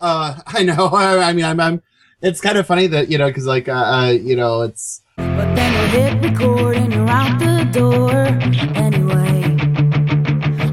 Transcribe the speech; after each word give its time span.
Uh, 0.00 0.36
I 0.46 0.62
know. 0.62 0.86
I, 0.86 1.18
I 1.30 1.32
mean, 1.32 1.44
I'm, 1.44 1.60
I'm. 1.60 1.82
It's 2.22 2.40
kind 2.40 2.58
of 2.58 2.66
funny 2.66 2.86
that 2.88 3.10
you 3.10 3.16
know, 3.18 3.28
because 3.28 3.46
like, 3.46 3.68
uh, 3.68 3.72
uh, 3.72 4.10
you 4.10 4.36
know, 4.36 4.62
it's. 4.62 5.02
But 5.16 5.54
then 5.54 5.72
you 5.72 6.00
hit 6.00 6.30
record 6.30 6.76
and 6.76 6.92
you're 6.92 7.08
out 7.08 7.38
the 7.38 7.64
door 7.72 8.12
anyway. 8.76 9.56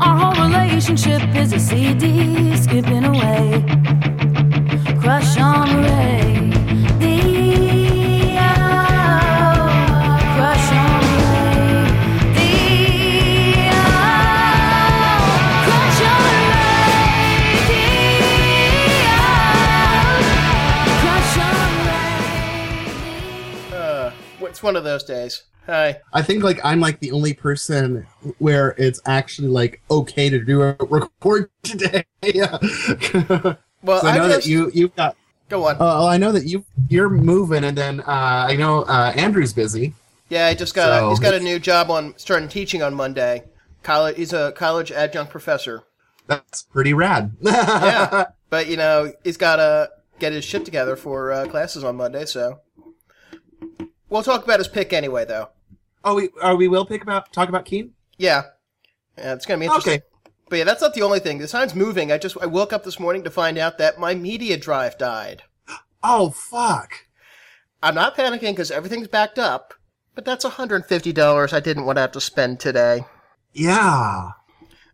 Our 0.02 0.18
whole 0.34 0.46
relationship 0.46 1.22
is 1.36 1.54
a 1.54 1.60
CD 1.60 2.56
skipping 2.58 3.06
away. 3.06 3.64
Crush 5.00 5.38
on 5.38 5.84
Ray. 5.84 6.47
It's 24.58 24.64
one 24.64 24.76
of 24.76 24.84
those 24.84 25.04
days. 25.04 25.44
Hi. 25.68 26.00
I 26.14 26.24
think 26.24 26.44
like 26.44 26.60
I'm 26.64 26.80
like 26.80 27.00
the 27.00 27.12
only 27.12 27.36
person 27.36 28.08
where 28.40 28.74
it's 28.80 29.00
actually 29.06 29.50
like 29.50 29.82
okay 29.92 30.32
to 30.32 30.44
do 30.44 30.64
a 30.64 30.76
record 30.80 31.52
today. 31.62 32.06
Yeah. 32.24 32.58
Well, 33.84 34.04
I 34.04 34.18
know 34.18 34.26
I 34.26 34.28
that 34.30 34.48
you 34.48 34.72
you've 34.74 34.96
got. 34.96 35.16
go 35.48 35.68
on. 35.68 35.76
Uh, 35.76 35.80
well, 35.80 36.08
I 36.08 36.18
know 36.18 36.32
that 36.32 36.46
you 36.46 36.66
you're 36.90 37.08
moving, 37.10 37.64
and 37.64 37.78
then 37.78 38.00
uh, 38.02 38.48
I 38.50 38.56
know 38.56 38.82
uh, 38.82 39.14
Andrew's 39.16 39.54
busy. 39.54 39.94
Yeah, 40.30 40.48
I 40.48 40.56
just 40.56 40.74
got 40.74 40.88
So- 40.88 41.10
he's 41.12 41.20
got 41.20 41.36
a 41.36 41.40
new 41.40 41.60
job 41.60 41.92
on 41.92 42.16
starting 42.18 42.50
teaching 42.50 42.82
on 42.82 42.96
Monday. 42.96 43.44
College, 43.84 44.18
he's 44.18 44.34
a 44.34 44.52
college 44.54 44.92
adjunct 44.92 45.32
professor. 45.32 45.84
That's 46.26 46.64
pretty 46.64 46.94
rad. 46.96 47.36
Yeah, 47.44 48.26
but 48.50 48.68
you 48.68 48.78
know 48.78 49.14
he's 49.24 49.38
got 49.38 49.58
to 49.58 49.92
get 50.18 50.34
his 50.34 50.44
shit 50.44 50.66
together 50.66 50.96
for 50.96 51.32
uh, 51.32 51.48
classes 51.48 51.84
on 51.84 51.96
Monday. 51.98 52.26
So 52.26 52.62
we'll 54.10 54.24
talk 54.24 54.44
about 54.44 54.60
his 54.60 54.68
pick 54.68 54.94
anyway, 54.94 55.26
though. 55.26 55.50
oh, 56.04 56.16
we 56.16 56.30
are 56.42 56.56
we 56.56 56.68
will 56.68 56.86
pick 56.86 57.02
about 57.02 57.32
talk 57.34 57.50
about 57.50 57.66
Keane. 57.66 57.94
Yeah, 58.18 58.44
yeah, 59.18 59.34
it's 59.34 59.46
gonna 59.46 59.60
be 59.60 59.66
interesting. 59.66 59.94
Okay. 59.96 60.04
But 60.50 60.60
yeah, 60.60 60.64
that's 60.64 60.82
not 60.82 60.94
the 60.94 61.02
only 61.02 61.20
thing. 61.20 61.40
Besides 61.40 61.76
moving, 61.76 62.12
I 62.12 62.18
just 62.18 62.38
I 62.42 62.46
woke 62.46 62.72
up 62.72 62.84
this 62.84 63.00
morning 63.00 63.24
to 63.24 63.30
find 63.30 63.58
out 63.58 63.78
that 63.78 64.00
my 64.00 64.16
media 64.16 64.58
drive 64.58 64.98
died. 64.98 65.44
Oh 66.04 66.30
fuck. 66.30 67.08
I'm 67.82 67.96
not 67.96 68.16
panicking 68.16 68.52
because 68.52 68.72
everything's 68.72 69.08
backed 69.08 69.40
up, 69.40 69.74
but 70.16 70.26
that's 70.26 70.46
$150 70.46 71.54
I 71.54 71.60
didn't 71.60 71.86
want 71.86 71.98
to 71.98 72.02
have 72.02 72.12
to 72.14 72.22
spend 72.22 72.60
today. 72.60 73.06
Yeah. 73.52 74.30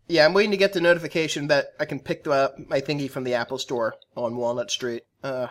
Yeah, 0.08 0.24
I'm 0.24 0.34
waiting 0.34 0.50
to 0.50 0.56
get 0.56 0.72
the 0.72 0.80
notification 0.80 1.46
that 1.48 1.68
I 1.78 1.84
can 1.84 2.00
pick 2.00 2.26
up 2.26 2.58
my 2.68 2.80
thingy 2.80 3.10
from 3.10 3.24
the 3.24 3.34
Apple 3.34 3.58
Store 3.58 3.94
on 4.16 4.36
Walnut 4.36 4.70
Street. 4.70 5.04
Uh, 5.22 5.48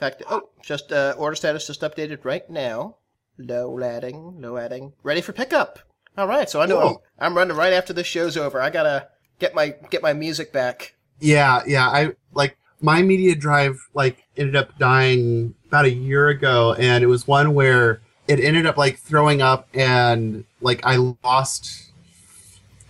fact, 0.00 0.22
oh, 0.30 0.48
just 0.62 0.92
uh, 0.92 1.14
order 1.16 1.36
status 1.36 1.66
just 1.66 1.82
updated 1.82 2.24
right 2.24 2.48
now. 2.50 2.96
Low 3.38 3.78
adding, 3.82 4.40
low 4.40 4.56
adding, 4.56 4.92
ready 5.02 5.20
for 5.20 5.32
pickup. 5.32 5.78
All 6.18 6.26
right, 6.26 6.50
so 6.50 6.60
I 6.60 6.66
know 6.66 6.80
I'm, 6.80 6.96
I'm 7.18 7.36
running 7.36 7.56
right 7.56 7.72
after 7.72 7.92
this 7.92 8.06
show's 8.06 8.36
over. 8.36 8.60
I 8.60 8.70
gotta 8.70 9.08
get 9.38 9.54
my 9.54 9.74
get 9.90 10.02
my 10.02 10.12
music 10.12 10.52
back. 10.52 10.94
Yeah, 11.20 11.62
yeah. 11.66 11.88
I 11.88 12.12
like 12.34 12.56
my 12.80 13.02
media 13.02 13.34
drive 13.34 13.78
like 13.94 14.24
ended 14.36 14.56
up 14.56 14.76
dying 14.78 15.54
about 15.66 15.84
a 15.84 15.90
year 15.90 16.28
ago, 16.28 16.74
and 16.78 17.04
it 17.04 17.06
was 17.06 17.26
one 17.26 17.54
where 17.54 18.00
it 18.28 18.40
ended 18.40 18.66
up 18.66 18.76
like 18.76 18.98
throwing 18.98 19.40
up, 19.40 19.68
and 19.74 20.44
like 20.60 20.84
I 20.84 20.96
lost. 21.24 21.92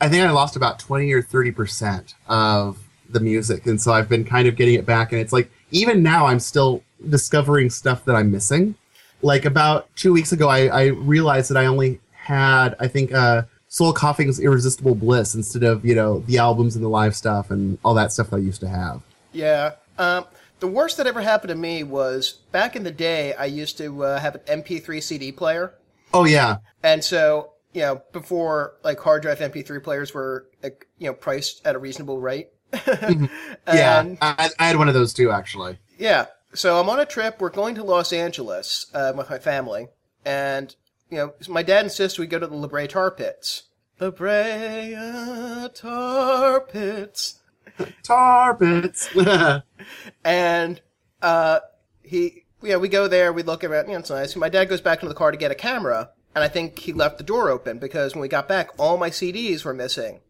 I 0.01 0.09
think 0.09 0.25
I 0.25 0.31
lost 0.31 0.57
about 0.57 0.79
twenty 0.79 1.13
or 1.13 1.23
thirty 1.23 1.53
percent 1.53 2.15
of 2.29 2.79
the 3.09 3.21
music, 3.21 3.67
and 3.67 3.81
so 3.81 3.93
I've 3.93 4.09
been 4.09 4.25
kind 4.25 4.49
of 4.49 4.57
getting 4.57 4.75
it 4.75 4.87
back, 4.87 5.13
and 5.13 5.21
it's 5.21 5.33
like 5.33 5.51
even 5.71 6.03
now 6.03 6.27
I'm 6.27 6.41
still 6.41 6.83
discovering 7.09 7.71
stuff 7.71 8.05
that 8.05 8.15
I'm 8.15 8.31
missing. 8.31 8.75
Like 9.23 9.45
about 9.45 9.95
two 9.97 10.13
weeks 10.13 10.33
ago, 10.33 10.49
I, 10.49 10.67
I 10.67 10.85
realized 10.87 11.51
that 11.51 11.59
I 11.59 11.67
only 11.67 12.01
had 12.13 12.75
I 12.79 12.89
think 12.89 13.13
uh, 13.13 13.43
Soul 13.69 13.93
Coughing's 13.93 14.41
Irresistible 14.41 14.95
Bliss 14.95 15.35
instead 15.35 15.63
of 15.63 15.85
you 15.85 15.95
know 15.95 16.21
the 16.21 16.39
albums 16.39 16.77
and 16.77 16.85
the 16.85 16.89
live 16.89 17.15
stuff 17.15 17.51
and 17.51 17.79
all 17.85 17.95
that 17.95 18.13
stuff 18.13 18.31
that 18.31 18.37
I 18.37 18.41
used 18.41 18.61
to 18.61 18.69
have. 18.69 19.03
Yeah. 19.33 19.73
Um, 19.99 20.25
the 20.61 20.67
worst 20.67 20.99
that 20.99 21.07
ever 21.07 21.23
happened 21.23 21.49
to 21.49 21.55
me 21.55 21.83
was 21.83 22.33
back 22.53 22.77
in 22.77 22.85
the 22.85 22.91
day. 22.91 23.35
I 23.35 23.47
used 23.47 23.79
to 23.79 24.05
uh, 24.05 24.21
have 24.21 24.35
an 24.35 24.63
MP3 24.63 25.03
CD 25.03 25.33
player. 25.33 25.75
Oh 26.13 26.25
yeah, 26.25 26.57
And 26.83 27.05
so, 27.05 27.53
you 27.73 27.83
know, 27.83 28.03
before 28.13 28.75
like 28.83 28.99
hard 28.99 29.23
drive 29.23 29.39
MP3 29.39 29.83
players 29.83 30.13
were, 30.13 30.47
like, 30.63 30.87
you 30.99 31.07
know, 31.07 31.15
priced 31.15 31.65
at 31.65 31.77
a 31.77 31.79
reasonable 31.79 32.21
rate. 32.21 32.49
yeah. 32.73 34.01
And, 34.01 34.19
I, 34.21 34.51
I 34.59 34.67
had 34.67 34.77
one 34.77 34.89
of 34.89 34.95
those 34.95 35.13
too 35.15 35.31
actually. 35.31 35.79
yeah. 35.99 36.27
So 36.53 36.81
I'm 36.81 36.89
on 36.89 37.01
a 37.01 37.07
trip. 37.07 37.41
We're 37.41 37.51
going 37.51 37.75
to 37.77 37.85
Los 37.85 38.13
Angeles 38.13 38.87
uh, 38.93 39.13
with 39.17 39.31
my 39.31 39.39
family, 39.39 39.89
and 40.25 40.75
you 41.09 41.19
know, 41.19 41.35
my 41.49 41.63
dad 41.63 41.85
insists 41.85 42.19
we 42.19 42.27
go 42.27 42.39
to 42.39 42.47
the 42.47 42.55
La 42.55 42.67
Brea 42.67 42.87
Tar 42.87 43.11
Pits. 43.11 43.65
La 44.01 44.11
Brea 44.11 45.69
Tar 45.75 46.61
Pits. 46.61 47.41
Tar 48.03 48.57
pits. 48.57 49.09
and 50.25 50.81
uh, 51.23 51.61
he, 52.03 52.45
yeah, 52.63 52.77
we 52.77 52.89
go 52.89 53.09
there. 53.09 53.33
We 53.33 53.43
look 53.43 53.65
around. 53.65 53.87
You 53.87 53.93
know, 53.93 53.99
it's 54.01 54.11
nice. 54.11 54.37
My 54.37 54.49
dad 54.49 54.69
goes 54.69 54.81
back 54.81 54.99
into 54.99 55.09
the 55.09 55.15
car 55.15 55.31
to 55.31 55.37
get 55.37 55.51
a 55.51 55.57
camera, 55.57 56.11
and 56.35 56.45
I 56.45 56.49
think 56.49 56.79
he 56.81 56.93
left 56.93 57.19
the 57.19 57.25
door 57.25 57.51
open 57.51 57.79
because 57.79 58.15
when 58.15 58.23
we 58.23 58.29
got 58.29 58.49
back, 58.49 58.71
all 58.79 58.97
my 58.97 59.11
CDs 59.11 59.65
were 59.65 59.75
missing. 59.75 60.21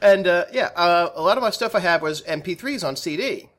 And 0.00 0.26
uh, 0.26 0.46
yeah, 0.52 0.70
uh, 0.76 1.10
a 1.14 1.22
lot 1.22 1.36
of 1.36 1.42
my 1.42 1.50
stuff 1.50 1.74
I 1.74 1.80
have 1.80 2.02
was 2.02 2.22
MP3s 2.22 2.86
on 2.86 2.96
CD, 2.96 3.50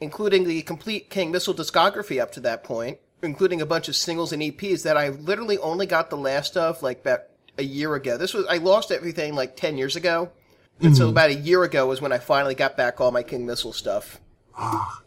including 0.00 0.44
the 0.44 0.62
complete 0.62 1.10
King 1.10 1.30
Missile 1.30 1.54
discography 1.54 2.20
up 2.20 2.32
to 2.32 2.40
that 2.40 2.64
point, 2.64 2.98
including 3.22 3.60
a 3.60 3.66
bunch 3.66 3.88
of 3.88 3.96
singles 3.96 4.32
and 4.32 4.42
EPs 4.42 4.82
that 4.84 4.96
I 4.96 5.08
literally 5.10 5.58
only 5.58 5.86
got 5.86 6.10
the 6.10 6.16
last 6.16 6.56
of 6.56 6.82
like 6.82 7.00
about 7.00 7.24
a 7.56 7.62
year 7.62 7.94
ago. 7.94 8.16
This 8.16 8.34
was 8.34 8.46
I 8.46 8.58
lost 8.58 8.90
everything 8.90 9.34
like 9.34 9.56
ten 9.56 9.76
years 9.76 9.96
ago, 9.96 10.30
and 10.80 10.96
so 10.96 11.08
about 11.08 11.30
a 11.30 11.34
year 11.34 11.64
ago 11.64 11.86
was 11.86 12.00
when 12.00 12.12
I 12.12 12.18
finally 12.18 12.54
got 12.54 12.76
back 12.76 13.00
all 13.00 13.10
my 13.10 13.22
King 13.22 13.46
Missile 13.46 13.72
stuff. 13.72 14.20
I 14.56 14.98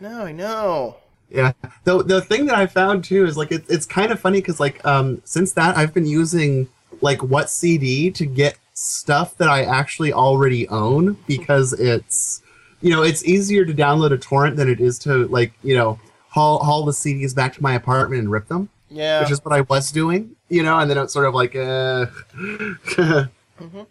know, 0.00 0.24
I 0.24 0.32
know. 0.32 0.96
yeah. 1.30 1.52
The 1.84 2.02
the 2.02 2.20
thing 2.20 2.46
that 2.46 2.56
I 2.56 2.66
found 2.66 3.04
too 3.04 3.24
is 3.24 3.36
like 3.36 3.52
it, 3.52 3.64
it's 3.68 3.86
kind 3.86 4.12
of 4.12 4.20
funny 4.20 4.40
because 4.40 4.60
like 4.60 4.84
um 4.84 5.22
since 5.24 5.52
that 5.52 5.76
I've 5.76 5.94
been 5.94 6.06
using 6.06 6.68
like 7.00 7.22
what 7.22 7.50
CD 7.50 8.10
to 8.12 8.26
get 8.26 8.58
stuff 8.74 9.36
that 9.38 9.48
I 9.48 9.64
actually 9.64 10.12
already 10.12 10.68
own 10.68 11.18
because 11.26 11.72
it's 11.72 12.42
you 12.80 12.90
know 12.90 13.02
it's 13.02 13.24
easier 13.24 13.64
to 13.64 13.74
download 13.74 14.12
a 14.12 14.18
torrent 14.18 14.56
than 14.56 14.68
it 14.68 14.80
is 14.80 14.98
to 15.00 15.26
like 15.28 15.52
you 15.62 15.74
know 15.76 15.98
haul 16.28 16.62
haul 16.62 16.84
the 16.84 16.92
CDs 16.92 17.34
back 17.34 17.54
to 17.54 17.62
my 17.62 17.74
apartment 17.74 18.20
and 18.20 18.30
rip 18.30 18.48
them. 18.48 18.68
Yeah. 18.90 19.20
which 19.20 19.30
is 19.30 19.44
what 19.44 19.52
I 19.54 19.60
was 19.60 19.92
doing, 19.92 20.34
you 20.48 20.62
know, 20.62 20.78
and 20.78 20.90
then 20.90 20.96
it's 20.96 21.12
sort 21.12 21.26
of 21.26 21.34
like, 21.34 21.54
uh, 21.54 22.06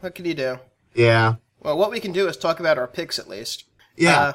what 0.00 0.14
can 0.14 0.24
you 0.26 0.34
do? 0.34 0.58
yeah, 0.94 1.36
Well, 1.62 1.78
what 1.78 1.90
we 1.90 2.00
can 2.00 2.12
do 2.12 2.28
is 2.28 2.36
talk 2.36 2.60
about 2.60 2.76
our 2.76 2.86
picks 2.86 3.18
at 3.18 3.28
least. 3.28 3.64
yeah, 3.96 4.20
Uh, 4.20 4.32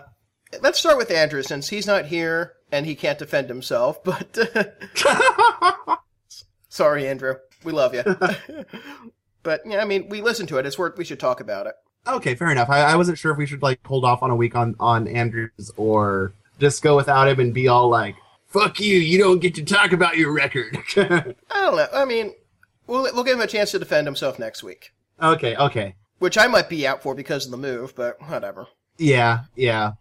let's 0.62 0.79
start 0.79 0.97
with 0.97 1.12
Andrew 1.12 1.44
since 1.44 1.69
he's 1.69 1.85
not 1.85 2.06
here 2.07 2.53
and 2.72 2.88
he 2.88 2.95
can't 2.95 3.19
defend 3.19 3.47
himself. 3.47 4.03
But 4.03 4.38
sorry, 6.69 7.07
Andrew, 7.07 7.35
we 7.63 7.72
love 7.73 7.94
you. 7.94 8.03
but 9.44 9.62
yeah, 9.66 9.81
I 9.81 9.85
mean, 9.85 10.09
we 10.09 10.22
listen 10.22 10.47
to 10.47 10.57
it. 10.57 10.66
It's 10.66 10.79
worth. 10.79 10.97
We 10.97 11.06
should 11.06 11.19
talk 11.19 11.39
about 11.39 11.67
it. 11.67 11.75
Okay, 12.07 12.35
fair 12.35 12.51
enough. 12.51 12.69
I, 12.69 12.81
I 12.81 12.95
wasn't 12.95 13.17
sure 13.17 13.31
if 13.31 13.38
we 13.38 13.45
should 13.45 13.61
like 13.61 13.85
hold 13.85 14.05
off 14.05 14.23
on 14.23 14.31
a 14.31 14.35
week 14.35 14.55
on 14.55 14.75
on 14.79 15.07
Andrews 15.07 15.71
or 15.77 16.33
just 16.59 16.81
go 16.81 16.95
without 16.95 17.27
him 17.27 17.39
and 17.39 17.53
be 17.53 17.67
all 17.67 17.89
like, 17.89 18.16
"Fuck 18.47 18.79
you, 18.79 18.97
you 18.97 19.17
don't 19.17 19.39
get 19.39 19.55
to 19.55 19.63
talk 19.63 19.91
about 19.91 20.17
your 20.17 20.31
record." 20.31 20.77
I 20.97 21.33
don't 21.51 21.75
know. 21.75 21.88
I 21.94 22.05
mean, 22.05 22.33
we'll 22.88 23.03
we'll 23.13 23.23
give 23.23 23.35
him 23.35 23.44
a 23.44 23.47
chance 23.47 23.71
to 23.71 23.79
defend 23.79 24.07
himself 24.07 24.39
next 24.39 24.63
week, 24.63 24.94
okay, 25.21 25.55
okay, 25.55 25.95
which 26.19 26.38
I 26.38 26.47
might 26.47 26.69
be 26.69 26.88
out 26.88 27.03
for 27.03 27.15
because 27.15 27.45
of 27.45 27.51
the 27.51 27.57
move. 27.57 27.95
But 27.95 28.21
whatever. 28.29 28.67
yeah, 28.97 29.45
yeah. 29.55 29.94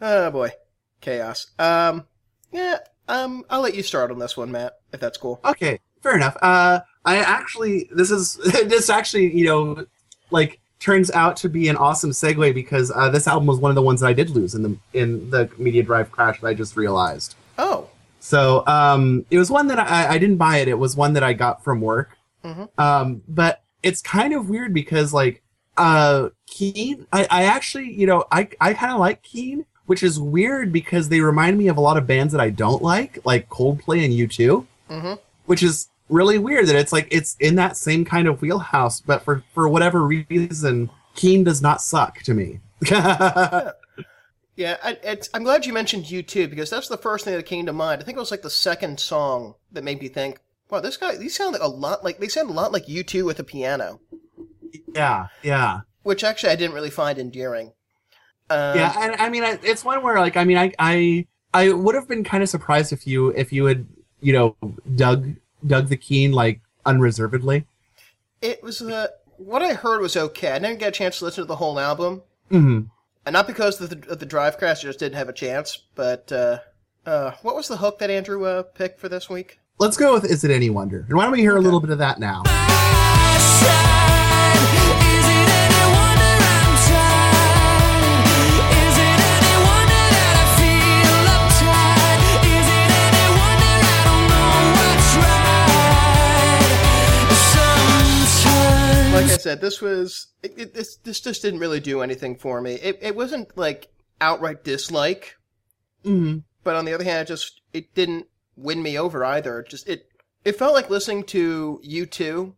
Oh 0.00 0.30
boy, 0.30 0.52
chaos. 1.00 1.48
Um, 1.58 2.06
yeah. 2.52 2.78
Um, 3.08 3.44
I'll 3.50 3.60
let 3.60 3.74
you 3.74 3.82
start 3.82 4.12
on 4.12 4.20
this 4.20 4.36
one, 4.36 4.52
Matt, 4.52 4.74
if 4.92 5.00
that's 5.00 5.18
cool. 5.18 5.40
Okay, 5.44 5.80
fair 6.00 6.14
enough. 6.14 6.36
Uh, 6.40 6.78
I 7.04 7.16
actually, 7.16 7.88
this 7.92 8.12
is 8.12 8.36
this 8.66 8.88
actually, 8.88 9.36
you 9.36 9.46
know, 9.46 9.86
like 10.30 10.60
turns 10.80 11.10
out 11.10 11.36
to 11.36 11.48
be 11.48 11.68
an 11.68 11.76
awesome 11.76 12.10
segue 12.10 12.52
because 12.54 12.90
uh, 12.90 13.10
this 13.10 13.28
album 13.28 13.46
was 13.46 13.58
one 13.58 13.70
of 13.70 13.74
the 13.74 13.82
ones 13.82 14.00
that 14.00 14.06
I 14.06 14.12
did 14.14 14.30
lose 14.30 14.54
in 14.54 14.62
the 14.62 14.76
in 14.92 15.30
the 15.30 15.48
media 15.58 15.82
drive 15.82 16.10
crash 16.10 16.40
that 16.40 16.46
I 16.48 16.54
just 16.54 16.76
realized. 16.76 17.36
Oh, 17.58 17.88
So 18.18 18.66
um, 18.66 19.24
it 19.30 19.38
was 19.38 19.50
one 19.50 19.68
that 19.68 19.78
I, 19.78 20.14
I 20.14 20.18
didn't 20.18 20.38
buy 20.38 20.56
it. 20.58 20.68
It 20.68 20.78
was 20.78 20.96
one 20.96 21.12
that 21.12 21.22
I 21.22 21.34
got 21.34 21.62
from 21.62 21.80
work. 21.80 22.16
Mhm. 22.44 22.68
Um, 22.78 23.22
but 23.28 23.62
it's 23.82 24.00
kind 24.00 24.32
of 24.32 24.48
weird 24.48 24.74
because 24.74 25.12
like 25.12 25.42
uh, 25.76 26.30
Keane, 26.46 27.06
I, 27.12 27.26
I 27.30 27.44
actually 27.44 27.92
you 27.92 28.06
know 28.06 28.24
I 28.32 28.48
I 28.60 28.72
kind 28.72 28.92
of 28.92 28.98
like 28.98 29.22
Keane, 29.22 29.66
which 29.84 30.02
is 30.02 30.18
weird 30.18 30.72
because 30.72 31.10
they 31.10 31.20
remind 31.20 31.58
me 31.58 31.68
of 31.68 31.76
a 31.76 31.80
lot 31.80 31.98
of 31.98 32.06
bands 32.06 32.32
that 32.32 32.40
I 32.40 32.48
don't 32.48 32.82
like, 32.82 33.18
like 33.26 33.50
Coldplay 33.50 34.04
and 34.04 34.14
U2, 34.14 34.66
mm-hmm. 34.88 35.12
which 35.44 35.62
is 35.62 35.89
really 36.10 36.38
weird 36.38 36.66
that 36.66 36.76
it's 36.76 36.92
like 36.92 37.08
it's 37.10 37.36
in 37.40 37.54
that 37.56 37.76
same 37.76 38.04
kind 38.04 38.28
of 38.28 38.42
wheelhouse, 38.42 39.00
but 39.00 39.22
for 39.22 39.42
for 39.54 39.68
whatever 39.68 40.02
reason, 40.02 40.90
Keane 41.14 41.44
does 41.44 41.62
not 41.62 41.80
suck 41.80 42.18
to 42.22 42.34
me. 42.34 42.60
Yeah, 44.56 44.76
I, 44.84 44.98
it's, 45.02 45.30
I'm 45.32 45.42
glad 45.42 45.64
you 45.64 45.72
mentioned 45.72 46.04
U2 46.04 46.50
because 46.50 46.68
that's 46.68 46.88
the 46.88 46.98
first 46.98 47.24
thing 47.24 47.34
that 47.34 47.46
came 47.46 47.64
to 47.64 47.72
mind. 47.72 48.02
I 48.02 48.04
think 48.04 48.16
it 48.16 48.20
was 48.20 48.30
like 48.30 48.42
the 48.42 48.50
second 48.50 49.00
song 49.00 49.54
that 49.72 49.84
made 49.84 50.02
me 50.02 50.08
think, 50.08 50.38
wow, 50.68 50.80
this 50.80 50.98
guy, 50.98 51.16
these 51.16 51.34
sound 51.34 51.54
like 51.54 51.62
a 51.62 51.66
lot 51.68 52.04
like, 52.04 52.18
they 52.18 52.28
sound 52.28 52.50
a 52.50 52.52
lot 52.52 52.70
like 52.70 52.84
U2 52.86 53.24
with 53.24 53.40
a 53.40 53.44
piano, 53.44 54.00
Yeah, 54.94 55.28
yeah. 55.42 55.80
which 56.02 56.22
actually 56.22 56.50
I 56.50 56.56
didn't 56.56 56.74
really 56.74 56.90
find 56.90 57.18
endearing. 57.18 57.72
Um, 58.50 58.76
yeah, 58.76 58.92
and 58.98 59.14
I 59.16 59.30
mean, 59.30 59.44
it's 59.44 59.82
one 59.82 60.02
where 60.02 60.18
like 60.18 60.36
I 60.36 60.44
mean, 60.44 60.58
I 60.58 60.72
I 60.78 61.26
I 61.54 61.72
would 61.72 61.94
have 61.94 62.08
been 62.08 62.24
kind 62.24 62.42
of 62.42 62.48
surprised 62.48 62.92
if 62.92 63.06
you 63.06 63.28
if 63.28 63.52
you 63.52 63.64
had 63.64 63.86
you 64.20 64.32
know 64.32 64.56
dug 64.94 65.36
dug 65.66 65.88
the 65.88 65.96
Keane 65.96 66.32
like 66.32 66.60
unreservedly. 66.86 67.66
It 68.42 68.62
was, 68.62 68.80
uh, 68.80 69.08
what 69.36 69.62
I 69.62 69.74
heard 69.74 70.00
was 70.00 70.16
okay. 70.16 70.52
I 70.52 70.58
didn't 70.58 70.78
get 70.78 70.88
a 70.88 70.92
chance 70.92 71.18
to 71.18 71.26
listen 71.26 71.44
to 71.44 71.48
the 71.48 71.56
whole 71.56 71.78
album. 71.78 72.22
hmm 72.50 72.82
And 73.26 73.32
not 73.32 73.46
because 73.46 73.80
of 73.80 73.90
the, 73.90 74.10
of 74.10 74.18
the 74.18 74.26
drive 74.26 74.58
crash, 74.58 74.80
I 74.80 74.88
just 74.88 74.98
didn't 74.98 75.16
have 75.16 75.28
a 75.28 75.34
chance. 75.34 75.84
But 75.94 76.30
uh, 76.32 76.58
uh, 77.06 77.32
what 77.42 77.56
was 77.56 77.68
the 77.68 77.76
hook 77.78 77.98
that 77.98 78.10
Andrew 78.10 78.44
uh, 78.44 78.62
picked 78.62 79.00
for 79.00 79.08
this 79.08 79.28
week? 79.28 79.58
Let's 79.78 79.96
go 79.96 80.12
with 80.12 80.24
"Is 80.24 80.44
It 80.44 80.50
Any 80.50 80.68
Wonder?" 80.68 81.06
And 81.08 81.16
why 81.16 81.24
don't 81.24 81.32
we 81.32 81.40
hear 81.40 81.56
a 81.56 81.60
little 81.60 81.80
bit 81.80 81.90
of 81.90 81.98
that 81.98 82.18
now? 82.20 82.42
Like 99.20 99.32
I 99.32 99.36
said, 99.36 99.60
this 99.60 99.82
was 99.82 100.28
it, 100.42 100.54
it, 100.56 100.74
this. 100.74 100.96
This 100.96 101.20
just 101.20 101.42
didn't 101.42 101.60
really 101.60 101.80
do 101.80 102.00
anything 102.00 102.36
for 102.36 102.62
me. 102.62 102.74
It 102.74 102.98
it 103.02 103.14
wasn't 103.14 103.56
like 103.56 103.88
outright 104.18 104.64
dislike, 104.64 105.36
hmm 106.02 106.38
but 106.64 106.76
on 106.76 106.84
the 106.86 106.94
other 106.94 107.04
hand, 107.04 107.22
it 107.22 107.28
just 107.28 107.60
it 107.74 107.94
didn't 107.94 108.28
win 108.56 108.82
me 108.82 108.98
over 108.98 109.22
either. 109.22 109.60
It 109.60 109.68
just 109.68 109.86
it 109.86 110.08
it 110.44 110.56
felt 110.56 110.72
like 110.72 110.88
listening 110.88 111.24
to 111.24 111.80
U 111.82 112.06
two, 112.06 112.54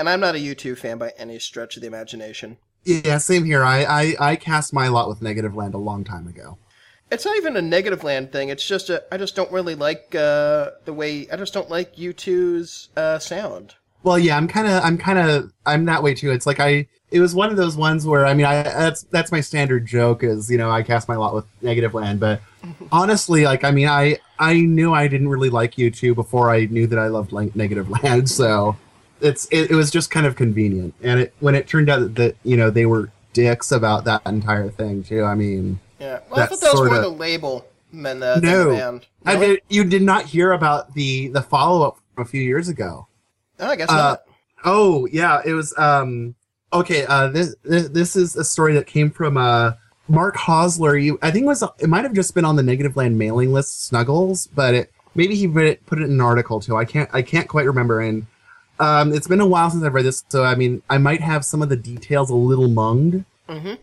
and 0.00 0.08
I'm 0.08 0.18
not 0.18 0.34
a 0.34 0.40
U 0.40 0.56
two 0.56 0.74
fan 0.74 0.98
by 0.98 1.12
any 1.16 1.38
stretch 1.38 1.76
of 1.76 1.82
the 1.82 1.86
imagination. 1.86 2.56
Yeah, 2.84 3.18
same 3.18 3.44
here. 3.44 3.62
I, 3.62 3.84
I 3.84 4.14
I 4.18 4.36
cast 4.36 4.72
my 4.72 4.88
lot 4.88 5.08
with 5.08 5.22
Negative 5.22 5.54
Land 5.54 5.74
a 5.74 5.78
long 5.78 6.02
time 6.02 6.26
ago. 6.26 6.58
It's 7.12 7.24
not 7.24 7.36
even 7.36 7.56
a 7.56 7.62
negative 7.62 8.02
land 8.02 8.32
thing. 8.32 8.48
It's 8.48 8.66
just 8.66 8.88
a, 8.88 9.04
I 9.12 9.16
just 9.16 9.34
don't 9.34 9.50
really 9.50 9.74
like 9.74 10.14
uh, 10.14 10.70
the 10.84 10.92
way 10.92 11.28
I 11.30 11.36
just 11.36 11.52
don't 11.52 11.68
like 11.68 11.96
U2's 11.96 12.88
uh, 12.96 13.18
sound. 13.18 13.74
Well, 14.02 14.18
yeah, 14.18 14.36
I'm 14.36 14.48
kind 14.48 14.66
of, 14.66 14.82
I'm 14.82 14.96
kind 14.98 15.18
of, 15.18 15.52
I'm 15.66 15.84
that 15.86 16.02
way 16.02 16.14
too. 16.14 16.30
It's 16.30 16.46
like 16.46 16.58
I, 16.60 16.86
it 17.10 17.20
was 17.20 17.34
one 17.34 17.50
of 17.50 17.56
those 17.56 17.76
ones 17.76 18.06
where 18.06 18.24
I 18.24 18.34
mean, 18.34 18.46
I 18.46 18.62
that's 18.62 19.02
that's 19.04 19.32
my 19.32 19.40
standard 19.40 19.84
joke 19.86 20.22
is 20.22 20.50
you 20.50 20.56
know 20.58 20.70
I 20.70 20.82
cast 20.82 21.08
my 21.08 21.16
lot 21.16 21.34
with 21.34 21.44
Negative 21.60 21.92
Land, 21.92 22.20
but 22.20 22.40
honestly, 22.92 23.44
like 23.44 23.64
I 23.64 23.70
mean, 23.72 23.88
I 23.88 24.18
I 24.38 24.60
knew 24.60 24.94
I 24.94 25.08
didn't 25.08 25.28
really 25.28 25.50
like 25.50 25.74
U2 25.74 26.14
before 26.14 26.50
I 26.50 26.66
knew 26.66 26.86
that 26.86 26.98
I 26.98 27.08
loved 27.08 27.32
like 27.32 27.54
Negative 27.56 27.88
Land, 28.02 28.30
so 28.30 28.76
it's 29.20 29.46
it, 29.50 29.70
it 29.72 29.74
was 29.74 29.90
just 29.90 30.10
kind 30.10 30.24
of 30.24 30.36
convenient. 30.36 30.94
And 31.02 31.20
it 31.20 31.34
when 31.40 31.54
it 31.54 31.66
turned 31.66 31.90
out 31.90 32.00
that, 32.00 32.14
that 32.14 32.36
you 32.44 32.56
know 32.56 32.70
they 32.70 32.86
were 32.86 33.10
dicks 33.32 33.70
about 33.72 34.04
that 34.04 34.22
entire 34.26 34.70
thing 34.70 35.02
too. 35.02 35.24
I 35.24 35.34
mean, 35.34 35.78
Yeah, 35.98 36.20
well, 36.30 36.40
I 36.40 36.46
thought 36.46 36.60
that 36.60 36.72
was 36.72 36.80
more 36.80 36.88
sorta- 36.88 37.00
the 37.02 37.08
label 37.08 37.66
than 37.92 38.20
the, 38.20 38.34
than 38.34 38.42
No. 38.42 38.64
the 38.70 38.76
band. 38.76 39.06
I 39.26 39.36
did, 39.36 39.60
you 39.68 39.84
did 39.84 40.02
not 40.02 40.26
hear 40.26 40.52
about 40.52 40.94
the 40.94 41.28
the 41.28 41.42
follow 41.42 41.86
up 41.86 41.98
from 42.14 42.22
a 42.24 42.28
few 42.28 42.40
years 42.42 42.68
ago. 42.68 43.08
Oh, 43.60 43.66
I 43.68 43.76
guess 43.76 43.90
Uh, 43.90 43.96
not. 43.96 44.22
Oh 44.64 45.06
yeah, 45.10 45.40
it 45.44 45.52
was 45.52 45.76
um 45.78 46.34
okay. 46.72 47.06
Uh, 47.06 47.28
this 47.28 47.54
this, 47.62 47.88
this 47.88 48.16
is 48.16 48.36
a 48.36 48.44
story 48.44 48.74
that 48.74 48.86
came 48.86 49.10
from 49.10 49.36
uh 49.36 49.72
Mark 50.08 50.36
Hosler. 50.36 51.02
You, 51.02 51.18
I 51.22 51.30
think 51.30 51.44
it 51.44 51.46
was 51.46 51.62
it 51.78 51.88
might 51.88 52.04
have 52.04 52.12
just 52.14 52.34
been 52.34 52.44
on 52.44 52.56
the 52.56 52.62
Negative 52.62 52.96
Land 52.96 53.18
mailing 53.18 53.52
list, 53.52 53.86
Snuggles, 53.86 54.48
but 54.48 54.74
it 54.74 54.92
maybe 55.14 55.34
he 55.34 55.46
put 55.48 55.64
it, 55.64 55.86
put 55.86 56.00
it 56.00 56.04
in 56.04 56.12
an 56.12 56.20
article 56.20 56.60
too. 56.60 56.76
I 56.76 56.84
can't 56.84 57.08
I 57.12 57.22
can't 57.22 57.48
quite 57.48 57.66
remember. 57.66 58.00
And 58.00 58.26
um, 58.78 59.12
it's 59.12 59.28
been 59.28 59.40
a 59.40 59.46
while 59.46 59.70
since 59.70 59.84
I've 59.84 59.94
read 59.94 60.04
this, 60.04 60.24
so 60.28 60.42
I 60.44 60.54
mean 60.54 60.82
I 60.90 60.98
might 60.98 61.20
have 61.20 61.44
some 61.44 61.62
of 61.62 61.68
the 61.68 61.76
details 61.76 62.30
a 62.30 62.34
little 62.34 62.68
munged. 62.68 63.24
Mhm. 63.48 63.78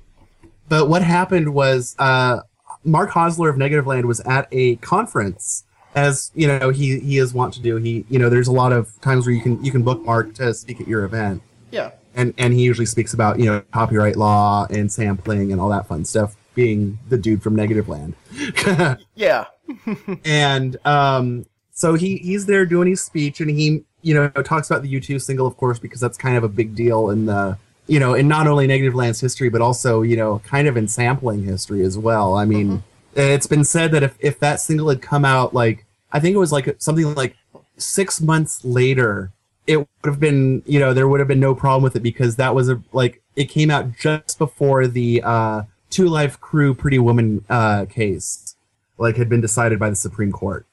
But 0.69 0.89
what 0.89 1.01
happened 1.01 1.53
was 1.53 1.95
uh, 1.97 2.41
Mark 2.83 3.11
Hosler 3.11 3.49
of 3.49 3.57
Negative 3.57 3.87
Land 3.87 4.05
was 4.05 4.19
at 4.21 4.47
a 4.51 4.75
conference 4.77 5.63
as 5.95 6.31
you 6.35 6.47
know 6.47 6.69
he 6.69 6.99
he 6.99 7.17
is 7.17 7.33
wont 7.33 7.53
to 7.55 7.61
do. 7.61 7.77
He 7.77 8.05
you 8.09 8.19
know 8.19 8.29
there's 8.29 8.47
a 8.47 8.51
lot 8.51 8.71
of 8.73 8.99
times 9.01 9.25
where 9.25 9.33
you 9.33 9.41
can 9.41 9.63
you 9.63 9.71
can 9.71 9.83
bookmark 9.83 10.33
to 10.35 10.53
speak 10.53 10.81
at 10.81 10.87
your 10.87 11.03
event. 11.03 11.41
Yeah, 11.71 11.91
and 12.15 12.33
and 12.37 12.53
he 12.53 12.63
usually 12.63 12.85
speaks 12.85 13.13
about 13.13 13.39
you 13.39 13.45
know 13.45 13.61
copyright 13.71 14.15
law 14.15 14.67
and 14.69 14.91
sampling 14.91 15.51
and 15.51 15.61
all 15.61 15.69
that 15.69 15.87
fun 15.87 16.05
stuff 16.05 16.35
being 16.55 16.97
the 17.09 17.17
dude 17.17 17.41
from 17.41 17.55
negative 17.55 17.87
land. 17.87 18.15
Yeah, 19.15 19.45
and 20.25 20.77
um 20.85 21.45
so 21.71 21.93
he 21.93 22.17
he's 22.17 22.45
there 22.45 22.65
doing 22.65 22.87
his 22.87 23.01
speech 23.01 23.39
and 23.39 23.49
he 23.49 23.83
you 24.01 24.13
know 24.13 24.29
talks 24.29 24.69
about 24.69 24.83
the 24.83 24.93
u2 24.93 25.21
single 25.21 25.45
of 25.45 25.57
course 25.57 25.79
because 25.79 25.99
that's 25.99 26.17
kind 26.17 26.37
of 26.37 26.43
a 26.43 26.47
big 26.47 26.75
deal 26.75 27.09
in 27.09 27.25
the 27.25 27.57
you 27.87 27.99
know 27.99 28.13
in 28.13 28.27
not 28.27 28.47
only 28.47 28.67
negative 28.67 28.95
land's 28.95 29.19
history 29.19 29.49
but 29.49 29.61
also 29.61 30.01
you 30.01 30.15
know 30.15 30.39
kind 30.39 30.67
of 30.67 30.77
in 30.77 30.87
sampling 30.87 31.43
history 31.43 31.83
as 31.83 31.97
well. 31.97 32.35
I 32.35 32.45
mean 32.45 32.83
it's 33.17 33.47
been 33.47 33.63
said 33.63 33.91
that 33.91 34.03
if 34.03 34.15
if 34.19 34.39
that 34.39 34.59
single 34.59 34.89
had 34.89 35.01
come 35.01 35.25
out 35.25 35.53
like 35.53 35.85
i 36.11 36.19
think 36.19 36.35
it 36.35 36.39
was 36.39 36.51
like 36.51 36.75
something 36.79 37.13
like 37.15 37.35
six 37.77 38.21
months 38.21 38.63
later 38.63 39.31
it 39.65 39.77
would 39.77 39.87
have 40.05 40.19
been 40.19 40.63
you 40.65 40.79
know 40.79 40.93
there 40.93 41.07
would 41.07 41.19
have 41.19 41.27
been 41.27 41.39
no 41.39 41.53
problem 41.53 41.83
with 41.83 41.95
it 41.95 42.01
because 42.01 42.35
that 42.35 42.55
was 42.55 42.69
a 42.69 42.81
like 42.93 43.21
it 43.35 43.45
came 43.45 43.69
out 43.69 43.95
just 43.97 44.37
before 44.37 44.87
the 44.87 45.21
uh 45.23 45.63
two 45.89 46.07
live 46.07 46.39
crew 46.41 46.73
pretty 46.73 46.99
woman 46.99 47.43
uh 47.49 47.85
case 47.85 48.55
like 48.97 49.15
had 49.17 49.29
been 49.29 49.41
decided 49.41 49.79
by 49.79 49.89
the 49.89 49.95
supreme 49.95 50.31
court 50.31 50.65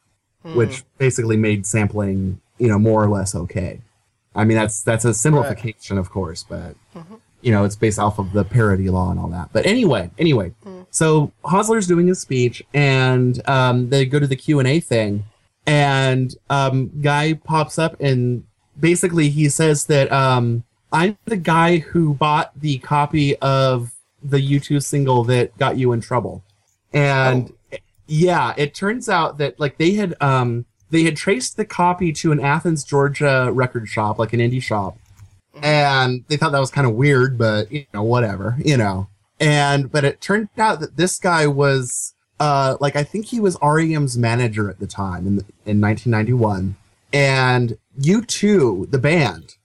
which 0.53 0.85
basically 0.99 1.37
made 1.37 1.67
sampling 1.67 2.41
you 2.59 2.69
know 2.69 2.79
more 2.79 3.03
or 3.03 3.09
less 3.09 3.35
okay. 3.35 3.81
I 4.35 4.45
mean 4.45 4.57
that's 4.57 4.83
that's 4.83 5.05
a 5.05 5.15
simplification 5.15 5.97
of 5.99 6.11
course 6.11 6.45
but 6.47 6.77
you 7.41 7.53
know 7.53 7.65
it's 7.65 7.77
based 7.77 7.99
off 7.99 8.19
of 8.19 8.33
the 8.33 8.45
parody 8.45 8.91
law 8.91 9.11
and 9.11 9.19
all 9.19 9.29
that. 9.29 9.51
But 9.53 9.67
anyway 9.67 10.11
anyway 10.19 10.53
so 10.95 11.33
hosler's 11.45 11.87
doing 11.87 12.07
his 12.07 12.21
speech 12.21 12.63
and 12.73 13.47
um, 13.49 13.89
they 13.91 14.07
go 14.07 14.19
to 14.19 14.27
the 14.27 14.37
q&a 14.37 14.81
thing 14.81 15.25
and 15.67 16.35
um, 16.51 16.91
guy 17.01 17.35
pops 17.35 17.79
up 17.79 17.99
and 18.01 18.45
basically 18.79 19.29
he 19.29 19.49
says 19.49 19.87
that 19.87 20.11
um, 20.13 20.65
i'm 20.93 21.17
the 21.25 21.37
guy 21.37 21.79
who 21.79 22.15
bought 22.15 22.53
the 22.61 22.79
copy 22.79 23.37
of 23.39 23.95
the 24.25 24.39
u2 24.39 24.83
single 24.83 25.23
that 25.25 25.57
got 25.59 25.77
you 25.77 25.93
in 25.93 26.01
trouble. 26.01 26.43
And 26.93 27.53
yeah 28.07 28.55
it 28.57 28.75
turns 28.75 29.09
out 29.09 29.39
that 29.39 29.59
like 29.59 29.79
they 29.79 29.93
had 29.93 30.15
um 30.21 30.65
they 30.91 31.05
had 31.05 31.17
traced 31.17 31.57
the 31.57 31.65
copy 31.65 32.13
to 32.13 32.33
an 32.33 32.39
athens 32.41 32.85
georgia 32.85 33.51
record 33.51 33.89
shop 33.89 34.19
like 34.19 34.33
an 34.33 34.41
indie 34.41 34.63
shop. 34.63 34.97
And 35.63 36.25
they 36.29 36.37
thought 36.37 36.53
that 36.53 36.59
was 36.59 36.71
kind 36.71 36.87
of 36.87 36.95
weird 36.95 37.37
but 37.37 37.71
you 37.71 37.87
know 37.93 38.03
whatever 38.03 38.57
you 38.65 38.77
know 38.77 39.09
and 39.41 39.91
but 39.91 40.05
it 40.05 40.21
turned 40.21 40.49
out 40.59 40.81
that 40.81 40.97
this 40.97 41.19
guy 41.19 41.47
was 41.47 42.15
uh 42.41 42.77
like 42.81 42.97
i 42.97 43.03
think 43.03 43.27
he 43.27 43.41
was 43.41 43.57
rem's 43.63 44.17
manager 44.17 44.71
at 44.71 44.79
the 44.79 44.87
time 44.87 45.27
in, 45.27 45.35
in 45.67 45.81
1991 45.81 46.77
and 47.13 47.79
u2 48.01 48.91
the 48.91 48.99
band 48.99 49.57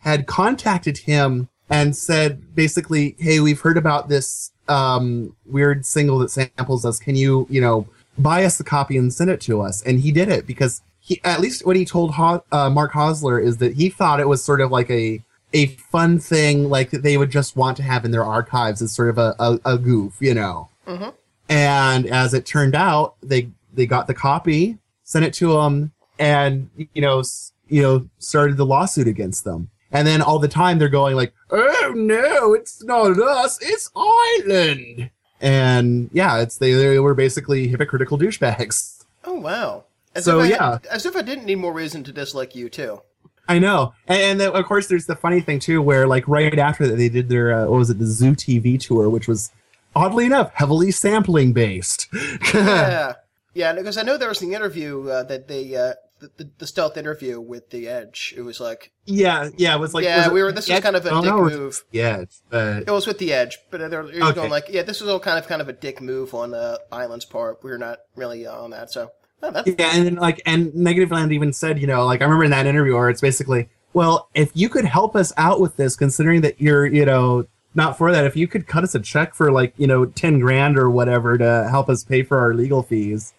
had 0.00 0.26
contacted 0.26 0.98
him 0.98 1.48
and 1.70 1.96
said 1.96 2.54
basically 2.54 3.16
hey 3.18 3.40
we've 3.40 3.60
heard 3.60 3.76
about 3.76 4.08
this 4.08 4.52
um 4.68 5.34
weird 5.46 5.84
single 5.84 6.18
that 6.18 6.30
samples 6.30 6.84
us. 6.84 6.98
Can 6.98 7.16
you 7.16 7.46
you 7.50 7.60
know 7.60 7.86
buy 8.18 8.44
us 8.44 8.58
the 8.58 8.64
copy 8.64 8.96
and 8.96 9.12
send 9.12 9.30
it 9.30 9.40
to 9.42 9.60
us? 9.60 9.82
And 9.82 10.00
he 10.00 10.12
did 10.12 10.28
it 10.28 10.46
because 10.46 10.82
he 11.00 11.20
at 11.24 11.40
least 11.40 11.66
what 11.66 11.76
he 11.76 11.84
told 11.84 12.12
Ho- 12.14 12.44
uh, 12.52 12.70
mark 12.70 12.92
hosler 12.92 13.42
is 13.42 13.58
that 13.58 13.74
he 13.74 13.88
thought 13.88 14.20
it 14.20 14.28
was 14.28 14.44
sort 14.44 14.60
of 14.60 14.70
like 14.70 14.90
a 14.90 15.22
a 15.52 15.66
fun 15.66 16.18
thing 16.18 16.68
like 16.68 16.90
that 16.90 17.02
they 17.02 17.16
would 17.16 17.30
just 17.30 17.56
want 17.56 17.76
to 17.76 17.82
have 17.82 18.04
in 18.04 18.10
their 18.10 18.24
archives 18.24 18.82
as 18.82 18.92
sort 18.94 19.08
of 19.08 19.18
a, 19.18 19.34
a, 19.38 19.58
a 19.64 19.78
goof 19.78 20.16
you 20.20 20.34
know 20.34 20.68
Mhm. 20.86 21.12
and 21.48 22.06
as 22.06 22.34
it 22.34 22.44
turned 22.46 22.74
out 22.74 23.14
they 23.22 23.48
they 23.74 23.86
got 23.86 24.06
the 24.06 24.14
copy 24.14 24.78
sent 25.04 25.24
it 25.24 25.32
to 25.34 25.52
them, 25.54 25.92
and 26.18 26.68
you 26.94 27.00
know 27.02 27.20
s- 27.20 27.52
you 27.68 27.80
know 27.82 28.08
started 28.18 28.56
the 28.56 28.66
lawsuit 28.66 29.06
against 29.08 29.44
them 29.44 29.70
and 29.92 30.06
then 30.06 30.20
all 30.20 30.38
the 30.38 30.48
time 30.48 30.78
they're 30.78 30.88
going 30.88 31.16
like 31.16 31.32
oh 31.50 31.92
no 31.96 32.52
it's 32.54 32.82
not 32.84 33.18
us 33.18 33.58
it's 33.62 33.90
island 33.96 35.10
and 35.40 36.10
yeah 36.12 36.40
it's 36.40 36.58
they, 36.58 36.72
they 36.72 36.98
were 36.98 37.14
basically 37.14 37.68
hypocritical 37.68 38.18
douchebags 38.18 39.04
Oh 39.24 39.34
wow. 39.34 39.84
As 40.14 40.24
So, 40.24 40.40
if 40.40 40.46
I 40.46 40.48
yeah. 40.48 40.70
had- 40.72 40.86
as 40.86 41.04
if 41.06 41.14
I 41.16 41.22
didn't 41.22 41.44
need 41.44 41.56
more 41.56 41.72
reason 41.72 42.02
to 42.04 42.12
dislike 42.12 42.52
U2. 42.54 43.02
I 43.48 43.58
know, 43.58 43.94
and, 44.06 44.20
and 44.20 44.40
then, 44.40 44.52
of 44.52 44.64
course, 44.66 44.88
there's 44.88 45.06
the 45.06 45.16
funny 45.16 45.40
thing 45.40 45.58
too, 45.58 45.80
where 45.80 46.06
like 46.06 46.26
right 46.28 46.58
after 46.58 46.86
that, 46.86 46.96
they 46.96 47.08
did 47.08 47.28
their 47.28 47.52
uh, 47.52 47.66
what 47.66 47.78
was 47.78 47.90
it, 47.90 47.98
the 47.98 48.06
Zoo 48.06 48.32
TV 48.32 48.78
tour, 48.78 49.08
which 49.08 49.26
was 49.26 49.50
oddly 49.96 50.26
enough 50.26 50.52
heavily 50.54 50.90
sampling 50.90 51.52
based. 51.52 52.08
yeah, 52.54 53.14
yeah, 53.54 53.72
because 53.72 53.96
I 53.96 54.02
know 54.02 54.16
there 54.16 54.28
was 54.28 54.40
the 54.40 54.54
interview 54.54 55.08
uh, 55.08 55.22
that 55.24 55.48
they 55.48 55.74
uh, 55.74 55.94
the, 56.20 56.50
the, 56.58 56.66
stealth 56.66 56.96
interview 56.96 57.40
with 57.40 57.70
the 57.70 57.88
Edge. 57.88 58.34
It 58.36 58.42
was 58.42 58.60
like, 58.60 58.92
Yeah, 59.04 59.50
yeah. 59.56 59.74
It 59.74 59.78
was 59.80 59.94
like 59.94 60.04
yeah, 60.04 60.26
was 60.26 60.32
we 60.34 60.42
were. 60.42 60.52
This 60.52 60.68
was 60.68 60.80
kind 60.80 60.96
of 60.96 61.06
a 61.06 61.10
dick 61.10 61.24
no, 61.24 61.44
move. 61.44 61.84
Yeah, 61.92 62.24
uh, 62.52 62.80
It 62.86 62.90
was 62.90 63.06
with 63.06 63.18
the 63.18 63.32
Edge, 63.32 63.58
but 63.70 63.90
they're, 63.90 64.02
Okay. 64.02 64.32
going 64.32 64.50
like, 64.50 64.66
yeah, 64.68 64.82
this 64.82 65.00
was 65.00 65.08
all 65.08 65.20
kind 65.20 65.38
of 65.38 65.46
kind 65.46 65.60
of 65.60 65.68
a 65.68 65.72
dick 65.72 66.00
move 66.00 66.34
on 66.34 66.54
uh, 66.54 66.78
Island's 66.90 67.24
part. 67.24 67.62
We 67.62 67.70
are 67.70 67.78
not 67.78 68.00
really 68.16 68.46
on 68.46 68.70
that, 68.70 68.90
so 68.90 69.10
oh, 69.42 69.62
Yeah, 69.66 69.90
and 69.94 70.06
then 70.06 70.14
like, 70.16 70.40
and 70.46 70.74
Negative 70.74 71.10
Land 71.10 71.32
even 71.32 71.52
said, 71.52 71.80
you 71.80 71.86
know, 71.86 72.04
like 72.04 72.20
I 72.20 72.24
remember 72.24 72.44
in 72.44 72.50
that 72.50 72.66
interview 72.66 72.94
where 72.94 73.10
it's 73.10 73.20
basically, 73.20 73.68
well, 73.92 74.28
if 74.34 74.50
you 74.54 74.68
could 74.68 74.84
help 74.84 75.16
us 75.16 75.32
out 75.36 75.60
with 75.60 75.76
this, 75.76 75.96
considering 75.96 76.40
that 76.42 76.60
you're, 76.60 76.86
you 76.86 77.04
know, 77.04 77.46
not 77.74 77.96
for 77.96 78.12
that, 78.12 78.24
if 78.24 78.36
you 78.36 78.48
could 78.48 78.66
cut 78.66 78.84
us 78.84 78.94
a 78.94 79.00
check 79.00 79.34
for 79.34 79.52
like, 79.52 79.72
you 79.76 79.86
know, 79.86 80.04
ten 80.04 80.40
grand 80.40 80.78
or 80.78 80.90
whatever 80.90 81.38
to 81.38 81.68
help 81.70 81.88
us 81.88 82.04
pay 82.04 82.22
for 82.22 82.38
our 82.38 82.54
legal 82.54 82.82
fees, 82.82 83.34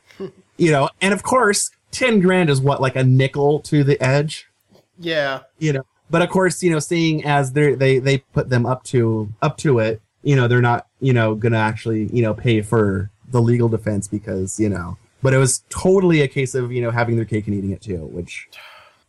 you 0.57 0.71
know, 0.71 0.89
and 1.01 1.13
of 1.13 1.23
course, 1.23 1.71
ten 1.91 2.19
grand 2.19 2.49
is 2.49 2.61
what 2.61 2.81
like 2.81 2.95
a 2.95 3.03
nickel 3.03 3.59
to 3.61 3.83
the 3.83 4.01
edge, 4.01 4.47
yeah. 4.97 5.41
you 5.57 5.73
know. 5.73 5.85
But 6.09 6.21
of 6.21 6.29
course, 6.29 6.63
you 6.63 6.71
know, 6.71 6.79
seeing 6.79 7.23
as 7.23 7.53
they 7.53 7.75
they 7.75 7.99
they 7.99 8.19
put 8.19 8.49
them 8.49 8.65
up 8.65 8.83
to 8.85 9.31
up 9.41 9.57
to 9.57 9.79
it, 9.79 10.01
you 10.23 10.35
know, 10.35 10.47
they're 10.47 10.61
not, 10.61 10.87
you 10.99 11.13
know, 11.13 11.35
gonna 11.35 11.57
actually, 11.57 12.05
you 12.07 12.21
know, 12.21 12.33
pay 12.33 12.61
for 12.61 13.11
the 13.29 13.41
legal 13.41 13.69
defense 13.69 14.07
because, 14.07 14.59
you 14.59 14.69
know. 14.69 14.97
But 15.21 15.33
it 15.33 15.37
was 15.37 15.63
totally 15.69 16.21
a 16.21 16.27
case 16.27 16.55
of, 16.55 16.71
you 16.71 16.81
know, 16.81 16.91
having 16.91 17.15
their 17.17 17.25
cake 17.25 17.47
and 17.47 17.55
eating 17.55 17.71
it 17.71 17.81
too, 17.81 18.05
which 18.05 18.47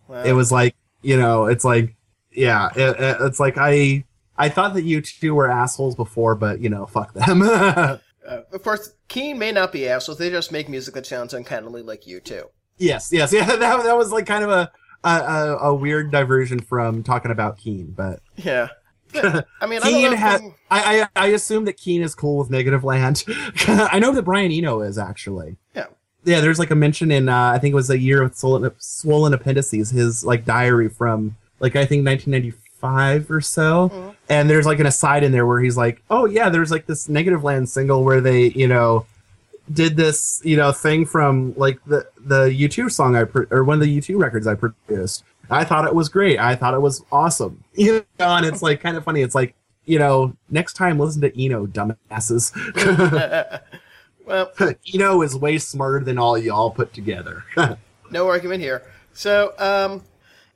Well, 0.09 0.25
it 0.25 0.33
was 0.33 0.50
like, 0.50 0.75
you 1.02 1.17
know, 1.17 1.47
it's 1.47 1.64
like, 1.64 1.95
yeah, 2.33 2.69
it, 2.75 3.00
it- 3.00 3.17
it's 3.21 3.38
like 3.40 3.57
I 3.59 4.05
I 4.37 4.49
thought 4.49 4.75
that 4.75 4.85
U2 4.85 5.31
were 5.33 5.50
assholes 5.50 5.95
before, 5.95 6.35
but 6.35 6.61
you 6.61 6.69
know, 6.71 6.87
fuck 6.87 7.12
them. 7.14 7.43
uh, 7.43 7.99
of 8.26 8.62
course, 8.62 8.95
Keane 9.09 9.38
may 9.38 9.52
not 9.52 9.71
be 9.73 9.88
assholes. 9.88 10.19
They 10.19 10.31
just 10.31 10.50
make 10.52 10.69
music 10.69 10.95
that 10.95 11.07
sounds 11.07 11.33
uncannily 11.35 11.83
like 11.83 12.02
U2. 12.05 12.45
yes, 12.79 13.11
yes, 13.12 13.33
yeah. 13.33 13.45
That 13.45 13.59
that 13.85 13.97
was 13.97 14.11
like 14.12 14.26
kind 14.26 14.43
of 14.45 14.50
a 14.50 14.71
a, 15.05 15.09
a, 15.11 15.57
a 15.71 15.75
weird 15.75 16.11
diversion 16.11 16.61
from 16.61 17.02
talking 17.02 17.31
about 17.31 17.57
Keane, 17.59 17.93
but 17.97 18.21
Yeah. 18.37 18.69
I 19.14 19.67
mean, 19.67 19.81
I. 19.83 19.90
Keane 19.90 20.12
had. 20.12 20.40
I'm- 20.40 20.55
I, 20.71 21.02
I 21.02 21.09
I 21.17 21.26
assume 21.29 21.64
that 21.64 21.76
Keane 21.76 22.00
is 22.02 22.14
cool 22.14 22.38
with 22.38 22.49
Negative 22.50 22.85
Land. 22.85 23.25
I 23.67 23.99
know 23.99 24.12
that 24.12 24.23
Brian 24.23 24.52
Eno 24.52 24.83
is 24.83 24.99
actually. 24.99 25.57
Yeah. 25.75 25.87
Yeah, 26.25 26.41
there's 26.41 26.59
like 26.59 26.71
a 26.71 26.75
mention 26.75 27.11
in 27.11 27.29
uh, 27.29 27.53
I 27.55 27.59
think 27.59 27.73
it 27.73 27.77
was 27.77 27.91
a 27.91 27.99
year 27.99 28.23
with 28.23 28.37
swollen, 28.37 28.71
swollen 28.79 29.33
appendices, 29.35 29.91
his 29.91 30.25
like 30.25 30.45
diary 30.45 30.89
from 30.89 31.37
like 31.61 31.77
I 31.77 31.85
think 31.87 32.05
1995 32.07 33.31
or 33.31 33.41
so, 33.41 33.89
Mhm. 33.91 34.15
and 34.29 34.50
there's 34.50 34.67
like 34.67 34.81
an 34.81 34.87
aside 34.87 35.23
in 35.25 35.33
there 35.33 35.47
where 35.47 35.61
he's 35.61 35.77
like, 35.77 36.03
oh 36.11 36.27
yeah, 36.27 36.49
there's 36.50 36.71
like 36.71 36.87
this 36.87 37.09
Negative 37.09 37.43
Land 37.43 37.69
single 37.69 38.05
where 38.05 38.21
they 38.21 38.49
you 38.50 38.69
know 38.69 39.07
did 39.73 39.97
this 39.97 40.41
you 40.45 40.57
know 40.57 40.73
thing 40.73 41.07
from 41.07 41.55
like 41.57 41.79
the 41.87 42.07
the 42.19 42.47
U2 42.47 42.91
song 42.91 43.17
I 43.17 43.25
pro- 43.25 43.47
or 43.50 43.65
one 43.65 43.77
of 43.77 43.81
the 43.83 43.99
U2 44.00 44.19
records 44.21 44.47
I 44.47 44.55
produced. 44.55 45.25
I 45.49 45.65
thought 45.65 45.85
it 45.87 45.95
was 45.95 46.09
great. 46.09 46.39
I 46.39 46.55
thought 46.55 46.75
it 46.75 46.81
was 46.83 47.03
awesome. 47.11 47.65
You 47.75 48.05
know, 48.19 48.37
and 48.37 48.45
it's 48.47 48.62
like 48.62 48.81
kind 48.81 48.97
of 48.97 49.05
funny. 49.05 49.23
It's 49.23 49.35
like 49.35 49.55
you 49.87 49.99
know, 49.99 50.35
next 50.50 50.75
time 50.75 50.99
listen 50.99 51.23
to 51.23 51.43
Eno, 51.43 51.67
dumbasses. 51.67 52.53
well, 54.30 54.52
Eno 54.94 55.22
is 55.22 55.37
way 55.37 55.58
smarter 55.58 56.04
than 56.04 56.18
all 56.18 56.38
y'all 56.38 56.70
put 56.70 56.92
together. 56.94 57.44
no 58.10 58.28
argument 58.28 58.62
here. 58.62 58.82
So, 59.12 59.52
um, 59.58 60.04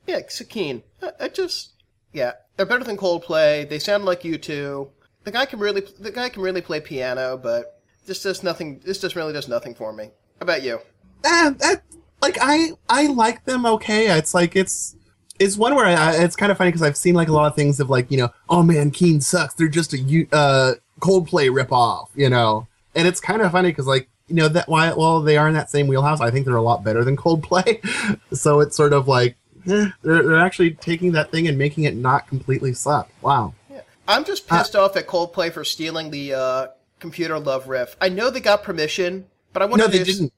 yeah, 0.06 0.20
Keane. 0.48 0.82
I, 1.02 1.10
I 1.20 1.28
just, 1.28 1.72
yeah, 2.12 2.32
they're 2.56 2.66
better 2.66 2.84
than 2.84 2.96
Coldplay. 2.96 3.68
They 3.68 3.78
sound 3.78 4.04
like 4.04 4.22
U2. 4.22 4.88
The 5.24 5.30
guy 5.30 5.46
can 5.46 5.58
really, 5.58 5.82
the 5.98 6.10
guy 6.12 6.28
can 6.28 6.42
really 6.42 6.60
play 6.60 6.80
piano, 6.80 7.36
but 7.36 7.80
this 8.06 8.22
does 8.22 8.42
nothing. 8.42 8.80
This 8.84 9.00
just 9.00 9.16
really 9.16 9.32
does 9.32 9.48
nothing 9.48 9.74
for 9.74 9.92
me. 9.92 10.04
How 10.38 10.42
about 10.42 10.62
you? 10.62 10.80
Eh, 11.24 11.50
that, 11.58 11.82
like 12.20 12.36
I 12.40 12.72
I 12.88 13.06
like 13.06 13.44
them 13.44 13.64
okay. 13.66 14.16
It's 14.16 14.34
like 14.34 14.54
it's 14.56 14.96
it's 15.38 15.56
one 15.56 15.74
where 15.74 15.86
I, 15.86 15.94
I- 15.94 16.22
it's 16.24 16.36
kind 16.36 16.52
of 16.52 16.58
funny 16.58 16.68
because 16.70 16.82
I've 16.82 16.96
seen 16.96 17.14
like 17.14 17.28
a 17.28 17.32
lot 17.32 17.46
of 17.46 17.56
things 17.56 17.80
of 17.80 17.88
like 17.88 18.10
you 18.10 18.18
know 18.18 18.28
oh 18.50 18.62
man 18.62 18.90
Keane 18.90 19.20
sucks. 19.22 19.54
They're 19.54 19.68
just 19.68 19.94
a 19.94 20.26
uh, 20.32 20.74
Coldplay 21.00 21.48
ripoff, 21.50 22.08
you 22.14 22.28
know. 22.28 22.66
And 22.94 23.06
it's 23.08 23.20
kind 23.20 23.42
of 23.42 23.52
funny 23.52 23.70
because 23.70 23.86
like 23.86 24.08
you 24.28 24.34
know 24.36 24.48
that 24.48 24.68
while 24.68 24.96
while 24.96 25.20
they 25.20 25.36
are 25.36 25.48
in 25.48 25.54
that 25.54 25.70
same 25.70 25.86
wheelhouse, 25.86 26.20
I 26.20 26.30
think 26.30 26.46
they're 26.46 26.56
a 26.56 26.62
lot 26.62 26.84
better 26.84 27.04
than 27.04 27.16
Coldplay. 27.16 27.80
so 28.32 28.60
it's 28.60 28.76
sort 28.76 28.92
of 28.92 29.08
like 29.08 29.36
eh, 29.66 29.88
they're 30.02 30.22
they're 30.22 30.40
actually 30.40 30.72
taking 30.72 31.12
that 31.12 31.30
thing 31.30 31.48
and 31.48 31.58
making 31.58 31.84
it 31.84 31.96
not 31.96 32.28
completely 32.28 32.72
suck. 32.72 33.10
Wow. 33.22 33.54
Yeah. 33.70 33.82
I'm 34.06 34.24
just 34.24 34.48
pissed 34.48 34.76
off 34.76 34.96
at 34.96 35.06
Coldplay 35.06 35.52
for 35.52 35.64
stealing 35.64 36.10
the 36.10 36.34
uh, 36.34 36.66
computer 36.98 37.38
love 37.38 37.68
riff. 37.68 37.96
I 38.00 38.08
know 38.08 38.30
they 38.30 38.40
got 38.40 38.62
permission, 38.62 39.26
but 39.52 39.62
I 39.62 39.66
wonder 39.66 39.84
No, 39.84 39.90
they 39.90 40.00
if 40.00 40.06
didn't. 40.06 40.32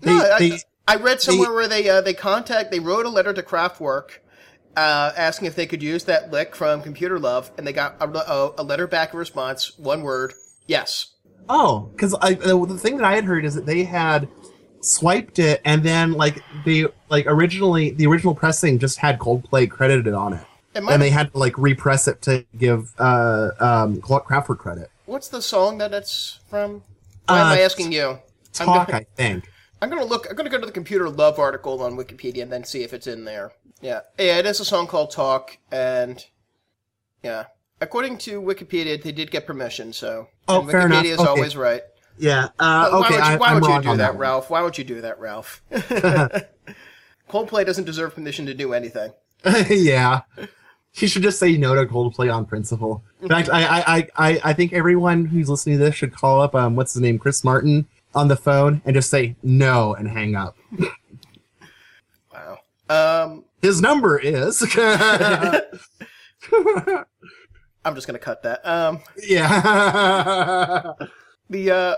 They, 0.00 0.10
No, 0.12 0.32
I, 0.32 0.38
they, 0.38 0.58
I 0.88 0.96
read 0.96 1.20
somewhere 1.20 1.52
where 1.52 1.68
they 1.68 1.88
uh, 1.88 2.00
they 2.00 2.14
contact 2.14 2.70
they 2.70 2.80
wrote 2.80 3.06
a 3.06 3.08
letter 3.08 3.32
to 3.32 3.42
Kraftwerk 3.42 4.18
uh, 4.76 5.12
asking 5.16 5.46
if 5.46 5.54
they 5.54 5.66
could 5.66 5.82
use 5.82 6.04
that 6.04 6.30
lick 6.30 6.56
from 6.56 6.82
Computer 6.82 7.18
Love, 7.18 7.50
and 7.56 7.66
they 7.66 7.72
got 7.72 7.96
a, 8.00 8.06
a, 8.06 8.54
a 8.58 8.62
letter 8.62 8.86
back 8.86 9.12
in 9.12 9.18
response, 9.18 9.78
one 9.78 10.02
word, 10.02 10.32
yes. 10.66 11.08
Oh, 11.48 11.90
because 11.94 12.14
I 12.20 12.34
the 12.34 12.78
thing 12.78 12.96
that 12.98 13.04
I 13.04 13.14
had 13.14 13.24
heard 13.24 13.44
is 13.44 13.54
that 13.54 13.66
they 13.66 13.84
had 13.84 14.28
swiped 14.80 15.38
it 15.38 15.60
and 15.64 15.82
then 15.82 16.12
like 16.12 16.42
they 16.64 16.86
like 17.08 17.26
originally 17.26 17.90
the 17.90 18.06
original 18.06 18.34
pressing 18.34 18.78
just 18.78 18.98
had 18.98 19.18
Coldplay 19.18 19.70
credited 19.70 20.14
on 20.14 20.32
it, 20.34 20.44
It 20.74 20.82
and 20.82 21.00
they 21.02 21.10
had 21.10 21.32
to 21.32 21.38
like 21.38 21.56
repress 21.58 22.08
it 22.08 22.22
to 22.22 22.44
give 22.56 22.92
uh 22.98 23.50
um 23.60 24.00
Kraftwerk 24.00 24.58
credit. 24.58 24.90
what's 25.06 25.28
the 25.28 25.42
song 25.42 25.78
that 25.78 25.92
it's 25.92 26.40
from? 26.48 26.82
Why 27.26 27.40
am 27.40 27.46
Uh, 27.46 27.54
I 27.56 27.60
asking 27.60 27.92
you? 27.92 28.18
Talk, 28.52 28.88
gonna, 28.88 28.98
I 28.98 29.06
think. 29.16 29.48
I'm 29.80 29.88
gonna 29.88 30.04
look. 30.04 30.26
I'm 30.28 30.36
gonna 30.36 30.50
go 30.50 30.58
to 30.58 30.66
the 30.66 30.72
Computer 30.72 31.08
Love 31.08 31.38
article 31.38 31.82
on 31.82 31.96
Wikipedia 31.96 32.42
and 32.42 32.52
then 32.52 32.64
see 32.64 32.82
if 32.82 32.92
it's 32.92 33.06
in 33.06 33.24
there. 33.24 33.52
Yeah, 33.80 34.00
yeah, 34.18 34.38
it 34.38 34.46
is 34.46 34.60
a 34.60 34.64
song 34.64 34.86
called 34.86 35.10
"Talk," 35.10 35.58
and 35.70 36.24
yeah, 37.22 37.46
according 37.82 38.18
to 38.18 38.40
Wikipedia, 38.40 39.02
they 39.02 39.12
did 39.12 39.30
get 39.30 39.46
permission. 39.46 39.92
So, 39.92 40.28
Oh, 40.48 40.62
fair 40.66 40.82
Wikipedia 40.82 40.86
enough. 40.86 41.04
is 41.04 41.18
Okay. 41.20 41.28
always 41.28 41.56
right. 41.56 41.82
Yeah. 42.18 42.48
Uh, 42.58 42.88
Why 42.90 42.98
okay. 42.98 43.14
would 43.16 43.32
you, 43.32 43.38
why 43.38 43.48
I'm 43.48 43.60
would 43.60 43.70
you 43.70 43.82
do 43.82 43.88
on 43.88 43.98
that. 43.98 44.16
Ralf? 44.16 44.50
Why 44.50 44.62
would 44.62 44.76
you 44.78 44.84
do 44.84 45.00
that, 45.00 45.18
Ralf? 45.18 45.62
Coldplay 47.30 47.64
doesn't 47.66 47.84
deserve 47.84 48.14
permission 48.14 48.46
to 48.46 48.54
do 48.54 48.72
anything. 48.74 49.12
yeah. 49.70 50.20
She 50.92 51.06
should 51.06 51.22
just 51.22 51.38
say 51.38 51.56
no 51.56 51.74
to 51.74 51.86
Coldplay 51.86 52.32
on 52.32 52.44
principle. 52.44 53.02
In 53.22 53.28
fact, 53.28 53.48
I, 53.50 53.62
I, 53.64 53.80
I, 53.96 54.08
I, 54.16 54.40
I 54.44 54.52
think 54.52 54.72
everyone 54.74 55.24
who's 55.24 55.48
listening 55.48 55.78
to 55.78 55.84
this 55.84 55.94
should 55.94 56.14
call 56.14 56.40
up 56.42 56.54
um 56.54 56.76
what's 56.76 56.92
his 56.92 57.00
name, 57.02 57.18
Chris 57.18 57.42
Martin, 57.42 57.86
on 58.14 58.28
the 58.28 58.36
phone 58.36 58.82
and 58.84 58.94
just 58.94 59.08
say 59.08 59.34
no 59.42 59.94
and 59.94 60.06
hang 60.08 60.34
up. 60.36 60.54
Wow. 62.32 62.58
Um, 62.90 63.44
His 63.62 63.80
number 63.80 64.18
is 64.18 64.62
I'm 67.84 67.94
just 67.94 68.06
gonna 68.06 68.18
cut 68.18 68.42
that. 68.42 68.60
Um, 68.66 69.00
Yeah. 69.22 70.92
the 71.50 71.70
uh, 71.70 71.96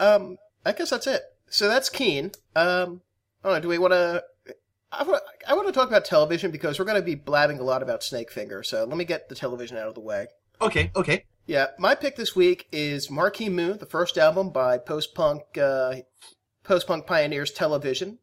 um, 0.00 0.38
I 0.64 0.72
guess 0.72 0.90
that's 0.90 1.06
it. 1.06 1.22
So 1.48 1.68
that's 1.68 1.88
Keane. 1.88 2.32
Um, 2.56 3.02
I 3.42 3.48
don't 3.48 3.56
know. 3.56 3.60
Do 3.60 3.68
we 3.68 3.78
want 3.78 3.92
to? 3.92 4.24
I 4.90 5.02
want. 5.02 5.22
I 5.46 5.54
want 5.54 5.66
to 5.66 5.72
talk 5.72 5.88
about 5.88 6.04
television 6.04 6.50
because 6.50 6.78
we're 6.78 6.84
going 6.84 7.00
to 7.00 7.04
be 7.04 7.14
blabbing 7.14 7.58
a 7.58 7.62
lot 7.62 7.82
about 7.82 8.00
Snakefinger. 8.00 8.64
So 8.64 8.84
let 8.84 8.96
me 8.96 9.04
get 9.04 9.28
the 9.28 9.34
television 9.34 9.76
out 9.76 9.88
of 9.88 9.94
the 9.94 10.00
way. 10.00 10.26
okay, 10.60 10.90
okay. 10.96 11.24
Yeah, 11.46 11.68
my 11.78 11.94
pick 11.94 12.16
this 12.16 12.36
week 12.36 12.68
is 12.72 13.10
Marquee 13.10 13.48
Moon, 13.48 13.78
the 13.78 13.86
first 13.86 14.18
album 14.18 14.50
by 14.50 14.76
post 14.76 15.14
punk 15.14 15.42
uh, 15.56 15.96
post 16.64 16.86
punk 16.86 17.06
pioneers 17.06 17.50
Television, 17.50 18.18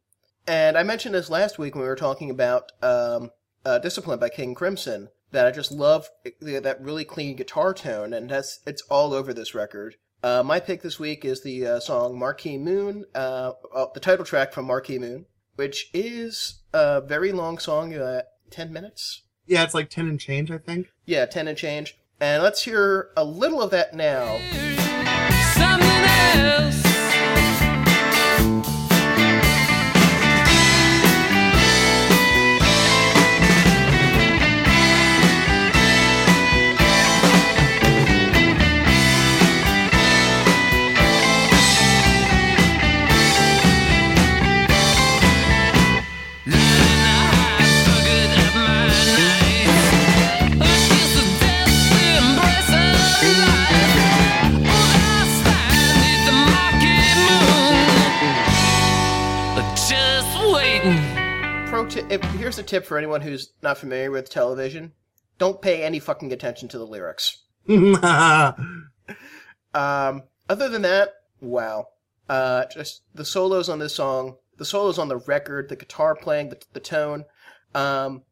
and 0.46 0.78
I 0.78 0.84
mentioned 0.84 1.14
this 1.14 1.28
last 1.30 1.58
week 1.58 1.74
when 1.74 1.82
we 1.82 1.88
were 1.88 1.96
talking 1.96 2.30
about 2.30 2.70
um, 2.82 3.30
uh, 3.64 3.78
Discipline 3.80 4.20
by 4.20 4.28
King 4.28 4.54
Crimson. 4.54 5.08
That 5.36 5.46
I 5.46 5.50
just 5.50 5.70
love 5.70 6.08
that 6.40 6.78
really 6.80 7.04
clean 7.04 7.36
guitar 7.36 7.74
tone, 7.74 8.14
and 8.14 8.30
that's 8.30 8.60
it's 8.66 8.80
all 8.88 9.12
over 9.12 9.34
this 9.34 9.54
record. 9.54 9.96
Uh, 10.22 10.42
my 10.42 10.58
pick 10.58 10.80
this 10.80 10.98
week 10.98 11.26
is 11.26 11.42
the 11.42 11.66
uh, 11.66 11.78
song 11.78 12.18
Marquee 12.18 12.56
Moon, 12.56 13.04
uh, 13.14 13.52
uh, 13.74 13.84
the 13.92 14.00
title 14.00 14.24
track 14.24 14.54
from 14.54 14.64
Marquee 14.64 14.98
Moon, 14.98 15.26
which 15.56 15.90
is 15.92 16.62
a 16.72 17.02
very 17.02 17.32
long 17.32 17.58
song, 17.58 17.92
uh, 17.92 18.22
ten 18.48 18.72
minutes. 18.72 19.24
Yeah, 19.44 19.62
it's 19.62 19.74
like 19.74 19.90
10 19.90 20.08
and 20.08 20.18
change, 20.18 20.50
I 20.50 20.56
think. 20.56 20.86
Yeah, 21.04 21.26
ten 21.26 21.48
and 21.48 21.58
change. 21.58 21.98
And 22.18 22.42
let's 22.42 22.62
hear 22.62 23.10
a 23.14 23.22
little 23.22 23.60
of 23.60 23.70
that 23.72 23.92
now. 23.92 24.38
If, 61.96 62.22
here's 62.34 62.58
a 62.58 62.62
tip 62.62 62.84
for 62.84 62.98
anyone 62.98 63.22
who's 63.22 63.52
not 63.62 63.78
familiar 63.78 64.10
with 64.10 64.30
television: 64.30 64.92
don't 65.38 65.62
pay 65.62 65.82
any 65.82 65.98
fucking 65.98 66.32
attention 66.32 66.68
to 66.68 66.78
the 66.78 66.86
lyrics. 66.86 67.42
Um, 69.76 70.22
other 70.48 70.68
than 70.70 70.82
that, 70.82 71.12
wow. 71.40 71.88
Uh, 72.28 72.64
just 72.74 73.02
the 73.14 73.24
solos 73.24 73.68
on 73.68 73.78
this 73.78 73.94
song, 73.94 74.36
the 74.56 74.64
solos 74.64 74.98
on 74.98 75.08
the 75.08 75.18
record, 75.18 75.68
the 75.68 75.76
guitar 75.76 76.14
playing, 76.14 76.48
the, 76.48 76.58
the 76.72 76.80
tone. 76.80 77.26
Um, 77.74 78.22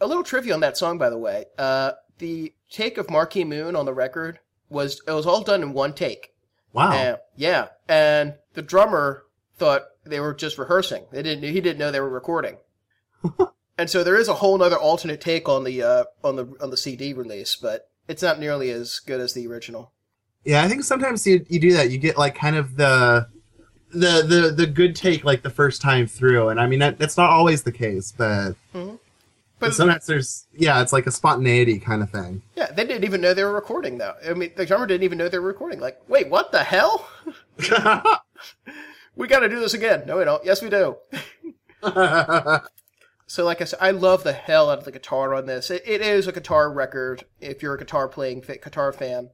a 0.00 0.06
little 0.06 0.22
trivia 0.22 0.52
on 0.54 0.60
that 0.60 0.76
song, 0.76 0.98
by 0.98 1.08
the 1.08 1.18
way. 1.18 1.46
Uh, 1.58 1.92
the 2.18 2.52
take 2.70 2.98
of 2.98 3.10
Marquee 3.10 3.44
Moon 3.44 3.74
on 3.74 3.86
the 3.86 3.94
record 3.94 4.40
was 4.68 5.00
it 5.08 5.12
was 5.12 5.26
all 5.26 5.42
done 5.42 5.62
in 5.62 5.72
one 5.72 5.94
take. 5.94 6.34
wow. 6.72 6.92
And, 6.92 7.18
yeah, 7.34 7.68
and 7.88 8.34
the 8.52 8.62
drummer 8.62 9.24
thought 9.56 9.82
they 10.04 10.20
were 10.20 10.34
just 10.34 10.58
rehearsing. 10.58 11.06
They 11.10 11.22
didn't. 11.22 11.44
He 11.44 11.60
didn't 11.60 11.78
know 11.78 11.90
they 11.90 12.00
were 12.00 12.10
recording. 12.10 12.58
And 13.78 13.88
so 13.90 14.04
there 14.04 14.16
is 14.16 14.28
a 14.28 14.34
whole 14.34 14.62
other 14.62 14.78
alternate 14.78 15.20
take 15.20 15.48
on 15.48 15.64
the 15.64 15.82
uh, 15.82 16.04
on 16.22 16.36
the 16.36 16.46
on 16.60 16.70
the 16.70 16.76
CD 16.76 17.12
release, 17.12 17.56
but 17.56 17.88
it's 18.08 18.22
not 18.22 18.38
nearly 18.38 18.70
as 18.70 18.98
good 19.00 19.20
as 19.20 19.34
the 19.34 19.46
original. 19.46 19.92
Yeah, 20.44 20.62
I 20.62 20.68
think 20.68 20.84
sometimes 20.84 21.26
you 21.26 21.44
you 21.48 21.60
do 21.60 21.72
that. 21.74 21.90
You 21.90 21.98
get 21.98 22.16
like 22.18 22.34
kind 22.34 22.56
of 22.56 22.76
the 22.76 23.28
the 23.92 24.22
the 24.26 24.54
the 24.56 24.66
good 24.66 24.94
take 24.96 25.24
like 25.24 25.42
the 25.42 25.50
first 25.50 25.82
time 25.82 26.06
through, 26.06 26.48
and 26.48 26.60
I 26.60 26.66
mean 26.66 26.78
that, 26.78 26.98
that's 26.98 27.16
not 27.16 27.30
always 27.30 27.62
the 27.62 27.72
case, 27.72 28.12
but 28.16 28.54
But 29.58 29.74
sometimes 29.74 30.06
there's 30.06 30.46
yeah, 30.54 30.80
it's 30.80 30.92
like 30.92 31.06
a 31.06 31.10
spontaneity 31.10 31.78
kind 31.78 32.02
of 32.02 32.10
thing. 32.10 32.42
yeah, 32.56 32.70
they 32.72 32.86
didn't 32.86 33.04
even 33.04 33.20
know 33.20 33.34
they 33.34 33.44
were 33.44 33.52
recording 33.52 33.98
though. 33.98 34.14
I 34.26 34.32
mean, 34.32 34.52
the 34.56 34.64
drummer 34.64 34.86
didn't 34.86 35.04
even 35.04 35.18
know 35.18 35.28
they 35.28 35.38
were 35.38 35.48
recording. 35.48 35.80
Like, 35.80 36.00
wait, 36.08 36.30
what 36.30 36.52
the 36.52 36.64
hell? 36.64 37.06
we 39.16 39.28
got 39.28 39.40
to 39.40 39.48
do 39.50 39.60
this 39.60 39.74
again. 39.74 40.04
No, 40.06 40.16
we 40.16 40.24
don't. 40.24 40.42
Yes, 40.44 40.62
we 40.62 40.70
do. 40.70 40.96
So, 43.30 43.44
like 43.44 43.60
I 43.60 43.64
said, 43.64 43.78
I 43.80 43.92
love 43.92 44.24
the 44.24 44.32
hell 44.32 44.70
out 44.70 44.78
of 44.78 44.84
the 44.84 44.90
guitar 44.90 45.36
on 45.36 45.46
this. 45.46 45.70
It, 45.70 45.84
it 45.86 46.00
is 46.00 46.26
a 46.26 46.32
guitar 46.32 46.68
record 46.68 47.26
if 47.40 47.62
you're 47.62 47.74
a 47.74 47.78
guitar 47.78 48.08
playing 48.08 48.40
guitar 48.40 48.92
fan. 48.92 49.30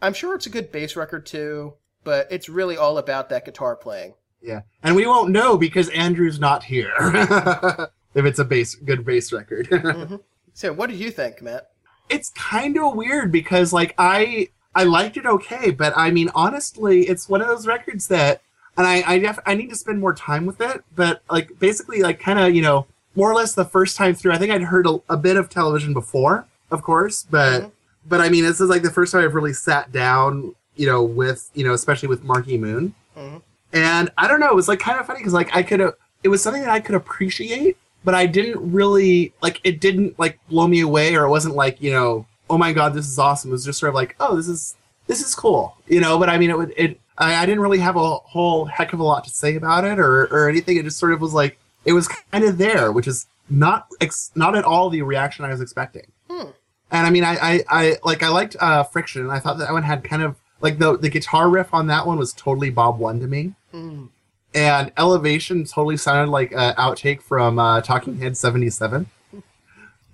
I'm 0.00 0.14
sure 0.14 0.36
it's 0.36 0.46
a 0.46 0.50
good 0.50 0.70
bass 0.70 0.94
record 0.94 1.26
too, 1.26 1.74
but 2.04 2.28
it's 2.30 2.48
really 2.48 2.76
all 2.76 2.96
about 2.96 3.28
that 3.30 3.44
guitar 3.44 3.74
playing. 3.74 4.14
yeah, 4.40 4.60
and 4.84 4.94
we 4.94 5.04
won't 5.04 5.30
know 5.30 5.58
because 5.58 5.88
Andrew's 5.88 6.38
not 6.38 6.62
here. 6.62 6.92
if 8.14 8.24
it's 8.24 8.38
a 8.38 8.44
bass 8.44 8.76
good 8.76 9.04
bass 9.04 9.32
record. 9.32 9.68
Mm-hmm. 9.68 10.16
So, 10.52 10.72
what 10.72 10.88
did 10.88 11.00
you 11.00 11.10
think, 11.10 11.42
Matt? 11.42 11.70
it's 12.08 12.30
kind 12.30 12.78
of 12.78 12.94
weird 12.94 13.32
because 13.32 13.72
like 13.72 13.96
I 13.98 14.50
I 14.76 14.84
liked 14.84 15.16
it 15.16 15.26
okay, 15.26 15.72
but 15.72 15.92
I 15.96 16.12
mean 16.12 16.30
honestly, 16.36 17.08
it's 17.08 17.28
one 17.28 17.40
of 17.40 17.48
those 17.48 17.66
records 17.66 18.06
that 18.08 18.42
and 18.76 18.86
I 18.86 19.02
I, 19.04 19.18
def- 19.18 19.40
I 19.44 19.54
need 19.54 19.70
to 19.70 19.76
spend 19.76 19.98
more 19.98 20.14
time 20.14 20.46
with 20.46 20.60
it, 20.60 20.84
but 20.94 21.22
like 21.28 21.58
basically 21.58 22.00
like 22.00 22.20
kind 22.20 22.38
of, 22.38 22.54
you 22.54 22.62
know, 22.62 22.86
more 23.20 23.30
or 23.30 23.34
less 23.34 23.54
the 23.54 23.66
first 23.66 23.98
time 23.98 24.14
through, 24.14 24.32
I 24.32 24.38
think 24.38 24.50
I'd 24.50 24.62
heard 24.62 24.86
a, 24.86 24.98
a 25.10 25.16
bit 25.18 25.36
of 25.36 25.50
television 25.50 25.92
before, 25.92 26.46
of 26.70 26.82
course, 26.82 27.26
but 27.30 27.70
but 28.08 28.18
I 28.22 28.30
mean, 28.30 28.44
this 28.44 28.62
is 28.62 28.70
like 28.70 28.80
the 28.80 28.90
first 28.90 29.12
time 29.12 29.22
I've 29.22 29.34
really 29.34 29.52
sat 29.52 29.92
down, 29.92 30.54
you 30.74 30.86
know, 30.86 31.02
with, 31.02 31.50
you 31.52 31.62
know, 31.62 31.74
especially 31.74 32.08
with 32.08 32.24
Marquee 32.24 32.56
Moon. 32.56 32.94
Mhm. 33.14 33.42
And 33.74 34.10
I 34.16 34.26
don't 34.26 34.40
know, 34.40 34.48
it 34.48 34.54
was 34.54 34.68
like 34.68 34.78
kind 34.78 34.98
of 34.98 35.04
funny 35.06 35.22
cuz 35.22 35.34
like 35.34 35.54
I 35.54 35.62
could 35.62 35.82
it 36.22 36.28
was 36.28 36.42
something 36.42 36.62
that 36.62 36.70
I 36.70 36.80
could 36.80 36.94
appreciate 36.94 37.76
but 38.04 38.14
I 38.14 38.24
didn't 38.24 38.72
really 38.72 39.34
like 39.42 39.60
it 39.64 39.80
didn't 39.80 40.18
like 40.18 40.38
blow 40.48 40.66
me 40.66 40.80
away 40.80 41.14
or 41.14 41.24
it 41.26 41.28
wasn't 41.28 41.56
like, 41.56 41.82
you 41.82 41.92
know, 41.92 42.24
oh 42.48 42.56
my 42.56 42.72
god, 42.72 42.94
this 42.94 43.06
is 43.06 43.18
awesome. 43.18 43.50
It 43.50 43.52
was 43.52 43.66
just 43.66 43.78
sort 43.78 43.90
of 43.90 43.94
like, 43.94 44.16
oh, 44.18 44.34
this 44.34 44.48
is 44.48 44.76
this 45.08 45.20
is 45.20 45.34
cool. 45.34 45.76
You 45.88 46.00
know, 46.00 46.18
but 46.18 46.30
I 46.30 46.38
mean 46.38 46.48
it 46.48 46.56
would 46.56 46.72
it 46.74 46.98
I, 47.18 47.34
I 47.42 47.44
didn't 47.44 47.60
really 47.60 47.80
have 47.80 47.96
a 47.96 48.14
whole 48.16 48.64
heck 48.64 48.94
of 48.94 49.00
a 49.00 49.04
lot 49.04 49.24
to 49.24 49.30
say 49.30 49.56
about 49.56 49.84
it 49.84 49.98
or 49.98 50.22
or 50.34 50.48
anything. 50.48 50.78
It 50.78 50.84
just 50.84 50.98
sort 50.98 51.12
of 51.12 51.20
was 51.20 51.34
like 51.34 51.58
it 51.84 51.92
was 51.92 52.08
kind 52.08 52.44
of 52.44 52.58
there, 52.58 52.92
which 52.92 53.06
is 53.08 53.26
not 53.48 53.86
ex- 54.00 54.30
not 54.34 54.56
at 54.56 54.64
all 54.64 54.90
the 54.90 55.02
reaction 55.02 55.44
I 55.44 55.48
was 55.50 55.60
expecting. 55.60 56.10
Hmm. 56.30 56.50
And 56.92 57.06
I 57.06 57.10
mean 57.10 57.24
I 57.24 57.36
I, 57.40 57.64
I 57.68 57.96
like 58.04 58.22
I 58.22 58.28
liked 58.28 58.56
uh 58.60 58.82
Friction. 58.84 59.30
I 59.30 59.38
thought 59.38 59.58
that 59.58 59.72
one 59.72 59.82
had 59.82 60.04
kind 60.04 60.22
of 60.22 60.36
like 60.60 60.78
the 60.78 60.96
the 60.98 61.08
guitar 61.08 61.48
riff 61.48 61.72
on 61.72 61.86
that 61.88 62.06
one 62.06 62.18
was 62.18 62.32
totally 62.32 62.70
Bob 62.70 62.98
One 62.98 63.18
to 63.20 63.26
me 63.26 63.54
Hmm. 63.72 64.06
and 64.54 64.90
elevation 64.96 65.64
totally 65.64 65.96
sounded 65.96 66.30
like 66.30 66.50
an 66.52 66.74
outtake 66.74 67.22
from 67.22 67.58
uh, 67.60 67.80
talking 67.82 68.18
head 68.18 68.36
77 68.36 69.06
yeah, 69.32 69.40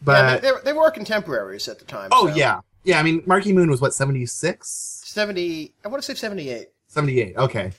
but 0.03 0.43
they, 0.43 0.51
they, 0.51 0.57
they 0.67 0.73
were 0.75 0.91
contemporaries 0.91 1.67
at 1.69 1.79
the 1.79 1.85
time. 1.87 2.11
oh 2.13 2.29
so. 2.29 2.35
yeah 2.35 2.61
yeah 2.85 2.99
i 3.01 3.03
mean 3.03 3.23
marquee 3.27 3.53
moon 3.55 3.71
was 3.71 3.81
what 3.81 3.95
76 3.95 5.03
seventy. 5.07 5.73
I 5.85 5.89
want 5.89 6.03
to 6.03 6.07
say 6.07 6.15
seventy-eight. 6.19 6.69
78 6.89 7.37
okay 7.39 7.73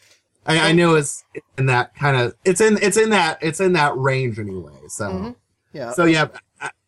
I, 0.47 0.69
I 0.69 0.71
knew 0.71 0.95
it's 0.95 1.23
in 1.57 1.65
that 1.67 1.93
kind 1.95 2.15
of 2.17 2.33
it's 2.45 2.61
in 2.61 2.77
it's 2.81 2.97
in 2.97 3.09
that 3.11 3.37
it's 3.41 3.59
in 3.59 3.73
that 3.73 3.95
range 3.97 4.39
anyway 4.39 4.79
so 4.87 5.09
Mhm. 5.09 5.35
Yeah. 5.73 5.91
so 5.91 6.05
yeah 6.05 6.27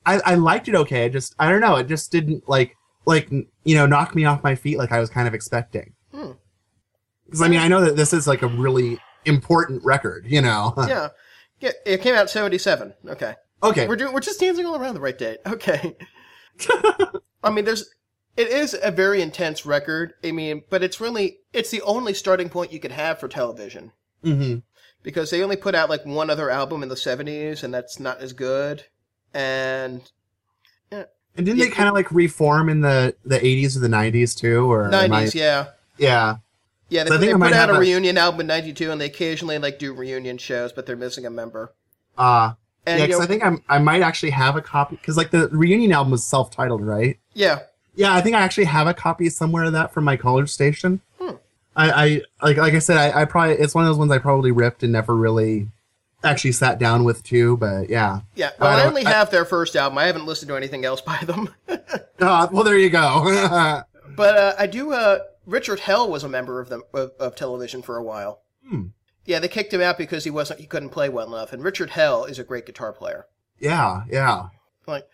I, 0.05 0.19
I 0.25 0.35
liked 0.35 0.67
it 0.69 0.75
okay 0.75 1.05
i 1.05 1.09
just 1.09 1.35
i 1.39 1.49
don't 1.49 1.59
know 1.61 1.75
it 1.75 1.87
just 1.87 2.11
didn't 2.11 2.47
like 2.49 2.75
like 3.05 3.29
you 3.31 3.75
know 3.75 3.85
knock 3.85 4.15
me 4.15 4.25
off 4.25 4.43
my 4.43 4.55
feet 4.55 4.77
like 4.77 4.91
i 4.91 4.99
was 4.99 5.09
kind 5.09 5.27
of 5.27 5.33
expecting 5.33 5.93
Hmm. 6.13 6.31
because 7.25 7.41
i 7.41 7.47
mean 7.49 7.59
i 7.59 7.67
know 7.67 7.81
that 7.81 7.95
this 7.95 8.13
is 8.13 8.25
like 8.27 8.41
a 8.41 8.47
really 8.47 8.97
important 9.25 9.83
record 9.83 10.25
you 10.27 10.41
know 10.41 10.73
yeah. 10.87 11.09
Yeah. 11.59 11.71
It 11.85 12.01
came 12.01 12.15
out 12.15 12.29
seventy-seven. 12.29 12.93
Okay. 13.09 13.35
okay 13.61 13.85
We're 13.85 13.97
doing. 13.97 14.13
We're 14.13 14.21
just 14.21 14.39
dancing 14.39 14.65
all 14.65 14.77
around 14.81 14.93
the 14.93 15.01
right 15.01 15.17
date. 15.17 15.39
Okay. 15.45 15.93
I 17.43 17.49
mean, 17.51 17.65
there's. 17.65 17.89
It 18.39 18.47
is 18.47 18.75
a 18.81 18.89
very 18.89 19.21
intense 19.21 19.65
record. 19.65 20.13
I 20.23 20.31
mean, 20.31 20.63
but 20.69 20.81
it's 20.81 21.01
really 21.01 21.39
it's 21.51 21.71
the 21.71 21.81
only 21.81 22.13
starting 22.13 22.47
point 22.49 22.71
you 22.71 22.79
could 22.79 22.93
have 22.93 23.19
for 23.19 23.27
television 23.27 23.91
hmm 24.23 24.55
because 25.03 25.29
they 25.29 25.41
only 25.41 25.55
put 25.55 25.75
out 25.75 25.89
like 25.89 26.05
one 26.05 26.29
other 26.29 26.49
album 26.49 26.81
in 26.83 26.89
the 26.89 26.95
'70s, 26.95 27.63
and 27.63 27.73
that's 27.73 27.99
not 27.99 28.19
as 28.19 28.31
good. 28.33 28.85
And 29.33 30.09
And 30.91 31.05
didn't 31.35 31.57
Yeah, 31.57 31.65
they 31.65 31.71
kind 31.71 31.87
of 31.89 31.95
like 31.95 32.11
reform 32.11 32.69
in 32.69 32.81
the 32.81 33.15
the 33.25 33.39
80s 33.39 33.75
or 33.77 33.79
the 33.79 33.87
90s 33.87 34.35
too? 34.37 34.71
Or 34.71 34.85
am 34.93 34.93
I- 35.13 35.23
'90s, 35.25 35.35
yeah, 35.35 35.67
yeah. 35.97 36.37
yeah. 36.89 37.03
They, 37.03 37.09
So 37.09 37.17
think 37.19 37.31
they 37.33 37.37
put 37.37 37.53
out 37.53 37.69
a 37.69 37.75
a- 37.75 37.79
reunion 37.79 38.17
album 38.17 38.41
in 38.41 38.47
'92, 38.47 38.89
and 38.91 38.99
they 39.01 39.05
occasionally 39.07 39.57
like 39.57 39.79
do 39.79 39.93
reunion 39.93 40.37
shows, 40.37 40.71
but 40.73 40.85
they're 40.85 40.95
missing 40.95 41.25
a 41.25 41.29
member. 41.29 41.73
Uh, 42.17 42.53
And 42.85 42.99
yeah, 42.99 43.03
you 43.03 43.07
because 43.07 43.19
know- 43.19 43.23
I 43.25 43.27
think 43.27 43.43
I'm, 43.45 43.63
I 43.69 43.79
might 43.79 44.01
actually 44.01 44.31
have 44.31 44.55
a 44.55 44.61
copy. 44.61 44.95
Because 44.95 45.17
like 45.17 45.31
the 45.31 45.49
reunion 45.49 45.91
album 45.91 46.11
was 46.11 46.25
self 46.25 46.51
titled, 46.51 46.81
right? 46.85 47.19
yeah, 47.33 47.59
Yeah, 47.99 48.15
I 48.15 48.21
think 48.21 48.33
I 48.33 48.39
actually 48.39 48.63
have 48.63 48.87
a 48.87 48.93
copy 48.93 49.27
somewhere 49.29 49.65
of 49.65 49.73
that 49.73 49.91
from 49.91 50.05
my 50.05 50.15
college 50.15 50.49
station. 50.49 51.01
Hmm. 51.19 51.35
I, 51.75 51.91
I 51.91 52.21
like 52.41 52.55
like 52.55 52.73
I 52.73 52.79
said, 52.79 52.95
I, 52.95 53.23
I 53.23 53.25
probably 53.25 53.55
it's 53.55 53.75
one 53.75 53.83
of 53.83 53.89
those 53.89 53.97
ones 53.97 54.09
I 54.09 54.19
probably 54.19 54.51
ripped 54.51 54.83
and 54.83 54.93
never 54.93 55.13
really 55.13 55.67
actually 56.23 56.53
sat 56.53 56.79
down 56.79 57.03
with 57.03 57.21
too. 57.23 57.57
But 57.57 57.89
yeah. 57.89 58.21
yeah. 58.35 58.51
Well, 58.57 58.69
I 58.69 58.83
I, 58.83 58.85
only 58.85 59.03
have 59.03 59.31
their 59.31 59.43
first 59.43 59.75
album. 59.75 59.97
I 59.97 60.05
haven't 60.05 60.25
listened 60.25 60.47
to 60.47 60.55
anything 60.55 60.85
else 60.85 61.01
by 61.01 61.17
them. 61.25 61.49
Uh, 61.67 61.77
well, 62.53 62.63
there 62.63 62.77
you 62.77 62.89
go. 62.89 63.83
But 64.15 64.37
uh, 64.37 64.53
I 64.57 64.65
do. 64.67 64.91
Uh, 64.91 65.19
Richard 65.45 65.81
Hell 65.81 66.09
was 66.09 66.25
a 66.25 66.29
member 66.29 66.59
of 66.59 66.67
them 66.67 66.83
of, 66.93 67.11
of 67.19 67.35
television 67.35 67.81
for 67.81 67.95
a 67.95 68.03
while. 68.03 68.41
Hmm. 68.67 68.87
Yeah, 69.25 69.39
they 69.39 69.47
kicked 69.47 69.73
him 69.73 69.81
out 69.81 69.97
because 69.97 70.23
he 70.23 70.29
wasn't 70.29 70.59
he 70.59 70.65
couldn't 70.65 70.89
play 70.89 71.09
well 71.09 71.27
enough. 71.27 71.53
And 71.53 71.63
Richard 71.63 71.91
Hell 71.91 72.25
is 72.25 72.39
a 72.39 72.43
great 72.43 72.65
guitar 72.65 72.91
player. 72.91 73.27
yeah, 73.59 74.03
yeah. 74.09 74.47
Like 74.87 75.07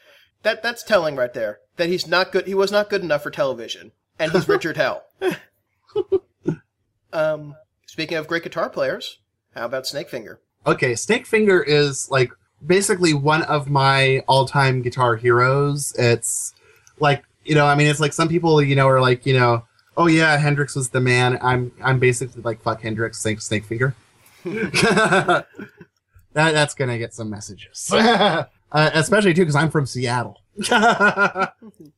that 0.43 0.63
that's 0.63 0.81
telling 0.81 1.15
right 1.15 1.33
there 1.33 1.59
that 1.77 1.89
he's 1.89 2.07
not 2.07 2.31
good. 2.31 2.47
He 2.47 2.53
was 2.53 2.71
not 2.71 2.89
good 2.89 3.01
enough 3.01 3.23
for 3.23 3.31
television, 3.31 3.91
and 4.19 4.31
he's 4.31 4.47
Richard 4.47 4.77
Hell. 4.77 5.03
um, 7.13 7.55
speaking 7.85 8.17
of 8.17 8.27
great 8.27 8.43
guitar 8.43 8.69
players, 8.69 9.19
how 9.53 9.65
about 9.65 9.83
Snakefinger? 9.83 10.37
Okay, 10.65 10.93
Snakefinger 10.93 11.63
is 11.65 12.09
like 12.09 12.31
basically 12.65 13.13
one 13.13 13.43
of 13.43 13.69
my 13.69 14.23
all-time 14.27 14.81
guitar 14.81 15.15
heroes. 15.15 15.93
It's 15.97 16.53
like 16.99 17.23
you 17.43 17.55
know, 17.55 17.65
I 17.65 17.75
mean, 17.75 17.87
it's 17.87 17.99
like 17.99 18.13
some 18.13 18.27
people 18.27 18.61
you 18.61 18.75
know 18.75 18.87
are 18.87 19.01
like 19.01 19.25
you 19.25 19.33
know, 19.37 19.65
oh 19.97 20.07
yeah, 20.07 20.37
Hendrix 20.37 20.75
was 20.75 20.89
the 20.89 21.01
man. 21.01 21.37
I'm 21.41 21.71
I'm 21.83 21.99
basically 21.99 22.41
like 22.41 22.61
fuck 22.61 22.81
Hendrix, 22.81 23.19
Snake 23.19 23.39
Snakefinger. 23.39 23.93
that 24.43 25.45
that's 26.33 26.73
gonna 26.73 26.97
get 26.97 27.13
some 27.13 27.29
messages, 27.29 27.91
uh, 28.75 28.91
especially 28.93 29.33
too 29.33 29.41
because 29.41 29.55
I'm 29.55 29.71
from 29.71 29.85
Seattle. 29.87 30.39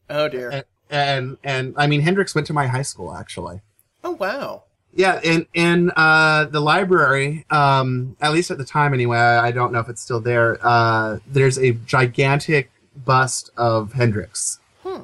Oh 0.10 0.30
dear. 0.30 0.50
and, 0.50 0.64
and 0.90 1.38
and 1.44 1.74
I 1.78 1.88
mean 1.88 2.02
Hendrix 2.02 2.34
went 2.34 2.48
to 2.48 2.54
my 2.54 2.68
high 2.68 2.82
school 2.82 3.14
actually. 3.14 3.62
Oh 4.04 4.12
wow. 4.12 4.64
Yeah, 4.94 5.20
in 5.24 5.46
in 5.54 5.92
uh, 5.96 6.46
the 6.46 6.60
library, 6.62 7.46
um, 7.52 8.16
at 8.22 8.32
least 8.32 8.50
at 8.50 8.58
the 8.58 8.66
time 8.66 8.94
anyway, 8.94 9.18
I, 9.18 9.48
I 9.48 9.52
don't 9.52 9.72
know 9.72 9.80
if 9.80 9.90
it's 9.90 10.02
still 10.02 10.22
there. 10.22 10.58
Uh, 10.66 11.20
there's 11.28 11.60
a 11.60 11.74
gigantic 11.74 12.72
bust 13.06 13.52
of 13.58 13.94
Hendrix, 13.94 14.60
Hmm. 14.84 15.02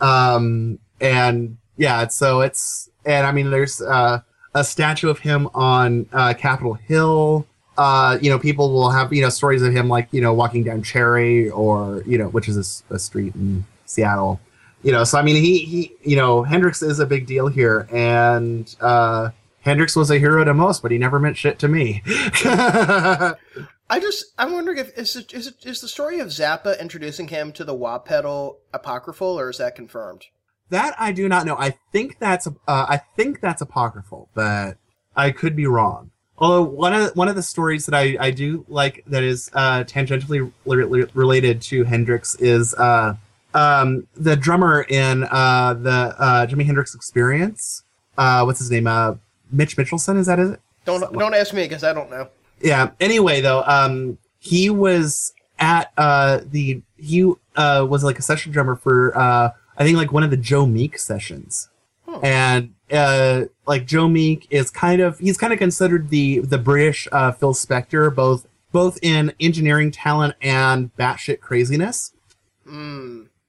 um, 0.00 0.78
and 1.00 1.56
yeah, 1.78 2.06
so 2.08 2.40
it's 2.42 2.90
and 3.06 3.26
I 3.26 3.32
mean 3.32 3.50
there's 3.50 3.80
uh, 3.80 4.20
a 4.54 4.62
statue 4.64 5.08
of 5.08 5.20
him 5.20 5.48
on 5.54 6.06
uh, 6.12 6.34
Capitol 6.34 6.74
Hill. 6.74 7.46
Uh, 7.80 8.18
you 8.20 8.28
know, 8.28 8.38
people 8.38 8.74
will 8.74 8.90
have 8.90 9.10
you 9.10 9.22
know 9.22 9.30
stories 9.30 9.62
of 9.62 9.72
him 9.72 9.88
like 9.88 10.06
you 10.10 10.20
know 10.20 10.34
walking 10.34 10.62
down 10.62 10.82
Cherry 10.82 11.48
or 11.48 12.02
you 12.04 12.18
know 12.18 12.28
which 12.28 12.46
is 12.46 12.84
a 12.90 12.98
street 12.98 13.34
in 13.34 13.64
Seattle. 13.86 14.38
You 14.82 14.92
know, 14.92 15.02
so 15.04 15.16
I 15.16 15.22
mean, 15.22 15.42
he 15.42 15.60
he 15.60 15.94
you 16.02 16.14
know 16.14 16.42
Hendrix 16.42 16.82
is 16.82 17.00
a 17.00 17.06
big 17.06 17.24
deal 17.24 17.46
here, 17.46 17.88
and 17.90 18.76
uh, 18.82 19.30
Hendrix 19.62 19.96
was 19.96 20.10
a 20.10 20.18
hero 20.18 20.44
to 20.44 20.52
most, 20.52 20.82
but 20.82 20.90
he 20.90 20.98
never 20.98 21.18
meant 21.18 21.38
shit 21.38 21.58
to 21.60 21.68
me. 21.68 22.02
I 22.04 23.98
just 23.98 24.26
I'm 24.36 24.52
wondering 24.52 24.76
if 24.76 24.98
is 24.98 25.16
it, 25.16 25.32
is 25.32 25.46
it, 25.46 25.54
is 25.64 25.80
the 25.80 25.88
story 25.88 26.20
of 26.20 26.28
Zappa 26.28 26.78
introducing 26.78 27.28
him 27.28 27.50
to 27.52 27.64
the 27.64 27.74
wah 27.74 27.98
pedal 27.98 28.58
apocryphal 28.74 29.40
or 29.40 29.48
is 29.48 29.56
that 29.56 29.74
confirmed? 29.74 30.26
That 30.68 30.94
I 30.98 31.12
do 31.12 31.30
not 31.30 31.46
know. 31.46 31.56
I 31.56 31.78
think 31.92 32.18
that's 32.18 32.46
uh, 32.46 32.50
I 32.68 33.00
think 33.16 33.40
that's 33.40 33.62
apocryphal, 33.62 34.28
but 34.34 34.76
I 35.16 35.30
could 35.30 35.56
be 35.56 35.66
wrong. 35.66 36.10
Although 36.40 36.62
one 36.62 36.94
of 36.94 37.02
the, 37.02 37.12
one 37.14 37.28
of 37.28 37.36
the 37.36 37.42
stories 37.42 37.84
that 37.86 37.94
I, 37.94 38.16
I 38.18 38.30
do 38.30 38.64
like 38.68 39.04
that 39.08 39.22
is 39.22 39.50
uh, 39.52 39.84
tangentially 39.84 40.50
re- 40.64 40.84
re- 40.84 41.06
related 41.12 41.60
to 41.62 41.84
Hendrix 41.84 42.34
is 42.36 42.74
uh, 42.74 43.14
um, 43.52 44.06
the 44.14 44.36
drummer 44.36 44.82
in 44.88 45.24
uh, 45.24 45.74
the 45.74 46.14
uh, 46.18 46.46
Jimi 46.46 46.64
Hendrix 46.64 46.94
Experience. 46.94 47.82
Uh, 48.16 48.42
what's 48.44 48.58
his 48.58 48.70
name? 48.70 48.86
Uh, 48.86 49.16
Mitch 49.52 49.76
Mitchelson. 49.76 50.16
Is 50.16 50.26
that 50.26 50.38
it? 50.38 50.60
Don't 50.84 51.12
don't 51.12 51.34
ask 51.34 51.52
me 51.52 51.64
because 51.64 51.84
I 51.84 51.92
don't 51.92 52.10
know. 52.10 52.28
Yeah. 52.60 52.90
Anyway, 53.00 53.40
though, 53.40 53.62
um, 53.66 54.18
he 54.38 54.70
was 54.70 55.34
at 55.58 55.92
uh 55.98 56.40
the 56.44 56.80
he 56.96 57.30
uh 57.56 57.86
was 57.88 58.02
like 58.02 58.18
a 58.18 58.22
session 58.22 58.50
drummer 58.50 58.76
for 58.76 59.16
uh 59.16 59.50
I 59.76 59.84
think 59.84 59.98
like 59.98 60.10
one 60.10 60.22
of 60.22 60.30
the 60.30 60.36
Joe 60.38 60.64
Meek 60.66 60.98
sessions, 60.98 61.68
and 62.22 62.74
uh 62.92 63.44
like 63.66 63.86
Joe 63.86 64.08
Meek 64.08 64.46
is 64.50 64.70
kind 64.70 65.00
of 65.00 65.18
he's 65.18 65.36
kind 65.36 65.52
of 65.52 65.58
considered 65.58 66.10
the 66.10 66.40
the 66.40 66.58
British 66.58 67.06
uh 67.12 67.32
Phil 67.32 67.54
Spector 67.54 68.14
both 68.14 68.46
both 68.72 68.98
in 69.02 69.32
engineering 69.40 69.90
talent 69.90 70.34
and 70.40 70.94
batshit 70.96 71.40
craziness. 71.40 72.12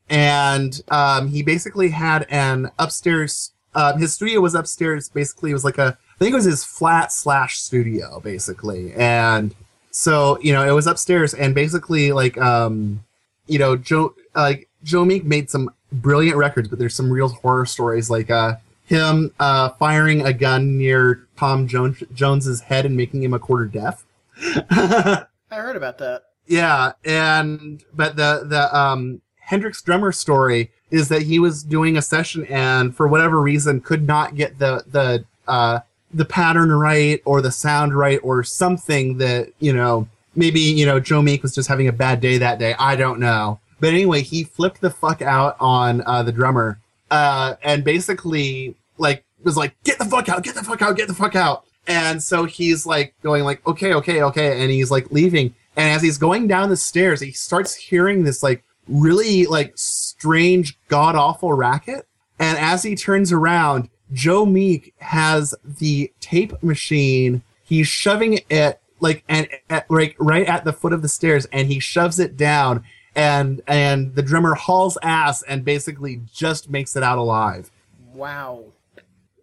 And 0.09 0.81
um, 0.89 1.27
he 1.27 1.41
basically 1.41 1.89
had 1.89 2.25
an 2.29 2.71
upstairs. 2.79 3.53
Uh, 3.73 3.95
his 3.97 4.13
studio 4.13 4.41
was 4.41 4.55
upstairs. 4.55 5.09
Basically, 5.09 5.51
it 5.51 5.53
was 5.53 5.63
like 5.63 5.77
a. 5.77 5.97
I 6.15 6.23
think 6.23 6.33
it 6.33 6.35
was 6.35 6.45
his 6.45 6.63
flat 6.63 7.11
slash 7.11 7.57
studio, 7.57 8.19
basically. 8.19 8.93
And 8.93 9.55
so 9.91 10.37
you 10.41 10.53
know, 10.53 10.67
it 10.67 10.73
was 10.73 10.87
upstairs, 10.87 11.33
and 11.33 11.55
basically, 11.55 12.11
like, 12.11 12.37
um, 12.37 13.03
you 13.47 13.57
know, 13.57 13.77
Joe, 13.77 14.13
like 14.35 14.67
Joe 14.83 15.05
Meek 15.05 15.23
made 15.23 15.49
some 15.49 15.69
brilliant 15.91 16.37
records, 16.37 16.67
but 16.67 16.79
there's 16.79 16.95
some 16.95 17.11
real 17.11 17.29
horror 17.29 17.65
stories, 17.65 18.09
like 18.09 18.29
uh, 18.29 18.55
him 18.91 19.33
uh, 19.39 19.69
firing 19.69 20.21
a 20.25 20.33
gun 20.33 20.77
near 20.77 21.25
Tom 21.37 21.65
Jones 21.65 22.03
Jones's 22.13 22.59
head 22.59 22.85
and 22.85 22.95
making 22.95 23.23
him 23.23 23.33
a 23.33 23.39
quarter 23.39 23.65
deaf. 23.65 24.05
I 24.37 25.25
heard 25.49 25.77
about 25.77 25.97
that. 25.99 26.23
Yeah, 26.45 26.91
and 27.05 27.83
but 27.93 28.17
the 28.17 28.43
the 28.45 28.77
um 28.77 29.21
Hendrix 29.39 29.81
drummer 29.81 30.11
story 30.11 30.71
is 30.91 31.07
that 31.07 31.21
he 31.21 31.39
was 31.39 31.63
doing 31.63 31.95
a 31.95 32.01
session 32.01 32.45
and 32.47 32.95
for 32.95 33.07
whatever 33.07 33.41
reason 33.41 33.79
could 33.79 34.05
not 34.05 34.35
get 34.35 34.59
the 34.59 34.83
the 34.91 35.23
uh 35.47 35.79
the 36.13 36.25
pattern 36.25 36.71
right 36.71 37.21
or 37.23 37.41
the 37.41 37.51
sound 37.51 37.95
right 37.95 38.19
or 38.23 38.43
something 38.43 39.17
that 39.19 39.53
you 39.59 39.71
know 39.71 40.05
maybe 40.35 40.59
you 40.59 40.85
know 40.85 40.99
Joe 40.99 41.21
Meek 41.21 41.43
was 41.43 41.55
just 41.55 41.69
having 41.69 41.87
a 41.87 41.93
bad 41.93 42.19
day 42.19 42.37
that 42.39 42.59
day. 42.59 42.75
I 42.77 42.97
don't 42.97 43.21
know. 43.21 43.61
But 43.79 43.93
anyway, 43.93 44.21
he 44.21 44.43
flipped 44.43 44.81
the 44.81 44.91
fuck 44.91 45.21
out 45.21 45.55
on 45.59 46.01
uh, 46.05 46.23
the 46.23 46.31
drummer 46.31 46.77
uh, 47.11 47.55
and 47.61 47.83
basically 47.83 48.75
like 49.01 49.25
was 49.43 49.57
like 49.57 49.75
get 49.83 49.97
the 49.97 50.05
fuck 50.05 50.29
out, 50.29 50.43
get 50.43 50.55
the 50.55 50.63
fuck 50.63 50.81
out, 50.81 50.95
get 50.95 51.07
the 51.07 51.13
fuck 51.13 51.35
out. 51.35 51.65
And 51.87 52.21
so 52.21 52.45
he's 52.45 52.85
like 52.85 53.15
going 53.21 53.43
like 53.43 53.65
okay, 53.67 53.93
okay, 53.95 54.21
okay, 54.23 54.61
and 54.61 54.71
he's 54.71 54.91
like 54.91 55.11
leaving. 55.11 55.53
And 55.75 55.89
as 55.89 56.01
he's 56.01 56.17
going 56.17 56.47
down 56.47 56.69
the 56.69 56.77
stairs, 56.77 57.21
he 57.21 57.31
starts 57.31 57.75
hearing 57.75 58.23
this 58.23 58.43
like 58.43 58.63
really 58.87 59.45
like 59.45 59.73
strange, 59.75 60.77
god 60.87 61.15
awful 61.15 61.53
racket. 61.53 62.07
And 62.39 62.57
as 62.57 62.83
he 62.83 62.95
turns 62.95 63.31
around, 63.31 63.89
Joe 64.13 64.45
Meek 64.45 64.93
has 64.99 65.55
the 65.63 66.11
tape 66.19 66.61
machine. 66.61 67.43
He's 67.63 67.87
shoving 67.87 68.39
it 68.49 68.81
like 68.99 69.23
and 69.27 69.47
at, 69.69 69.89
like 69.89 70.15
right 70.19 70.47
at 70.47 70.63
the 70.63 70.73
foot 70.73 70.93
of 70.93 71.01
the 71.01 71.09
stairs, 71.09 71.45
and 71.51 71.67
he 71.67 71.79
shoves 71.79 72.19
it 72.19 72.37
down. 72.37 72.83
And 73.15 73.61
and 73.67 74.15
the 74.15 74.21
drummer 74.21 74.55
hauls 74.55 74.97
ass 75.01 75.41
and 75.43 75.65
basically 75.65 76.21
just 76.31 76.69
makes 76.69 76.95
it 76.95 77.03
out 77.03 77.17
alive. 77.17 77.71
Wow. 78.13 78.65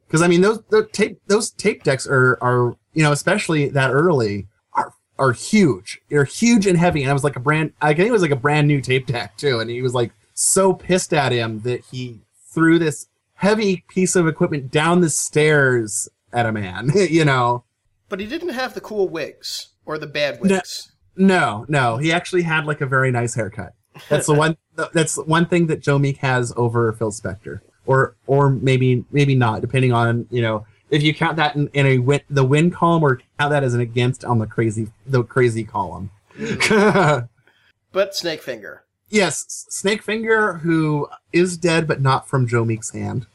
Because 0.08 0.22
I 0.22 0.26
mean, 0.26 0.40
those 0.40 0.60
tape 0.92 1.20
those 1.26 1.50
tape 1.50 1.84
decks 1.84 2.06
are 2.06 2.38
are 2.42 2.76
you 2.94 3.02
know 3.02 3.12
especially 3.12 3.68
that 3.68 3.92
early 3.92 4.48
are 4.72 4.94
are 5.18 5.32
huge. 5.32 6.00
They're 6.08 6.24
huge 6.24 6.66
and 6.66 6.78
heavy. 6.78 7.02
And 7.02 7.10
I 7.10 7.12
was 7.12 7.24
like 7.24 7.36
a 7.36 7.40
brand. 7.40 7.72
I 7.80 7.92
think 7.92 8.08
it 8.08 8.12
was 8.12 8.22
like 8.22 8.30
a 8.30 8.36
brand 8.36 8.66
new 8.66 8.80
tape 8.80 9.06
deck 9.06 9.36
too. 9.36 9.60
And 9.60 9.68
he 9.70 9.82
was 9.82 9.94
like 9.94 10.12
so 10.34 10.72
pissed 10.72 11.12
at 11.12 11.32
him 11.32 11.60
that 11.60 11.84
he 11.90 12.20
threw 12.52 12.78
this 12.78 13.06
heavy 13.34 13.84
piece 13.88 14.16
of 14.16 14.26
equipment 14.26 14.70
down 14.70 15.02
the 15.02 15.10
stairs 15.10 16.08
at 16.32 16.46
a 16.46 16.52
man. 16.52 16.90
you 16.94 17.24
know. 17.24 17.64
But 18.08 18.20
he 18.20 18.26
didn't 18.26 18.50
have 18.50 18.72
the 18.72 18.80
cool 18.80 19.08
wigs 19.08 19.68
or 19.84 19.98
the 19.98 20.06
bad 20.06 20.40
wigs. 20.40 20.90
No, 21.18 21.66
no, 21.68 21.96
he 21.96 22.12
actually 22.12 22.42
had 22.42 22.64
like 22.64 22.80
a 22.80 22.86
very 22.86 23.10
nice 23.10 23.34
haircut. 23.34 23.74
That's 24.08 24.26
the 24.26 24.34
one. 24.34 24.56
That's 24.94 25.16
one 25.16 25.46
thing 25.46 25.66
that 25.66 25.80
Joe 25.80 25.98
Meek 25.98 26.18
has 26.18 26.52
over 26.56 26.92
Phil 26.92 27.10
Spector, 27.10 27.60
or 27.88 28.14
or 28.26 28.50
maybe 28.50 29.04
maybe 29.10 29.34
not, 29.34 29.62
depending 29.62 29.92
on 29.92 30.26
you 30.30 30.42
know 30.42 30.64
if 30.90 31.02
you 31.02 31.14
count 31.14 31.36
that 31.36 31.56
in, 31.56 31.68
in 31.72 31.86
a 31.86 31.98
win, 31.98 32.20
the 32.30 32.44
win 32.44 32.70
column 32.70 33.02
or 33.02 33.20
count 33.38 33.50
that 33.50 33.64
as 33.64 33.74
an 33.74 33.80
against 33.80 34.24
on 34.24 34.38
the 34.38 34.46
crazy 34.46 34.88
the 35.06 35.24
crazy 35.24 35.64
column. 35.64 36.10
But 37.90 38.12
Snakefinger. 38.12 38.80
yes, 39.08 39.66
Snakefinger, 39.70 40.60
who 40.60 41.08
is 41.32 41.56
dead 41.56 41.88
but 41.88 42.02
not 42.02 42.28
from 42.28 42.46
Joe 42.46 42.66
Meek's 42.66 42.90
hand. 42.90 43.26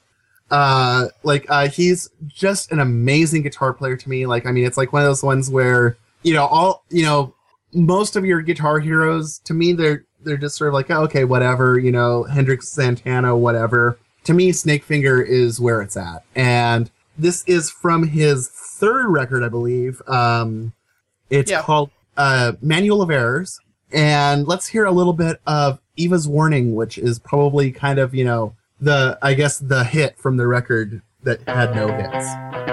Uh, 0.52 1.08
like 1.24 1.48
uh, 1.50 1.68
he's 1.68 2.12
just 2.28 2.72
an 2.72 2.80
amazing 2.80 3.42
guitar 3.42 3.74
player 3.74 3.98
to 3.98 4.08
me. 4.08 4.28
Like 4.28 4.46
I 4.46 4.52
mean, 4.52 4.64
it's 4.64 4.78
like 4.78 4.94
one 4.94 5.02
of 5.02 5.08
those 5.08 5.24
ones 5.24 5.50
where 5.50 5.98
you 6.22 6.36
know 6.36 6.46
all 6.46 6.86
you 6.90 7.04
know 7.04 7.34
most 7.74 8.16
of 8.16 8.26
your 8.26 8.42
guitar 8.42 8.80
heroes 8.80 9.40
to 9.40 9.56
me 9.56 9.74
they're 9.74 10.06
they're 10.22 10.38
just 10.38 10.56
sort 10.56 10.68
of 10.68 10.76
like 10.76 10.92
oh, 10.92 11.02
okay 11.02 11.24
whatever 11.24 11.80
you 11.80 11.92
know 11.92 12.24
Hendrix 12.24 12.70
Santana 12.70 13.36
whatever. 13.36 13.98
To 14.26 14.34
me, 14.34 14.52
Snakefinger 14.52 15.26
is 15.26 15.60
where 15.60 15.82
it's 15.82 15.98
at, 15.98 16.24
and 16.36 16.90
this 17.18 17.44
is 17.46 17.70
from 17.70 18.08
his 18.08 18.48
third 18.50 19.08
record, 19.10 19.44
I 19.44 19.50
believe. 19.50 20.02
Um, 20.08 20.74
it's 21.30 21.52
Yeah. 21.52 21.62
called 21.62 21.90
uh, 22.16 22.54
Manual 22.62 23.02
of 23.02 23.10
Errors, 23.12 23.60
and 23.92 24.48
let's 24.48 24.68
hear 24.68 24.86
a 24.86 24.92
little 24.92 25.14
bit 25.14 25.42
of 25.46 25.80
Eva's 25.98 26.28
Warning, 26.28 26.74
which 26.76 26.98
is 26.98 27.20
probably 27.20 27.72
kind 27.72 28.00
of 28.00 28.16
you 28.16 28.24
know 28.24 28.56
the 28.80 29.18
I 29.22 29.34
guess 29.34 29.58
the 29.60 29.84
hit 29.84 30.18
from 30.18 30.38
the 30.38 30.48
record 30.48 31.02
that 31.24 31.42
had 31.48 31.76
no 31.76 31.88
hits. 31.88 32.73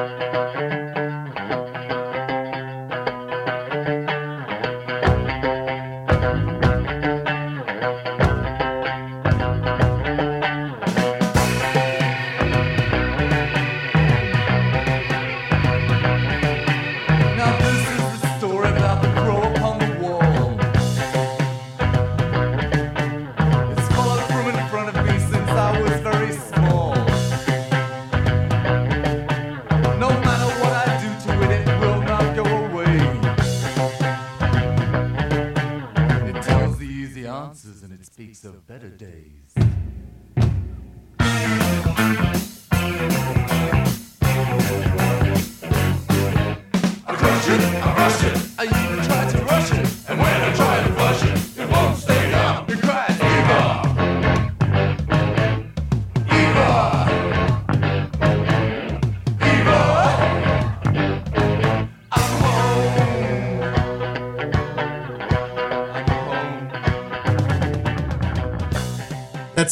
Speaks 38.34 38.44
of 38.44 38.64
better 38.68 38.88
days. 38.88 39.69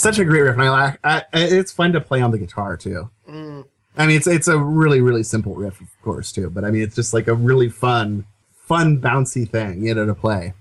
That's 0.03 0.17
such 0.17 0.19
a 0.21 0.25
great 0.25 0.43
riff, 0.43 0.55
and 0.55 0.63
I, 0.63 0.69
like- 0.71 1.01
I, 1.05 1.23
it's 1.35 1.73
fun 1.73 1.93
to 1.93 2.01
play 2.01 2.21
on 2.21 2.31
the 2.31 2.39
guitar 2.39 2.77
too. 2.77 3.11
I 3.97 4.07
mean, 4.07 4.17
it's 4.17 4.27
it's 4.29 4.47
a 4.49 4.57
really 4.59 5.01
really 5.01 5.25
simple 5.25 5.55
riff, 5.57 5.81
of 5.81 5.89
course, 6.03 6.31
too. 6.31 6.51
But 6.51 6.65
I 6.65 6.71
mean, 6.71 6.83
it's 6.83 6.95
just 6.95 7.13
like 7.13 7.27
a 7.27 7.35
really 7.35 7.69
fun, 7.69 8.27
fun 8.55 9.01
bouncy 9.01 9.49
thing, 9.49 9.85
you 9.85 9.95
know, 9.95 10.07
to 10.07 10.15
play. 10.15 10.55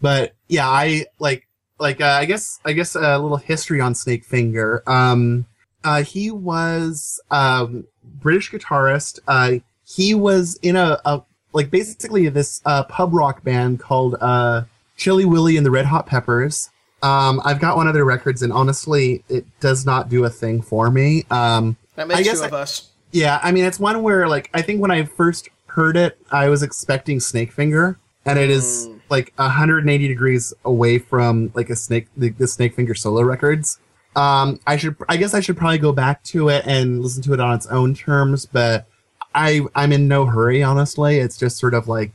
But 0.00 0.34
yeah, 0.48 0.68
I 0.68 1.04
like 1.18 1.46
like 1.78 2.00
uh, 2.00 2.06
I 2.06 2.24
guess 2.24 2.60
I 2.64 2.72
guess 2.72 2.94
a 2.94 3.18
little 3.18 3.36
history 3.36 3.80
on 3.80 3.92
Snakefinger. 3.92 4.86
Um, 4.88 5.44
uh, 5.84 6.02
he 6.02 6.30
was 6.30 7.20
um 7.30 7.84
British 8.02 8.50
guitarist. 8.50 9.18
Uh, 9.28 9.56
he 9.86 10.14
was 10.14 10.58
in 10.62 10.76
a, 10.76 10.98
a 11.04 11.22
like 11.52 11.70
basically 11.70 12.28
this 12.30 12.62
uh, 12.64 12.84
pub 12.84 13.12
rock 13.12 13.44
band 13.44 13.80
called 13.80 14.16
uh, 14.20 14.62
Chilli 14.96 15.26
Willi 15.26 15.56
and 15.58 15.66
the 15.66 15.70
Red 15.70 15.86
Hot 15.86 16.06
Peppers. 16.06 16.70
Um, 17.02 17.40
I've 17.44 17.60
got 17.60 17.76
one 17.76 17.86
of 17.86 17.94
their 17.94 18.04
records, 18.04 18.42
and 18.42 18.52
honestly, 18.52 19.22
it 19.28 19.46
does 19.60 19.86
not 19.86 20.08
do 20.08 20.24
a 20.24 20.30
thing 20.30 20.62
for 20.62 20.90
me. 20.90 21.24
Um, 21.30 21.76
That 21.96 22.02
I 22.02 22.04
makes 22.06 22.22
guess 22.24 22.38
two 22.38 22.44
I- 22.44 22.46
of 22.48 22.54
us. 22.54 22.88
yeah, 23.12 23.38
I 23.42 23.52
mean, 23.52 23.64
it's 23.64 23.78
one 23.78 24.02
where 24.02 24.28
like 24.28 24.50
I 24.54 24.62
think 24.62 24.80
when 24.80 24.90
I 24.90 25.04
first 25.04 25.48
heard 25.66 25.96
it, 25.96 26.18
I 26.32 26.48
was 26.48 26.62
expecting 26.62 27.18
Snakefinger, 27.18 27.96
and 28.26 28.38
it 28.38 28.50
is 28.50 28.88
like 29.10 29.32
180 29.36 30.08
degrees 30.08 30.52
away 30.64 30.98
from 30.98 31.50
like 31.54 31.70
a 31.70 31.76
snake 31.76 32.08
the, 32.16 32.30
the 32.30 32.44
Snakefinger 32.46 32.96
solo 32.98 33.22
records. 33.22 33.78
Um, 34.16 34.58
I 34.66 34.76
should, 34.76 34.96
I 35.08 35.16
guess, 35.16 35.32
I 35.34 35.40
should 35.40 35.56
probably 35.56 35.78
go 35.78 35.92
back 35.92 36.24
to 36.24 36.48
it 36.48 36.64
and 36.66 37.00
listen 37.00 37.22
to 37.24 37.34
it 37.34 37.40
on 37.40 37.54
its 37.54 37.66
own 37.68 37.94
terms, 37.94 38.44
but 38.46 38.86
I, 39.34 39.60
I'm 39.76 39.92
in 39.92 40.08
no 40.08 40.26
hurry. 40.26 40.62
Honestly, 40.62 41.18
it's 41.18 41.36
just 41.36 41.58
sort 41.58 41.74
of 41.74 41.86
like 41.86 42.10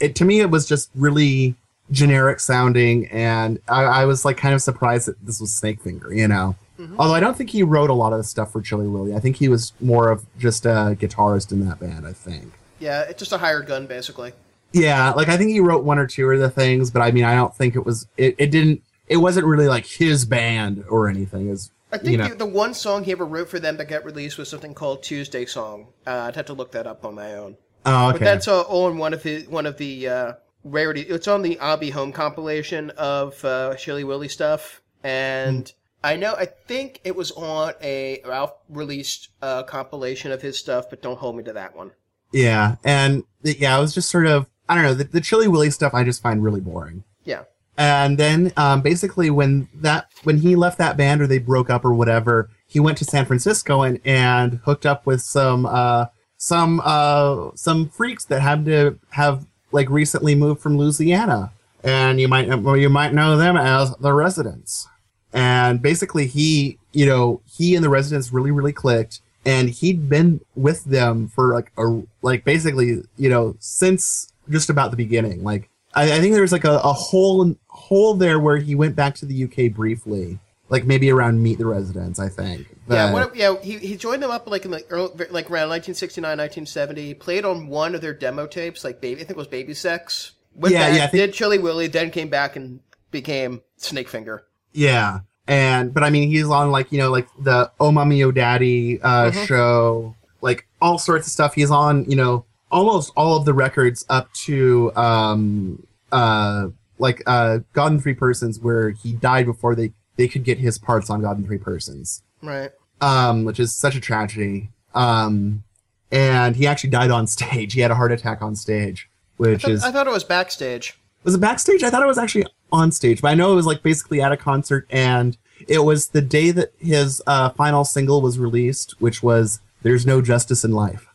it 0.00 0.14
to 0.16 0.24
me. 0.24 0.40
It 0.40 0.48
was 0.50 0.66
just 0.66 0.90
really 0.94 1.54
generic 1.90 2.40
sounding, 2.40 3.06
and 3.08 3.60
I, 3.68 3.84
I 3.84 4.04
was 4.04 4.24
like 4.24 4.36
kind 4.36 4.54
of 4.54 4.62
surprised 4.62 5.08
that 5.08 5.24
this 5.24 5.40
was 5.40 5.50
Snakefinger, 5.50 6.16
you 6.16 6.28
know. 6.28 6.56
Although 6.98 7.14
I 7.14 7.20
don't 7.20 7.36
think 7.36 7.50
he 7.50 7.62
wrote 7.62 7.88
a 7.88 7.94
lot 7.94 8.12
of 8.12 8.18
the 8.18 8.24
stuff 8.24 8.52
for 8.52 8.60
Chilli 8.60 8.90
Willi. 8.90 9.14
I 9.14 9.20
think 9.20 9.36
he 9.36 9.48
was 9.48 9.72
more 9.80 10.10
of 10.10 10.26
just 10.38 10.66
a 10.66 10.96
guitarist 10.98 11.52
in 11.52 11.66
that 11.66 11.78
band. 11.78 12.06
I 12.06 12.12
think. 12.12 12.52
Yeah, 12.80 13.02
it's 13.02 13.20
just 13.20 13.32
a 13.32 13.38
hired 13.38 13.66
gun, 13.66 13.86
basically. 13.86 14.32
Yeah, 14.72 15.12
like 15.12 15.28
I 15.28 15.36
think 15.36 15.50
he 15.50 15.60
wrote 15.60 15.84
one 15.84 15.98
or 15.98 16.06
two 16.06 16.28
of 16.30 16.40
the 16.40 16.50
things, 16.50 16.90
but 16.90 17.00
I 17.00 17.12
mean, 17.12 17.24
I 17.24 17.36
don't 17.36 17.54
think 17.54 17.76
it 17.76 17.84
was. 17.84 18.08
It, 18.16 18.34
it 18.38 18.50
didn't. 18.50 18.82
It 19.06 19.18
wasn't 19.18 19.46
really 19.46 19.68
like 19.68 19.86
his 19.86 20.24
band 20.24 20.84
or 20.88 21.08
anything. 21.08 21.48
Is 21.48 21.70
I 21.92 21.98
think 21.98 22.10
you 22.10 22.18
know? 22.18 22.28
the, 22.28 22.34
the 22.34 22.46
one 22.46 22.74
song 22.74 23.04
he 23.04 23.12
ever 23.12 23.24
wrote 23.24 23.48
for 23.48 23.60
them 23.60 23.76
that 23.76 23.88
got 23.88 24.04
released 24.04 24.36
was 24.36 24.48
something 24.48 24.74
called 24.74 25.04
Tuesday 25.04 25.46
Song. 25.46 25.86
Uh, 26.04 26.24
I'd 26.26 26.34
have 26.34 26.46
to 26.46 26.54
look 26.54 26.72
that 26.72 26.88
up 26.88 27.04
on 27.04 27.14
my 27.14 27.34
own. 27.34 27.56
oh, 27.86 28.08
okay. 28.08 28.18
But 28.18 28.24
that's 28.24 28.48
uh, 28.48 28.62
on 28.62 28.98
one 28.98 29.14
of 29.14 29.22
his 29.22 29.46
one 29.46 29.66
of 29.66 29.76
the 29.76 30.08
uh, 30.08 30.32
rarity. 30.64 31.02
It's 31.02 31.28
on 31.28 31.42
the 31.42 31.58
Abby 31.58 31.90
Home 31.90 32.12
compilation 32.12 32.90
of 32.90 33.44
uh, 33.44 33.74
Chilli 33.76 34.04
Willi 34.04 34.28
stuff, 34.28 34.80
and 35.02 35.70
I 36.02 36.16
know 36.16 36.34
I 36.34 36.46
think 36.46 37.00
it 37.04 37.14
was 37.14 37.30
on 37.32 37.74
a 37.82 38.20
Ralph 38.26 38.54
released 38.68 39.28
uh, 39.42 39.62
compilation 39.62 40.32
of 40.32 40.42
his 40.42 40.58
stuff, 40.58 40.90
but 40.90 41.02
don't 41.02 41.18
hold 41.18 41.36
me 41.36 41.44
to 41.44 41.52
that 41.52 41.76
one. 41.76 41.92
yeah, 42.32 42.76
and 42.84 43.24
yeah, 43.42 43.76
it 43.76 43.80
was 43.80 43.94
just 43.94 44.10
sort 44.10 44.26
of. 44.26 44.46
I 44.68 44.74
don't 44.74 44.84
know. 44.84 44.94
The, 44.94 45.04
the 45.04 45.20
Chilli 45.20 45.46
Willi 45.46 45.70
stuff 45.70 45.92
I 45.92 46.04
just 46.04 46.22
find 46.22 46.42
really 46.42 46.60
boring. 46.60 47.04
Yeah, 47.24 47.42
And 47.76 48.18
then 48.18 48.52
um, 48.56 48.80
basically 48.82 49.30
when 49.30 49.68
that 49.74 50.08
when 50.22 50.38
he 50.38 50.56
left 50.56 50.78
that 50.78 50.96
band 50.96 51.20
or 51.20 51.26
they 51.26 51.38
broke 51.38 51.70
up 51.70 51.84
or 51.84 51.94
whatever, 51.94 52.50
he 52.66 52.80
went 52.80 52.98
to 52.98 53.04
San 53.04 53.24
Francisco 53.24 53.82
and, 53.82 54.00
and 54.04 54.60
hooked 54.64 54.86
up 54.86 55.06
with 55.06 55.20
some 55.20 55.66
uh, 55.66 56.06
some 56.36 56.80
uh, 56.84 57.50
some 57.54 57.88
freaks 57.88 58.24
that 58.26 58.40
had 58.40 58.64
to 58.66 58.98
have 59.10 59.46
like 59.74 59.90
recently 59.90 60.34
moved 60.36 60.62
from 60.62 60.78
Louisiana, 60.78 61.52
and 61.82 62.20
you 62.20 62.28
might 62.28 62.48
well, 62.60 62.76
you 62.76 62.88
might 62.88 63.12
know 63.12 63.36
them 63.36 63.56
as 63.56 63.94
the 63.96 64.12
Residents. 64.12 64.88
And 65.32 65.82
basically, 65.82 66.26
he 66.26 66.78
you 66.92 67.04
know 67.04 67.42
he 67.44 67.74
and 67.74 67.84
the 67.84 67.90
Residents 67.90 68.32
really 68.32 68.52
really 68.52 68.72
clicked, 68.72 69.20
and 69.44 69.68
he'd 69.68 70.08
been 70.08 70.40
with 70.54 70.84
them 70.84 71.28
for 71.28 71.52
like 71.52 71.72
a 71.76 72.02
like 72.22 72.44
basically 72.44 73.02
you 73.16 73.28
know 73.28 73.56
since 73.58 74.32
just 74.48 74.70
about 74.70 74.92
the 74.92 74.96
beginning. 74.96 75.42
Like 75.42 75.68
I, 75.92 76.04
I 76.04 76.20
think 76.20 76.32
there 76.32 76.42
was 76.42 76.52
like 76.52 76.64
a, 76.64 76.78
a 76.78 76.92
hole 76.92 77.54
hole 77.66 78.14
there 78.14 78.38
where 78.38 78.58
he 78.58 78.76
went 78.76 78.94
back 78.94 79.16
to 79.16 79.26
the 79.26 79.44
UK 79.44 79.74
briefly, 79.74 80.38
like 80.68 80.86
maybe 80.86 81.10
around 81.10 81.42
Meet 81.42 81.58
the 81.58 81.66
Residents. 81.66 82.20
I 82.20 82.28
think. 82.28 82.68
Yeah, 82.88 83.12
what, 83.12 83.34
yeah. 83.34 83.56
He, 83.62 83.78
he 83.78 83.96
joined 83.96 84.22
them 84.22 84.30
up 84.30 84.48
like 84.48 84.64
in 84.64 84.70
the 84.70 84.84
early, 84.90 85.08
like 85.30 85.50
around 85.50 85.70
1969, 85.70 86.22
1970. 86.38 87.14
Played 87.14 87.44
on 87.44 87.68
one 87.68 87.94
of 87.94 88.00
their 88.00 88.12
demo 88.14 88.46
tapes, 88.46 88.84
like 88.84 89.00
baby. 89.00 89.20
I 89.20 89.24
think 89.24 89.30
it 89.30 89.36
was 89.36 89.46
Baby 89.48 89.74
Sex. 89.74 90.32
Went 90.54 90.72
Yeah, 90.74 90.88
back, 90.88 90.96
yeah, 90.98 91.04
I 91.04 91.06
think- 91.08 91.32
did 91.32 91.32
Chilli 91.34 91.60
Willi, 91.62 91.86
then 91.86 92.10
came 92.10 92.28
back 92.28 92.56
and 92.56 92.80
became 93.10 93.62
Snakefinger. 93.80 94.40
Yeah. 94.72 95.20
And 95.46 95.92
but 95.92 96.02
I 96.02 96.10
mean 96.10 96.28
he's 96.28 96.46
on 96.46 96.70
like, 96.70 96.90
you 96.92 96.98
know, 96.98 97.10
like 97.10 97.28
the 97.38 97.70
Oh 97.80 97.90
Mommy 97.92 98.22
Oh 98.22 98.30
Daddy 98.30 99.00
uh 99.02 99.30
Mhm. 99.30 99.46
show, 99.46 100.14
like 100.40 100.66
all 100.80 100.98
sorts 100.98 101.26
of 101.26 101.32
stuff. 101.32 101.54
He's 101.54 101.70
on, 101.70 102.04
you 102.08 102.16
know, 102.16 102.44
almost 102.70 103.12
all 103.16 103.36
of 103.36 103.44
the 103.44 103.52
records 103.54 104.04
up 104.08 104.32
to 104.44 104.90
um 104.96 105.86
uh 106.12 106.68
like 106.98 107.22
uh 107.26 107.58
God 107.72 107.92
in 107.92 108.00
Three 108.00 108.14
Persons 108.14 108.58
where 108.60 108.90
he 108.90 109.12
died 109.12 109.46
before 109.46 109.74
they 109.74 109.92
they 110.16 110.28
could 110.28 110.44
get 110.44 110.58
his 110.58 110.78
parts 110.78 111.10
on 111.10 111.20
God 111.22 111.38
in 111.38 111.44
Three 111.44 111.58
Persons. 111.58 112.22
Right. 112.44 112.70
Um, 113.00 113.44
which 113.44 113.58
is 113.58 113.74
such 113.74 113.96
a 113.96 114.00
tragedy. 114.00 114.70
Um 114.94 115.64
and 116.12 116.54
he 116.54 116.66
actually 116.66 116.90
died 116.90 117.10
on 117.10 117.26
stage. 117.26 117.72
He 117.72 117.80
had 117.80 117.90
a 117.90 117.94
heart 117.94 118.12
attack 118.12 118.40
on 118.42 118.54
stage, 118.54 119.08
which 119.36 119.64
I, 119.66 119.70
is 119.70 119.84
I 119.84 119.90
thought 119.90 120.06
it 120.06 120.12
was 120.12 120.22
backstage. 120.24 120.98
was 121.24 121.34
it 121.34 121.38
backstage? 121.40 121.82
I 121.82 121.90
thought 121.90 122.02
it 122.02 122.06
was 122.06 122.18
actually 122.18 122.46
on 122.70 122.92
stage, 122.92 123.20
but 123.22 123.28
I 123.28 123.34
know 123.34 123.52
it 123.52 123.56
was 123.56 123.66
like 123.66 123.82
basically 123.82 124.20
at 124.20 124.30
a 124.32 124.36
concert, 124.36 124.86
and 124.90 125.36
it 125.68 125.78
was 125.80 126.08
the 126.08 126.20
day 126.20 126.50
that 126.52 126.72
his 126.78 127.22
uh, 127.26 127.50
final 127.50 127.84
single 127.84 128.20
was 128.20 128.38
released, 128.38 129.00
which 129.00 129.22
was 129.22 129.60
"There's 129.82 130.04
No 130.06 130.20
Justice 130.20 130.64
in 130.64 130.72
Life." 130.72 131.06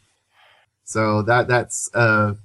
So 0.84 1.22
that 1.24 1.48
that's 1.48 1.90
a 1.94 2.36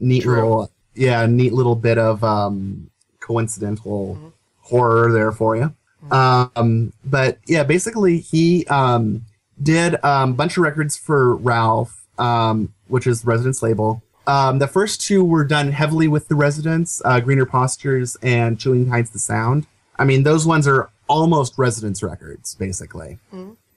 neat 0.00 0.22
True. 0.24 0.34
little, 0.34 0.70
yeah, 0.94 1.24
neat 1.26 1.52
little 1.52 1.76
bit 1.76 1.96
of 1.98 2.22
um, 2.24 2.90
coincidental 3.20 4.16
Mm-hmm. 4.16 4.28
horror 4.62 5.12
there 5.12 5.32
for 5.32 5.56
you. 5.56 5.74
Um, 6.10 6.92
but 7.04 7.38
yeah, 7.46 7.64
basically 7.64 8.18
he 8.18 8.66
um, 8.66 9.24
did 9.62 9.94
a 9.94 10.08
um, 10.08 10.34
bunch 10.34 10.56
of 10.56 10.62
records 10.62 10.96
for 10.96 11.36
Ralph, 11.36 12.06
um, 12.18 12.72
which 12.88 13.06
is 13.06 13.24
Residents 13.24 13.62
label. 13.62 14.02
Um, 14.26 14.58
the 14.58 14.66
first 14.68 15.00
two 15.00 15.24
were 15.24 15.44
done 15.44 15.72
heavily 15.72 16.08
with 16.08 16.28
the 16.28 16.34
Residents, 16.34 17.02
uh, 17.04 17.20
Greener 17.20 17.46
Postures 17.46 18.16
and 18.22 18.58
Chewing 18.58 18.88
Hides 18.88 19.10
the 19.10 19.18
Sound. 19.18 19.66
I 19.98 20.04
mean, 20.04 20.22
those 20.22 20.46
ones 20.46 20.66
are 20.66 20.90
almost 21.08 21.58
Residents 21.58 22.02
records, 22.02 22.54
basically. 22.54 23.18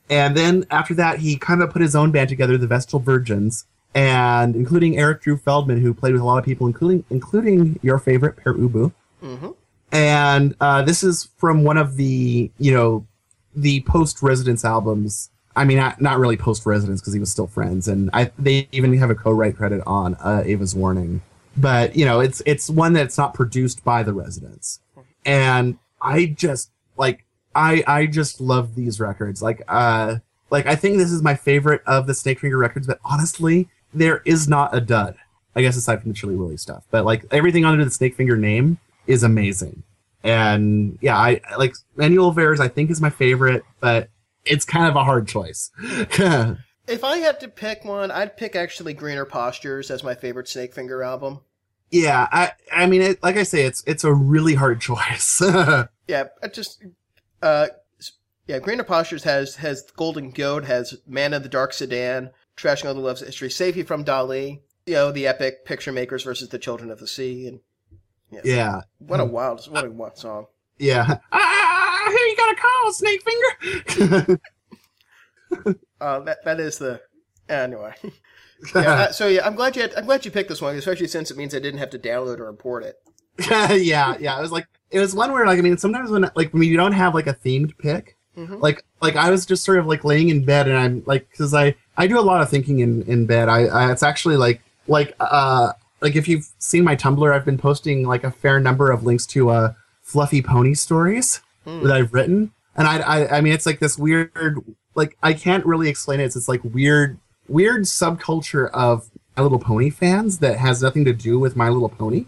And 0.09 0.37
then 0.37 0.65
after 0.71 0.93
that, 0.95 1.19
he 1.19 1.37
kind 1.37 1.61
of 1.61 1.71
put 1.71 1.81
his 1.81 1.95
own 1.95 2.11
band 2.11 2.29
together, 2.29 2.57
the 2.57 2.67
Vestal 2.67 2.99
Virgins, 2.99 3.65
and 3.93 4.55
including 4.55 4.97
Eric 4.97 5.21
Drew 5.21 5.37
Feldman, 5.37 5.81
who 5.81 5.93
played 5.93 6.13
with 6.13 6.21
a 6.21 6.25
lot 6.25 6.37
of 6.37 6.45
people, 6.45 6.65
including 6.67 7.03
including 7.09 7.79
your 7.83 7.99
favorite 7.99 8.37
Pere 8.37 8.53
Ubu. 8.53 8.93
Mm-hmm. 9.21 9.49
And 9.97 10.55
uh, 10.61 10.83
this 10.83 11.01
is 11.01 11.29
from 11.37 11.63
one 11.63 11.75
of 11.75 11.95
the 11.95 12.51
you 12.59 12.71
know 12.71 13.07
the 13.55 13.81
post 13.81 14.21
Residents 14.21 14.63
albums. 14.63 15.31
I 15.55 15.65
mean, 15.65 15.77
not, 15.77 15.99
not 15.99 16.19
really 16.19 16.37
post 16.37 16.67
Residents 16.67 17.01
because 17.01 17.13
he 17.15 17.19
was 17.19 17.31
still 17.31 17.47
friends, 17.47 17.87
and 17.87 18.11
I 18.13 18.29
they 18.37 18.67
even 18.71 18.95
have 18.99 19.09
a 19.09 19.15
co-write 19.15 19.57
credit 19.57 19.81
on 19.87 20.13
uh, 20.15 20.43
Eva's 20.45 20.75
Warning. 20.75 21.23
But 21.57 21.95
you 21.95 22.05
know, 22.05 22.19
it's 22.19 22.43
it's 22.45 22.69
one 22.69 22.93
that's 22.93 23.17
not 23.17 23.33
produced 23.33 23.83
by 23.83 24.03
the 24.03 24.13
Residents, 24.13 24.81
and 25.25 25.79
I 25.99 26.27
just 26.27 26.69
like 26.95 27.25
I 27.55 27.83
I 27.87 28.05
just 28.05 28.39
love 28.39 28.75
these 28.75 28.99
records. 28.99 29.41
Like 29.41 29.63
uh 29.67 30.17
like 30.51 30.67
I 30.67 30.75
think 30.75 30.97
this 30.97 31.11
is 31.11 31.23
my 31.23 31.33
favorite 31.33 31.81
of 31.87 32.05
the 32.05 32.13
Snakefinger 32.13 32.59
records, 32.59 32.85
but 32.85 32.99
honestly, 33.03 33.67
there 33.95 34.21
is 34.25 34.47
not 34.47 34.75
a 34.75 34.79
dud. 34.79 35.15
I 35.55 35.63
guess 35.63 35.75
aside 35.75 36.03
from 36.03 36.11
the 36.11 36.15
Chilli 36.15 36.37
Willi 36.37 36.57
stuff, 36.57 36.83
but 36.91 37.03
like 37.03 37.25
everything 37.31 37.65
under 37.65 37.83
the 37.83 37.89
Snakefinger 37.89 38.37
name 38.37 38.77
is 39.07 39.23
amazing. 39.23 39.81
And 40.27 40.97
yeah, 41.01 41.17
I 41.17 41.39
like 41.57 41.73
Manual 41.95 42.27
of 42.29 42.37
Errors. 42.37 42.59
I 42.59 42.67
think 42.67 42.91
is 42.91 42.99
my 43.01 43.09
favorite, 43.09 43.63
but 43.79 44.09
it's 44.45 44.65
kind 44.65 44.87
of 44.87 44.95
a 44.95 45.03
hard 45.03 45.27
choice. 45.27 45.71
If 46.87 47.03
I 47.03 47.17
had 47.17 47.41
to 47.41 47.49
pick 47.49 47.83
one, 47.83 48.11
I'd 48.11 48.37
pick 48.37 48.55
actually 48.55 48.93
Greener 48.93 49.25
Postures 49.25 49.91
as 49.91 50.03
my 50.05 50.15
favorite 50.15 50.45
Snakefinger 50.45 51.05
album. 51.05 51.41
yeah, 51.91 52.27
I 52.31 52.51
I 52.71 52.85
mean, 52.85 53.01
it, 53.01 53.21
like 53.21 53.35
I 53.35 53.43
say, 53.43 53.63
it's 53.63 53.83
it's 53.85 54.05
a 54.05 54.13
really 54.13 54.55
hard 54.55 54.79
choice. 54.89 55.41
Yeah, 56.07 56.25
I 56.41 56.47
just 56.47 56.81
uh, 57.41 57.67
yeah, 58.47 58.59
Greener 58.59 58.85
Postures 58.85 59.23
has 59.23 59.55
has 59.55 59.83
Golden 59.97 60.31
Goat, 60.31 60.63
has 60.63 60.97
Man 61.05 61.33
in 61.33 61.43
the 61.43 61.49
Dark 61.49 61.73
Sedan, 61.73 62.29
Trashing 62.55 62.85
All 62.85 62.93
the 62.93 63.01
Love's 63.01 63.19
History, 63.19 63.49
Save 63.49 63.75
You 63.75 63.83
from 63.83 64.05
Dali, 64.05 64.61
you 64.85 64.93
know, 64.93 65.11
the 65.11 65.27
epic 65.27 65.65
Picture 65.65 65.91
Makers 65.91 66.23
versus 66.23 66.47
the 66.47 66.57
Children 66.59 66.89
of 66.89 66.99
the 66.99 67.07
Sea, 67.07 67.45
and 67.49 67.59
yeah, 68.43 68.81
what 68.99 69.19
a 69.19 69.25
wild, 69.25 69.65
what 69.71 69.85
a 69.85 69.89
wild 69.91 70.17
song. 70.17 70.47
yeah. 70.79 71.17
Ah, 71.31 72.09
here 72.09 72.27
you 72.27 72.35
got 72.37 72.53
a 72.53 72.61
call, 72.61 72.93
Snakefinger. 72.93 74.39
Uh, 75.99 76.19
that 76.19 76.43
that 76.45 76.59
is 76.59 76.77
the 76.77 77.01
anyway. 77.49 77.93
yeah, 78.75 78.81
uh, 78.81 79.11
so 79.11 79.27
yeah, 79.27 79.45
I'm 79.47 79.55
glad 79.55 79.75
you 79.75 79.81
had, 79.81 79.95
I'm 79.95 80.05
glad 80.05 80.25
you 80.25 80.31
picked 80.31 80.49
this 80.49 80.61
one, 80.61 80.75
especially 80.75 81.07
since 81.07 81.31
it 81.31 81.37
means 81.37 81.55
I 81.55 81.59
didn't 81.59 81.79
have 81.79 81.89
to 81.91 81.99
download 81.99 82.39
or 82.39 82.47
import 82.49 82.83
it. 82.83 82.97
yeah, 83.49 84.15
yeah. 84.19 84.37
It 84.37 84.41
was 84.41 84.51
like 84.51 84.67
it 84.91 84.99
was 84.99 85.15
one 85.15 85.31
where 85.31 85.45
like 85.45 85.57
I 85.57 85.61
mean 85.61 85.77
sometimes 85.77 86.11
when 86.11 86.29
like 86.35 86.53
when 86.53 86.63
you 86.63 86.75
don't 86.77 86.91
have 86.91 87.15
like 87.15 87.27
a 87.27 87.33
themed 87.33 87.77
pick, 87.77 88.15
Mhm. 88.37 88.61
like 88.61 88.83
like 89.01 89.15
I 89.15 89.31
was 89.31 89.45
just 89.45 89.63
sort 89.63 89.79
of 89.79 89.87
like 89.87 90.03
laying 90.03 90.29
in 90.29 90.43
bed 90.45 90.67
and 90.67 90.77
I'm 90.77 91.03
like 91.07 91.29
because 91.31 91.53
I 91.53 91.75
I 91.97 92.05
do 92.07 92.19
a 92.19 92.21
lot 92.21 92.41
of 92.41 92.49
thinking 92.49 92.79
in 92.79 93.01
in 93.03 93.25
bed. 93.25 93.47
I, 93.49 93.65
I 93.65 93.91
it's 93.91 94.03
actually 94.03 94.35
like 94.37 94.61
like 94.87 95.15
uh 95.19 95.71
like 96.01 96.15
if 96.15 96.27
you've 96.27 96.47
seen 96.59 96.83
my 96.83 96.95
Tumblr, 96.95 97.33
I've 97.33 97.45
been 97.45 97.57
posting 97.57 98.05
like 98.07 98.23
a 98.23 98.31
fair 98.31 98.59
number 98.59 98.91
of 98.91 99.03
links 99.03 99.25
to 99.27 99.49
uh 99.49 99.73
fluffy 100.01 100.41
pony 100.41 100.73
stories 100.73 101.41
that 101.65 101.91
I've 101.91 102.13
written, 102.13 102.51
and 102.75 102.87
I 102.87 102.97
I 102.99 103.37
I 103.37 103.41
mean 103.41 103.53
it's 103.53 103.65
like 103.65 103.79
this 103.79 103.97
weird 103.97 104.31
like 104.95 105.17
I 105.21 105.33
can't 105.33 105.65
really 105.65 105.89
explain 105.89 106.19
it. 106.19 106.25
It's 106.25 106.35
this 106.35 106.47
like 106.49 106.63
weird 106.63 107.19
weird 107.47 107.83
subculture 107.83 108.69
of 108.71 109.09
My 109.37 109.43
Little 109.43 109.59
Pony 109.59 109.89
fans 109.89 110.39
that 110.39 110.57
has 110.57 110.81
nothing 110.81 111.05
to 111.05 111.13
do 111.13 111.39
with 111.39 111.55
My 111.55 111.69
Little 111.69 111.89
Pony. 111.89 112.25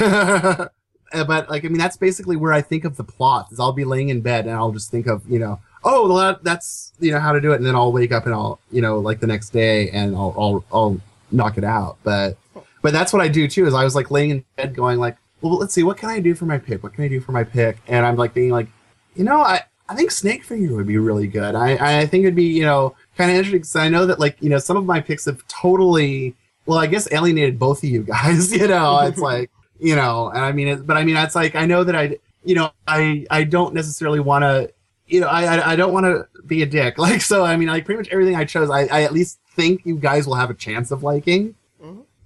Uh, 0.00 0.66
but 1.12 1.50
like, 1.50 1.64
I 1.64 1.68
mean, 1.68 1.78
that's 1.78 1.96
basically 1.96 2.36
where 2.36 2.52
I 2.52 2.62
think 2.62 2.84
of 2.84 2.96
the 2.96 3.04
plot. 3.04 3.48
Is 3.52 3.60
I'll 3.60 3.72
be 3.72 3.84
laying 3.84 4.08
in 4.08 4.20
bed 4.20 4.46
and 4.46 4.54
I'll 4.54 4.72
just 4.72 4.90
think 4.90 5.06
of 5.06 5.28
you 5.28 5.38
know, 5.38 5.60
oh, 5.84 6.16
that, 6.18 6.42
that's 6.42 6.92
you 6.98 7.12
know 7.12 7.20
how 7.20 7.32
to 7.32 7.40
do 7.40 7.52
it, 7.52 7.56
and 7.56 7.66
then 7.66 7.76
I'll 7.76 7.92
wake 7.92 8.12
up 8.12 8.26
and 8.26 8.34
I'll 8.34 8.60
you 8.70 8.82
know 8.82 8.98
like 8.98 9.20
the 9.20 9.26
next 9.26 9.50
day 9.50 9.90
and 9.90 10.16
I'll 10.16 10.34
I'll, 10.36 10.64
I'll 10.72 11.00
knock 11.30 11.58
it 11.58 11.64
out. 11.64 11.98
But 12.02 12.36
but 12.82 12.92
that's 12.92 13.12
what 13.12 13.22
I 13.22 13.28
do 13.28 13.48
too. 13.48 13.66
Is 13.66 13.74
I 13.74 13.84
was 13.84 13.94
like 13.94 14.10
laying 14.10 14.30
in 14.30 14.44
bed 14.56 14.74
going 14.74 14.98
like, 14.98 15.16
well, 15.40 15.56
let's 15.56 15.74
see, 15.74 15.82
what 15.82 15.96
can 15.96 16.10
I 16.10 16.20
do 16.20 16.34
for 16.34 16.44
my 16.44 16.58
pick? 16.58 16.82
What 16.82 16.94
can 16.94 17.04
I 17.04 17.08
do 17.08 17.20
for 17.20 17.32
my 17.32 17.44
pick? 17.44 17.78
And 17.86 18.04
I'm 18.04 18.16
like 18.16 18.34
being 18.34 18.50
like, 18.50 18.68
you 19.14 19.24
know, 19.24 19.40
I 19.40 19.62
I 19.88 19.96
think 19.96 20.10
Snakefinger 20.10 20.76
would 20.76 20.86
be 20.86 20.98
really 20.98 21.26
good. 21.26 21.54
I 21.54 22.00
I 22.00 22.06
think 22.06 22.22
it'd 22.22 22.36
be 22.36 22.44
you 22.44 22.64
know 22.64 22.94
kind 23.16 23.30
of 23.30 23.36
interesting 23.36 23.60
because 23.60 23.76
I 23.76 23.88
know 23.88 24.06
that 24.06 24.20
like 24.20 24.36
you 24.40 24.48
know 24.48 24.58
some 24.58 24.76
of 24.76 24.86
my 24.86 25.00
picks 25.00 25.24
have 25.24 25.46
totally 25.48 26.34
well 26.66 26.78
I 26.78 26.86
guess 26.86 27.10
alienated 27.12 27.58
both 27.58 27.82
of 27.82 27.90
you 27.90 28.02
guys. 28.04 28.52
You 28.60 28.68
know, 28.68 29.00
it's 29.00 29.18
like 29.30 29.50
you 29.80 29.96
know, 29.96 30.28
and 30.28 30.44
I 30.44 30.52
mean, 30.52 30.68
it, 30.68 30.86
but 30.86 30.96
I 30.96 31.04
mean, 31.04 31.16
it's 31.16 31.34
like 31.34 31.56
I 31.56 31.66
know 31.66 31.84
that 31.84 31.96
I 31.96 32.18
you 32.44 32.54
know 32.54 32.70
I 32.86 33.26
I 33.30 33.44
don't 33.44 33.74
necessarily 33.74 34.20
want 34.20 34.44
to 34.44 34.72
you 35.06 35.20
know 35.20 35.26
I 35.26 35.72
I, 35.72 35.76
don't 35.76 35.92
want 35.92 36.06
to 36.06 36.28
be 36.46 36.62
a 36.62 36.66
dick 36.66 36.96
like 37.06 37.20
so 37.20 37.44
I 37.44 37.56
mean 37.56 37.68
like 37.68 37.84
pretty 37.84 37.98
much 37.98 38.08
everything 38.10 38.36
I 38.36 38.44
chose 38.44 38.70
I 38.70 38.82
I 38.86 39.02
at 39.02 39.12
least 39.12 39.40
think 39.56 39.84
you 39.84 39.96
guys 39.96 40.26
will 40.26 40.36
have 40.36 40.50
a 40.50 40.54
chance 40.54 40.90
of 40.90 41.02
liking. 41.02 41.56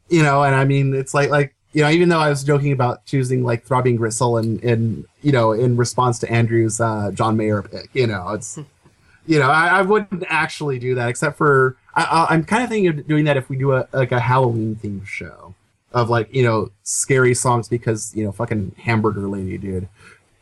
You 0.08 0.22
know, 0.22 0.42
and 0.42 0.54
I 0.54 0.64
mean 0.64 0.94
it's 0.94 1.14
like 1.14 1.30
like 1.30 1.54
you 1.74 1.82
know, 1.82 1.90
even 1.90 2.08
though 2.08 2.20
I 2.20 2.28
was 2.28 2.44
joking 2.44 2.72
about 2.72 3.04
choosing 3.04 3.42
like 3.42 3.64
Throbbing 3.64 3.96
Gristle 3.96 4.36
and, 4.36 4.62
and 4.62 5.04
you 5.22 5.32
know, 5.32 5.52
in 5.52 5.76
response 5.76 6.20
to 6.20 6.30
Andrew's 6.30 6.80
uh, 6.80 7.10
John 7.12 7.36
Mayer 7.36 7.62
pick, 7.62 7.90
you 7.92 8.06
know, 8.06 8.28
it's, 8.30 8.60
you 9.26 9.40
know, 9.40 9.50
I, 9.50 9.78
I 9.78 9.82
wouldn't 9.82 10.22
actually 10.28 10.78
do 10.78 10.94
that 10.94 11.08
except 11.08 11.36
for 11.36 11.76
I, 11.94 12.04
I, 12.04 12.26
I'm 12.34 12.44
kind 12.44 12.62
of 12.62 12.68
thinking 12.68 12.88
of 12.88 13.06
doing 13.08 13.24
that 13.24 13.36
if 13.36 13.48
we 13.48 13.56
do 13.56 13.72
a 13.72 13.88
like 13.92 14.12
a 14.12 14.20
Halloween 14.20 14.76
themed 14.76 15.06
show 15.06 15.54
of 15.92 16.10
like 16.10 16.32
you 16.34 16.42
know 16.42 16.70
scary 16.82 17.34
songs 17.34 17.68
because 17.68 18.14
you 18.14 18.24
know 18.24 18.32
fucking 18.32 18.74
Hamburger 18.78 19.28
Lady, 19.28 19.58
dude. 19.58 19.88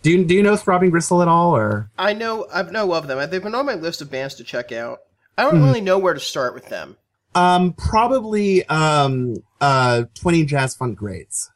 Do 0.02 0.10
you 0.10 0.24
do 0.24 0.34
you 0.34 0.42
know 0.42 0.56
Throbbing 0.56 0.90
Gristle 0.90 1.22
at 1.22 1.28
all 1.28 1.56
or? 1.56 1.90
I 1.98 2.12
know 2.12 2.46
I 2.52 2.62
know 2.62 2.92
of 2.92 3.06
them. 3.06 3.30
They've 3.30 3.42
been 3.42 3.54
on 3.54 3.66
my 3.66 3.74
list 3.74 4.02
of 4.02 4.10
bands 4.10 4.34
to 4.36 4.44
check 4.44 4.72
out. 4.72 5.00
I 5.38 5.44
don't 5.44 5.62
really 5.62 5.80
know 5.80 5.98
where 5.98 6.12
to 6.12 6.20
start 6.20 6.52
with 6.52 6.66
them. 6.66 6.96
Um, 7.34 7.72
probably 7.72 8.66
um 8.66 9.42
uh 9.62 10.04
Twenty 10.14 10.44
Jazz 10.44 10.74
Funk 10.74 10.98
Greats. 10.98 11.50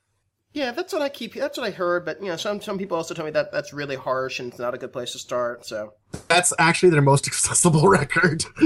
Yeah, 0.53 0.71
that's 0.71 0.95
what 0.95 1.03
I 1.03 1.11
keep. 1.11 1.35
That's 1.35 1.59
what 1.59 1.67
I 1.67 1.71
heard. 1.71 2.07
But 2.07 2.23
you 2.23 2.29
know, 2.29 2.37
some 2.37 2.63
some 2.63 2.79
people 2.79 2.97
also 2.97 3.13
tell 3.13 3.27
me 3.27 3.31
that 3.33 3.53
that's 3.53 3.75
really 3.75 3.97
harsh 3.97 4.41
and 4.41 4.51
it's 4.51 4.59
not 4.59 4.73
a 4.73 4.79
good 4.79 4.91
place 4.91 5.13
to 5.13 5.19
start. 5.19 5.67
So 5.67 5.93
That's 6.29 6.55
actually 6.59 6.89
their 6.91 7.03
most 7.03 7.27
accessible 7.29 7.89
record. 7.89 8.43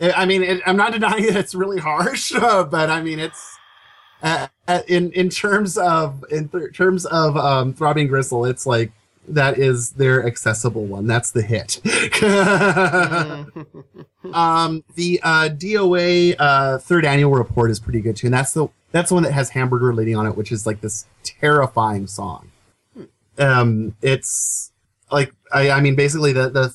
I 0.00 0.26
mean, 0.26 0.42
it, 0.42 0.62
I'm 0.66 0.76
not 0.76 0.92
denying 0.92 1.26
that 1.26 1.36
it's 1.36 1.54
really 1.54 1.78
harsh, 1.78 2.34
uh, 2.34 2.64
but 2.70 2.90
I 2.90 3.00
mean, 3.00 3.20
it's 3.20 3.58
uh, 4.22 4.48
uh, 4.66 4.80
in 4.88 5.12
in 5.12 5.28
terms 5.28 5.78
of 5.78 6.24
in 6.30 6.48
th- 6.48 6.74
terms 6.74 7.06
of 7.06 7.36
um, 7.36 7.72
throbbing 7.72 8.08
gristle, 8.08 8.44
it's 8.44 8.66
like 8.66 8.90
that 9.34 9.58
is 9.58 9.92
their 9.92 10.26
accessible 10.26 10.84
one. 10.84 11.06
That's 11.06 11.30
the 11.30 11.42
hit. 11.42 11.80
um, 14.34 14.84
the 14.94 15.20
uh, 15.22 15.48
DOA 15.50 16.36
uh, 16.38 16.78
third 16.78 17.04
annual 17.04 17.32
report 17.32 17.70
is 17.70 17.80
pretty 17.80 18.00
good 18.00 18.16
too, 18.16 18.26
and 18.28 18.34
that's 18.34 18.52
the 18.52 18.68
that's 18.92 19.10
the 19.10 19.14
one 19.14 19.22
that 19.24 19.32
has 19.32 19.50
Hamburger 19.50 19.94
Lady 19.94 20.14
on 20.14 20.26
it, 20.26 20.36
which 20.36 20.50
is 20.52 20.66
like 20.66 20.80
this 20.80 21.06
terrifying 21.22 22.06
song. 22.06 22.50
Um, 23.38 23.94
it's 24.02 24.72
like 25.10 25.32
I, 25.52 25.70
I 25.70 25.80
mean, 25.80 25.94
basically 25.94 26.32
the 26.32 26.48
the 26.48 26.74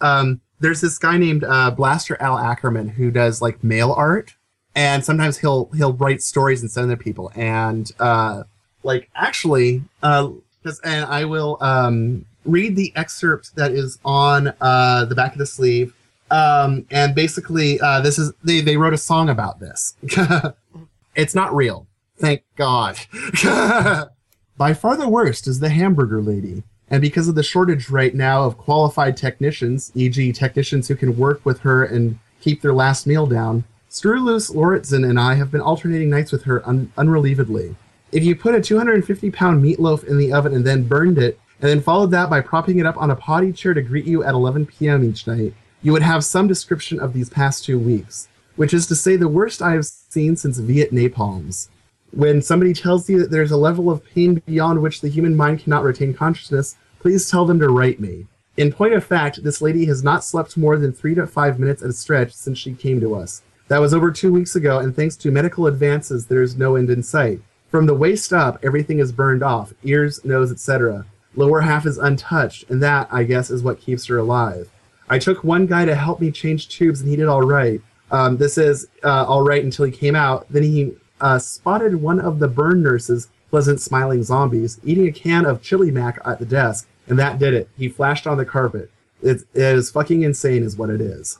um, 0.00 0.40
there's 0.60 0.80
this 0.80 0.98
guy 0.98 1.18
named 1.18 1.44
uh, 1.44 1.70
Blaster 1.70 2.20
Al 2.20 2.38
Ackerman 2.38 2.88
who 2.88 3.10
does 3.10 3.40
like 3.42 3.62
mail 3.62 3.92
art, 3.92 4.34
and 4.74 5.04
sometimes 5.04 5.38
he'll 5.38 5.66
he'll 5.76 5.92
write 5.92 6.22
stories 6.22 6.62
and 6.62 6.70
send 6.70 6.90
them 6.90 6.98
to 6.98 7.02
people. 7.02 7.32
And 7.34 7.90
uh, 7.98 8.44
like 8.82 9.10
actually, 9.14 9.82
uh, 10.02 10.30
'cause- 10.68 10.80
and 10.84 11.04
I 11.06 11.24
will 11.24 11.56
um, 11.60 12.24
read 12.44 12.76
the 12.76 12.92
excerpt 12.96 13.56
that 13.56 13.72
is 13.72 13.98
on 14.04 14.52
uh, 14.60 15.04
the 15.06 15.14
back 15.14 15.32
of 15.32 15.38
the 15.38 15.46
sleeve. 15.46 15.94
Um, 16.30 16.84
and 16.90 17.14
basically, 17.14 17.80
uh, 17.80 18.00
this 18.00 18.18
is 18.18 18.32
they 18.44 18.60
they 18.60 18.76
wrote 18.76 18.92
a 18.92 18.98
song 18.98 19.28
about 19.30 19.60
this. 19.60 19.94
it's 21.14 21.34
not 21.34 21.54
real, 21.54 21.86
thank 22.18 22.42
God. 22.56 22.96
By 24.56 24.74
far 24.74 24.96
the 24.96 25.08
worst 25.08 25.46
is 25.46 25.60
the 25.60 25.68
hamburger 25.70 26.20
lady. 26.20 26.62
And 26.90 27.00
because 27.02 27.28
of 27.28 27.34
the 27.34 27.42
shortage 27.42 27.90
right 27.90 28.14
now 28.14 28.44
of 28.44 28.56
qualified 28.56 29.16
technicians, 29.16 29.92
e.g., 29.94 30.32
technicians 30.32 30.88
who 30.88 30.96
can 30.96 31.16
work 31.18 31.44
with 31.44 31.60
her 31.60 31.84
and 31.84 32.18
keep 32.40 32.62
their 32.62 32.72
last 32.72 33.06
meal 33.06 33.26
down, 33.26 33.64
Screwloose 33.90 34.50
Loritzen 34.54 35.08
and 35.08 35.20
I 35.20 35.34
have 35.34 35.50
been 35.50 35.60
alternating 35.60 36.08
nights 36.10 36.32
with 36.32 36.44
her 36.44 36.66
un- 36.68 36.90
unrelievedly. 36.96 37.74
If 38.10 38.24
you 38.24 38.34
put 38.34 38.54
a 38.54 38.60
250 38.60 39.30
pound 39.30 39.62
meatloaf 39.62 40.04
in 40.04 40.16
the 40.16 40.32
oven 40.32 40.54
and 40.54 40.64
then 40.64 40.88
burned 40.88 41.18
it, 41.18 41.38
and 41.60 41.68
then 41.68 41.82
followed 41.82 42.10
that 42.12 42.30
by 42.30 42.40
propping 42.40 42.78
it 42.78 42.86
up 42.86 42.96
on 42.96 43.10
a 43.10 43.16
potty 43.16 43.52
chair 43.52 43.74
to 43.74 43.82
greet 43.82 44.06
you 44.06 44.22
at 44.22 44.34
11 44.34 44.66
p.m. 44.66 45.04
each 45.04 45.26
night, 45.26 45.52
you 45.82 45.92
would 45.92 46.02
have 46.02 46.24
some 46.24 46.46
description 46.46 46.98
of 47.00 47.12
these 47.12 47.28
past 47.28 47.64
two 47.64 47.78
weeks, 47.78 48.28
which 48.56 48.72
is 48.72 48.86
to 48.86 48.94
say 48.94 49.16
the 49.16 49.28
worst 49.28 49.60
I 49.60 49.72
have 49.72 49.84
seen 49.84 50.36
since 50.36 50.58
Viet 50.58 50.92
Napalms. 50.92 51.68
When 52.12 52.40
somebody 52.40 52.72
tells 52.72 53.10
you 53.10 53.18
that 53.18 53.30
there's 53.30 53.50
a 53.50 53.56
level 53.56 53.90
of 53.90 54.04
pain 54.04 54.42
beyond 54.46 54.80
which 54.80 55.00
the 55.02 55.08
human 55.08 55.36
mind 55.36 55.60
cannot 55.60 55.84
retain 55.84 56.14
consciousness, 56.14 56.76
please 57.00 57.30
tell 57.30 57.44
them 57.44 57.58
to 57.58 57.68
write 57.68 58.00
me. 58.00 58.26
In 58.56 58.72
point 58.72 58.94
of 58.94 59.04
fact, 59.04 59.44
this 59.44 59.60
lady 59.60 59.84
has 59.84 60.02
not 60.02 60.24
slept 60.24 60.56
more 60.56 60.78
than 60.78 60.92
three 60.92 61.14
to 61.14 61.26
five 61.26 61.58
minutes 61.58 61.82
at 61.82 61.90
a 61.90 61.92
stretch 61.92 62.32
since 62.32 62.58
she 62.58 62.72
came 62.72 63.00
to 63.00 63.14
us. 63.14 63.42
That 63.68 63.80
was 63.80 63.92
over 63.92 64.10
two 64.10 64.32
weeks 64.32 64.56
ago, 64.56 64.78
and 64.78 64.96
thanks 64.96 65.14
to 65.16 65.30
medical 65.30 65.66
advances, 65.66 66.26
there 66.26 66.42
is 66.42 66.56
no 66.56 66.74
end 66.76 66.88
in 66.88 67.02
sight. 67.02 67.42
From 67.70 67.86
the 67.86 67.94
waist 67.94 68.32
up, 68.32 68.58
everything 68.62 68.98
is 68.98 69.12
burned 69.12 69.42
off 69.42 69.72
ears, 69.82 70.24
nose, 70.24 70.50
etc. 70.50 71.04
Lower 71.36 71.60
half 71.60 71.86
is 71.86 71.98
untouched, 71.98 72.68
and 72.70 72.82
that, 72.82 73.08
I 73.12 73.24
guess, 73.24 73.50
is 73.50 73.62
what 73.62 73.80
keeps 73.80 74.06
her 74.06 74.18
alive. 74.18 74.70
I 75.08 75.18
took 75.18 75.44
one 75.44 75.66
guy 75.66 75.84
to 75.84 75.94
help 75.94 76.20
me 76.20 76.30
change 76.30 76.68
tubes, 76.68 77.00
and 77.00 77.10
he 77.10 77.16
did 77.16 77.28
all 77.28 77.42
right. 77.42 77.80
Um, 78.10 78.38
this 78.38 78.56
is 78.58 78.88
uh, 79.04 79.24
all 79.26 79.42
right 79.42 79.62
until 79.62 79.84
he 79.84 79.92
came 79.92 80.16
out. 80.16 80.46
Then 80.50 80.62
he 80.62 80.94
uh, 81.20 81.38
spotted 81.38 82.00
one 82.00 82.20
of 82.20 82.38
the 82.38 82.48
burn 82.48 82.82
nurses, 82.82 83.28
pleasant 83.50 83.80
smiling 83.80 84.22
zombies, 84.22 84.80
eating 84.82 85.06
a 85.06 85.12
can 85.12 85.44
of 85.44 85.62
chili 85.62 85.90
mac 85.90 86.18
at 86.24 86.38
the 86.38 86.46
desk, 86.46 86.88
and 87.06 87.18
that 87.18 87.38
did 87.38 87.52
it. 87.54 87.68
He 87.76 87.88
flashed 87.88 88.26
on 88.26 88.38
the 88.38 88.44
carpet. 88.46 88.90
It, 89.22 89.42
it 89.52 89.62
is 89.62 89.90
fucking 89.90 90.22
insane, 90.22 90.62
is 90.62 90.76
what 90.76 90.90
it 90.90 91.00
is. 91.00 91.38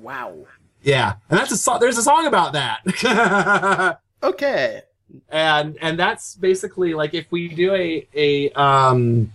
wow. 0.00 0.34
Yeah, 0.82 1.14
and 1.30 1.38
that's 1.38 1.50
a 1.50 1.56
song. 1.56 1.80
There's 1.80 1.98
a 1.98 2.02
song 2.02 2.26
about 2.26 2.52
that. 2.52 4.00
Okay. 4.22 4.80
And 5.28 5.76
and 5.80 5.98
that's 5.98 6.34
basically 6.36 6.94
like 6.94 7.14
if 7.14 7.26
we 7.30 7.48
do 7.48 7.74
a 7.74 8.06
a 8.14 8.50
um 8.52 9.32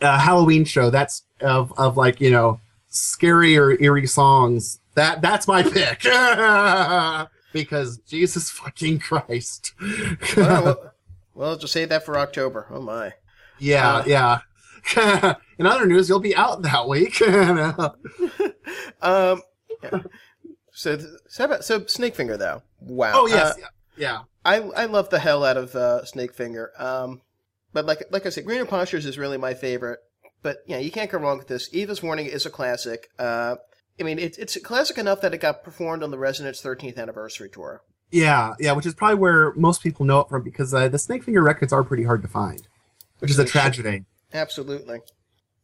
a 0.00 0.18
Halloween 0.18 0.64
show 0.64 0.90
that's 0.90 1.22
of 1.40 1.72
of 1.78 1.96
like 1.96 2.20
you 2.20 2.30
know 2.30 2.60
scary 2.88 3.56
or 3.56 3.80
eerie 3.82 4.06
songs 4.06 4.78
that 4.94 5.20
that's 5.22 5.46
my 5.48 5.62
pick 5.62 6.02
because 7.52 7.98
Jesus 8.08 8.50
fucking 8.50 8.98
Christ 8.98 9.72
Well, 9.80 10.16
well, 10.64 10.92
well, 11.34 11.56
just 11.56 11.72
save 11.72 11.88
that 11.90 12.04
for 12.04 12.18
October. 12.18 12.66
Oh 12.70 12.80
my. 12.80 13.12
yeah 13.58 14.02
yeah 14.06 14.40
in 15.58 15.66
other 15.66 15.86
news 15.86 16.08
you'll 16.08 16.18
be 16.20 16.34
out 16.36 16.62
that 16.62 16.88
week 16.88 17.20
Um. 19.02 19.42
yeah. 19.82 20.00
So, 20.74 20.98
so, 21.28 21.60
so 21.60 21.86
Snake 21.86 22.14
Finger 22.14 22.36
though. 22.36 22.62
Wow. 22.80 23.12
oh 23.14 23.26
yes 23.26 23.52
Uh, 23.52 23.54
yeah, 23.58 23.66
yeah 23.96 24.18
I 24.44 24.56
I 24.60 24.84
love 24.86 25.10
the 25.10 25.18
hell 25.20 25.44
out 25.44 25.56
of 25.56 25.74
uh, 25.74 26.02
Snakefinger. 26.04 26.68
Um, 26.80 27.20
but 27.72 27.86
like 27.86 28.04
like 28.10 28.26
I 28.26 28.30
said, 28.30 28.44
Greener 28.44 28.64
Postures 28.66 29.06
is 29.06 29.18
really 29.18 29.38
my 29.38 29.54
favorite. 29.54 30.00
But 30.42 30.58
yeah, 30.66 30.78
you 30.78 30.90
can't 30.90 31.10
go 31.10 31.18
wrong 31.18 31.38
with 31.38 31.48
this. 31.48 31.72
Eva's 31.72 32.02
Warning 32.02 32.26
is 32.26 32.44
a 32.46 32.50
classic. 32.50 33.08
Uh, 33.18 33.56
I 34.00 34.02
mean, 34.02 34.18
it's 34.18 34.38
it's 34.38 34.56
classic 34.58 34.98
enough 34.98 35.20
that 35.20 35.34
it 35.34 35.38
got 35.38 35.62
performed 35.62 36.02
on 36.02 36.10
the 36.10 36.18
Residents 36.18 36.60
13th 36.62 36.98
anniversary 36.98 37.48
tour. 37.48 37.82
yeah 38.10 38.54
yeah 38.58 38.72
which 38.72 38.86
is 38.86 38.94
probably 38.94 39.16
where 39.16 39.52
most 39.54 39.82
people 39.82 40.04
know 40.04 40.20
it 40.20 40.28
from 40.28 40.42
because 40.42 40.74
uh, 40.74 40.88
the 40.88 40.98
Snakefinger 40.98 41.42
records 41.44 41.72
are 41.72 41.84
pretty 41.84 42.02
hard 42.04 42.22
to 42.22 42.28
find 42.28 42.66
which 43.20 43.30
is 43.30 43.38
a 43.38 43.44
tragedy 43.44 44.04
Absolutely. 44.34 44.98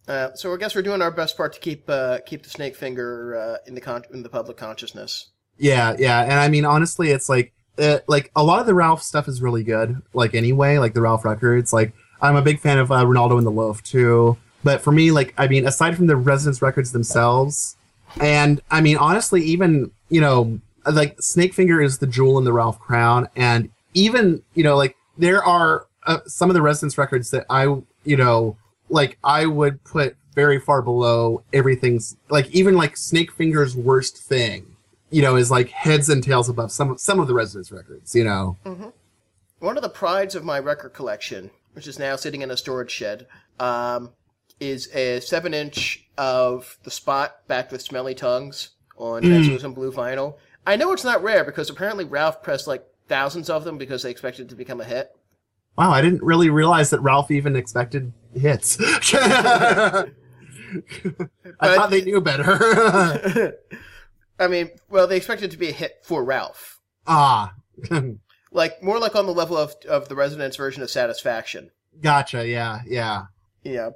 Uh, 0.06 0.28
so 0.34 0.52
I 0.54 0.56
guess 0.58 0.74
we're 0.74 0.82
doing 0.82 1.02
our 1.02 1.10
best 1.10 1.36
part 1.36 1.52
to 1.54 1.60
keep 1.60 1.88
uh, 1.88 2.18
keep 2.26 2.42
the 2.42 2.48
Snakefinger 2.48 3.54
uh, 3.54 3.56
in 3.66 3.74
the 3.74 3.80
con- 3.80 4.04
in 4.12 4.22
the 4.22 4.28
public 4.28 4.56
consciousness. 4.56 5.30
Yeah, 5.58 5.96
yeah, 5.98 6.22
and 6.22 6.34
I 6.34 6.48
mean 6.48 6.64
honestly, 6.64 7.10
it's 7.10 7.28
like 7.28 7.52
uh, 7.78 7.98
like 8.06 8.30
a 8.34 8.42
lot 8.42 8.60
of 8.60 8.66
the 8.66 8.74
Ralph 8.74 9.02
stuff 9.02 9.28
is 9.28 9.40
really 9.40 9.62
good. 9.62 10.00
Like 10.12 10.34
anyway, 10.34 10.78
like 10.78 10.94
the 10.94 11.02
Ralph 11.02 11.24
records. 11.24 11.72
Like 11.72 11.92
I'm 12.20 12.36
a 12.36 12.42
big 12.42 12.60
fan 12.60 12.78
of 12.78 12.90
uh, 12.90 13.06
Renaldo 13.06 13.36
and 13.38 13.46
the 13.46 13.50
Loaf 13.50 13.82
too. 13.82 14.36
But 14.64 14.80
for 14.80 14.92
me, 14.92 15.10
like 15.10 15.34
I 15.38 15.48
mean, 15.48 15.66
aside 15.66 15.96
from 15.96 16.06
the 16.06 16.16
Residents 16.16 16.60
records 16.62 16.92
themselves, 16.92 17.76
and 18.20 18.60
I 18.70 18.80
mean 18.80 18.96
honestly, 18.96 19.42
even 19.44 19.90
you 20.08 20.20
know 20.20 20.60
like 20.90 21.16
Snakefinger 21.18 21.84
is 21.84 21.98
the 21.98 22.06
jewel 22.06 22.38
in 22.38 22.44
the 22.44 22.52
Ralph 22.52 22.78
crown, 22.78 23.28
and 23.36 23.70
even 23.94 24.42
you 24.54 24.64
know 24.64 24.76
like 24.76 24.96
there 25.16 25.42
are 25.42 25.86
uh, 26.06 26.18
some 26.26 26.50
of 26.50 26.54
the 26.54 26.62
Residents 26.62 26.98
records 26.98 27.30
that 27.30 27.46
I 27.48 27.64
you 28.04 28.16
know 28.16 28.56
like 28.88 29.18
I 29.22 29.46
would 29.46 29.82
put 29.84 30.16
very 30.34 30.60
far 30.60 30.82
below 30.82 31.42
everything's 31.52 32.16
like 32.30 32.48
even 32.50 32.76
like 32.76 32.94
Snakefinger's 32.94 33.76
worst 33.76 34.16
thing 34.16 34.76
you 35.10 35.22
know 35.22 35.36
is 35.36 35.50
like 35.50 35.68
heads 35.70 36.08
and 36.08 36.22
tails 36.22 36.48
above 36.48 36.72
some 36.72 36.90
of 36.90 37.00
some 37.00 37.20
of 37.20 37.26
the 37.26 37.34
Residents 37.34 37.72
records. 37.72 38.14
You 38.14 38.24
know. 38.24 38.56
One 39.60 39.76
of 39.76 39.82
the 39.82 39.88
prides 39.88 40.36
of 40.36 40.44
my 40.44 40.60
record 40.60 40.90
collection, 40.90 41.50
which 41.72 41.88
is 41.88 41.98
now 41.98 42.14
sitting 42.14 42.42
in 42.42 42.50
a 42.50 42.56
storage 42.56 42.92
shed, 42.92 43.26
um, 43.58 44.10
is 44.60 44.88
a 44.94 45.20
seven 45.20 45.52
inch 45.52 46.06
of 46.16 46.78
the 46.84 46.92
spot 46.92 47.40
backed 47.48 47.72
with 47.72 47.82
smelly 47.82 48.14
tongues 48.14 48.70
on 48.96 49.22
translucent 49.22 49.74
blue 49.74 49.90
vinyl. 49.90 50.36
I 50.66 50.76
know 50.76 50.92
it's 50.92 51.04
not 51.04 51.22
rare 51.22 51.44
because 51.44 51.70
apparently 51.70 52.04
Ralph 52.04 52.42
pressed 52.42 52.66
like 52.66 52.84
thousands 53.08 53.50
of 53.50 53.64
them 53.64 53.78
because 53.78 54.02
they 54.02 54.10
expected 54.10 54.46
it 54.46 54.48
to 54.50 54.54
become 54.54 54.80
a 54.80 54.84
hit. 54.84 55.10
Wow, 55.76 55.90
I 55.90 56.02
didn't 56.02 56.22
really 56.22 56.50
realize 56.50 56.90
that 56.90 57.00
Ralph 57.00 57.30
even 57.30 57.56
expected 57.56 58.12
hits. 58.34 58.78
I 58.80 60.10
thought 61.60 61.90
they 61.90 62.02
knew 62.02 62.20
better. 62.20 63.56
I 64.38 64.46
mean, 64.48 64.70
well, 64.88 65.06
they 65.06 65.16
expected 65.16 65.46
it 65.46 65.50
to 65.52 65.58
be 65.58 65.68
a 65.68 65.72
hit 65.72 65.98
for 66.04 66.24
Ralph. 66.24 66.78
ah, 67.06 67.54
Like, 68.50 68.82
more 68.82 68.98
like 68.98 69.14
on 69.14 69.26
the 69.26 69.34
level 69.34 69.56
of, 69.58 69.74
of 69.88 70.08
the 70.08 70.14
Residents 70.16 70.56
version 70.56 70.82
of 70.82 70.90
Satisfaction. 70.90 71.70
gotcha. 72.00 72.46
Yeah, 72.48 72.80
yeah. 72.86 73.24
Yeah. 73.62 73.90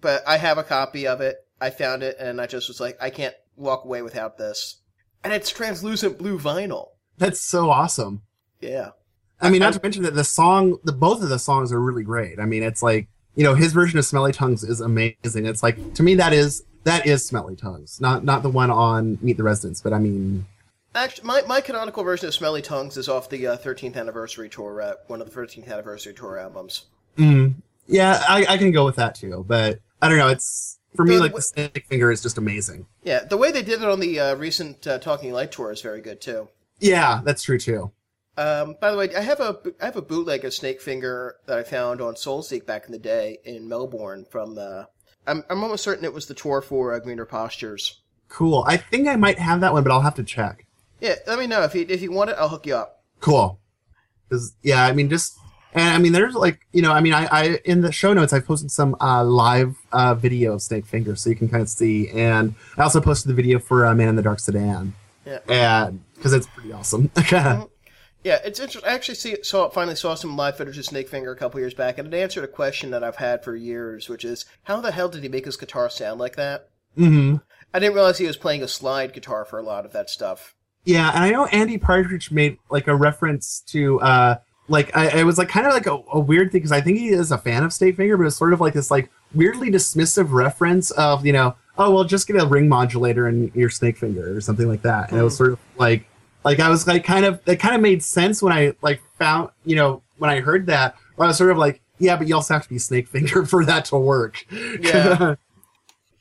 But 0.00 0.26
I 0.26 0.38
have 0.38 0.58
a 0.58 0.64
copy 0.64 1.06
of 1.06 1.20
it. 1.20 1.36
I 1.60 1.70
found 1.70 2.02
it 2.02 2.16
and 2.18 2.40
I 2.40 2.46
just 2.46 2.66
was 2.68 2.80
like, 2.80 2.96
I 3.00 3.10
can't 3.10 3.34
walk 3.56 3.84
away 3.84 4.02
without 4.02 4.38
this. 4.38 4.80
And 5.22 5.32
it's 5.32 5.50
translucent 5.50 6.18
blue 6.18 6.36
vinyl. 6.38 6.88
That's 7.18 7.40
so 7.40 7.70
awesome. 7.70 8.22
Yeah. 8.60 8.90
I 9.40 9.50
mean, 9.50 9.60
not 9.60 9.74
to 9.74 9.80
mention 9.82 10.02
that 10.02 10.14
the 10.14 10.24
song, 10.24 10.78
the 10.82 10.92
both 10.92 11.22
of 11.22 11.28
the 11.28 11.38
songs 11.38 11.72
are 11.72 11.80
really 11.80 12.02
great. 12.02 12.40
I 12.40 12.44
mean, 12.46 12.62
it's 12.64 12.82
like 12.82 13.08
you 13.36 13.44
know 13.44 13.54
his 13.54 13.72
version 13.72 13.98
of 13.98 14.04
"Smelly 14.04 14.32
Tongues" 14.32 14.62
is 14.64 14.80
amazing. 14.80 15.46
It's 15.46 15.62
like 15.62 15.94
to 15.94 16.02
me 16.02 16.14
that 16.16 16.32
is 16.32 16.62
that 16.84 17.06
is 17.06 17.24
"Smelly 17.26 17.56
Tongues," 17.56 18.00
not 18.00 18.24
not 18.24 18.42
the 18.42 18.48
one 18.50 18.70
on 18.70 19.18
"Meet 19.22 19.36
the 19.36 19.42
Residents," 19.44 19.80
but 19.80 19.92
I 19.92 19.98
mean, 19.98 20.46
Actually, 20.94 21.26
my, 21.26 21.42
my 21.48 21.60
canonical 21.62 22.04
version 22.04 22.28
of 22.28 22.34
Smelly 22.34 22.60
Tongues 22.60 22.98
is 22.98 23.08
off 23.08 23.30
the 23.30 23.46
uh, 23.46 23.56
13th 23.56 23.96
anniversary 23.96 24.50
tour, 24.50 24.82
uh, 24.82 24.92
one 25.06 25.22
of 25.22 25.30
the 25.32 25.40
13th 25.40 25.66
anniversary 25.72 26.12
tour 26.12 26.36
albums. 26.38 26.84
mm, 27.16 27.54
yeah, 27.86 28.22
I, 28.28 28.44
I 28.46 28.58
can 28.58 28.72
go 28.72 28.84
with 28.84 28.96
that 28.96 29.14
too. 29.14 29.42
But 29.48 29.80
I 30.02 30.08
don't 30.10 30.18
know. 30.18 30.28
It's 30.28 30.78
for 30.94 31.04
me 31.06 31.14
The- 31.16 31.22
like 31.22 31.34
the 31.34 31.40
Snakefinger 31.40 32.12
is 32.12 32.20
just 32.22 32.36
amazing. 32.36 32.86
Yeah, 33.04 33.24
the 33.24 33.38
way 33.38 33.50
they 33.50 33.62
did 33.62 33.80
it 33.80 33.88
on 33.88 34.00
the 34.00 34.20
uh, 34.20 34.34
recent 34.34 34.86
uh, 34.86 34.98
Talking 34.98 35.32
Light 35.32 35.50
tour 35.52 35.72
is 35.72 35.80
very 35.80 36.02
good 36.02 36.20
too. 36.20 36.48
Yeah, 36.78 37.22
that's 37.24 37.42
true 37.42 37.58
too. 37.58 37.90
Um, 38.36 38.76
by 38.80 38.90
the 38.90 38.96
way, 38.98 39.14
I 39.14 39.20
have 39.22 39.40
a 39.40 39.58
I 39.80 39.86
have 39.86 39.96
a 39.96 40.02
bootleg 40.02 40.44
of 40.44 40.52
Snakefinger 40.52 41.32
that 41.46 41.58
I 41.58 41.62
found 41.62 42.00
on 42.02 42.14
Soulseek 42.14 42.66
back 42.66 42.84
in 42.86 42.92
the 42.92 42.98
day 42.98 43.38
in 43.44 43.66
Melbourne 43.68 44.26
from 44.30 44.54
the. 44.56 44.88
I'm 45.26 45.44
I'm 45.48 45.62
almost 45.62 45.84
certain 45.84 46.04
it 46.04 46.12
was 46.12 46.26
the 46.26 46.34
tour 46.34 46.60
for 46.62 46.92
uh, 46.94 46.98
Greener 46.98 47.24
Postures. 47.26 48.00
Cool. 48.28 48.64
I 48.66 48.76
think 48.76 49.08
I 49.08 49.16
might 49.16 49.38
have 49.38 49.60
that 49.60 49.72
one, 49.72 49.82
but 49.82 49.92
I'll 49.92 50.00
have 50.00 50.14
to 50.16 50.24
check. 50.24 50.66
Yeah, 51.00 51.16
let 51.26 51.38
me 51.38 51.46
know 51.46 51.62
if 51.62 51.74
you 51.74 51.86
if 51.88 52.00
you 52.02 52.12
want 52.12 52.30
it. 52.30 52.36
I'll 52.38 52.48
hook 52.48 52.66
you 52.66 52.74
up. 52.76 53.02
Cool. 53.20 53.58
Because 54.28 54.54
yeah, 54.62 54.84
I 54.84 54.92
mean, 54.92 55.08
just 55.10 55.36
and 55.74 55.94
I 55.94 55.98
mean, 55.98 56.12
there's 56.12 56.34
like 56.34 56.60
you 56.72 56.82
know, 56.82 56.92
I 56.92 57.00
mean, 57.00 57.12
I, 57.12 57.26
I 57.26 57.58
in 57.64 57.80
the 57.82 57.92
show 57.92 58.12
notes 58.14 58.32
I 58.32 58.40
posted 58.40 58.70
some 58.70 58.96
uh, 59.00 59.22
live 59.24 59.76
uh, 59.92 60.14
video 60.14 60.54
of 60.54 60.60
Snakefinger, 60.60 61.18
so 61.18 61.30
you 61.30 61.36
can 61.36 61.48
kind 61.48 61.62
of 61.62 61.68
see, 61.68 62.08
and 62.10 62.54
I 62.78 62.82
also 62.82 63.00
posted 63.00 63.30
the 63.30 63.34
video 63.34 63.58
for 63.58 63.86
uh, 63.86 63.94
Man 63.94 64.08
in 64.08 64.16
the 64.16 64.22
Dark 64.22 64.38
Sedan, 64.40 64.94
Yeah. 65.26 65.38
and 65.48 66.00
because 66.14 66.32
it's 66.32 66.46
pretty 66.46 66.72
awesome. 66.72 67.10
Yeah, 68.24 68.38
it's 68.44 68.60
interesting. 68.60 68.88
I 68.88 68.94
actually 68.94 69.16
see 69.16 69.36
saw 69.42 69.68
finally 69.68 69.96
saw 69.96 70.14
some 70.14 70.36
live 70.36 70.56
footage 70.56 70.78
of 70.78 70.84
Snakefinger 70.84 71.32
a 71.32 71.36
couple 71.36 71.60
years 71.60 71.74
back, 71.74 71.98
and 71.98 72.12
it 72.12 72.16
answered 72.16 72.44
a 72.44 72.48
question 72.48 72.90
that 72.90 73.02
I've 73.02 73.16
had 73.16 73.42
for 73.42 73.56
years, 73.56 74.08
which 74.08 74.24
is 74.24 74.44
how 74.64 74.80
the 74.80 74.92
hell 74.92 75.08
did 75.08 75.22
he 75.22 75.28
make 75.28 75.44
his 75.44 75.56
guitar 75.56 75.90
sound 75.90 76.20
like 76.20 76.36
that? 76.36 76.68
hmm 76.96 77.36
I 77.74 77.78
didn't 77.78 77.94
realize 77.94 78.18
he 78.18 78.26
was 78.26 78.36
playing 78.36 78.62
a 78.62 78.68
slide 78.68 79.14
guitar 79.14 79.46
for 79.46 79.58
a 79.58 79.62
lot 79.62 79.86
of 79.86 79.92
that 79.92 80.10
stuff. 80.10 80.54
Yeah, 80.84 81.10
and 81.14 81.24
I 81.24 81.30
know 81.30 81.46
Andy 81.46 81.78
Partridge 81.78 82.30
made 82.30 82.58
like 82.70 82.86
a 82.86 82.94
reference 82.94 83.60
to 83.68 84.00
uh 84.00 84.36
like 84.68 84.94
I 84.96 85.20
it 85.20 85.24
was 85.24 85.38
like 85.38 85.48
kind 85.48 85.66
of 85.66 85.72
like 85.72 85.86
a, 85.86 85.98
a 86.12 86.20
weird 86.20 86.52
thing 86.52 86.60
because 86.60 86.72
I 86.72 86.80
think 86.80 86.98
he 86.98 87.08
is 87.08 87.32
a 87.32 87.38
fan 87.38 87.64
of 87.64 87.70
Snakefinger, 87.70 88.16
but 88.18 88.26
it's 88.26 88.36
sort 88.36 88.52
of 88.52 88.60
like 88.60 88.74
this 88.74 88.90
like 88.90 89.10
weirdly 89.34 89.70
dismissive 89.70 90.32
reference 90.32 90.90
of 90.92 91.24
you 91.26 91.32
know 91.32 91.56
oh 91.78 91.92
well 91.92 92.04
just 92.04 92.26
get 92.26 92.36
a 92.36 92.46
ring 92.46 92.68
modulator 92.68 93.28
in 93.28 93.50
your 93.54 93.68
Snakefinger 93.68 94.36
or 94.36 94.40
something 94.40 94.68
like 94.68 94.82
that, 94.82 95.10
and 95.10 95.18
it 95.18 95.22
was 95.22 95.36
sort 95.36 95.52
of 95.52 95.58
like 95.76 96.06
like 96.44 96.60
I 96.60 96.68
was 96.68 96.86
like 96.86 97.04
kind 97.04 97.24
of 97.24 97.40
it 97.46 97.56
kind 97.56 97.74
of 97.74 97.80
made 97.80 98.02
sense 98.02 98.42
when 98.42 98.52
I 98.52 98.74
like 98.82 99.00
found 99.18 99.50
you 99.64 99.76
know 99.76 100.02
when 100.18 100.30
I 100.30 100.40
heard 100.40 100.66
that 100.66 100.96
I 101.18 101.26
was 101.26 101.38
sort 101.38 101.50
of 101.50 101.58
like 101.58 101.80
yeah, 101.98 102.16
but 102.16 102.26
you 102.26 102.34
also 102.34 102.54
have 102.54 102.64
to 102.64 102.68
be 102.68 102.76
Snakefinger 102.76 103.48
for 103.48 103.64
that 103.64 103.84
to 103.86 103.96
work. 103.96 104.44
Yeah. 104.50 105.36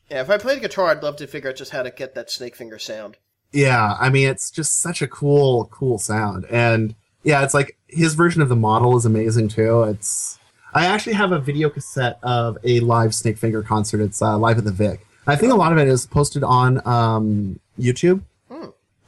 Yeah, 0.10 0.20
if 0.20 0.30
I 0.30 0.38
played 0.38 0.62
guitar, 0.62 0.88
I'd 0.88 1.04
love 1.04 1.16
to 1.16 1.26
figure 1.26 1.52
out 1.52 1.56
just 1.56 1.72
how 1.72 1.84
to 1.84 1.90
get 1.90 2.16
that 2.16 2.28
Snakefinger 2.28 2.82
sound. 2.82 3.16
Yeah, 3.54 3.96
I 3.98 4.10
mean 4.10 4.28
it's 4.28 4.52
just 4.52 4.82
such 4.82 5.02
a 5.02 5.08
cool, 5.08 5.70
cool 5.72 6.00
sound, 6.00 6.46
and 6.52 6.96
yeah, 7.24 7.46
it's 7.46 7.54
like 7.54 7.78
his 7.88 8.14
version 8.14 8.42
of 8.42 8.50
the 8.50 8.58
model 8.58 8.98
is 8.98 9.06
amazing 9.06 9.48
too. 9.48 9.84
It's 9.84 10.38
I 10.74 10.86
actually 10.86 11.14
have 11.14 11.32
a 11.32 11.40
video 11.40 11.70
cassette 11.70 12.20
of 12.24 12.58
a 12.66 12.82
live 12.82 13.12
Snakefinger 13.12 13.66
concert. 13.66 14.02
It's 14.02 14.22
uh, 14.22 14.38
live 14.38 14.58
at 14.58 14.66
the 14.66 14.72
Vic. 14.74 15.06
I 15.28 15.38
think 15.38 15.54
a 15.54 15.56
lot 15.56 15.72
of 15.72 15.78
it 15.78 15.88
is 15.88 16.06
posted 16.06 16.44
on 16.44 16.86
um, 16.86 17.60
YouTube. 17.80 18.22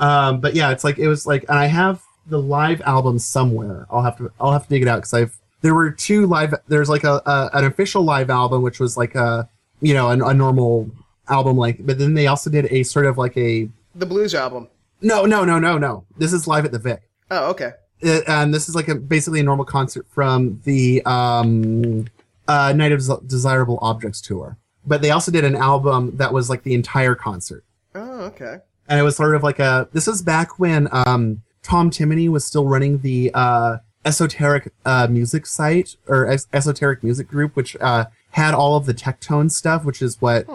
Um, 0.03 0.39
but 0.41 0.53
yeah, 0.55 0.71
it's 0.71 0.83
like 0.83 0.97
it 0.99 1.07
was 1.07 1.25
like, 1.25 1.43
and 1.49 1.57
I 1.57 1.65
have 1.67 2.01
the 2.27 2.39
live 2.41 2.81
album 2.81 3.19
somewhere. 3.19 3.85
I'll 3.91 4.01
have 4.03 4.17
to 4.17 4.31
I'll 4.39 4.51
have 4.51 4.63
to 4.63 4.69
dig 4.69 4.81
it 4.81 4.87
out 4.87 4.97
because 4.97 5.13
I've 5.13 5.37
there 5.61 5.73
were 5.73 5.91
two 5.91 6.25
live. 6.27 6.53
There's 6.67 6.89
like 6.89 7.03
a, 7.03 7.21
a 7.25 7.49
an 7.53 7.65
official 7.65 8.03
live 8.03 8.29
album 8.29 8.61
which 8.61 8.79
was 8.79 8.97
like 8.97 9.15
a 9.15 9.49
you 9.81 9.93
know 9.93 10.09
a, 10.09 10.29
a 10.31 10.33
normal 10.33 10.89
album 11.29 11.55
like, 11.57 11.85
but 11.85 11.97
then 11.99 12.13
they 12.15 12.27
also 12.27 12.49
did 12.49 12.65
a 12.71 12.83
sort 12.83 13.05
of 13.05 13.17
like 13.17 13.35
a 13.37 13.69
The 13.95 14.05
blues 14.05 14.35
album. 14.35 14.67
no, 15.01 15.25
no, 15.25 15.45
no, 15.45 15.57
no, 15.59 15.77
no. 15.77 16.05
This 16.17 16.33
is 16.33 16.47
live 16.47 16.65
at 16.65 16.71
the 16.71 16.79
Vic. 16.79 17.01
Oh, 17.31 17.49
okay. 17.51 17.71
Uh, 18.05 18.19
and 18.27 18.53
this 18.53 18.67
is 18.67 18.75
like 18.75 18.89
a 18.89 18.95
basically 18.95 19.39
a 19.39 19.43
normal 19.43 19.63
concert 19.65 20.05
from 20.09 20.59
the 20.65 21.01
um, 21.05 22.05
uh, 22.49 22.73
Night 22.75 22.91
of 22.91 22.99
Des- 23.05 23.25
Desirable 23.27 23.79
Objects 23.81 24.19
tour. 24.19 24.57
But 24.85 25.01
they 25.01 25.11
also 25.11 25.31
did 25.31 25.45
an 25.45 25.55
album 25.55 26.17
that 26.17 26.33
was 26.33 26.49
like 26.49 26.63
the 26.63 26.73
entire 26.73 27.15
concert, 27.15 27.63
Oh, 27.95 28.21
okay. 28.31 28.57
And 28.87 28.99
it 28.99 29.03
was 29.03 29.15
sort 29.15 29.35
of 29.35 29.43
like 29.43 29.59
a. 29.59 29.87
This 29.93 30.07
was 30.07 30.21
back 30.21 30.59
when 30.59 30.87
um, 30.91 31.41
Tom 31.61 31.89
Timoney 31.89 32.29
was 32.29 32.45
still 32.45 32.67
running 32.67 32.99
the 32.99 33.31
uh, 33.33 33.77
esoteric 34.05 34.71
uh, 34.85 35.07
music 35.09 35.45
site 35.45 35.95
or 36.07 36.27
es- 36.27 36.47
esoteric 36.53 37.03
music 37.03 37.27
group, 37.27 37.55
which 37.55 37.75
uh, 37.79 38.05
had 38.31 38.53
all 38.53 38.75
of 38.75 38.85
the 38.85 38.93
Tectone 38.93 39.49
stuff, 39.51 39.85
which 39.85 40.01
is 40.01 40.21
what 40.21 40.47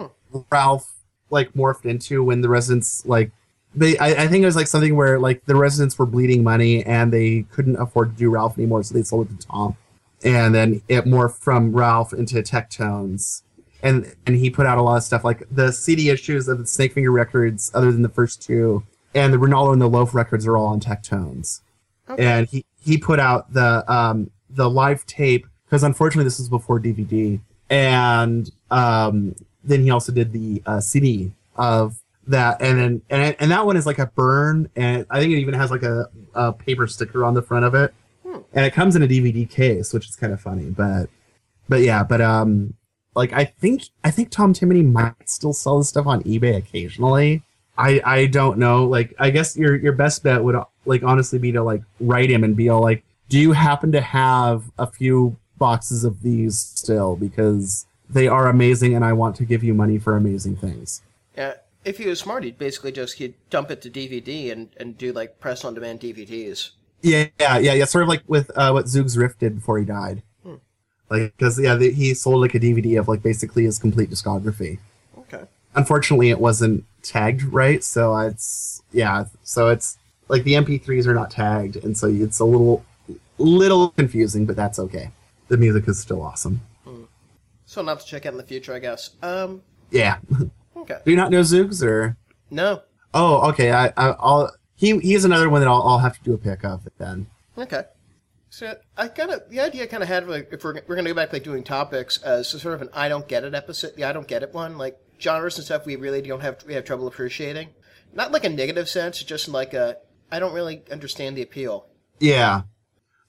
Ralph 0.51 0.93
like 1.29 1.53
morphed 1.53 1.85
into 1.85 2.23
when 2.23 2.41
the 2.41 2.49
residents 2.49 3.05
like 3.05 3.31
they 3.75 3.97
I, 3.97 4.23
I 4.23 4.27
think 4.27 4.41
it 4.41 4.45
was 4.45 4.55
like 4.55 4.67
something 4.67 4.95
where 4.95 5.19
like 5.19 5.45
the 5.45 5.55
residents 5.55 5.97
were 5.97 6.05
bleeding 6.05 6.43
money 6.43 6.83
and 6.85 7.11
they 7.13 7.45
couldn't 7.51 7.75
afford 7.77 8.11
to 8.11 8.17
do 8.17 8.29
Ralph 8.29 8.57
anymore, 8.57 8.83
so 8.83 8.93
they 8.93 9.03
sold 9.03 9.29
it 9.29 9.39
to 9.39 9.47
Tom. 9.47 9.77
And 10.23 10.53
then 10.53 10.81
it 10.89 11.05
morphed 11.05 11.37
from 11.37 11.71
Ralph 11.73 12.11
into 12.13 12.41
Tectones. 12.41 13.43
And 13.81 14.13
and 14.25 14.35
he 14.35 14.49
put 14.49 14.65
out 14.65 14.77
a 14.77 14.81
lot 14.81 14.97
of 14.97 15.03
stuff 15.03 15.23
like 15.23 15.43
the 15.49 15.71
CD 15.71 16.09
issues 16.09 16.47
of 16.47 16.57
the 16.57 16.63
Snakefinger 16.65 17.13
records, 17.13 17.71
other 17.73 17.91
than 17.91 18.01
the 18.01 18.09
first 18.09 18.41
two, 18.41 18.83
and 19.13 19.33
the 19.33 19.39
Renaldo 19.39 19.71
and 19.71 19.81
the 19.81 19.87
Loaf 19.87 20.13
records 20.13 20.45
are 20.45 20.57
all 20.57 20.67
on 20.67 20.79
Tectones. 20.79 21.61
Okay. 22.09 22.25
And 22.25 22.47
he 22.47 22.65
he 22.81 22.97
put 22.97 23.19
out 23.19 23.53
the 23.53 23.89
um 23.91 24.31
the 24.49 24.69
live 24.69 25.05
tape 25.05 25.47
because 25.65 25.83
unfortunately 25.83 26.25
this 26.25 26.39
was 26.39 26.49
before 26.49 26.79
DVD, 26.79 27.39
and 27.69 28.51
um 28.71 29.35
then 29.63 29.81
he 29.83 29.91
also 29.91 30.11
did 30.11 30.31
the 30.31 30.61
uh, 30.65 30.79
CD 30.79 31.31
of 31.55 31.99
that, 32.27 32.61
and 32.61 32.79
then 32.79 33.01
and 33.09 33.35
and 33.39 33.51
that 33.51 33.65
one 33.65 33.77
is 33.77 33.85
like 33.85 33.99
a 33.99 34.07
burn, 34.07 34.69
and 34.75 35.05
I 35.09 35.19
think 35.19 35.33
it 35.33 35.37
even 35.39 35.53
has 35.53 35.71
like 35.71 35.83
a, 35.83 36.09
a 36.33 36.53
paper 36.53 36.87
sticker 36.87 37.23
on 37.23 37.33
the 37.33 37.41
front 37.41 37.65
of 37.65 37.75
it, 37.75 37.93
and 38.53 38.65
it 38.65 38.73
comes 38.73 38.95
in 38.95 39.03
a 39.03 39.07
DVD 39.07 39.49
case, 39.49 39.93
which 39.93 40.07
is 40.07 40.15
kind 40.15 40.33
of 40.33 40.41
funny, 40.41 40.69
but 40.69 41.09
but 41.67 41.81
yeah, 41.81 42.03
but 42.03 42.21
um 42.21 42.73
like 43.19 43.33
I 43.33 43.45
think 43.45 43.83
I 44.03 44.11
think 44.11 44.31
Tom 44.31 44.53
Timoney 44.53 44.85
might 44.85 45.29
still 45.29 45.53
sell 45.53 45.77
this 45.77 45.89
stuff 45.89 46.07
on 46.07 46.23
eBay 46.23 46.57
occasionally. 46.57 47.43
I 47.77 48.01
I 48.03 48.25
don't 48.25 48.57
know. 48.57 48.85
Like 48.85 49.13
I 49.19 49.29
guess 49.29 49.55
your 49.55 49.75
your 49.75 49.93
best 49.93 50.23
bet 50.23 50.43
would 50.43 50.55
like 50.85 51.03
honestly 51.03 51.37
be 51.37 51.51
to 51.51 51.61
like 51.63 51.83
write 51.99 52.31
him 52.31 52.43
and 52.43 52.55
be 52.55 52.69
all 52.69 52.81
like, 52.81 53.03
do 53.27 53.39
you 53.39 53.51
happen 53.51 53.91
to 53.91 54.01
have 54.01 54.63
a 54.77 54.87
few 54.87 55.37
boxes 55.59 56.03
of 56.03 56.23
these 56.23 56.57
still 56.57 57.15
because 57.15 57.85
they 58.09 58.27
are 58.27 58.47
amazing 58.47 58.95
and 58.95 59.05
I 59.05 59.13
want 59.13 59.35
to 59.35 59.45
give 59.45 59.63
you 59.63 59.75
money 59.75 59.99
for 59.99 60.15
amazing 60.17 60.55
things. 60.55 61.03
Yeah. 61.37 61.55
If 61.85 61.97
he 61.97 62.07
was 62.07 62.19
smart, 62.19 62.43
he'd 62.43 62.57
basically 62.57 62.91
just 62.91 63.17
he'd 63.19 63.35
dump 63.49 63.69
it 63.69 63.81
to 63.83 63.89
DVD 63.89 64.51
and, 64.51 64.69
and 64.77 64.97
do 64.97 65.13
like 65.13 65.39
press 65.39 65.63
on 65.63 65.75
demand 65.75 65.99
DVDs. 65.99 66.71
Yeah, 67.01 67.27
yeah, 67.39 67.57
yeah, 67.59 67.73
yeah. 67.73 67.85
Sort 67.85 68.01
of 68.03 68.09
like 68.09 68.23
with 68.27 68.51
uh, 68.55 68.71
what 68.71 68.85
Zoogz 68.85 69.17
Rift 69.17 69.39
did 69.39 69.55
before 69.55 69.79
he 69.79 69.85
died. 69.85 70.21
Like, 71.09 71.35
because 71.37 71.59
yeah, 71.59 71.75
the, 71.75 71.91
he 71.91 72.13
sold 72.13 72.41
like 72.41 72.55
a 72.55 72.59
DVD 72.59 72.99
of 72.99 73.07
like 73.07 73.23
basically 73.23 73.63
his 73.63 73.79
complete 73.79 74.09
discography. 74.09 74.79
Okay. 75.17 75.43
Unfortunately, 75.75 76.29
it 76.29 76.39
wasn't 76.39 76.85
tagged 77.03 77.43
right, 77.43 77.83
so 77.83 78.15
it's 78.17 78.81
yeah, 78.91 79.25
so 79.43 79.69
it's 79.69 79.97
like 80.27 80.43
the 80.43 80.53
MP3s 80.53 81.07
are 81.07 81.13
not 81.13 81.31
tagged, 81.31 81.75
and 81.77 81.97
so 81.97 82.07
it's 82.07 82.39
a 82.39 82.45
little 82.45 82.85
little 83.37 83.89
confusing, 83.89 84.45
but 84.45 84.55
that's 84.55 84.79
okay. 84.79 85.11
The 85.47 85.57
music 85.57 85.87
is 85.87 85.99
still 85.99 86.21
awesome. 86.21 86.61
So 87.65 87.83
not 87.83 87.99
to 87.99 88.05
check 88.05 88.25
out 88.25 88.33
in 88.33 88.37
the 88.37 88.43
future, 88.43 88.73
I 88.73 88.79
guess. 88.79 89.11
Um. 89.21 89.61
Yeah. 89.91 90.17
Okay. 90.75 90.97
Do 91.03 91.11
you 91.11 91.17
not 91.17 91.29
know 91.29 91.41
Zoogz 91.41 91.83
or? 91.83 92.15
No. 92.49 92.81
Oh, 93.13 93.49
okay. 93.49 93.71
I, 93.71 93.87
I 93.89 94.15
I'll 94.19 94.51
he 94.75 94.97
he's 94.99 95.25
another 95.25 95.49
one 95.49 95.61
that 95.61 95.67
I'll, 95.67 95.83
I'll 95.83 95.99
have 95.99 96.17
to 96.17 96.23
do 96.23 96.33
a 96.33 96.37
pick 96.37 96.63
of 96.63 96.87
then. 96.97 97.27
Okay. 97.57 97.83
So 98.59 98.75
I 98.97 99.07
kind 99.07 99.31
of 99.31 99.49
the 99.49 99.61
idea 99.61 99.83
I 99.83 99.85
kind 99.85 100.03
of 100.03 100.09
had 100.09 100.27
like 100.27 100.49
if 100.51 100.61
we're 100.65 100.81
we're 100.85 100.97
gonna 100.97 101.07
go 101.07 101.15
back 101.15 101.31
like 101.31 101.45
doing 101.45 101.63
topics 101.63 102.21
as 102.23 102.49
sort 102.49 102.73
of 102.75 102.81
an 102.81 102.89
I 102.91 103.07
don't 103.07 103.25
get 103.25 103.45
it 103.45 103.55
episode. 103.55 103.93
Yeah, 103.95 104.09
I 104.09 104.11
don't 104.11 104.27
get 104.27 104.43
it 104.43 104.53
one. 104.53 104.77
Like 104.77 104.97
genres 105.17 105.57
and 105.57 105.63
stuff 105.63 105.85
we 105.85 105.95
really 105.95 106.21
don't 106.21 106.41
have 106.41 106.61
we 106.67 106.73
have 106.73 106.83
trouble 106.83 107.07
appreciating. 107.07 107.69
Not 108.13 108.33
like 108.33 108.43
a 108.43 108.49
negative 108.49 108.89
sense, 108.89 109.23
just 109.23 109.47
like 109.47 109.73
a 109.73 109.95
I 110.29 110.39
don't 110.39 110.53
really 110.53 110.83
understand 110.91 111.37
the 111.37 111.41
appeal. 111.41 111.85
Yeah. 112.19 112.63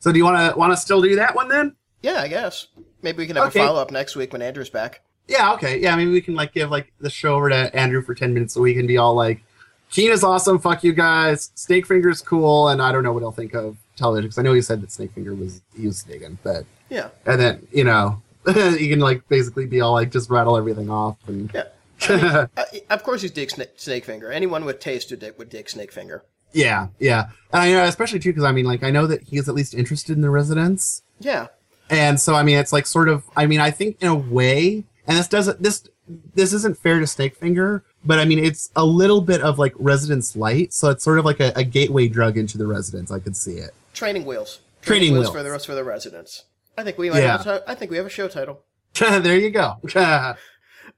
So 0.00 0.10
do 0.10 0.18
you 0.18 0.24
want 0.24 0.52
to 0.52 0.58
want 0.58 0.72
to 0.72 0.76
still 0.76 1.00
do 1.00 1.14
that 1.14 1.36
one 1.36 1.48
then? 1.48 1.76
Yeah, 2.02 2.20
I 2.20 2.26
guess 2.26 2.66
maybe 3.00 3.18
we 3.18 3.28
can 3.28 3.36
have 3.36 3.46
Okay. 3.50 3.60
a 3.60 3.66
follow 3.66 3.80
up 3.80 3.92
next 3.92 4.16
week 4.16 4.32
when 4.32 4.42
Andrew's 4.42 4.68
back. 4.68 5.02
Yeah. 5.28 5.52
Okay. 5.52 5.78
Yeah. 5.78 5.94
Maybe 5.94 6.10
we 6.10 6.22
can 6.22 6.34
like 6.34 6.52
give 6.52 6.72
like 6.72 6.92
the 6.98 7.08
show 7.08 7.36
over 7.36 7.50
to 7.50 7.72
Andrew 7.76 8.02
for 8.02 8.16
ten 8.16 8.34
minutes 8.34 8.54
so 8.54 8.62
we 8.62 8.74
can 8.74 8.88
be 8.88 8.96
all 8.96 9.14
like, 9.14 9.44
Keena's 9.92 10.24
awesome. 10.24 10.58
Fuck 10.58 10.82
you 10.82 10.92
guys. 10.92 11.52
Snakefinger's 11.54 12.20
cool, 12.20 12.70
and 12.70 12.82
I 12.82 12.90
don't 12.90 13.04
know 13.04 13.12
what 13.12 13.20
he'll 13.20 13.30
think 13.30 13.54
of 13.54 13.76
television 14.00 14.28
because 14.28 14.38
I 14.38 14.42
know 14.42 14.52
he 14.52 14.62
said 14.62 14.80
that 14.80 14.90
Snakefinger 14.90 15.38
was 15.38 16.02
digging, 16.02 16.38
but 16.42 16.64
Yeah, 16.88 17.08
and 17.26 17.40
then 17.40 17.66
you 17.72 17.84
know 17.84 18.22
you 18.46 18.88
can 18.88 19.00
like 19.00 19.28
basically 19.28 19.66
be 19.66 19.80
all 19.80 19.92
like 19.92 20.10
just 20.10 20.30
rattle 20.30 20.56
everything 20.56 20.90
off 20.90 21.16
and 21.28 21.50
yeah. 21.54 21.64
I 22.08 22.16
mean, 22.16 22.24
uh, 22.24 22.56
of 22.88 23.02
course 23.02 23.20
he's 23.22 23.30
dig 23.30 23.50
snake, 23.50 23.76
Snakefinger. 23.76 24.32
Anyone 24.32 24.64
with 24.64 24.80
taste 24.80 25.10
would 25.10 25.20
dig, 25.20 25.36
would 25.38 25.50
dig 25.50 25.66
Snakefinger. 25.66 26.22
yeah, 26.52 26.88
yeah, 26.98 27.28
and 27.52 27.62
I 27.62 27.70
know 27.72 27.84
especially 27.84 28.18
too 28.18 28.30
because 28.30 28.44
I 28.44 28.52
mean 28.52 28.64
like 28.64 28.82
I 28.82 28.90
know 28.90 29.06
that 29.06 29.22
he 29.24 29.36
is 29.36 29.48
at 29.48 29.54
least 29.54 29.74
interested 29.74 30.16
in 30.16 30.22
the 30.22 30.30
residents. 30.30 31.02
Yeah, 31.20 31.48
And 31.90 32.18
so 32.18 32.34
I 32.34 32.42
mean 32.42 32.58
it's 32.58 32.72
like 32.72 32.86
sort 32.86 33.08
of 33.08 33.24
I 33.36 33.46
mean 33.46 33.60
I 33.60 33.70
think 33.70 33.98
in 34.00 34.08
a 34.08 34.14
way 34.14 34.84
and 35.06 35.18
this 35.18 35.28
doesn't 35.28 35.62
this 35.62 35.86
this 36.34 36.52
isn't 36.52 36.78
fair 36.78 36.98
to 36.98 37.04
Snakefinger, 37.04 37.82
but 38.04 38.18
I 38.18 38.24
mean 38.24 38.38
it's 38.38 38.70
a 38.74 38.84
little 38.84 39.20
bit 39.20 39.42
of 39.42 39.58
like 39.58 39.74
Residents 39.78 40.34
Light, 40.34 40.72
so 40.72 40.90
it's 40.90 41.04
sort 41.04 41.18
of 41.18 41.24
like 41.24 41.40
a, 41.40 41.52
a 41.54 41.64
gateway 41.64 42.08
drug 42.08 42.38
into 42.38 42.56
the 42.58 42.66
residents. 42.66 43.10
I 43.10 43.18
could 43.18 43.36
see 43.36 43.54
it. 43.54 43.74
Training 43.92 44.24
wheels. 44.24 44.60
Training 44.82 45.12
wheels. 45.12 45.30
for 45.30 45.42
the 45.42 45.58
for 45.58 45.74
the 45.74 45.84
residents. 45.84 46.44
I 46.78 46.84
think 46.84 46.96
we 46.98 47.10
might 47.10 47.20
Yeah. 47.22 47.38
have 47.38 47.46
a 47.46 47.70
I 47.70 47.74
think 47.74 47.90
we 47.90 47.96
have 47.98 48.06
a 48.06 48.10
show 48.10 48.28
title. 48.28 48.64
there 48.98 49.38
you 49.38 49.50
go. 49.50 49.76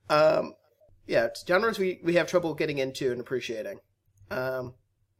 Um, 0.08 0.54
yeah, 1.06 1.28
genres 1.46 1.78
we, 1.78 2.00
we 2.04 2.14
have 2.14 2.26
trouble 2.28 2.54
getting 2.54 2.78
into 2.78 3.12
and 3.12 3.20
appreciating. 3.20 3.78
Um, 4.30 4.74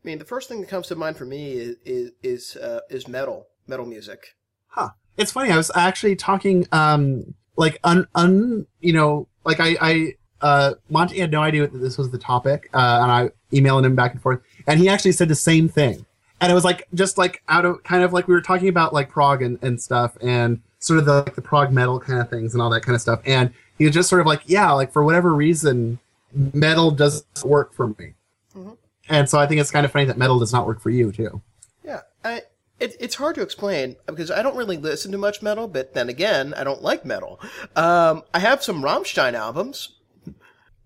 I 0.05 0.07
mean, 0.09 0.19
the 0.19 0.25
first 0.25 0.49
thing 0.49 0.61
that 0.61 0.69
comes 0.71 0.89
to 0.89 0.97
mind 0.97 1.17
for 1.17 1.25
me 1.25 1.53
is 1.53 1.77
is 1.85 2.11
is, 2.23 2.57
uh, 2.57 2.81
is 2.91 3.09
metal, 3.09 3.47
metal 3.67 3.87
music. 3.87 4.35
huh. 4.69 4.91
It's 5.17 5.31
funny. 5.33 5.51
I 5.51 5.57
was 5.57 5.71
actually 5.75 6.17
talking 6.17 6.67
um 6.73 7.35
like 7.57 7.79
un 7.85 8.07
un 8.15 8.67
you 8.81 8.93
know 8.95 9.29
like 9.45 9.61
I 9.61 9.77
I 9.81 10.13
uh 10.41 10.75
Monty 10.89 11.19
had 11.21 11.31
no 11.31 11.43
idea 11.43 11.67
that 11.67 11.79
this 11.79 11.99
was 11.99 12.11
the 12.11 12.19
topic 12.19 12.71
uh 12.73 12.99
and 13.03 13.13
I 13.13 13.31
emailing 13.53 13.85
him 13.85 13.95
back 13.95 14.13
and 14.13 14.23
forth 14.23 14.41
and 14.67 14.81
he 14.81 14.89
actually 14.89 15.13
said 15.13 15.29
the 15.29 15.35
same 15.35 15.69
thing. 15.69 16.07
And 16.43 16.51
it 16.51 16.55
was 16.55 16.65
like 16.65 16.89
just 16.93 17.17
like 17.17 17.41
out 17.49 17.65
of 17.65 17.83
kind 17.85 18.03
of 18.03 18.13
like 18.13 18.27
we 18.27 18.35
were 18.35 18.43
talking 18.43 18.69
about 18.69 18.93
like 18.93 19.09
prog 19.09 19.43
and, 19.43 19.63
and 19.63 19.81
stuff 19.81 20.19
and 20.21 20.61
sort 20.81 20.99
of 20.99 21.07
the 21.07 21.23
like 21.23 21.37
the 21.37 21.41
prog 21.41 21.73
metal 21.73 22.01
kind 22.01 22.21
of 22.21 22.29
things 22.29 22.53
and 22.53 22.61
all 22.61 22.69
that 22.71 22.83
kind 22.83 22.97
of 22.97 23.01
stuff. 23.01 23.21
And 23.25 23.53
he 23.79 23.85
was 23.85 23.95
just 23.95 24.09
sort 24.09 24.21
of 24.21 24.27
like, 24.27 24.43
yeah, 24.47 24.71
like 24.73 24.93
for 24.93 25.05
whatever 25.05 25.33
reason, 25.33 26.01
metal 26.35 26.91
doesn't 26.91 27.45
work 27.45 27.73
for 27.73 27.89
me. 27.89 28.15
Mhm. 28.57 28.77
And 29.09 29.31
so 29.31 29.39
I 29.39 29.47
think 29.47 29.61
it's 29.61 29.71
kind 29.71 29.87
of 29.87 29.93
funny 29.93 30.05
that 30.07 30.19
metal 30.19 30.41
does 30.41 30.53
not 30.53 30.67
work 30.67 30.81
for 30.81 30.91
you 30.91 31.13
too. 31.13 31.41
Yeah, 31.85 32.01
I 32.25 32.43
it, 32.81 32.97
it's 32.99 33.15
hard 33.15 33.37
to 33.37 33.43
explain 33.43 33.95
because 34.07 34.33
I 34.33 34.43
don't 34.43 34.57
really 34.57 34.77
listen 34.77 35.13
to 35.13 35.19
much 35.19 35.43
metal, 35.43 35.69
but 35.69 35.95
then 35.95 36.09
again, 36.09 36.55
I 36.55 36.65
don't 36.65 36.83
like 36.83 37.05
metal. 37.05 37.41
Um, 37.77 38.25
I 38.35 38.41
have 38.41 38.65
some 38.65 38.83
Rammstein 38.83 39.35
albums. 39.35 39.95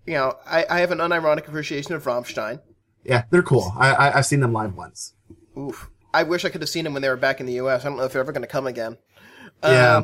You 0.05 0.13
know, 0.13 0.37
I, 0.45 0.65
I 0.69 0.79
have 0.81 0.91
an 0.91 0.99
unironic 0.99 1.47
appreciation 1.47 1.93
of 1.95 2.03
Rammstein. 2.03 2.61
Yeah, 3.03 3.23
they're 3.31 3.41
cool. 3.41 3.73
I, 3.75 3.93
I 3.93 4.17
I've 4.19 4.25
seen 4.27 4.41
them 4.41 4.53
live 4.53 4.75
once. 4.75 5.13
Oof. 5.57 5.89
I 6.13 6.23
wish 6.23 6.45
I 6.45 6.49
could 6.49 6.61
have 6.61 6.69
seen 6.69 6.83
them 6.83 6.93
when 6.93 7.01
they 7.01 7.09
were 7.09 7.17
back 7.17 7.39
in 7.39 7.45
the 7.45 7.53
U.S. 7.53 7.83
I 7.85 7.89
don't 7.89 7.97
know 7.97 8.03
if 8.03 8.13
they're 8.13 8.21
ever 8.21 8.31
going 8.31 8.41
to 8.43 8.47
come 8.47 8.67
again. 8.67 8.97
Yeah. 9.63 10.03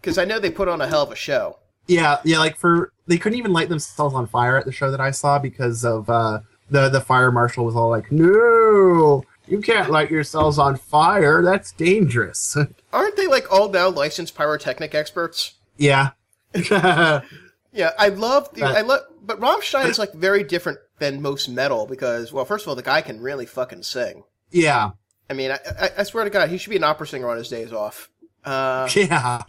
Because 0.00 0.18
I 0.18 0.24
know 0.24 0.38
they 0.38 0.50
put 0.50 0.68
on 0.68 0.80
a 0.80 0.86
hell 0.88 1.02
of 1.02 1.10
a 1.12 1.16
show. 1.16 1.58
Yeah, 1.86 2.18
yeah, 2.24 2.38
like 2.38 2.56
for 2.56 2.92
they 3.06 3.16
couldn't 3.18 3.38
even 3.38 3.52
light 3.52 3.68
themselves 3.70 4.14
on 4.14 4.26
fire 4.26 4.58
at 4.58 4.66
the 4.66 4.72
show 4.72 4.90
that 4.90 5.00
I 5.00 5.10
saw 5.10 5.38
because 5.38 5.84
of 5.84 6.10
uh 6.10 6.40
the 6.70 6.90
the 6.90 7.00
fire 7.00 7.32
marshal 7.32 7.64
was 7.64 7.74
all 7.74 7.88
like, 7.88 8.12
"No, 8.12 9.24
you 9.46 9.60
can't 9.62 9.90
light 9.90 10.10
yourselves 10.10 10.58
on 10.58 10.76
fire. 10.76 11.42
That's 11.42 11.72
dangerous." 11.72 12.56
Aren't 12.92 13.16
they 13.16 13.26
like 13.26 13.50
all 13.50 13.70
now 13.70 13.88
licensed 13.88 14.34
pyrotechnic 14.34 14.94
experts? 14.94 15.54
yeah. 15.78 16.10
Yeah, 17.70 17.90
I 17.98 18.08
love 18.08 18.52
the 18.54 18.62
But- 18.62 18.76
I 18.76 18.80
love, 18.80 19.00
but 19.22 19.40
Rammstein 19.40 19.88
is 19.88 19.98
like 19.98 20.12
very 20.14 20.42
different 20.42 20.78
than 20.98 21.20
most 21.22 21.48
metal 21.48 21.86
because, 21.86 22.32
well, 22.32 22.46
first 22.46 22.64
of 22.64 22.68
all, 22.70 22.74
the 22.74 22.82
guy 22.82 23.02
can 23.02 23.20
really 23.20 23.46
fucking 23.46 23.82
sing. 23.82 24.24
Yeah. 24.50 24.90
I 25.30 25.34
mean, 25.34 25.50
I, 25.50 25.58
I, 25.80 25.90
I 25.98 26.02
swear 26.04 26.24
to 26.24 26.30
God, 26.30 26.48
he 26.48 26.56
should 26.58 26.70
be 26.70 26.76
an 26.76 26.84
opera 26.84 27.06
singer 27.06 27.28
on 27.28 27.36
his 27.36 27.48
days 27.48 27.72
off. 27.72 28.10
Uh, 28.44 28.88
Yeah. 28.94 29.42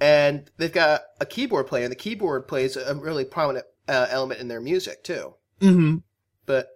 and 0.00 0.50
they've 0.56 0.72
got 0.72 1.02
a 1.20 1.26
keyboard 1.26 1.66
player, 1.66 1.84
and 1.84 1.92
the 1.92 1.96
keyboard 1.96 2.48
plays 2.48 2.76
a 2.76 2.94
really 2.94 3.24
prominent 3.24 3.66
uh, 3.88 4.06
element 4.10 4.40
in 4.40 4.48
their 4.48 4.60
music 4.60 5.04
too. 5.04 5.34
Mhm. 5.60 6.02
But 6.46 6.68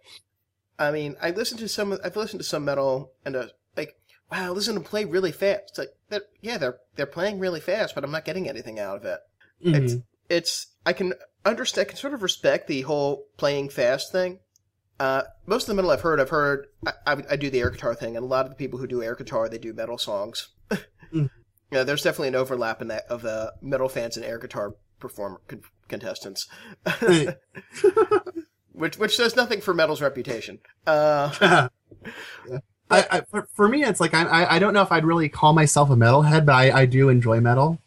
I 0.78 0.90
mean, 0.92 1.16
I 1.20 1.30
listened 1.30 1.60
to 1.60 1.68
some. 1.68 1.98
I've 2.04 2.16
listened 2.16 2.40
to 2.40 2.46
some 2.46 2.64
metal, 2.64 3.12
and 3.24 3.34
uh, 3.34 3.46
like, 3.76 3.94
wow, 4.30 4.52
listen 4.52 4.74
to 4.74 4.80
them 4.80 4.88
play 4.88 5.04
really 5.04 5.32
fast. 5.32 5.62
It's 5.70 5.78
like, 5.78 5.88
they're, 6.08 6.22
yeah, 6.40 6.58
they're 6.58 6.78
they're 6.96 7.06
playing 7.06 7.38
really 7.40 7.60
fast, 7.60 7.94
but 7.94 8.04
I'm 8.04 8.12
not 8.12 8.24
getting 8.24 8.48
anything 8.48 8.78
out 8.78 8.96
of 8.98 9.04
it. 9.04 9.18
It's 9.60 9.94
Mhm. 9.94 10.02
it's 10.28 10.66
I 10.86 10.92
can 10.92 11.14
understand, 11.44 11.86
I 11.86 11.88
can 11.88 11.98
sort 11.98 12.14
of 12.14 12.22
respect 12.22 12.68
the 12.68 12.82
whole 12.82 13.24
playing 13.36 13.70
fast 13.70 14.12
thing. 14.12 14.38
Uh, 15.00 15.22
most 15.46 15.62
of 15.62 15.68
the 15.68 15.74
metal 15.74 15.90
I've 15.90 16.00
heard, 16.00 16.20
I've 16.20 16.30
heard 16.30 16.66
I, 16.86 16.92
I, 17.06 17.22
I 17.30 17.36
do 17.36 17.50
the 17.50 17.60
air 17.60 17.70
guitar 17.70 17.94
thing, 17.94 18.16
and 18.16 18.24
a 18.24 18.28
lot 18.28 18.44
of 18.46 18.50
the 18.50 18.56
people 18.56 18.78
who 18.80 18.86
do 18.86 19.02
air 19.02 19.14
guitar, 19.14 19.48
they 19.48 19.58
do 19.58 19.72
metal 19.72 19.98
songs. 19.98 20.48
Mm. 21.10 21.30
Yeah, 21.72 21.84
there's 21.84 22.02
definitely 22.02 22.28
an 22.28 22.34
overlap 22.34 22.82
in 22.82 22.88
that 22.88 23.04
of 23.08 23.22
the 23.22 23.54
metal 23.62 23.88
fans 23.88 24.18
and 24.18 24.26
air 24.26 24.38
guitar 24.38 24.74
performer 25.00 25.40
con- 25.48 25.62
contestants, 25.88 26.46
which 28.72 28.98
which 28.98 29.16
does 29.16 29.34
nothing 29.36 29.60
for 29.60 29.72
metal's 29.74 30.02
reputation. 30.02 30.58
Uh, 30.86 31.68
Yeah. 32.48 32.58
I, 32.90 33.06
I, 33.10 33.20
for, 33.22 33.48
for 33.54 33.68
me, 33.68 33.82
it's 33.84 34.00
like 34.00 34.12
I, 34.14 34.22
I 34.24 34.56
I 34.56 34.58
don't 34.58 34.72
know 34.72 34.82
if 34.82 34.92
I'd 34.92 35.04
really 35.04 35.28
call 35.30 35.52
myself 35.52 35.90
a 35.90 35.96
metalhead, 35.96 36.44
but 36.46 36.54
I, 36.54 36.80
I 36.82 36.86
do 36.86 37.08
enjoy 37.08 37.40
metal. 37.40 37.78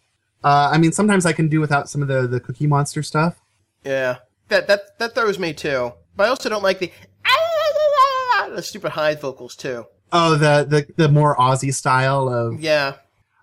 Uh, 0.44 0.70
I 0.74 0.78
mean, 0.80 0.92
sometimes 0.92 1.26
I 1.26 1.34
can 1.34 1.48
do 1.48 1.60
without 1.62 1.90
some 1.90 2.02
of 2.02 2.08
the, 2.08 2.28
the 2.28 2.40
Cookie 2.40 2.68
Monster 2.68 3.04
stuff. 3.04 3.40
yeah, 3.84 4.18
that 4.50 4.68
that 4.68 4.98
that 5.00 5.14
throws 5.16 5.38
me 5.40 5.54
too. 5.54 5.94
But 6.16 6.26
I 6.26 6.30
also 6.30 6.50
don't 6.50 6.64
like 6.64 6.80
the 6.80 6.92
ah, 7.26 7.30
ah, 7.30 8.32
ah, 8.34 8.50
the 8.56 8.62
stupid 8.62 8.92
high 8.92 9.16
vocals 9.16 9.56
too. 9.56 9.86
Oh, 10.12 10.36
the 10.36 10.66
the, 10.68 10.88
the 10.98 11.10
more 11.10 11.36
Ozzy 11.38 11.74
style 11.74 12.28
of 12.28 12.60
Yeah, 12.60 12.96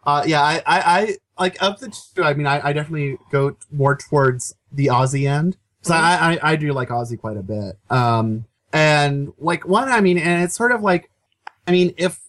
Uh, 0.04 0.24
yeah, 0.26 0.42
I, 0.42 0.62
I, 0.66 0.82
I 1.00 1.16
like 1.38 1.62
of 1.62 1.80
the 1.80 1.88
two. 2.14 2.22
I 2.22 2.34
mean, 2.34 2.46
I, 2.46 2.68
I 2.68 2.72
definitely 2.72 3.18
go 3.30 3.50
t- 3.50 3.56
more 3.70 3.96
towards 3.96 4.54
the 4.72 4.86
Ozzy 4.86 5.28
end. 5.28 5.56
So 5.82 5.94
mm-hmm. 5.94 6.04
I, 6.04 6.32
I, 6.32 6.52
I 6.52 6.56
do 6.56 6.72
like 6.72 6.88
Ozzy 6.88 7.18
quite 7.18 7.36
a 7.36 7.42
bit. 7.42 7.78
Um, 7.90 8.44
and 8.72 9.32
like 9.38 9.66
one, 9.66 9.88
I 9.88 10.00
mean, 10.00 10.18
and 10.18 10.42
it's 10.42 10.54
sort 10.54 10.72
of 10.72 10.82
like, 10.82 11.10
I 11.66 11.72
mean, 11.72 11.94
if 11.96 12.20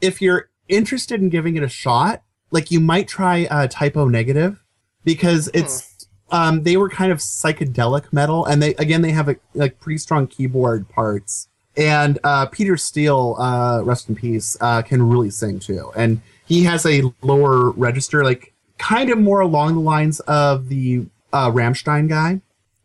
if 0.00 0.20
you're 0.20 0.50
interested 0.68 1.20
in 1.20 1.28
giving 1.28 1.56
it 1.56 1.62
a 1.62 1.68
shot, 1.68 2.22
like 2.50 2.70
you 2.70 2.80
might 2.80 3.08
try 3.08 3.46
uh, 3.46 3.66
Type 3.68 3.96
O 3.96 4.08
Negative 4.08 4.62
because 5.04 5.46
hmm. 5.46 5.58
it's 5.58 5.95
um 6.30 6.62
they 6.62 6.76
were 6.76 6.88
kind 6.88 7.12
of 7.12 7.18
psychedelic 7.18 8.12
metal, 8.12 8.44
and 8.44 8.62
they 8.62 8.74
again 8.74 9.02
they 9.02 9.12
have 9.12 9.28
a, 9.28 9.36
like 9.54 9.78
pretty 9.80 9.98
strong 9.98 10.26
keyboard 10.26 10.88
parts. 10.88 11.48
And 11.78 12.18
uh, 12.24 12.46
Peter 12.46 12.78
Steele, 12.78 13.36
uh, 13.38 13.82
rest 13.84 14.08
in 14.08 14.14
peace, 14.14 14.56
uh, 14.62 14.80
can 14.80 15.02
really 15.02 15.28
sing 15.28 15.60
too, 15.60 15.92
and 15.94 16.22
he 16.46 16.64
has 16.64 16.86
a 16.86 17.02
lower 17.22 17.70
register, 17.72 18.24
like 18.24 18.54
kind 18.78 19.10
of 19.10 19.18
more 19.18 19.40
along 19.40 19.74
the 19.74 19.80
lines 19.80 20.20
of 20.20 20.68
the 20.68 21.06
uh, 21.32 21.50
Rammstein 21.50 22.08
guy, 22.08 22.40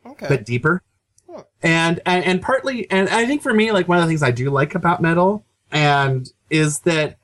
okay. 0.06 0.26
but 0.28 0.46
deeper. 0.46 0.82
Huh. 1.30 1.44
And, 1.62 2.02
and 2.06 2.26
and 2.26 2.42
partly, 2.42 2.90
and 2.92 3.08
I 3.08 3.26
think 3.26 3.42
for 3.42 3.54
me, 3.54 3.72
like 3.72 3.88
one 3.88 3.98
of 3.98 4.04
the 4.04 4.10
things 4.10 4.24
I 4.24 4.32
do 4.32 4.50
like 4.50 4.76
about 4.76 5.02
metal, 5.02 5.46
and 5.72 6.30
is 6.50 6.80
that 6.82 7.18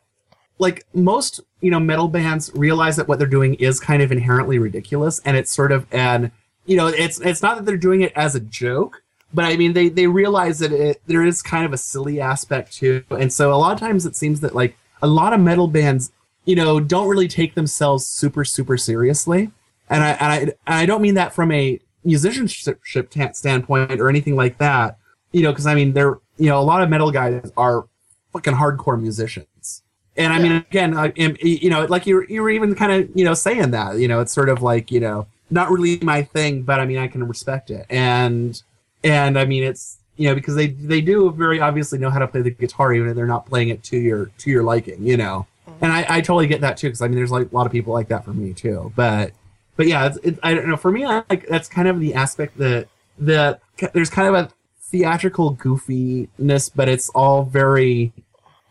like 0.60 0.86
most 0.93 1.39
you 1.62 1.72
know 1.72 1.80
metal 1.80 2.08
bands 2.08 2.51
realize 2.53 2.95
that 2.95 3.08
what 3.08 3.20
they're 3.20 3.28
doing 3.28 3.55
is 3.55 3.80
kind 3.80 4.01
of 4.01 4.12
inherently 4.12 4.60
ridiculous, 4.60 5.20
and 5.26 5.38
it's 5.38 5.51
sort 5.51 5.72
of 5.72 5.86
an 5.91 6.32
you 6.66 6.78
know 6.78 6.88
it's 6.88 7.20
it's 7.22 7.41
not 7.41 7.58
that 7.58 7.66
they're 7.66 7.78
doing 7.78 8.01
it 8.01 8.12
as 8.16 8.36
a 8.36 8.39
joke, 8.39 9.03
but 9.34 9.45
I 9.45 9.58
mean 9.58 9.74
they 9.74 9.89
they 9.89 10.08
realize 10.08 10.60
that 10.60 10.72
it 10.72 11.01
there 11.08 11.24
is 11.26 11.41
kind 11.41 11.66
of 11.66 11.74
a 11.74 11.78
silly 11.78 12.20
aspect 12.20 12.74
to, 12.78 13.03
it. 13.10 13.18
and 13.20 13.32
so 13.32 13.53
a 13.53 13.55
lot 13.55 13.74
of 13.74 13.80
times 13.80 14.05
it 14.05 14.16
seems 14.16 14.39
that 14.41 14.55
like 14.55 14.78
a 15.01 15.08
lot 15.08 15.34
of 15.34 15.39
metal 15.39 15.68
bands 15.68 16.12
you 16.45 16.55
know 16.55 16.80
don't 16.80 17.08
really 17.08 17.28
take 17.28 17.55
themselves 17.55 18.05
super 18.05 18.43
super 18.43 18.78
seriously, 18.78 19.51
and 19.89 20.03
I 20.03 20.10
and 20.12 20.32
I 20.32 20.38
and 20.38 20.53
I 20.66 20.86
don't 20.86 21.01
mean 21.01 21.16
that 21.16 21.34
from 21.34 21.51
a 21.51 21.80
musicianship 22.03 23.12
ta- 23.12 23.34
standpoint 23.34 23.99
or 23.99 24.10
anything 24.10 24.36
like 24.36 24.58
that, 24.60 24.97
you 25.34 25.43
know, 25.43 25.51
because 25.51 25.68
I 25.68 25.76
mean 25.76 25.93
they're 25.93 26.20
you 26.38 26.49
know 26.49 26.60
a 26.60 26.64
lot 26.64 26.82
of 26.82 26.89
metal 26.89 27.12
guys 27.12 27.51
are 27.58 27.88
fucking 28.34 28.53
hardcore 28.53 28.99
musicians. 28.99 29.47
And 30.18 30.34
I 30.34 30.39
mean, 30.39 30.51
again, 30.53 30.95
uh, 30.95 31.03
I, 31.03 31.07
am- 31.18 31.38
you 31.41 31.70
know, 31.70 31.86
like 31.86 32.07
you 32.07 32.26
you 32.28 32.41
were 32.41 32.49
even 32.49 32.76
kind 32.76 32.91
of 32.91 33.09
you 33.15 33.24
know 33.24 33.34
saying 33.34 33.72
that, 33.72 33.97
you 33.97 34.07
know, 34.07 34.20
it's 34.20 34.34
sort 34.34 34.49
of 34.49 34.61
like 34.61 34.91
you 34.91 34.99
know 34.99 35.28
not 35.49 35.70
really 35.70 35.99
my 36.01 36.24
thing, 36.24 36.63
but 36.63 36.80
I 36.80 36.86
mean, 36.86 36.97
I 36.97 37.07
can 37.07 37.28
respect 37.28 37.70
it, 37.70 37.86
and 37.89 38.61
and 39.03 39.38
I 39.38 39.45
mean, 39.45 39.63
it's 39.63 39.97
you 40.18 40.28
know, 40.28 40.36
because 40.36 40.55
they 40.55 40.68
they 40.68 41.01
do 41.01 41.32
very 41.32 41.61
obviously 41.61 41.99
know 41.99 42.09
how 42.09 42.20
to 42.20 42.28
play 42.28 42.41
the 42.41 42.49
guitar, 42.49 42.93
even 42.93 43.09
if 43.09 43.15
they're 43.15 43.28
not 43.28 43.45
playing 43.45 43.70
it 43.70 43.84
to 43.84 43.97
your 43.97 44.32
to 44.39 44.49
your 44.49 44.63
liking, 44.63 45.05
you 45.05 45.15
know. 45.15 45.45
Mm-hmm. 45.68 45.86
And 45.86 45.93
I, 45.93 46.05
I 46.09 46.22
totally 46.22 46.47
get 46.47 46.61
that 46.61 46.78
too, 46.78 46.88
because 46.88 47.01
I 47.01 47.07
mean, 47.07 47.15
there's 47.15 47.32
like 47.32 47.51
a 47.51 47.55
lot 47.55 47.65
of 47.65 47.72
people 47.72 47.93
like 47.93 48.07
that 48.09 48.26
for 48.26 48.34
me 48.34 48.53
too. 48.53 48.91
But 48.95 49.34
but 49.76 49.88
yeah, 49.88 50.07
it's, 50.07 50.18
it, 50.18 50.39
I 50.41 50.55
don't 50.55 50.68
know. 50.68 50.76
For 50.78 50.91
me, 50.91 51.05
I, 51.05 51.24
like 51.30 51.47
that's 51.47 51.70
kind 51.70 51.88
of 51.88 51.99
the 51.99 52.15
aspect 52.15 52.57
that 52.57 52.88
that 53.20 53.61
there's 53.93 54.09
kind 54.09 54.28
of 54.28 54.34
a 54.34 54.49
theatrical 54.82 55.55
goofiness, 55.55 56.72
but 56.74 56.89
it's 56.89 57.09
all 57.09 57.43
very, 57.43 58.13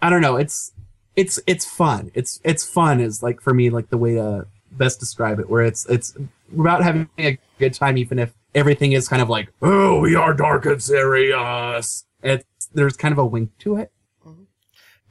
I 0.03 0.11
don't 0.11 0.23
know. 0.23 0.37
It's 0.37 0.73
it's 1.17 1.41
it's 1.47 1.65
fun. 1.65 2.11
It's 2.15 2.41
it's 2.45 2.65
fun 2.65 3.01
is 3.01 3.23
like 3.23 3.41
for 3.41 3.53
me 3.55 3.71
like 3.71 3.91
the 3.91 3.99
way 3.99 4.15
to 4.15 4.47
best 4.73 5.01
describe 5.01 5.41
it. 5.41 5.49
Where 5.51 5.63
it's 5.63 5.87
it's 5.87 6.17
about 6.53 6.83
having 6.83 7.09
a 7.19 7.39
good 7.59 7.75
time, 7.75 7.99
even 7.99 8.19
if 8.19 8.33
everything 8.55 8.93
is 8.93 9.09
kind 9.09 9.23
of 9.23 9.29
like 9.29 9.53
oh 9.63 10.01
we 10.01 10.15
are 10.15 10.35
dark 10.35 10.67
and 10.67 10.83
serious. 10.83 12.05
It's 12.23 12.69
there's 12.73 12.97
kind 12.97 13.13
of 13.13 13.19
a 13.19 13.27
wink 13.27 13.57
to 13.61 13.77
it. 13.77 13.91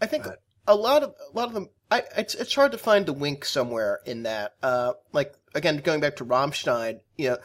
I 0.02 0.06
think 0.06 0.28
a 0.68 0.76
lot 0.76 1.04
of 1.04 1.16
a 1.34 1.36
lot 1.36 1.48
of 1.48 1.54
them. 1.54 1.70
I 1.92 2.04
it's 2.18 2.36
it's 2.36 2.54
hard 2.54 2.72
to 2.74 2.78
find 2.78 3.06
the 3.06 3.14
wink 3.14 3.46
somewhere 3.46 4.00
in 4.06 4.24
that. 4.24 4.56
Uh, 4.62 4.94
like 5.12 5.34
again, 5.54 5.78
going 5.78 6.00
back 6.02 6.18
to 6.18 6.26
Rammstein, 6.26 7.00
you 7.18 7.30
know, 7.30 7.38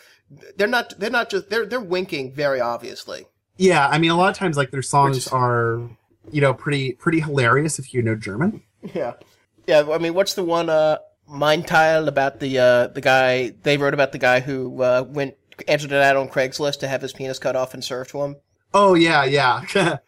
they're 0.56 0.66
not 0.66 0.98
they're 0.98 1.10
not 1.10 1.30
just 1.30 1.48
they're 1.50 1.66
they're 1.66 1.80
winking 1.80 2.32
very 2.34 2.60
obviously. 2.60 3.26
Yeah, 3.56 3.86
I 3.86 3.98
mean 3.98 4.10
a 4.10 4.16
lot 4.16 4.30
of 4.30 4.36
times 4.36 4.56
like 4.56 4.70
their 4.70 4.82
songs 4.82 5.16
is- 5.18 5.28
are 5.28 5.80
you 6.30 6.40
know 6.40 6.54
pretty 6.54 6.92
pretty 6.92 7.20
hilarious 7.20 7.78
if 7.78 7.92
you 7.94 8.02
know 8.02 8.14
German. 8.14 8.62
Yeah, 8.94 9.14
yeah. 9.66 9.88
I 9.90 9.98
mean, 9.98 10.14
what's 10.14 10.34
the 10.34 10.44
one? 10.44 10.68
Uh, 10.68 10.98
Mein 11.28 11.62
Teil 11.62 12.08
about 12.08 12.40
the 12.40 12.58
uh 12.58 12.86
the 12.88 13.00
guy 13.00 13.54
they 13.62 13.76
wrote 13.76 13.94
about 13.94 14.12
the 14.12 14.18
guy 14.18 14.40
who 14.40 14.82
uh 14.82 15.04
went 15.06 15.36
answered 15.68 15.92
an 15.92 15.98
ad 15.98 16.16
on 16.16 16.28
Craigslist 16.28 16.80
to 16.80 16.88
have 16.88 17.02
his 17.02 17.12
penis 17.12 17.38
cut 17.38 17.56
off 17.56 17.74
and 17.74 17.84
served 17.84 18.10
to 18.10 18.22
him. 18.22 18.36
Oh 18.74 18.94
yeah, 18.94 19.24
yeah. 19.24 19.62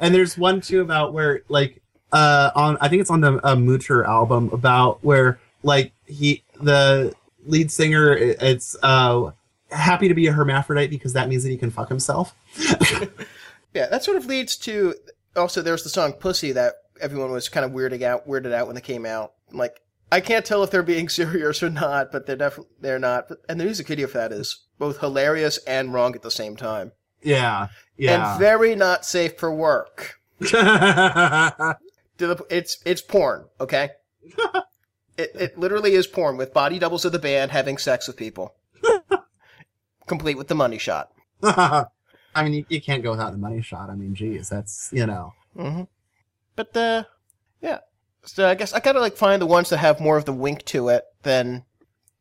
and 0.00 0.14
there's 0.14 0.38
one 0.38 0.60
too 0.60 0.80
about 0.80 1.12
where 1.12 1.42
like 1.48 1.82
uh 2.12 2.50
on 2.54 2.78
I 2.80 2.88
think 2.88 3.00
it's 3.00 3.10
on 3.10 3.20
the 3.20 3.46
uh, 3.46 3.56
Mutter 3.56 4.04
album 4.04 4.50
about 4.52 5.04
where 5.04 5.38
like 5.62 5.92
he 6.06 6.44
the 6.60 7.14
lead 7.44 7.70
singer 7.70 8.12
it's 8.12 8.76
uh 8.82 9.30
happy 9.70 10.08
to 10.08 10.14
be 10.14 10.26
a 10.26 10.32
hermaphrodite 10.32 10.90
because 10.90 11.12
that 11.12 11.28
means 11.28 11.42
that 11.42 11.50
he 11.50 11.56
can 11.58 11.70
fuck 11.70 11.88
himself. 11.88 12.34
Yeah, 13.74 13.86
that 13.86 14.02
sort 14.02 14.16
of 14.16 14.26
leads 14.26 14.56
to 14.58 14.94
also 15.40 15.62
there's 15.62 15.82
the 15.82 15.88
song 15.88 16.12
"Pussy" 16.12 16.52
that 16.52 16.74
everyone 17.00 17.32
was 17.32 17.48
kind 17.48 17.64
of 17.64 17.72
weirding 17.72 18.02
out, 18.02 18.28
weirded 18.28 18.52
out 18.52 18.68
when 18.68 18.76
it 18.76 18.84
came 18.84 19.04
out. 19.06 19.32
Like, 19.52 19.80
I 20.12 20.20
can't 20.20 20.44
tell 20.44 20.62
if 20.62 20.70
they're 20.70 20.82
being 20.82 21.08
serious 21.20 21.62
or 21.62 21.70
not, 21.70 22.12
but 22.12 22.26
they're 22.26 22.36
definitely 22.36 22.72
they're 22.80 22.98
not. 22.98 23.30
And 23.48 23.58
the 23.58 23.64
music 23.64 23.88
video 23.88 24.06
for 24.06 24.18
that 24.18 24.32
is 24.32 24.64
both 24.78 25.00
hilarious 25.00 25.58
and 25.66 25.92
wrong 25.92 26.14
at 26.14 26.22
the 26.22 26.30
same 26.30 26.56
time, 26.56 26.92
Yeah. 27.22 27.68
Yeah. 27.96 28.32
and 28.32 28.38
very 28.40 28.74
not 28.76 29.04
safe 29.04 29.36
for 29.38 29.52
work. 29.52 30.20
It's 32.50 32.76
it's 32.84 33.00
porn, 33.00 33.46
okay? 33.60 33.90
it 35.16 35.30
it 35.34 35.58
literally 35.58 35.94
is 35.94 36.06
porn 36.06 36.36
with 36.36 36.52
body 36.52 36.78
doubles 36.78 37.06
of 37.06 37.12
the 37.12 37.18
band 37.18 37.50
having 37.50 37.78
sex 37.78 38.06
with 38.06 38.18
people, 38.18 38.54
complete 40.06 40.36
with 40.36 40.48
the 40.48 40.54
money 40.54 40.76
shot. 40.76 41.12
I 42.34 42.44
mean, 42.44 42.52
you, 42.54 42.64
you 42.68 42.80
can't 42.80 43.02
go 43.02 43.10
without 43.10 43.32
the 43.32 43.38
money 43.38 43.60
shot. 43.62 43.90
I 43.90 43.94
mean, 43.94 44.14
geez, 44.14 44.48
that's 44.48 44.90
you 44.92 45.06
know. 45.06 45.34
hmm 45.56 45.82
But 46.56 46.76
uh, 46.76 47.04
yeah. 47.60 47.78
So 48.24 48.48
I 48.48 48.54
guess 48.54 48.72
I 48.72 48.80
gotta 48.80 49.00
like 49.00 49.16
find 49.16 49.40
the 49.40 49.46
ones 49.46 49.70
that 49.70 49.78
have 49.78 50.00
more 50.00 50.16
of 50.16 50.24
the 50.26 50.32
wink 50.32 50.64
to 50.66 50.88
it 50.90 51.04
than, 51.22 51.64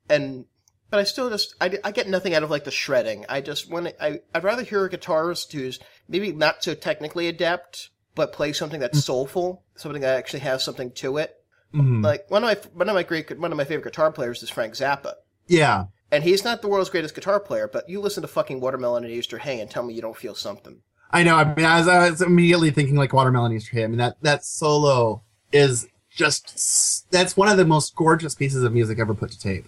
and 0.10 0.45
but 0.89 0.99
I 0.99 1.03
still 1.03 1.30
just 1.30 1.55
I, 1.62 1.78
I 1.84 1.91
get 1.91 2.07
nothing 2.07 2.34
out 2.34 2.43
of 2.43 2.49
like 2.49 2.64
the 2.64 2.72
shredding. 2.72 3.26
I 3.30 3.41
just 3.41 3.70
want 3.70 3.88
to, 3.88 4.03
I 4.03 4.20
I'd 4.34 4.43
rather 4.43 4.64
hear 4.64 4.86
a 4.86 4.89
guitarist 4.89 5.51
who's 5.51 5.80
maybe 6.07 6.32
not 6.32 6.64
so 6.64 6.74
technically 6.74 7.28
adept, 7.28 7.89
but 8.16 8.34
play 8.34 8.53
something 8.53 8.80
that's 8.80 9.03
soulful, 9.03 9.64
something 9.76 10.01
that 10.01 10.18
actually 10.18 10.39
has 10.39 10.64
something 10.64 10.91
to 10.93 11.18
it. 11.18 11.36
Mhm. 11.74 12.03
Like 12.03 12.32
one 12.32 12.43
of 12.43 12.47
my 12.47 12.70
one 12.74 12.89
of 12.89 12.95
my 12.95 13.03
great 13.03 13.38
one 13.38 13.51
of 13.51 13.57
my 13.57 13.66
favorite 13.66 13.84
guitar 13.84 14.12
players 14.12 14.41
is 14.41 14.49
Frank 14.49 14.74
Zappa. 14.74 15.14
Yeah. 15.47 15.86
And 16.12 16.24
he's 16.24 16.43
not 16.43 16.62
the 16.62 16.68
world's 16.68 16.89
greatest 16.89 17.14
guitar 17.14 17.39
player, 17.39 17.68
but 17.68 17.88
you 17.88 18.01
listen 18.01 18.22
to 18.22 18.28
fucking 18.28 18.60
Watermelon 18.60 19.03
and 19.03 19.14
Easter 19.14 19.38
Hay 19.38 19.60
and 19.60 19.70
tell 19.70 19.84
me 19.84 19.93
you 19.93 20.01
don't 20.01 20.18
feel 20.18 20.34
something. 20.36 20.82
I 21.12 21.24
know. 21.24 21.36
I 21.36 21.53
mean, 21.53 21.66
I 21.66 21.78
was, 21.78 21.88
I 21.88 22.10
was 22.10 22.22
immediately 22.22 22.72
thinking 22.72 22.95
like 22.95 23.14
Watermelon 23.14 23.53
Easter 23.53 23.76
Hay. 23.76 23.84
I 23.84 23.88
mean, 23.88 23.97
that 23.97 24.18
that 24.22 24.43
solo 24.43 25.24
is 25.51 25.88
just 26.10 27.10
that's 27.12 27.38
one 27.38 27.47
of 27.47 27.57
the 27.57 27.66
most 27.66 27.95
gorgeous 27.95 28.36
pieces 28.36 28.64
of 28.64 28.74
music 28.74 28.99
ever 28.99 29.14
put 29.14 29.32
to 29.32 29.39
tape. 29.39 29.68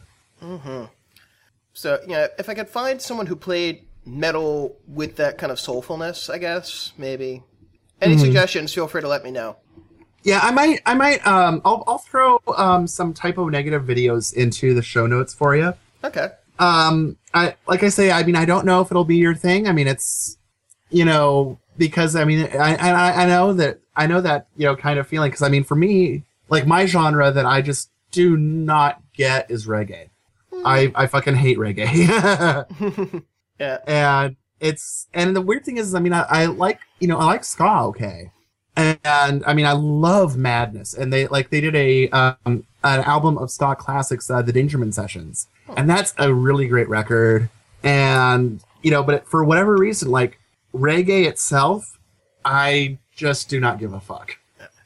So, 1.74 2.00
you 2.02 2.10
know, 2.10 2.28
if 2.38 2.50
I 2.50 2.54
could 2.54 2.70
find 2.70 3.02
someone 3.02 3.28
who 3.28 3.36
played 3.36 3.86
metal 4.06 4.76
with 4.88 5.16
that 5.18 5.38
kind 5.38 5.52
of 5.52 5.58
soulfulness, 5.58 6.30
I 6.32 6.38
guess, 6.38 6.94
maybe. 6.98 7.44
Any 8.02 8.18
suggestions, 8.18 8.74
feel 8.74 8.88
free 8.88 9.02
to 9.02 9.08
let 9.08 9.24
me 9.24 9.30
know. 9.30 9.58
Yeah, 10.24 10.40
I 10.42 10.50
might, 10.52 10.82
I 10.88 10.96
might, 10.96 11.26
um, 11.26 11.62
I'll, 11.64 11.84
I'll 11.88 12.00
throw 12.00 12.40
um 12.58 12.88
some 12.88 13.14
Type 13.14 13.38
O 13.38 13.48
Negative 13.48 13.84
videos 13.84 14.34
into 14.34 14.74
the 14.74 14.82
show 14.82 15.06
notes 15.06 15.34
for 15.34 15.56
you. 15.56 15.76
Okay. 16.04 16.28
Um, 16.60 17.18
I 17.34 17.56
like 17.68 17.84
I 17.84 17.90
say, 17.90 18.12
I 18.12 18.24
mean, 18.24 18.36
I 18.36 18.46
don't 18.46 18.66
know 18.66 18.82
if 18.82 18.92
it'll 18.92 19.06
be 19.06 19.18
your 19.18 19.36
thing. 19.36 19.68
I 19.68 19.72
mean, 19.72 19.88
it's 19.88 20.38
you 20.90 21.06
know 21.06 21.60
because 21.78 22.16
I 22.16 22.26
mean, 22.26 22.48
I 22.54 22.76
I, 22.76 23.24
I 23.24 23.26
know 23.26 23.54
that 23.54 23.80
I 23.96 24.08
know 24.08 24.22
that 24.22 24.48
you 24.56 24.66
know 24.66 24.76
kind 24.76 25.00
of 25.00 25.08
feeling 25.08 25.30
because 25.32 25.42
I 25.42 25.50
mean, 25.50 25.64
for 25.64 25.76
me, 25.76 26.24
like 26.50 26.68
my 26.68 26.86
genre 26.86 27.32
that 27.32 27.46
I 27.46 27.62
just 27.62 27.90
do 28.12 28.38
not 28.38 29.02
get 29.14 29.50
is 29.50 29.66
reggae. 29.68 30.10
I 30.66 30.92
I 30.96 31.08
fucking 31.08 31.36
hate 31.36 31.58
reggae. 31.58 33.24
Yeah. 33.60 33.78
and 33.86 34.36
it's 34.60 35.08
and 35.14 35.36
the 35.36 35.42
weird 35.42 35.64
thing 35.66 35.78
is, 35.78 35.94
I 35.94 36.00
mean, 36.00 36.14
I, 36.14 36.26
I 36.28 36.46
like 36.48 36.80
you 37.00 37.08
know 37.08 37.18
I 37.18 37.26
like 37.26 37.44
ska, 37.44 37.82
okay, 37.90 38.32
and, 38.76 39.44
I 39.46 39.54
mean 39.54 39.66
I 39.66 39.74
love 39.74 40.38
Madness, 40.38 40.94
and 40.94 41.12
they 41.12 41.28
like 41.28 41.50
they 41.50 41.62
did 41.62 41.76
a 41.76 42.10
um 42.10 42.66
an 42.84 43.02
album 43.02 43.38
of 43.38 43.52
stock 43.52 43.80
classics, 43.80 44.30
uh, 44.30 44.42
the 44.42 44.54
Dangerman 44.54 44.94
Sessions, 44.94 45.48
and 45.76 45.90
that's 45.90 46.14
a 46.18 46.34
really 46.34 46.68
great 46.68 46.90
record, 46.90 47.50
and 47.84 48.64
you 48.82 48.92
know, 48.92 49.04
but 49.04 49.28
for 49.28 49.44
whatever 49.44 49.78
reason, 49.78 50.10
like 50.10 50.40
reggae 50.74 51.26
itself, 51.28 52.00
I 52.44 52.98
just 53.16 53.50
do 53.50 53.60
not 53.60 53.80
give 53.80 53.94
a 53.94 54.00
fuck. 54.00 54.38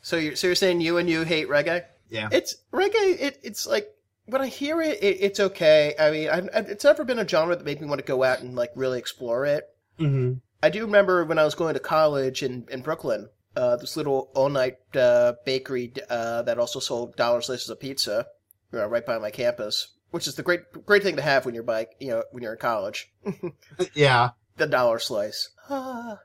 So 0.02 0.18
you're, 0.18 0.36
so 0.36 0.48
you're 0.48 0.56
saying 0.56 0.82
you 0.82 0.98
and 0.98 1.10
you 1.10 1.24
hate 1.24 1.50
reggae? 1.50 1.84
Yeah. 2.10 2.30
It's 2.32 2.58
reggae. 2.72 3.20
It, 3.20 3.40
it's 3.42 3.66
like 3.66 3.90
when 4.26 4.42
I 4.42 4.48
hear 4.48 4.82
it, 4.82 5.02
it 5.02 5.18
it's 5.20 5.40
okay. 5.40 5.96
I 6.00 6.12
mean, 6.12 6.30
I've, 6.30 6.68
it's 6.70 6.84
never 6.84 7.04
been 7.04 7.20
a 7.20 7.28
genre 7.28 7.56
that 7.56 7.66
made 7.66 7.82
me 7.82 7.88
want 7.88 8.00
to 8.00 8.06
go 8.06 8.24
out 8.24 8.42
and 8.42 8.56
like 8.56 8.72
really 8.76 9.00
explore 9.00 9.46
it. 9.46 9.68
hmm 9.98 10.34
I 10.64 10.70
do 10.70 10.82
remember 10.86 11.26
when 11.26 11.38
I 11.38 11.44
was 11.44 11.54
going 11.54 11.76
to 11.76 11.80
college 11.80 12.42
in, 12.42 12.66
in 12.72 12.82
Brooklyn, 12.82 13.30
uh, 13.56 13.76
this 13.78 13.95
little 13.97 14.32
all 14.36 14.49
night 14.49 14.78
uh, 14.95 15.34
bakery 15.45 15.93
uh, 16.10 16.41
that 16.43 16.60
also 16.60 16.80
sold 16.80 17.16
dollar 17.16 17.41
slices 17.41 17.70
of 17.70 17.80
pizza, 17.80 18.26
you 18.72 18.80
know, 18.80 18.88
right 18.88 19.06
by 19.06 19.18
my 19.18 19.32
campus, 19.32 19.95
which 20.12 20.28
is 20.28 20.36
the 20.36 20.43
great 20.43 20.62
great 20.86 21.03
thing 21.03 21.16
to 21.16 21.22
have 21.22 21.45
when 21.45 21.53
you're 21.56 21.64
by 21.64 21.88
you 21.99 22.10
know 22.10 22.24
when 22.32 22.43
you're 22.43 22.53
in 22.53 22.60
college. 22.60 23.12
Yeah. 23.93 24.30
the 24.58 24.68
dollar 24.68 24.99
slice. 24.99 25.49
Ah. 25.70 26.20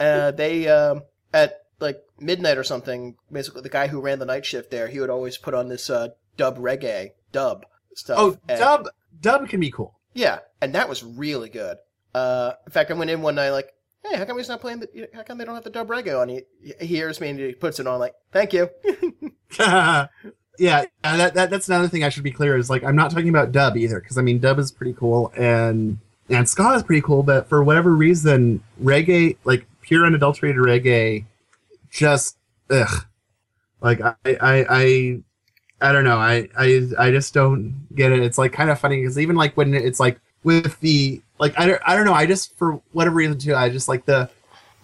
Uh, 0.00 0.30
they 0.32 0.68
um, 0.68 1.02
at 1.32 1.62
like 1.80 2.00
midnight 2.18 2.58
or 2.58 2.64
something. 2.64 3.16
Basically, 3.30 3.62
the 3.62 3.68
guy 3.68 3.86
who 3.88 4.00
ran 4.00 4.18
the 4.18 4.24
night 4.26 4.44
shift 4.46 4.70
there, 4.70 4.88
he 4.88 4.98
would 5.00 5.10
always 5.10 5.36
put 5.38 5.54
on 5.54 5.68
this 5.68 5.88
uh, 5.90 6.08
dub 6.36 6.58
reggae 6.58 7.10
dub 7.32 7.64
stuff. 7.94 8.16
Oh, 8.18 8.38
And- 8.48 8.58
dub 8.58 8.88
dub 9.20 9.48
can 9.48 9.60
be 9.60 9.70
cool. 9.70 9.98
yeah, 10.14 10.40
and 10.60 10.74
that 10.74 10.88
was 10.88 11.02
really 11.04 11.48
good. 11.50 11.76
Uh, 12.14 12.52
in 12.66 12.72
fact, 12.72 12.90
I 12.90 12.94
went 12.94 13.10
in 13.10 13.20
one 13.22 13.34
night 13.36 13.50
like, 13.50 13.68
"Hey, 14.10 14.16
how 14.16 14.24
come 14.24 14.38
he's 14.38 14.48
not 14.48 14.60
playing 14.60 14.80
the? 14.80 15.08
How 15.14 15.22
come 15.22 15.38
they 15.38 15.44
don't 15.44 15.54
have 15.54 15.64
the 15.64 15.70
dub 15.70 15.88
reggae 15.88 16.20
on?" 16.20 16.28
He, 16.28 16.42
he 16.80 16.86
hears 16.86 17.20
me 17.20 17.28
and 17.30 17.38
he 17.38 17.52
puts 17.52 17.78
it 17.80 17.86
on. 17.86 17.98
Like, 17.98 18.14
"Thank 18.32 18.52
you." 18.52 18.68
yeah, 20.58 20.84
uh, 21.04 21.16
that, 21.16 21.34
that 21.34 21.50
that's 21.50 21.68
another 21.68 21.88
thing 21.88 22.04
I 22.04 22.08
should 22.08 22.24
be 22.24 22.30
clear 22.32 22.56
is 22.56 22.68
like 22.68 22.84
I'm 22.84 22.96
not 22.96 23.10
talking 23.10 23.28
about 23.28 23.52
dub 23.52 23.76
either 23.76 24.00
because 24.00 24.18
I 24.18 24.22
mean 24.22 24.38
dub 24.38 24.58
is 24.58 24.72
pretty 24.72 24.92
cool 24.92 25.32
and 25.36 25.98
and 26.28 26.48
ska 26.48 26.74
is 26.74 26.82
pretty 26.82 27.02
cool, 27.02 27.22
but 27.22 27.48
for 27.48 27.62
whatever 27.62 27.94
reason, 27.94 28.62
reggae 28.82 29.36
like 29.44 29.66
pure 29.80 30.04
unadulterated 30.04 30.60
reggae, 30.60 31.24
just 31.90 32.36
ugh, 32.70 33.06
like 33.80 34.00
I 34.00 34.14
I 34.24 34.66
I, 34.68 35.18
I 35.80 35.92
don't 35.92 36.04
know 36.04 36.18
I 36.18 36.48
I 36.56 36.88
I 36.98 37.10
just 37.10 37.32
don't 37.34 37.86
get 37.94 38.12
it. 38.12 38.20
It's 38.20 38.38
like 38.38 38.52
kind 38.52 38.70
of 38.70 38.78
funny 38.78 39.00
because 39.00 39.18
even 39.18 39.36
like 39.36 39.56
when 39.56 39.74
it's 39.74 40.00
like 40.00 40.20
with 40.44 40.78
the 40.80 41.20
like 41.38 41.58
I 41.58 41.66
don't 41.66 41.82
I 41.86 41.96
don't 41.96 42.04
know 42.04 42.14
I 42.14 42.26
just 42.26 42.56
for 42.56 42.80
whatever 42.92 43.16
reason 43.16 43.38
too 43.38 43.54
I 43.54 43.68
just 43.68 43.88
like 43.88 44.04
the 44.04 44.30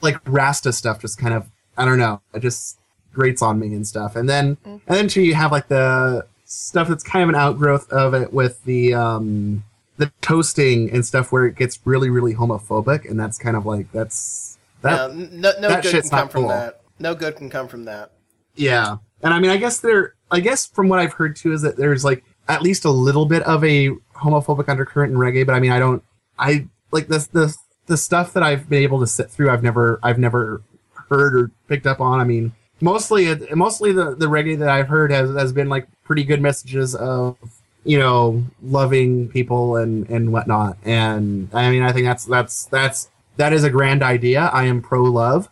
like 0.00 0.16
Rasta 0.26 0.72
stuff 0.72 1.00
just 1.00 1.18
kind 1.18 1.34
of 1.34 1.46
I 1.76 1.84
don't 1.84 1.98
know 1.98 2.20
it 2.34 2.40
just 2.40 2.78
grates 3.12 3.42
on 3.42 3.58
me 3.58 3.68
and 3.68 3.86
stuff 3.86 4.16
and 4.16 4.28
then 4.28 4.56
and 4.64 4.80
then 4.86 5.08
too 5.08 5.22
you 5.22 5.34
have 5.34 5.52
like 5.52 5.68
the 5.68 6.26
stuff 6.44 6.88
that's 6.88 7.04
kind 7.04 7.22
of 7.22 7.28
an 7.30 7.34
outgrowth 7.36 7.90
of 7.90 8.14
it 8.14 8.32
with 8.32 8.62
the 8.64 8.92
um 8.94 9.64
the 9.96 10.10
toasting 10.20 10.90
and 10.90 11.06
stuff 11.06 11.30
where 11.30 11.46
it 11.46 11.54
gets 11.56 11.78
really 11.84 12.10
really 12.10 12.34
homophobic 12.34 13.08
and 13.08 13.18
that's 13.18 13.38
kind 13.38 13.56
of 13.56 13.64
like 13.66 13.90
that's 13.92 14.58
that 14.82 15.14
No, 15.14 15.26
no, 15.30 15.52
no 15.60 15.68
that 15.68 15.82
good 15.82 15.90
shit's 15.90 16.10
can 16.10 16.18
come 16.18 16.28
from 16.28 16.40
cool. 16.42 16.48
that. 16.50 16.80
No 16.98 17.14
good 17.14 17.36
can 17.36 17.48
come 17.50 17.68
from 17.68 17.84
that. 17.86 18.10
Yeah, 18.54 18.98
and 19.22 19.34
I 19.34 19.40
mean, 19.40 19.50
I 19.50 19.56
guess 19.56 19.80
there. 19.80 20.14
I 20.30 20.40
guess 20.40 20.66
from 20.66 20.88
what 20.88 20.98
I've 21.00 21.12
heard 21.12 21.34
too 21.36 21.52
is 21.52 21.62
that 21.62 21.76
there's 21.76 22.04
like 22.04 22.22
at 22.48 22.62
least 22.62 22.84
a 22.84 22.90
little 22.90 23.26
bit 23.26 23.42
of 23.44 23.64
a 23.64 23.90
homophobic 24.14 24.68
undercurrent 24.68 25.12
in 25.12 25.18
reggae, 25.18 25.46
but 25.46 25.54
I 25.54 25.60
mean, 25.60 25.72
I 25.72 25.78
don't. 25.78 26.02
I 26.38 26.66
like 26.90 27.08
the 27.08 27.26
the 27.32 27.56
the 27.86 27.96
stuff 27.96 28.32
that 28.32 28.42
I've 28.42 28.68
been 28.68 28.82
able 28.82 29.00
to 29.00 29.06
sit 29.06 29.30
through, 29.30 29.50
I've 29.50 29.62
never 29.62 29.98
I've 30.02 30.18
never 30.18 30.62
heard 31.08 31.34
or 31.34 31.50
picked 31.68 31.86
up 31.86 32.00
on. 32.00 32.20
I 32.20 32.24
mean, 32.24 32.52
mostly 32.80 33.26
it, 33.26 33.56
mostly 33.56 33.92
the 33.92 34.14
the 34.14 34.26
reggae 34.26 34.58
that 34.58 34.68
I've 34.68 34.88
heard 34.88 35.10
has 35.10 35.34
has 35.34 35.52
been 35.52 35.68
like 35.68 35.86
pretty 36.04 36.24
good 36.24 36.40
messages 36.40 36.94
of 36.94 37.36
you 37.84 37.98
know 37.98 38.44
loving 38.62 39.28
people 39.28 39.76
and 39.76 40.08
and 40.08 40.32
whatnot. 40.32 40.76
And 40.84 41.48
I 41.52 41.70
mean, 41.70 41.82
I 41.82 41.92
think 41.92 42.06
that's 42.06 42.24
that's 42.24 42.66
that's 42.66 43.08
that 43.36 43.52
is 43.52 43.64
a 43.64 43.70
grand 43.70 44.02
idea. 44.02 44.50
I 44.52 44.64
am 44.64 44.80
pro 44.80 45.02
love, 45.02 45.48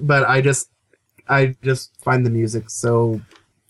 but 0.00 0.28
I 0.28 0.40
just 0.40 0.70
I 1.28 1.54
just 1.62 1.94
find 2.02 2.24
the 2.24 2.30
music 2.30 2.70
so 2.70 3.20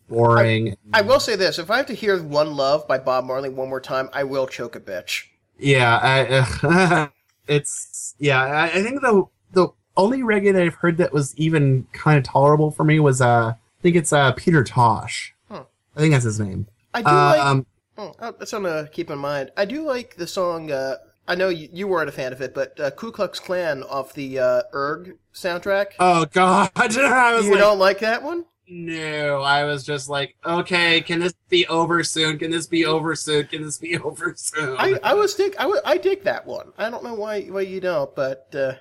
boring. 0.09 0.77
I 0.93 1.03
will 1.03 1.21
say 1.21 1.37
this: 1.37 1.59
if 1.59 1.71
I 1.71 1.79
have 1.79 1.87
to 1.87 1.95
hear 1.95 2.21
"One 2.23 2.57
Love" 2.57 2.87
by 2.89 2.99
Bob 2.99 3.25
Marley 3.25 3.49
one 3.49 3.69
more 3.69 3.81
time, 3.81 4.09
I 4.13 4.25
will 4.25 4.47
choke 4.47 4.77
a 4.77 4.81
bitch. 4.81 5.25
Yeah, 5.59 5.99
I, 6.03 7.09
it's 7.49 8.15
yeah. 8.19 8.43
I, 8.43 8.65
I 8.67 8.83
think 8.83 9.01
the 9.01 9.25
the 9.53 9.69
only 9.97 10.21
reggae 10.21 10.53
that 10.53 10.63
I've 10.63 10.77
heard 10.77 10.99
that 10.99 11.13
was 11.13 11.37
even 11.37 11.87
kind 11.93 12.19
of 12.19 12.25
tolerable 12.25 12.71
for 12.71 12.85
me 12.85 13.01
was 13.01 13.21
uh, 13.21 13.55
I 13.55 13.83
think 13.83 13.97
it's 13.97 14.13
uh 14.13 14.33
Peter 14.33 14.65
Tosh. 14.65 15.35
I 15.51 16.01
think 16.01 16.13
that's 16.13 16.25
his 16.25 16.39
name. 16.39 16.69
I 16.95 17.03
do 17.03 17.11
like. 17.11 17.41
Um, 17.41 17.67
Oh, 17.99 18.15
oh, 18.21 18.35
that's 18.39 18.53
something 18.53 18.73
to 18.73 18.89
keep 18.91 19.11
in 19.11 19.19
mind. 19.19 19.51
I 19.57 19.65
do 19.65 19.83
like 19.83 20.15
the 20.15 20.27
song. 20.29 20.71
Uh, 20.71 20.99
I 21.27 21.35
know 21.35 21.49
you, 21.49 21.69
you 21.73 21.89
weren't 21.89 22.09
a 22.09 22.13
fan 22.13 22.33
of 22.33 22.41
it, 22.41 22.55
but 22.55 22.79
uh, 22.79 22.93
Ku 22.93 23.11
Klux 23.11 23.41
Klan 23.41 23.83
off 23.83 24.15
the 24.15 24.39
uh, 24.39 24.63
Erg 24.73 25.19
soundtrack. 25.35 25.87
oh 25.99 26.25
God, 26.27 26.71
I 26.77 27.35
was 27.35 27.47
you 27.47 27.53
like, 27.53 27.61
don't 27.61 27.81
like 27.81 27.99
that 27.99 28.23
one? 28.23 28.45
No. 28.71 29.43
I 29.43 29.65
was 29.65 29.85
just 29.85 30.09
like, 30.09 30.37
okay, 30.45 31.01
can 31.01 31.21
this 31.21 31.35
be 31.49 31.67
over 31.69 32.03
soon? 32.05 32.39
Can 32.39 32.51
this 32.51 32.67
be 32.67 32.85
over 32.85 33.15
soon? 33.15 33.47
Can 33.47 33.63
this 33.63 33.79
be 33.79 33.99
over 34.09 34.35
soon? 34.37 34.77
I, 34.79 34.99
I 35.03 35.15
was 35.15 35.35
dig 35.35 35.55
I, 35.59 35.71
I 35.85 35.97
dig 35.99 36.25
that 36.25 36.47
one. 36.47 36.73
I 36.79 36.91
don't 36.91 37.05
know 37.05 37.15
why 37.15 37.43
why 37.45 37.63
you 37.63 37.81
don't, 37.81 38.15
but 38.15 38.55
uh, 38.55 38.75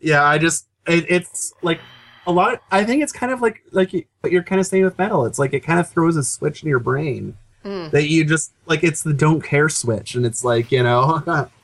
yeah, 0.00 0.24
I 0.24 0.38
just 0.38 0.66
it, 0.86 1.06
it's 1.08 1.52
like 1.62 1.80
a 2.26 2.32
lot. 2.32 2.62
I 2.70 2.84
think 2.84 3.02
it's 3.02 3.12
kind 3.12 3.32
of 3.32 3.40
like 3.40 3.62
like 3.72 3.92
you- 3.92 4.04
what 4.20 4.32
you're 4.32 4.42
kind 4.42 4.60
of 4.60 4.66
saying 4.66 4.84
with 4.84 4.98
metal. 4.98 5.24
It's 5.26 5.38
like 5.38 5.52
it 5.54 5.60
kind 5.60 5.80
of 5.80 5.88
throws 5.90 6.16
a 6.16 6.22
switch 6.22 6.62
in 6.62 6.68
your 6.68 6.78
brain 6.80 7.36
Hmm. 7.64 7.90
that 7.90 8.08
you 8.08 8.24
just 8.24 8.52
like. 8.66 8.82
It's 8.82 9.02
the 9.04 9.12
don't 9.14 9.40
care 9.40 9.68
switch, 9.68 10.16
and 10.16 10.26
it's 10.26 10.42
like 10.44 10.72
you 10.72 10.82
know. 10.82 11.48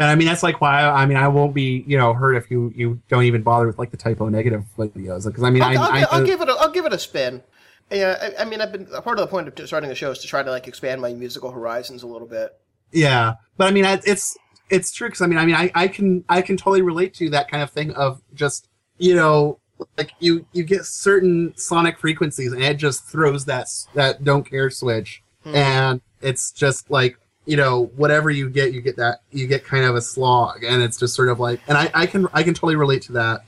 and 0.00 0.08
I 0.10 0.16
mean 0.16 0.26
that's 0.26 0.42
like 0.42 0.60
why 0.60 0.82
I 0.82 1.06
mean 1.06 1.16
I 1.16 1.28
won't 1.28 1.54
be 1.54 1.84
you 1.86 1.96
know 1.96 2.12
hurt 2.12 2.34
if 2.34 2.50
you 2.50 2.72
you 2.74 3.00
don't 3.08 3.22
even 3.24 3.42
bother 3.42 3.66
with 3.68 3.78
like 3.78 3.92
the 3.92 3.96
Type 3.96 4.20
O 4.20 4.28
Negative 4.28 4.64
videos 4.76 5.26
because 5.26 5.44
I 5.44 5.50
mean 5.50 5.62
I'll, 5.62 5.78
I, 5.78 5.82
I'll, 5.84 5.92
I, 5.92 6.06
I'll 6.10 6.26
give 6.26 6.40
it 6.40 6.48
a, 6.48 6.52
I'll 6.58 6.70
give 6.72 6.86
it 6.86 6.92
a 6.92 6.98
spin. 6.98 7.42
Yeah, 7.92 8.16
I, 8.38 8.42
I 8.42 8.44
mean, 8.44 8.60
I've 8.60 8.70
been 8.70 8.86
part 8.86 9.18
of 9.18 9.24
the 9.24 9.26
point 9.26 9.48
of 9.48 9.66
starting 9.66 9.88
the 9.88 9.96
show 9.96 10.12
is 10.12 10.20
to 10.20 10.28
try 10.28 10.42
to 10.44 10.50
like 10.50 10.68
expand 10.68 11.00
my 11.00 11.12
musical 11.12 11.50
horizons 11.50 12.02
a 12.04 12.06
little 12.06 12.28
bit. 12.28 12.56
Yeah, 12.92 13.34
but 13.56 13.66
I 13.66 13.72
mean, 13.72 13.84
I- 13.84 14.00
it's 14.04 14.36
it's 14.68 14.92
true 14.92 15.08
because 15.08 15.20
I 15.22 15.26
mean, 15.26 15.38
I 15.38 15.44
mean, 15.44 15.56
I, 15.56 15.72
I 15.74 15.88
can 15.88 16.24
I 16.28 16.40
can 16.40 16.56
totally 16.56 16.82
relate 16.82 17.14
to 17.14 17.30
that 17.30 17.50
kind 17.50 17.62
of 17.64 17.70
thing 17.70 17.92
of 17.94 18.22
just 18.32 18.68
you 18.98 19.16
know 19.16 19.58
like 19.98 20.12
you 20.20 20.46
you 20.52 20.62
get 20.62 20.84
certain 20.84 21.52
sonic 21.56 21.98
frequencies 21.98 22.52
and 22.52 22.62
it 22.62 22.76
just 22.76 23.04
throws 23.08 23.44
that 23.46 23.66
that 23.94 24.22
don't 24.24 24.44
care 24.48 24.70
switch 24.70 25.22
Hmm. 25.42 25.54
and 25.54 26.00
it's 26.20 26.52
just 26.52 26.90
like 26.90 27.16
you 27.50 27.56
know 27.56 27.86
whatever 27.96 28.30
you 28.30 28.48
get 28.48 28.72
you 28.72 28.80
get 28.80 28.96
that 28.96 29.22
you 29.32 29.46
get 29.46 29.64
kind 29.64 29.84
of 29.84 29.96
a 29.96 30.00
slog 30.00 30.62
and 30.62 30.82
it's 30.82 30.96
just 30.96 31.14
sort 31.14 31.28
of 31.28 31.40
like 31.40 31.60
and 31.68 31.76
I 31.76 31.90
I 31.94 32.06
can 32.06 32.26
I 32.32 32.42
can 32.44 32.54
totally 32.54 32.76
relate 32.76 33.02
to 33.02 33.12
that. 33.12 33.40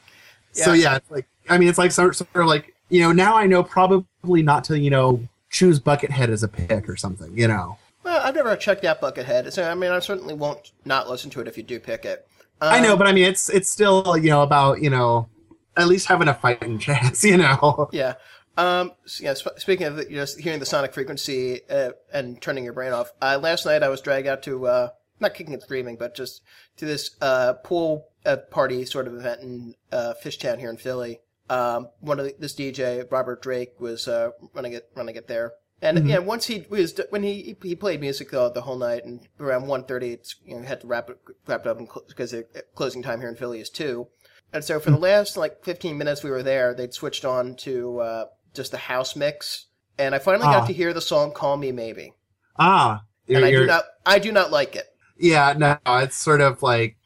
yeah. 0.55 0.65
So 0.65 0.73
Yeah. 0.73 0.97
it's 0.97 1.11
like 1.11 1.27
I 1.49 1.59
mean, 1.59 1.69
it's 1.69 1.79
like 1.79 1.93
sort 1.93 2.17
sort 2.17 2.29
of 2.35 2.47
like 2.47 2.75
you 2.89 3.01
know 3.03 3.13
now 3.13 3.37
I 3.37 3.47
know 3.47 3.63
probably 3.63 4.43
not 4.43 4.65
to 4.65 4.79
you 4.79 4.91
know 4.91 5.27
choose 5.51 5.79
Buckethead 5.81 6.29
as 6.29 6.43
a 6.43 6.49
pick 6.49 6.89
or 6.89 6.97
something. 6.97 7.37
You 7.37 7.49
know. 7.49 7.79
Well, 8.05 8.21
I've 8.25 8.35
never 8.35 8.57
checked 8.57 8.85
out 8.85 9.01
Buckethead, 9.01 9.53
so 9.53 9.63
I 9.71 9.75
mean, 9.77 9.93
I 9.93 10.01
certainly 10.01 10.35
won't 10.35 10.73
not 10.85 11.09
listen 11.09 11.31
to 11.31 11.41
it 11.41 11.47
if 11.47 11.57
you 11.57 11.63
do 11.63 11.79
pick 11.79 12.05
it. 12.05 12.27
I 12.61 12.81
know, 12.81 12.93
Um, 12.95 12.99
but 12.99 13.07
I 13.07 13.13
mean, 13.13 13.25
it's 13.25 13.49
it's 13.49 13.71
still 13.71 14.17
you 14.17 14.31
know 14.31 14.43
about 14.43 14.83
you 14.83 14.91
know 14.91 15.29
at 15.77 15.87
least 15.87 16.07
having 16.09 16.27
a 16.29 16.35
fighting 16.35 16.79
chance, 16.87 17.23
you 17.25 17.37
know. 17.37 17.89
Yeah. 17.93 18.15
Um, 18.57 18.93
so, 19.07 19.25
yeah. 19.25 19.35
Sp- 19.35 19.59
speaking 19.59 19.87
of 19.87 19.99
you 20.11 20.17
know, 20.17 20.27
hearing 20.39 20.61
the 20.61 20.67
sonic 20.67 20.93
frequency 20.93 21.61
uh, 21.71 21.93
and 22.13 22.41
turning 22.41 22.65
your 22.65 22.73
brain 22.73 22.93
off, 22.93 23.13
uh, 23.21 23.39
last 23.41 23.67
night 23.67 23.83
I 23.83 23.89
was 23.89 24.01
dragged 24.01 24.27
out 24.27 24.43
to 24.45 24.67
uh, 24.67 24.89
not 25.21 25.35
kicking 25.35 25.55
and 25.55 25.63
screaming, 25.63 25.97
but 25.97 26.15
just 26.15 26.43
to 26.77 26.85
this 26.85 27.17
uh, 27.21 27.55
pool 27.55 28.09
uh, 28.27 28.37
party 28.51 28.85
sort 28.85 29.07
of 29.07 29.15
event 29.15 29.41
in 29.41 29.75
uh, 29.91 30.15
Fishtown 30.23 30.59
here 30.59 30.71
in 30.71 30.77
Philly. 30.77 31.21
Um, 31.49 31.89
one 32.01 32.19
of 32.19 32.27
the, 32.27 32.35
this 32.39 32.55
DJ 32.55 33.11
Robert 33.11 33.43
Drake 33.43 33.81
was 33.81 34.07
uh, 34.09 34.31
running 34.55 34.73
it 34.73 34.89
running 34.95 35.17
it 35.17 35.29
there, 35.29 35.53
and 35.83 36.09
yeah, 36.09 36.19
once 36.19 36.47
he 36.47 36.65
was 36.71 36.99
when 37.11 37.23
he 37.23 37.57
he 37.63 37.75
played 37.75 38.01
music 38.01 38.31
the, 38.31 38.49
the 38.51 38.63
whole 38.63 38.79
night, 38.79 39.05
and 39.05 39.27
around 39.41 39.65
1.30, 39.65 40.03
it's 40.13 40.37
you 40.45 40.57
know 40.57 40.63
had 40.63 40.81
to 40.83 40.87
wrap 40.87 41.11
it 41.11 41.19
wrap 41.47 41.63
it 41.63 41.67
up 41.67 41.79
because 42.09 42.31
the 42.31 42.47
closing 42.75 43.03
time 43.03 43.21
here 43.21 43.29
in 43.29 43.37
Philly 43.37 43.61
is 43.61 43.71
two. 43.71 44.07
And 44.53 44.63
so 44.63 44.79
for 44.79 44.91
the 44.91 44.99
last 44.99 45.37
like 45.37 45.65
15 45.65 45.97
minutes 45.97 46.23
we 46.23 46.31
were 46.31 46.43
there, 46.43 46.75
they'd 46.75 46.93
switched 46.93 47.25
on 47.25 47.57
to 47.57 48.01
uh, 48.01 48.25
just 48.55 48.71
the 48.71 48.79
house 48.79 49.17
mix, 49.17 49.67
and 49.99 50.15
I 50.15 50.19
finally 50.19 50.47
Ah. 50.47 50.61
got 50.61 50.67
to 50.67 50.73
hear 50.73 50.93
the 50.93 51.01
song 51.01 51.33
"Call 51.33 51.57
Me 51.57 51.73
Maybe," 51.73 52.15
Ah, 52.59 53.03
and 53.29 53.39
you're, 53.39 53.45
I 53.47 53.51
do 53.51 53.67
not, 53.67 53.85
I 54.07 54.19
do 54.19 54.33
not 54.33 54.51
like 54.51 54.77
it. 54.77 54.87
yeah, 55.19 55.55
no, 55.57 55.79
it's 55.87 56.17
sort 56.17 56.41
of 56.41 56.63
like, 56.63 56.97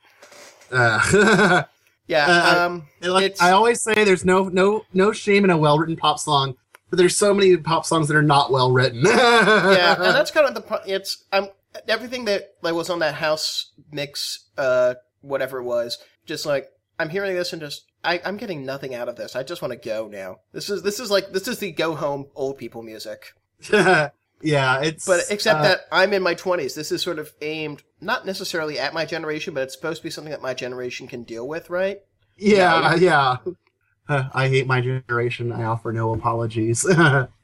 uh, 0.73 1.63
Yeah, 2.09 2.27
Uh, 2.27 2.67
um, 2.67 2.89
like 3.03 3.37
I 3.43 3.51
always 3.51 3.81
say, 3.83 4.05
there's 4.05 4.25
no 4.25 4.45
no 4.45 4.85
no 4.93 5.11
shame 5.13 5.43
in 5.45 5.51
a 5.51 5.59
well 5.59 5.77
written 5.79 5.97
pop 5.97 6.21
song, 6.21 6.55
but 6.89 6.99
there's 6.99 7.17
so 7.17 7.35
many 7.35 7.57
pop 7.57 7.85
songs 7.85 8.07
that 8.07 8.17
are 8.17 8.23
not 8.23 8.53
well 8.53 8.71
written. 8.71 9.03
yeah, 9.05 9.95
and 9.95 10.15
that's 10.15 10.31
kind 10.31 10.47
of 10.47 10.55
the 10.55 10.83
it's 10.87 11.25
um 11.33 11.49
everything 11.89 12.25
that 12.27 12.55
like 12.63 12.75
was 12.75 12.91
on 12.91 13.01
that 13.01 13.15
house 13.17 13.73
mix, 13.91 14.45
uh, 14.57 14.95
whatever 15.23 15.59
it 15.59 15.65
was, 15.65 15.99
just 16.27 16.47
like 16.47 16.71
I'm 17.01 17.09
hearing 17.09 17.35
this 17.35 17.53
and 17.53 17.61
just 17.61 17.86
I, 18.07 18.21
I'm 18.25 18.37
getting 18.37 18.65
nothing 18.65 18.95
out 18.95 19.09
of 19.09 19.17
this. 19.17 19.35
I 19.35 19.43
just 19.43 19.61
want 19.61 19.73
to 19.73 19.89
go 19.89 20.07
now. 20.07 20.37
This 20.53 20.71
is 20.71 20.83
this 20.83 21.01
is 21.01 21.11
like 21.11 21.33
this 21.33 21.49
is 21.49 21.59
the 21.59 21.73
go 21.73 21.95
home 21.97 22.27
old 22.35 22.57
people 22.57 22.83
music. 22.83 23.35
yeah, 23.71 24.11
it's 24.81 25.05
But 25.05 25.25
except 25.29 25.61
uh, 25.61 25.63
that 25.63 25.81
I'm 25.91 26.13
in 26.13 26.23
my 26.23 26.35
20s. 26.35 26.75
This 26.75 26.93
is 26.93 27.03
sort 27.03 27.19
of 27.19 27.33
aimed 27.43 27.83
not 28.01 28.25
necessarily 28.25 28.79
at 28.79 28.95
my 28.95 29.05
generation, 29.05 29.55
but 29.55 29.65
it's 29.65 29.75
supposed 29.75 29.99
to 29.99 30.05
be 30.05 30.11
something 30.11 30.31
that 30.31 30.43
my 30.43 30.55
generation 30.55 31.09
can 31.09 31.25
deal 31.25 31.47
with, 31.49 31.69
right? 31.69 32.01
yeah, 32.37 32.95
yeah. 32.95 33.39
Uh, 34.09 34.25
I 34.33 34.49
hate 34.49 34.67
my 34.67 34.81
generation. 34.81 35.53
I 35.53 35.65
offer 35.65 35.93
no 35.93 36.15
apologies. 36.15 36.87
Yeah. 36.89 37.27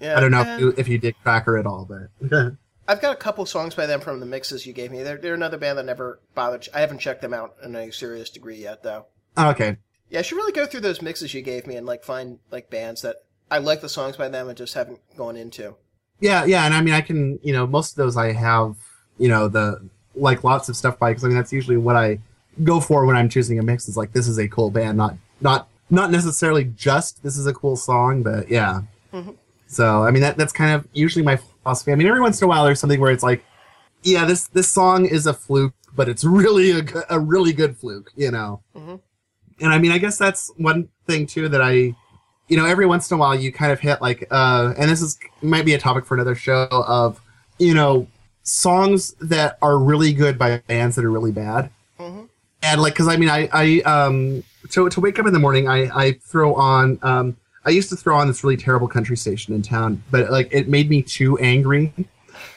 I 0.00 0.20
don't 0.20 0.30
know 0.30 0.42
eh, 0.42 0.54
if 0.54 0.60
you, 0.60 0.74
if 0.76 0.88
you 0.88 0.98
dig 0.98 1.16
Cracker 1.22 1.56
at 1.56 1.64
all, 1.64 1.88
but 1.88 2.56
I've 2.86 3.00
got 3.00 3.14
a 3.14 3.18
couple 3.18 3.46
songs 3.46 3.74
by 3.74 3.86
them 3.86 4.00
from 4.00 4.20
the 4.20 4.26
mixes 4.26 4.66
you 4.66 4.74
gave 4.74 4.90
me. 4.90 5.02
They're, 5.02 5.16
they're 5.16 5.34
another 5.34 5.56
band 5.56 5.78
that 5.78 5.86
never 5.86 6.20
bothered. 6.34 6.68
I 6.74 6.80
haven't 6.80 6.98
checked 6.98 7.22
them 7.22 7.32
out 7.32 7.54
in 7.64 7.74
a 7.74 7.90
serious 7.90 8.28
degree 8.28 8.58
yet, 8.58 8.82
though. 8.82 9.06
Okay. 9.38 9.76
Yeah, 10.10 10.20
I 10.20 10.22
should 10.22 10.36
really 10.36 10.52
go 10.52 10.66
through 10.66 10.80
those 10.80 11.02
mixes 11.02 11.34
you 11.34 11.42
gave 11.42 11.66
me 11.66 11.76
and 11.76 11.86
like 11.86 12.04
find 12.04 12.38
like 12.50 12.70
bands 12.70 13.02
that 13.02 13.16
I 13.50 13.58
like 13.58 13.80
the 13.80 13.88
songs 13.88 14.16
by 14.16 14.28
them 14.28 14.48
and 14.48 14.56
just 14.56 14.74
haven't 14.74 15.00
gone 15.16 15.36
into. 15.36 15.74
Yeah, 16.20 16.44
yeah, 16.44 16.64
and 16.64 16.74
I 16.74 16.80
mean, 16.80 16.94
I 16.94 17.00
can, 17.00 17.38
you 17.42 17.52
know, 17.52 17.66
most 17.66 17.92
of 17.92 17.96
those 17.96 18.16
I 18.16 18.32
have, 18.32 18.76
you 19.18 19.28
know, 19.28 19.48
the 19.48 19.88
like 20.14 20.44
lots 20.44 20.68
of 20.68 20.76
stuff 20.76 20.98
by 20.98 21.10
because 21.10 21.24
I 21.24 21.28
mean 21.28 21.36
that's 21.36 21.52
usually 21.52 21.76
what 21.76 21.96
I 21.96 22.18
go 22.64 22.80
for 22.80 23.04
when 23.04 23.16
I'm 23.16 23.28
choosing 23.28 23.58
a 23.58 23.62
mix. 23.62 23.88
Is 23.88 23.96
like 23.96 24.12
this 24.12 24.26
is 24.28 24.38
a 24.38 24.48
cool 24.48 24.70
band, 24.70 24.96
not 24.96 25.16
not 25.40 25.68
not 25.90 26.10
necessarily 26.10 26.64
just 26.64 27.22
this 27.22 27.36
is 27.36 27.46
a 27.46 27.52
cool 27.52 27.76
song, 27.76 28.22
but 28.22 28.48
yeah. 28.48 28.82
Mhm. 29.12 29.36
So 29.66 30.04
I 30.04 30.10
mean 30.10 30.22
that 30.22 30.38
that's 30.38 30.52
kind 30.52 30.74
of 30.74 30.88
usually 30.92 31.24
my 31.24 31.36
philosophy. 31.36 31.92
I 31.92 31.96
mean, 31.96 32.06
every 32.06 32.20
once 32.20 32.40
in 32.40 32.46
a 32.46 32.48
while 32.48 32.64
there's 32.64 32.80
something 32.80 33.00
where 33.00 33.12
it's 33.12 33.22
like, 33.22 33.44
yeah, 34.02 34.24
this 34.24 34.46
this 34.48 34.68
song 34.68 35.04
is 35.04 35.26
a 35.26 35.34
fluke, 35.34 35.74
but 35.94 36.08
it's 36.08 36.24
really 36.24 36.70
a 36.70 36.84
a 37.10 37.20
really 37.20 37.52
good 37.52 37.76
fluke, 37.76 38.10
you 38.16 38.30
know. 38.30 38.62
Mhm. 38.74 39.00
And 39.60 39.72
I 39.72 39.78
mean, 39.78 39.92
I 39.92 39.98
guess 39.98 40.18
that's 40.18 40.50
one 40.56 40.88
thing 41.06 41.26
too 41.26 41.48
that 41.48 41.62
I 41.62 41.94
you 42.48 42.56
know, 42.56 42.64
every 42.64 42.86
once 42.86 43.10
in 43.10 43.16
a 43.16 43.18
while 43.18 43.34
you 43.34 43.52
kind 43.52 43.72
of 43.72 43.80
hit 43.80 44.00
like, 44.00 44.26
uh, 44.30 44.72
and 44.78 44.90
this 44.90 45.02
is 45.02 45.18
might 45.42 45.64
be 45.64 45.74
a 45.74 45.78
topic 45.78 46.04
for 46.06 46.14
another 46.14 46.34
show 46.34 46.68
of, 46.70 47.20
you 47.58 47.74
know, 47.74 48.06
songs 48.42 49.14
that 49.20 49.58
are 49.62 49.78
really 49.78 50.12
good 50.12 50.38
by 50.38 50.58
bands 50.68 50.96
that 50.96 51.04
are 51.04 51.10
really 51.10 51.32
bad. 51.32 51.70
Mhm. 51.98 52.28
And 52.62 52.80
like, 52.80 52.94
cause 52.94 53.08
I 53.08 53.16
mean, 53.16 53.28
I, 53.28 53.48
I, 53.52 53.80
um, 53.80 54.44
to, 54.70 54.88
to 54.88 55.00
wake 55.00 55.18
up 55.18 55.26
in 55.26 55.32
the 55.32 55.38
morning, 55.38 55.68
I, 55.68 55.90
I 55.94 56.12
throw 56.22 56.54
on, 56.54 56.98
um, 57.02 57.36
I 57.64 57.70
used 57.70 57.88
to 57.90 57.96
throw 57.96 58.16
on 58.16 58.28
this 58.28 58.44
really 58.44 58.56
terrible 58.56 58.86
country 58.86 59.16
station 59.16 59.52
in 59.54 59.62
town, 59.62 60.02
but 60.10 60.30
like 60.30 60.48
it 60.52 60.68
made 60.68 60.88
me 60.88 61.02
too 61.02 61.36
angry. 61.38 61.92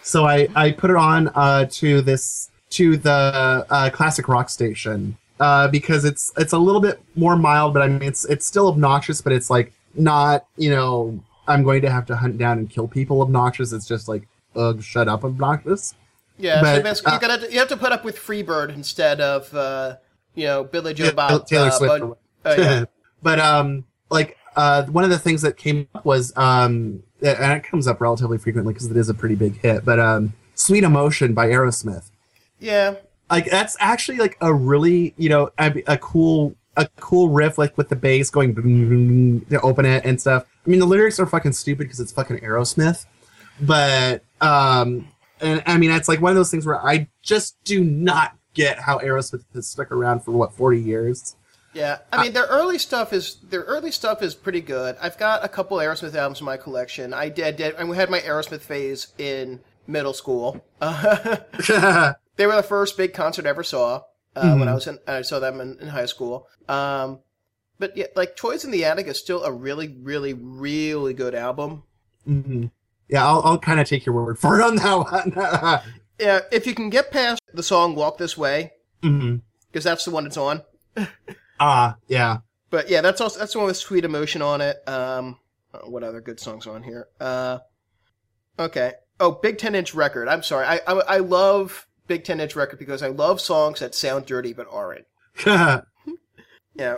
So 0.04 0.26
I, 0.26 0.48
I 0.56 0.72
put 0.72 0.92
it 0.92 0.96
on, 0.96 1.30
uh, 1.34 1.66
to 1.72 2.02
this, 2.02 2.52
to 2.72 2.98
the, 2.98 3.66
uh, 3.70 3.90
classic 3.90 4.28
rock 4.28 4.50
station. 4.50 5.18
Uh, 5.40 5.68
because 5.70 6.04
it's 6.04 6.34
it's 6.38 6.52
a 6.52 6.58
little 6.58 6.82
bit 6.82 7.02
more 7.16 7.38
mild, 7.38 7.74
but 7.74 7.82
I 7.82 7.88
mean 7.88 8.04
it's 8.04 8.26
it's 8.26 8.46
still 8.46 8.68
obnoxious, 8.68 9.22
but 9.22 9.32
it's 9.32 9.50
like 9.50 9.72
not 9.96 10.46
you 10.58 10.70
know 10.70 11.24
I'm 11.48 11.64
going 11.64 11.82
to 11.82 11.90
have 11.90 12.06
to 12.08 12.16
hunt 12.16 12.38
down 12.38 12.58
and 12.58 12.70
kill 12.70 12.88
people 12.88 13.22
obnoxious. 13.22 13.72
It's 13.72 13.88
just 13.88 14.08
like 14.08 14.28
ugh, 14.56 14.84
shut 14.84 15.08
up 15.08 15.24
obnoxious. 15.24 15.96
Yeah, 16.38 16.62
But, 16.62 16.76
so 16.78 16.84
basically 16.84 17.12
uh, 17.12 17.16
you 17.16 17.22
gotta 17.22 17.52
you 17.54 17.60
have 17.60 17.68
to 17.70 17.78
put 17.78 17.92
up 17.92 18.06
with 18.06 18.18
Freebird 18.18 18.74
instead 18.74 19.20
of 19.20 19.54
uh, 19.54 19.98
you 20.36 20.46
know 20.46 20.64
Billy 20.64 20.94
Joe 20.94 21.06
Yeah, 21.06 21.12
Bob. 21.12 21.48
Taylor 21.48 21.68
uh, 21.68 21.72
Swift. 21.72 22.00
Bud- 22.00 22.18
oh, 22.46 22.56
yeah. 22.56 22.86
but 23.22 23.40
um, 23.40 23.86
like 24.10 24.38
uh, 24.56 24.84
one 24.86 25.04
of 25.04 25.10
the 25.10 25.20
things 25.20 25.42
that 25.42 25.58
came 25.58 25.88
up 25.94 26.06
was 26.06 26.36
um, 26.38 27.04
and 27.22 27.54
it 27.54 27.64
comes 27.64 27.88
up 27.88 28.00
relatively 28.00 28.38
frequently 28.38 28.74
because 28.74 28.90
it 28.90 28.96
is 28.96 29.10
a 29.10 29.14
pretty 29.14 29.36
big 29.36 29.60
hit. 29.60 29.84
But 29.84 30.00
um, 30.00 30.34
"Sweet 30.56 30.84
Emotion" 30.84 31.34
by 31.34 31.48
Aerosmith. 31.48 32.10
yeah, 32.60 32.96
like 33.30 33.50
that's 33.50 33.78
actually 33.80 34.18
like 34.18 34.38
a 34.42 34.54
really 34.54 35.14
you 35.18 35.30
know 35.30 35.50
a, 35.58 35.84
a 35.88 35.98
cool 35.98 36.56
a 36.78 36.88
cool 37.00 37.30
riff 37.30 37.58
like 37.58 37.78
with 37.78 37.90
the 37.90 37.96
bass 37.96 38.30
going 38.30 38.54
boom, 38.54 38.90
boom, 38.90 39.46
to 39.50 39.60
open 39.62 39.86
it 39.86 40.06
and 40.06 40.20
stuff. 40.20 40.46
I 40.66 40.70
mean 40.70 40.80
the 40.80 40.86
lyrics 40.86 41.20
are 41.20 41.26
fucking 41.26 41.54
stupid 41.54 41.84
because 41.84 42.00
it's 42.00 42.12
fucking 42.12 42.38
Aerosmith, 42.40 43.06
but 43.62 44.24
um 44.42 45.08
and 45.42 45.62
I 45.66 45.78
mean 45.78 45.92
it's 45.92 46.08
like 46.08 46.22
one 46.22 46.32
of 46.32 46.36
those 46.36 46.52
things 46.52 46.66
where 46.66 46.84
I 46.84 47.08
just 47.22 47.64
do 47.64 47.84
not 47.84 48.36
get 48.54 48.80
how 48.80 49.00
Aerosmith 49.00 49.44
has 49.54 49.68
stuck 49.68 49.92
around 49.92 50.24
for 50.24 50.32
what 50.32 50.54
forty 50.54 50.82
years. 50.82 51.36
Yeah, 51.74 52.00
I 52.12 52.24
mean 52.24 52.34
their 52.34 52.48
early 52.48 52.80
stuff 52.80 53.14
is 53.14 53.38
their 53.50 53.62
early 53.62 53.92
stuff 53.92 54.24
is 54.24 54.34
pretty 54.34 54.62
good. 54.62 54.98
I've 55.02 55.18
got 55.18 55.46
a 55.46 55.48
couple 55.48 55.78
Aerosmith 55.78 56.16
albums 56.16 56.40
in 56.40 56.46
my 56.46 56.58
collection. 56.58 57.14
I 57.14 57.30
did, 57.30 57.58
did 57.58 57.76
I 57.76 57.86
had 57.94 58.10
my 58.10 58.20
Aerosmith 58.22 58.62
phase 58.62 59.14
in 59.18 59.60
middle 59.86 60.14
school. 60.14 60.64
Uh, 60.82 61.38
they 62.40 62.48
were 62.48 62.56
the 62.56 62.64
first 62.64 62.96
big 62.98 63.14
concert 63.14 63.46
I 63.46 63.50
ever 63.50 63.64
saw 63.64 64.02
uh, 64.36 64.56
when 64.56 64.70
I 64.70 64.74
was 64.74 64.88
in. 64.88 64.98
I 65.06 65.22
saw 65.24 65.40
them 65.40 65.60
in, 65.60 65.78
in 65.82 65.90
high 65.90 66.06
school. 66.06 66.48
Um, 66.70 67.20
but 67.78 67.96
yeah, 67.98 68.06
like 68.16 68.38
Toys 68.38 68.64
in 68.64 68.72
the 68.72 68.86
Attic 68.86 69.08
is 69.08 69.20
still 69.20 69.44
a 69.44 69.52
really, 69.52 69.90
really, 70.02 70.34
really 70.34 71.14
good 71.14 71.36
album. 71.36 71.84
hmm 72.26 72.68
Yeah, 73.10 73.28
I'll 73.28 73.42
I'll 73.44 73.60
kind 73.60 73.80
of 73.82 73.88
take 73.88 74.06
your 74.06 74.16
word 74.16 74.40
for 74.40 74.58
it 74.60 74.64
on 74.64 74.76
that 74.78 74.96
one. 74.96 75.82
Yeah, 76.20 76.42
if 76.52 76.68
you 76.68 76.76
can 76.76 76.90
get 76.90 77.12
past 77.12 77.42
the 77.54 77.64
song 77.64 77.96
"Walk 77.96 78.18
This 78.18 78.38
Way" 78.38 78.72
because 79.02 79.84
that's 79.84 80.04
the 80.06 80.12
one 80.12 80.24
that's 80.24 80.38
on. 80.38 80.64
Ah, 81.62 81.98
yeah. 82.08 82.38
But 82.70 82.90
yeah, 82.90 83.02
that's 83.02 83.20
also 83.20 83.38
that's 83.40 83.52
the 83.52 83.58
one 83.60 83.68
with 83.68 83.76
sweet 83.76 84.06
emotion 84.06 84.42
on 84.42 84.62
it. 84.62 84.78
Um, 84.88 85.40
uh, 85.74 85.80
what 85.80 86.04
other 86.04 86.22
good 86.22 86.40
songs 86.40 86.66
are 86.68 86.76
on 86.76 86.84
here? 86.84 87.08
Uh, 87.20 87.60
okay. 88.58 88.94
Oh, 89.20 89.32
Big 89.32 89.58
Ten 89.58 89.76
Inch 89.76 89.94
Record. 89.94 90.30
I'm 90.30 90.42
sorry. 90.42 90.66
I, 90.66 90.80
I 90.88 90.94
I 90.94 91.18
love 91.18 91.86
Big 92.10 92.26
Ten 92.26 92.42
Inch 92.42 92.58
Record 92.58 92.78
because 92.80 93.02
I 93.02 93.08
love 93.08 93.40
songs 93.40 93.80
that 93.80 93.96
sound 93.96 94.26
dirty 94.26 94.52
but 94.52 94.68
aren't. 94.70 95.06
Yeah. 96.76 96.98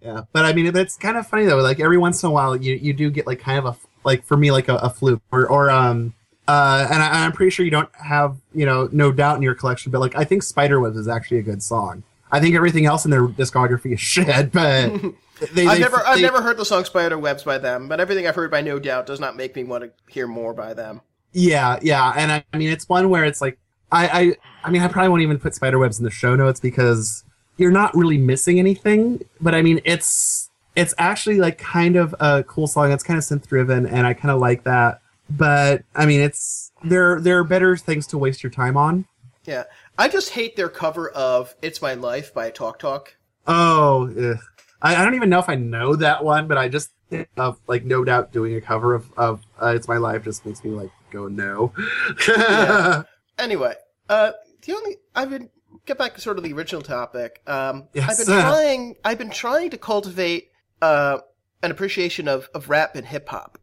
Yeah, 0.00 0.22
but 0.32 0.44
I 0.44 0.52
mean, 0.52 0.66
it's 0.74 0.96
kind 0.96 1.16
of 1.16 1.26
funny 1.26 1.44
though. 1.46 1.56
Like 1.58 1.80
every 1.80 1.96
once 1.96 2.22
in 2.22 2.28
a 2.28 2.32
while, 2.32 2.56
you 2.56 2.74
you 2.74 2.92
do 2.92 3.08
get 3.10 3.26
like 3.26 3.38
kind 3.40 3.58
of 3.58 3.64
a 3.66 3.76
like 4.04 4.24
for 4.24 4.36
me 4.36 4.50
like 4.50 4.68
a, 4.68 4.74
a 4.76 4.90
fluke 4.90 5.22
or 5.30 5.46
or 5.46 5.70
um 5.70 6.12
uh 6.48 6.86
and 6.90 7.00
I, 7.02 7.24
I'm 7.24 7.32
pretty 7.32 7.50
sure 7.50 7.64
you 7.64 7.70
don't 7.70 7.88
have 7.94 8.36
you 8.52 8.66
know 8.66 8.88
no 8.92 9.12
doubt 9.12 9.36
in 9.36 9.42
your 9.42 9.54
collection, 9.54 9.92
but 9.92 10.00
like 10.00 10.16
I 10.16 10.24
think 10.24 10.42
Spiderwebs 10.42 10.96
is 10.96 11.06
actually 11.08 11.38
a 11.38 11.42
good 11.42 11.62
song. 11.62 12.02
I 12.32 12.40
think 12.40 12.56
everything 12.56 12.84
else 12.84 13.04
in 13.04 13.10
their 13.12 13.26
discography 13.28 13.92
is 13.94 14.00
shit, 14.14 14.50
but 14.52 14.90
they, 15.52 15.66
I've 15.66 15.76
they- 15.76 15.78
never 15.78 16.04
I've 16.04 16.20
never 16.20 16.42
heard 16.42 16.56
the 16.56 16.64
song 16.64 16.84
Spider 16.84 17.16
Webs 17.18 17.44
by 17.44 17.58
them, 17.58 17.88
but 17.88 18.00
everything 18.00 18.26
I've 18.26 18.34
heard 18.34 18.50
by 18.50 18.60
No 18.60 18.78
Doubt 18.80 19.06
does 19.06 19.20
not 19.20 19.36
make 19.36 19.54
me 19.54 19.62
want 19.64 19.84
to 19.84 20.12
hear 20.12 20.26
more 20.26 20.52
by 20.52 20.74
them. 20.74 21.00
Yeah, 21.32 21.78
yeah, 21.80 22.12
and 22.16 22.30
I, 22.32 22.44
I 22.52 22.58
mean 22.58 22.70
it's 22.70 22.88
one 22.88 23.08
where 23.08 23.24
it's 23.24 23.40
like 23.40 23.56
I, 23.92 24.06
I 24.06 24.36
I 24.64 24.70
mean 24.70 24.82
I 24.82 24.88
probably 24.88 25.10
won't 25.10 25.22
even 25.22 25.38
put 25.38 25.54
Spiderwebs 25.54 25.98
in 25.98 26.04
the 26.04 26.10
show 26.10 26.34
notes 26.34 26.58
because 26.58 27.24
you're 27.56 27.70
not 27.70 27.94
really 27.94 28.18
missing 28.18 28.58
anything. 28.58 29.22
But 29.40 29.54
I 29.54 29.62
mean 29.62 29.80
it's 29.84 30.50
it's 30.74 30.94
actually 30.98 31.38
like 31.38 31.58
kind 31.58 31.96
of 31.96 32.14
a 32.18 32.42
cool 32.44 32.66
song. 32.66 32.90
It's 32.90 33.04
kind 33.04 33.18
of 33.18 33.24
synth 33.24 33.46
driven, 33.46 33.86
and 33.86 34.06
I 34.06 34.14
kind 34.14 34.32
of 34.32 34.40
like 34.40 34.64
that. 34.64 35.00
But 35.30 35.84
I 35.94 36.06
mean 36.06 36.20
it's 36.20 36.72
there 36.82 37.20
there 37.20 37.38
are 37.38 37.44
better 37.44 37.76
things 37.76 38.06
to 38.08 38.18
waste 38.18 38.42
your 38.42 38.50
time 38.50 38.76
on. 38.76 39.06
Yeah. 39.44 39.64
I 39.98 40.08
just 40.08 40.30
hate 40.30 40.56
their 40.56 40.68
cover 40.68 41.10
of 41.10 41.54
It's 41.62 41.82
My 41.82 41.94
Life 41.94 42.32
by 42.32 42.50
Talk 42.50 42.78
Talk. 42.78 43.16
Oh, 43.46 44.08
ugh. 44.16 44.38
I, 44.80 44.96
I 44.96 45.04
don't 45.04 45.14
even 45.14 45.30
know 45.30 45.38
if 45.38 45.48
I 45.48 45.54
know 45.56 45.96
that 45.96 46.24
one, 46.24 46.48
but 46.48 46.58
I 46.58 46.68
just 46.68 46.90
of 47.36 47.60
like 47.66 47.84
no 47.84 48.04
doubt 48.04 48.32
doing 48.32 48.54
a 48.54 48.60
cover 48.60 48.94
of 48.94 49.12
of 49.16 49.42
uh, 49.60 49.72
"It's 49.76 49.86
My 49.86 49.98
Life" 49.98 50.24
just 50.24 50.46
makes 50.46 50.64
me 50.64 50.70
like 50.70 50.90
go 51.10 51.28
no. 51.28 51.72
Yeah. 52.28 53.02
Anyway, 53.38 53.74
uh, 54.08 54.32
the 54.64 54.74
only 54.74 54.96
I've 55.14 55.30
been 55.30 55.50
get 55.86 55.98
back 55.98 56.14
to 56.14 56.20
sort 56.20 56.38
of 56.38 56.44
the 56.44 56.52
original 56.52 56.82
topic. 56.82 57.40
Um, 57.46 57.88
Yes. 57.94 58.10
I've 58.20 58.26
been 58.26 58.40
trying. 58.40 58.96
I've 59.04 59.18
been 59.18 59.30
trying 59.30 59.70
to 59.70 59.78
cultivate 59.78 60.50
uh, 60.80 61.18
an 61.62 61.70
appreciation 61.70 62.28
of, 62.28 62.48
of 62.54 62.68
rap 62.68 62.94
and 62.96 63.06
hip 63.06 63.28
hop. 63.28 63.58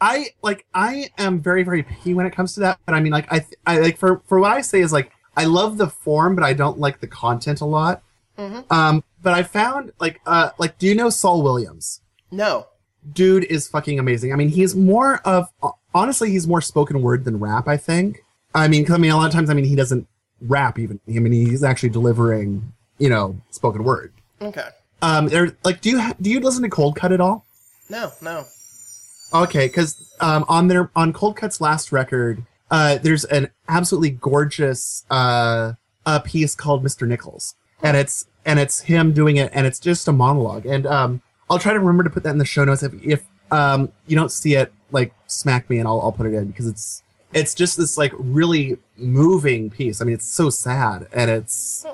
I 0.00 0.28
like 0.42 0.64
I 0.72 1.10
am 1.18 1.40
very 1.40 1.62
very 1.62 1.82
picky 1.82 2.14
when 2.14 2.24
it 2.24 2.34
comes 2.34 2.54
to 2.54 2.60
that, 2.60 2.78
but 2.86 2.94
I 2.94 3.00
mean 3.00 3.12
like 3.12 3.30
I 3.30 3.40
th- 3.40 3.54
I 3.66 3.78
like 3.80 3.98
for 3.98 4.22
for 4.26 4.40
what 4.40 4.50
I 4.50 4.62
say 4.62 4.80
is 4.80 4.92
like 4.92 5.12
I 5.36 5.44
love 5.44 5.76
the 5.76 5.88
form, 5.88 6.34
but 6.34 6.42
I 6.44 6.54
don't 6.54 6.78
like 6.78 7.00
the 7.00 7.06
content 7.06 7.60
a 7.60 7.66
lot. 7.66 8.02
Um, 8.70 9.04
but 9.22 9.34
I 9.34 9.42
found 9.42 9.92
like 10.00 10.18
uh 10.24 10.50
like 10.58 10.78
do 10.78 10.86
you 10.86 10.94
know 10.94 11.10
Saul 11.10 11.42
Williams? 11.42 12.00
No, 12.30 12.68
Dude 13.12 13.44
is 13.44 13.68
fucking 13.68 13.98
amazing. 13.98 14.32
I 14.32 14.36
mean 14.36 14.48
he's 14.48 14.74
more 14.74 15.16
of 15.26 15.48
honestly 15.94 16.30
he's 16.30 16.46
more 16.46 16.62
spoken 16.62 17.02
word 17.02 17.26
than 17.26 17.38
rap. 17.38 17.68
I 17.68 17.76
think. 17.76 18.24
I 18.54 18.68
mean 18.68 18.84
'cause, 18.84 18.94
I 18.94 18.98
mean 18.98 19.10
a 19.12 19.16
lot 19.16 19.26
of 19.26 19.32
times 19.32 19.50
I 19.50 19.54
mean 19.54 19.64
he 19.64 19.76
doesn't 19.76 20.06
rap 20.42 20.78
even. 20.78 21.00
I 21.08 21.18
mean 21.20 21.32
he's 21.32 21.62
actually 21.64 21.90
delivering 21.90 22.72
you 22.98 23.08
know 23.08 23.40
spoken 23.50 23.84
word. 23.84 24.12
okay, 24.42 24.68
Um, 25.02 25.28
there 25.28 25.56
like 25.64 25.80
do 25.80 25.90
you 25.90 26.00
ha- 26.00 26.14
do 26.20 26.30
you 26.30 26.40
listen 26.40 26.62
to 26.62 26.68
Coldcut 26.70 27.12
at 27.12 27.20
all? 27.20 27.44
no, 27.88 28.12
no. 28.22 28.44
Okay, 29.32 29.66
because 29.68 30.12
um, 30.20 30.44
on 30.48 30.66
their 30.68 30.90
on 30.96 31.12
Coldcut's 31.12 31.60
last 31.60 31.92
record, 31.92 32.44
uh, 32.70 32.98
there's 32.98 33.24
an 33.26 33.48
absolutely 33.68 34.10
gorgeous 34.10 35.04
uh, 35.10 35.74
a 36.04 36.20
piece 36.20 36.54
called 36.56 36.84
Mr. 36.84 37.06
Nichols, 37.06 37.54
and 37.82 37.96
it's 37.96 38.26
and 38.44 38.58
it's 38.58 38.80
him 38.80 39.12
doing 39.12 39.36
it, 39.36 39.50
and 39.54 39.66
it's 39.68 39.78
just 39.78 40.08
a 40.08 40.12
monologue. 40.12 40.66
And 40.66 40.84
um, 40.86 41.22
I'll 41.48 41.58
try 41.60 41.72
to 41.72 41.78
remember 41.78 42.02
to 42.04 42.10
put 42.10 42.24
that 42.24 42.30
in 42.30 42.38
the 42.38 42.44
show 42.44 42.64
notes. 42.64 42.82
If 42.82 42.92
if 43.04 43.22
um, 43.52 43.92
you 44.08 44.16
don't 44.16 44.32
see 44.32 44.54
it, 44.56 44.72
like 44.90 45.12
smack 45.28 45.70
me, 45.70 45.78
and 45.78 45.86
I'll 45.86 46.00
I'll 46.00 46.12
put 46.12 46.26
it 46.26 46.34
in 46.34 46.46
because 46.46 46.66
it's 46.66 47.02
it's 47.32 47.54
just 47.54 47.76
this 47.76 47.96
like 47.96 48.12
really 48.18 48.78
moving 48.96 49.70
piece. 49.70 50.00
I 50.00 50.04
mean, 50.04 50.14
it's 50.14 50.26
so 50.26 50.50
sad, 50.50 51.06
and 51.12 51.30
it's 51.30 51.86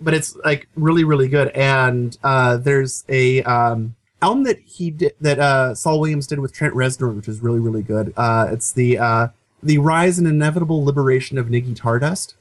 but 0.00 0.14
it's 0.14 0.36
like 0.36 0.68
really 0.76 1.04
really 1.04 1.28
good. 1.28 1.48
And 1.48 2.16
uh, 2.22 2.56
there's 2.56 3.04
a 3.08 3.42
um, 3.42 3.96
album 4.22 4.44
that 4.44 4.60
he 4.60 4.90
did 4.90 5.14
that 5.20 5.38
uh, 5.38 5.74
Saul 5.74 6.00
Williams 6.00 6.26
did 6.26 6.38
with 6.38 6.52
Trent 6.52 6.74
Reznor, 6.74 7.14
which 7.14 7.28
is 7.28 7.40
really 7.40 7.60
really 7.60 7.82
good. 7.82 8.12
Uh, 8.16 8.48
it's 8.52 8.72
the 8.72 8.98
uh, 8.98 9.28
the 9.62 9.78
rise 9.78 10.18
and 10.18 10.28
inevitable 10.28 10.84
liberation 10.84 11.38
of 11.38 11.46
Niggy 11.46 11.74
Tardust, 11.76 12.34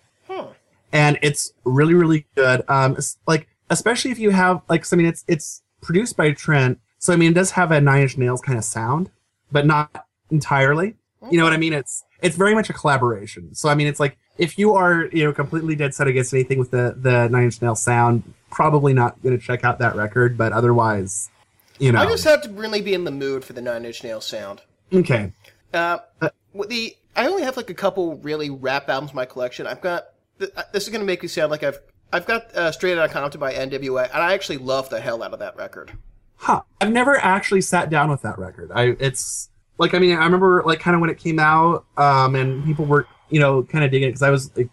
and 0.91 1.17
it's 1.21 1.53
really 1.63 1.93
really 1.93 2.25
good. 2.35 2.63
Um, 2.67 2.93
it's 2.93 3.17
like 3.27 3.47
especially 3.69 4.11
if 4.11 4.19
you 4.19 4.29
have 4.29 4.61
like 4.69 4.85
so, 4.85 4.95
I 4.95 4.97
mean 4.97 5.07
it's 5.07 5.23
it's 5.27 5.63
produced 5.81 6.15
by 6.15 6.31
Trent, 6.31 6.79
so 6.99 7.13
I 7.13 7.15
mean 7.15 7.31
it 7.31 7.35
does 7.35 7.51
have 7.51 7.71
a 7.71 7.81
Nine 7.81 8.03
Inch 8.03 8.17
Nails 8.17 8.41
kind 8.41 8.57
of 8.57 8.63
sound, 8.63 9.09
but 9.51 9.65
not 9.65 10.05
entirely. 10.29 10.95
You 11.31 11.37
know 11.37 11.45
what 11.45 11.53
I 11.53 11.57
mean? 11.57 11.71
It's 11.71 12.03
it's 12.23 12.37
very 12.37 12.55
much 12.55 12.69
a 12.69 12.73
collaboration. 12.73 13.53
So 13.53 13.69
I 13.69 13.75
mean, 13.75 13.85
it's 13.85 13.99
like 13.99 14.17
if 14.37 14.57
you 14.57 14.73
are 14.73 15.05
you 15.11 15.25
know 15.25 15.33
completely 15.33 15.75
dead 15.75 15.93
set 15.93 16.07
against 16.07 16.33
anything 16.33 16.57
with 16.57 16.71
the 16.71 16.95
the 16.97 17.27
Nine 17.27 17.43
Inch 17.43 17.61
Nails 17.61 17.83
sound, 17.83 18.23
probably 18.49 18.93
not 18.93 19.21
going 19.21 19.37
to 19.37 19.45
check 19.45 19.63
out 19.63 19.77
that 19.79 19.95
record. 19.95 20.37
But 20.37 20.53
otherwise, 20.53 21.29
you 21.77 21.91
know, 21.91 21.99
I 21.99 22.05
just 22.05 22.23
have 22.23 22.41
to 22.43 22.49
really 22.49 22.81
be 22.81 22.93
in 22.93 23.03
the 23.03 23.11
mood 23.11 23.43
for 23.43 23.53
the 23.53 23.61
Nine 23.61 23.85
Inch 23.85 24.03
Nails 24.03 24.25
sound. 24.25 24.61
okay. 24.91 25.31
Uh, 25.73 25.99
with 26.53 26.69
the 26.69 26.95
I 27.15 27.27
only 27.27 27.43
have 27.43 27.57
like 27.57 27.69
a 27.69 27.73
couple 27.75 28.15
really 28.17 28.49
rap 28.49 28.89
albums 28.89 29.11
in 29.11 29.15
my 29.15 29.25
collection. 29.25 29.67
I've 29.67 29.81
got 29.81 30.07
uh, 30.41 30.63
this 30.71 30.83
is 30.83 30.89
going 30.89 31.01
to 31.01 31.05
make 31.05 31.21
me 31.21 31.27
sound 31.27 31.51
like 31.51 31.63
I've 31.63 31.79
I've 32.11 32.25
got 32.25 32.55
uh, 32.55 32.71
Straight 32.71 32.97
Outta 32.97 33.11
Compton 33.11 33.39
by 33.39 33.53
N.W.A. 33.53 34.03
and 34.03 34.23
I 34.23 34.33
actually 34.33 34.57
love 34.57 34.89
the 34.89 35.01
hell 35.01 35.23
out 35.23 35.33
of 35.33 35.39
that 35.39 35.57
record. 35.57 35.91
Huh. 36.37 36.61
I've 36.79 36.91
never 36.91 37.17
actually 37.17 37.61
sat 37.61 37.89
down 37.89 38.09
with 38.09 38.21
that 38.21 38.37
record. 38.37 38.71
I 38.73 38.95
it's 38.99 39.49
like 39.77 39.93
I 39.93 39.99
mean 39.99 40.17
I 40.17 40.23
remember 40.23 40.63
like 40.65 40.79
kind 40.79 40.95
of 40.95 41.01
when 41.01 41.09
it 41.09 41.17
came 41.17 41.39
out, 41.39 41.85
um, 41.97 42.35
and 42.35 42.63
people 42.65 42.85
were 42.85 43.07
you 43.29 43.39
know 43.39 43.63
kind 43.63 43.83
of 43.83 43.91
digging 43.91 44.07
it 44.09 44.11
because 44.11 44.23
I 44.23 44.29
was 44.29 44.55
like 44.55 44.69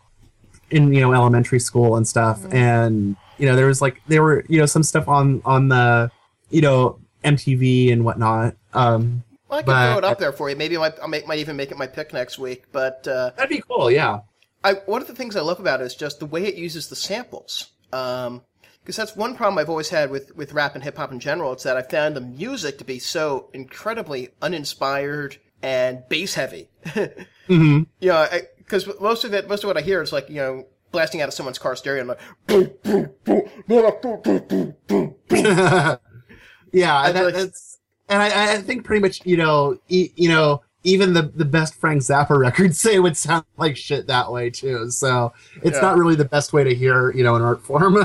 in 0.71 0.93
you 0.93 1.01
know 1.01 1.13
elementary 1.13 1.61
school 1.61 1.97
and 1.97 2.07
stuff, 2.07 2.41
and 2.53 3.17
you 3.39 3.47
know 3.47 3.57
there 3.57 3.67
was 3.67 3.81
like 3.81 4.01
there 4.09 4.23
were 4.23 4.45
you 4.49 4.59
know 4.59 4.67
some 4.67 4.83
stuff 4.83 5.09
on 5.09 5.43
on 5.45 5.69
the 5.69 6.11
you 6.51 6.61
know 6.61 6.99
MTV 7.25 7.93
and 7.93 8.05
whatnot. 8.05 8.55
Um, 8.73 9.23
Well, 9.49 9.59
I 9.59 9.63
can 9.63 9.67
But- 9.67 9.87
throw 9.91 9.99
it 9.99 10.05
up 10.05 10.19
there 10.19 10.33
for 10.33 10.49
you. 10.49 10.57
Maybe 10.57 10.77
I 10.77 10.91
might, 11.09 11.27
might, 11.27 11.39
even 11.39 11.57
make 11.57 11.71
it 11.71 11.77
my 11.77 11.87
pick 11.87 12.13
next 12.13 12.39
week. 12.39 12.65
But 12.71 13.07
uh, 13.09 13.33
that'd 13.37 13.51
be 13.51 13.63
cool. 13.69 13.91
Yeah. 13.91 14.21
I, 14.63 14.75
one 14.87 15.01
of 15.03 15.09
the 15.09 15.15
things 15.15 15.37
I 15.37 15.41
love 15.41 15.59
about 15.59 15.81
it 15.81 15.85
is 15.85 15.95
just 15.95 16.21
the 16.21 16.27
way 16.27 16.45
it 16.45 16.55
uses 16.55 16.89
the 16.89 16.97
samples. 16.97 17.71
Because 18.91 18.97
that's 18.97 19.17
one 19.17 19.37
problem 19.37 19.57
I've 19.57 19.69
always 19.71 19.91
had 19.91 20.11
with, 20.11 20.35
with 20.35 20.53
rap 20.53 20.75
and 20.75 20.83
hip 20.83 20.97
hop 20.97 21.13
in 21.13 21.21
general. 21.21 21.53
It's 21.53 21.63
that 21.63 21.77
I 21.77 21.83
found 21.83 22.17
the 22.17 22.21
music 22.21 22.77
to 22.79 22.85
be 22.85 22.99
so 22.99 23.49
incredibly 23.55 24.31
uninspired 24.43 25.37
and 25.63 26.03
bass 26.09 26.35
heavy. 26.35 26.71
hmm 27.47 27.83
You 28.01 28.09
know, 28.09 28.27
because 28.59 28.89
most 29.01 29.23
of 29.23 29.33
it, 29.33 29.49
most 29.49 29.63
of 29.63 29.69
what 29.69 29.77
I 29.77 29.81
hear 29.83 30.03
is 30.03 30.13
like 30.13 30.29
you 30.29 30.35
know 30.39 30.67
blasting 30.91 31.21
out 31.21 31.29
of 31.29 31.35
someone's 31.35 31.57
car 31.61 31.77
stereo 31.77 32.01
and 32.01 32.09
like 32.09 32.19
boom, 32.49 32.71
boom, 32.83 33.11
boom, 33.23 33.43
boom, 33.69 33.93
boom, 34.03 34.21
boom, 34.49 34.75
boom, 34.89 35.15
boom. 35.29 35.39
yeah, 36.73 37.13
that, 37.13 37.25
like- 37.27 37.35
that's 37.35 37.79
and 38.09 38.21
I, 38.21 38.55
I 38.55 38.57
think 38.57 38.85
pretty 38.85 39.03
much 39.03 39.25
you 39.25 39.37
know 39.37 39.79
e- 39.89 40.11
you 40.17 40.29
know 40.29 40.63
even 40.83 41.13
the 41.13 41.31
the 41.33 41.45
best 41.45 41.77
Frank 41.77 42.03
Zappa 42.03 42.37
records 42.37 42.81
say 42.81 42.99
would 42.99 43.17
sound 43.17 43.45
like 43.57 43.77
shit 43.77 44.09
that 44.09 44.33
way 44.33 44.51
too. 44.51 44.91
So 44.91 45.33
it's 45.63 45.77
Yeah. 45.77 45.81
not 45.83 45.97
really 45.97 46.17
the 46.17 46.25
best 46.25 46.53
way 46.53 46.65
to 46.65 46.75
hear 46.75 47.13
you 47.13 47.23
know 47.23 47.37
an 47.37 47.43
art 47.43 47.63
form. 47.65 47.97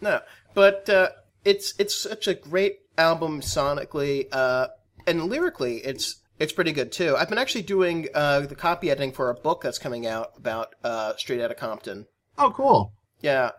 No, 0.00 0.20
but 0.54 0.88
uh, 0.88 1.10
it's 1.44 1.74
it's 1.78 1.94
such 1.94 2.28
a 2.28 2.34
great 2.34 2.80
album 2.96 3.40
sonically 3.40 4.28
uh, 4.32 4.68
and 5.06 5.24
lyrically. 5.24 5.78
It's 5.78 6.16
it's 6.38 6.52
pretty 6.52 6.72
good 6.72 6.92
too. 6.92 7.16
I've 7.16 7.28
been 7.28 7.38
actually 7.38 7.62
doing 7.62 8.08
uh, 8.14 8.40
the 8.40 8.54
copy 8.54 8.90
editing 8.90 9.12
for 9.12 9.30
a 9.30 9.34
book 9.34 9.62
that's 9.62 9.78
coming 9.78 10.06
out 10.06 10.32
about 10.36 10.74
uh, 10.84 11.16
Straight 11.16 11.40
Outta 11.40 11.54
Compton. 11.54 12.06
oh, 12.38 12.50
cool. 12.50 12.92
Yeah, 13.20 13.50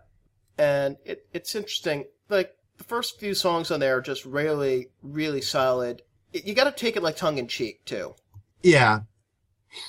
and 0.58 0.98
it, 1.04 1.28
it's 1.34 1.56
interesting. 1.56 2.06
Like 2.30 2.56
the 2.78 2.84
first 2.84 3.20
few 3.20 3.34
songs 3.34 3.72
on 3.72 3.80
there 3.80 3.98
are 3.98 4.02
just 4.02 4.24
really, 4.26 4.88
really 5.02 5.42
solid. 5.42 6.02
It, 6.32 6.46
you 6.46 6.54
got 6.54 6.66
to 6.66 6.72
take 6.72 6.96
it 6.96 7.04
like 7.04 7.18
tongue 7.18 7.38
in 7.38 7.48
cheek 7.48 7.84
too. 7.86 8.16
Yeah, 8.62 9.02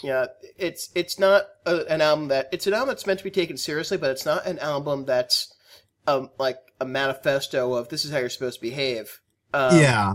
Yeah, 0.02 0.26
it's 0.58 0.90
it's 0.94 1.18
not 1.18 1.46
a, 1.66 1.84
an 1.86 2.00
album 2.00 2.28
that 2.28 2.48
it's 2.52 2.66
an 2.66 2.74
album 2.74 2.88
that's 2.88 3.06
meant 3.06 3.18
to 3.20 3.24
be 3.24 3.30
taken 3.30 3.56
seriously, 3.56 3.96
but 3.96 4.10
it's 4.10 4.26
not 4.26 4.46
an 4.46 4.58
album 4.58 5.04
that's 5.04 5.54
um 6.06 6.30
like 6.38 6.58
a 6.80 6.84
manifesto 6.86 7.74
of 7.74 7.88
this 7.88 8.04
is 8.04 8.10
how 8.10 8.18
you're 8.18 8.28
supposed 8.30 8.56
to 8.60 8.62
behave. 8.62 9.20
Um, 9.52 9.78
yeah, 9.78 10.14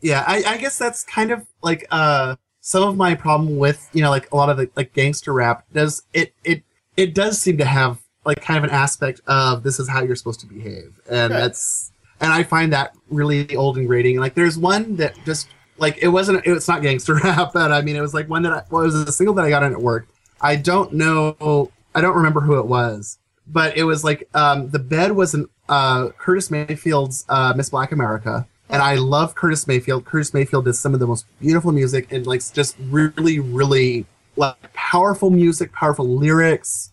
yeah. 0.00 0.24
I, 0.26 0.42
I 0.46 0.56
guess 0.58 0.78
that's 0.78 1.04
kind 1.04 1.30
of 1.30 1.46
like 1.62 1.86
uh 1.90 2.36
some 2.60 2.82
of 2.82 2.96
my 2.96 3.14
problem 3.14 3.58
with 3.58 3.88
you 3.92 4.02
know 4.02 4.10
like 4.10 4.30
a 4.32 4.36
lot 4.36 4.48
of 4.50 4.56
the 4.56 4.70
like 4.76 4.92
gangster 4.94 5.32
rap 5.32 5.64
does 5.72 6.02
it 6.12 6.34
it 6.44 6.62
it 6.96 7.14
does 7.14 7.40
seem 7.40 7.58
to 7.58 7.64
have 7.64 7.98
like 8.24 8.40
kind 8.40 8.56
of 8.58 8.64
an 8.64 8.70
aspect 8.70 9.20
of 9.26 9.62
this 9.62 9.78
is 9.78 9.88
how 9.88 10.02
you're 10.02 10.16
supposed 10.16 10.40
to 10.40 10.46
behave, 10.46 10.98
and 11.10 11.32
Right. 11.32 11.40
that's 11.40 11.92
and 12.20 12.32
I 12.32 12.42
find 12.42 12.72
that 12.72 12.94
really 13.10 13.54
old 13.56 13.76
and 13.76 13.86
grating. 13.86 14.18
Like 14.18 14.34
there's 14.34 14.56
one 14.56 14.96
that 14.96 15.14
just 15.26 15.48
like 15.76 15.98
it 16.02 16.08
wasn't 16.08 16.46
it's 16.46 16.66
not 16.68 16.80
gangster 16.82 17.14
rap, 17.24 17.52
but 17.52 17.70
I 17.70 17.82
mean 17.82 17.96
it 17.96 18.00
was 18.00 18.14
like 18.14 18.28
one 18.28 18.42
that 18.44 18.52
I, 18.52 18.62
well, 18.70 18.82
it 18.82 18.86
was 18.86 18.94
a 18.94 19.12
single 19.12 19.34
that 19.34 19.44
I 19.44 19.50
got 19.50 19.62
in 19.62 19.72
at 19.72 19.80
work. 19.80 20.06
I 20.40 20.56
don't 20.56 20.92
know, 20.94 21.70
I 21.94 22.00
don't 22.00 22.16
remember 22.16 22.40
who 22.40 22.58
it 22.58 22.66
was, 22.66 23.18
but 23.46 23.76
it 23.76 23.84
was 23.84 24.04
like 24.04 24.28
um, 24.34 24.70
the 24.70 24.78
bed 24.78 25.12
was 25.12 25.34
an 25.34 25.48
uh, 25.68 26.08
Curtis 26.18 26.50
Mayfield's 26.50 27.24
uh, 27.28 27.52
Miss 27.56 27.70
Black 27.70 27.92
America, 27.92 28.46
and 28.68 28.82
I 28.82 28.96
love 28.96 29.34
Curtis 29.34 29.66
Mayfield. 29.66 30.04
Curtis 30.04 30.34
Mayfield 30.34 30.64
does 30.64 30.78
some 30.78 30.94
of 30.94 31.00
the 31.00 31.06
most 31.06 31.26
beautiful 31.40 31.72
music 31.72 32.10
and 32.12 32.26
like 32.26 32.42
just 32.52 32.76
really, 32.78 33.38
really 33.38 34.06
like 34.36 34.72
powerful 34.72 35.30
music, 35.30 35.72
powerful 35.72 36.06
lyrics. 36.06 36.90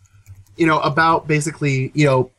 You 0.57 0.67
know 0.67 0.79
about 0.79 1.27
basically 1.27 1.91
you 1.93 2.05
know 2.05 2.31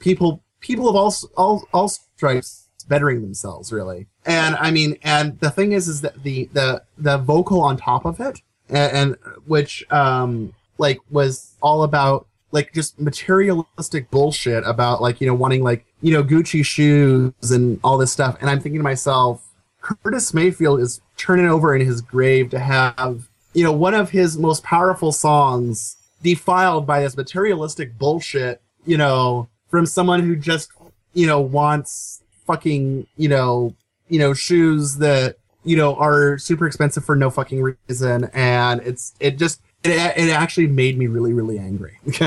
people 0.00 0.42
people 0.60 0.88
of 0.88 0.96
all 0.96 1.14
all 1.36 1.66
all 1.72 1.88
stripes 1.88 2.68
bettering 2.88 3.22
themselves 3.22 3.72
really 3.72 4.06
and 4.26 4.56
i 4.56 4.70
mean 4.70 4.96
and 5.02 5.38
the 5.38 5.50
thing 5.50 5.72
is 5.72 5.86
is 5.86 6.00
that 6.00 6.20
the 6.24 6.48
the 6.52 6.82
the 6.98 7.18
vocal 7.18 7.62
on 7.62 7.76
top 7.76 8.04
of 8.04 8.18
it 8.18 8.40
and, 8.68 8.92
and 8.92 9.16
which 9.46 9.84
um 9.92 10.52
like 10.78 10.98
was 11.10 11.54
all 11.62 11.84
about 11.84 12.26
like 12.52 12.72
just 12.72 13.00
materialistic 13.00 14.10
bullshit 14.10 14.64
about 14.66 15.00
like 15.00 15.20
you 15.20 15.26
know 15.26 15.34
wanting 15.34 15.62
like 15.62 15.84
you 16.02 16.12
know 16.12 16.22
gucci 16.22 16.64
shoes 16.64 17.50
and 17.50 17.78
all 17.84 17.98
this 17.98 18.12
stuff. 18.12 18.36
And 18.40 18.50
i'm 18.50 18.60
thinking 18.60 18.80
to 18.80 18.84
myself 18.84 19.46
curtis 19.80 20.34
mayfield 20.34 20.80
is 20.80 21.00
turning 21.16 21.46
over 21.46 21.74
in 21.74 21.84
his 21.84 22.00
grave 22.00 22.50
to 22.50 22.58
have 22.58 23.28
you 23.54 23.64
know 23.64 23.72
one 23.72 23.94
of 23.94 24.10
his 24.10 24.38
most 24.38 24.62
powerful 24.62 25.12
songs 25.12 25.96
defiled 26.22 26.86
by 26.86 27.00
this 27.00 27.16
materialistic 27.16 27.96
bullshit 27.98 28.60
you 28.84 28.96
know 28.98 29.48
from 29.68 29.86
someone 29.86 30.20
who 30.20 30.36
just 30.36 30.70
you 31.14 31.26
know 31.26 31.40
wants 31.40 32.22
fucking 32.46 33.06
you 33.16 33.28
know 33.28 33.74
you 34.08 34.18
know 34.18 34.34
shoes 34.34 34.96
that 34.96 35.36
you 35.64 35.76
know 35.76 35.94
are 35.96 36.38
super 36.38 36.66
expensive 36.66 37.04
for 37.04 37.16
no 37.16 37.30
fucking 37.30 37.62
reason. 37.88 38.30
And 38.32 38.80
it's 38.82 39.14
it 39.20 39.38
just 39.38 39.60
it, 39.84 39.90
it 40.16 40.30
actually 40.30 40.66
made 40.66 40.98
me 40.98 41.06
really 41.06 41.32
really 41.32 41.58
angry 41.58 41.98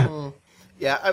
Yeah, 0.79 0.99
I, 1.01 1.09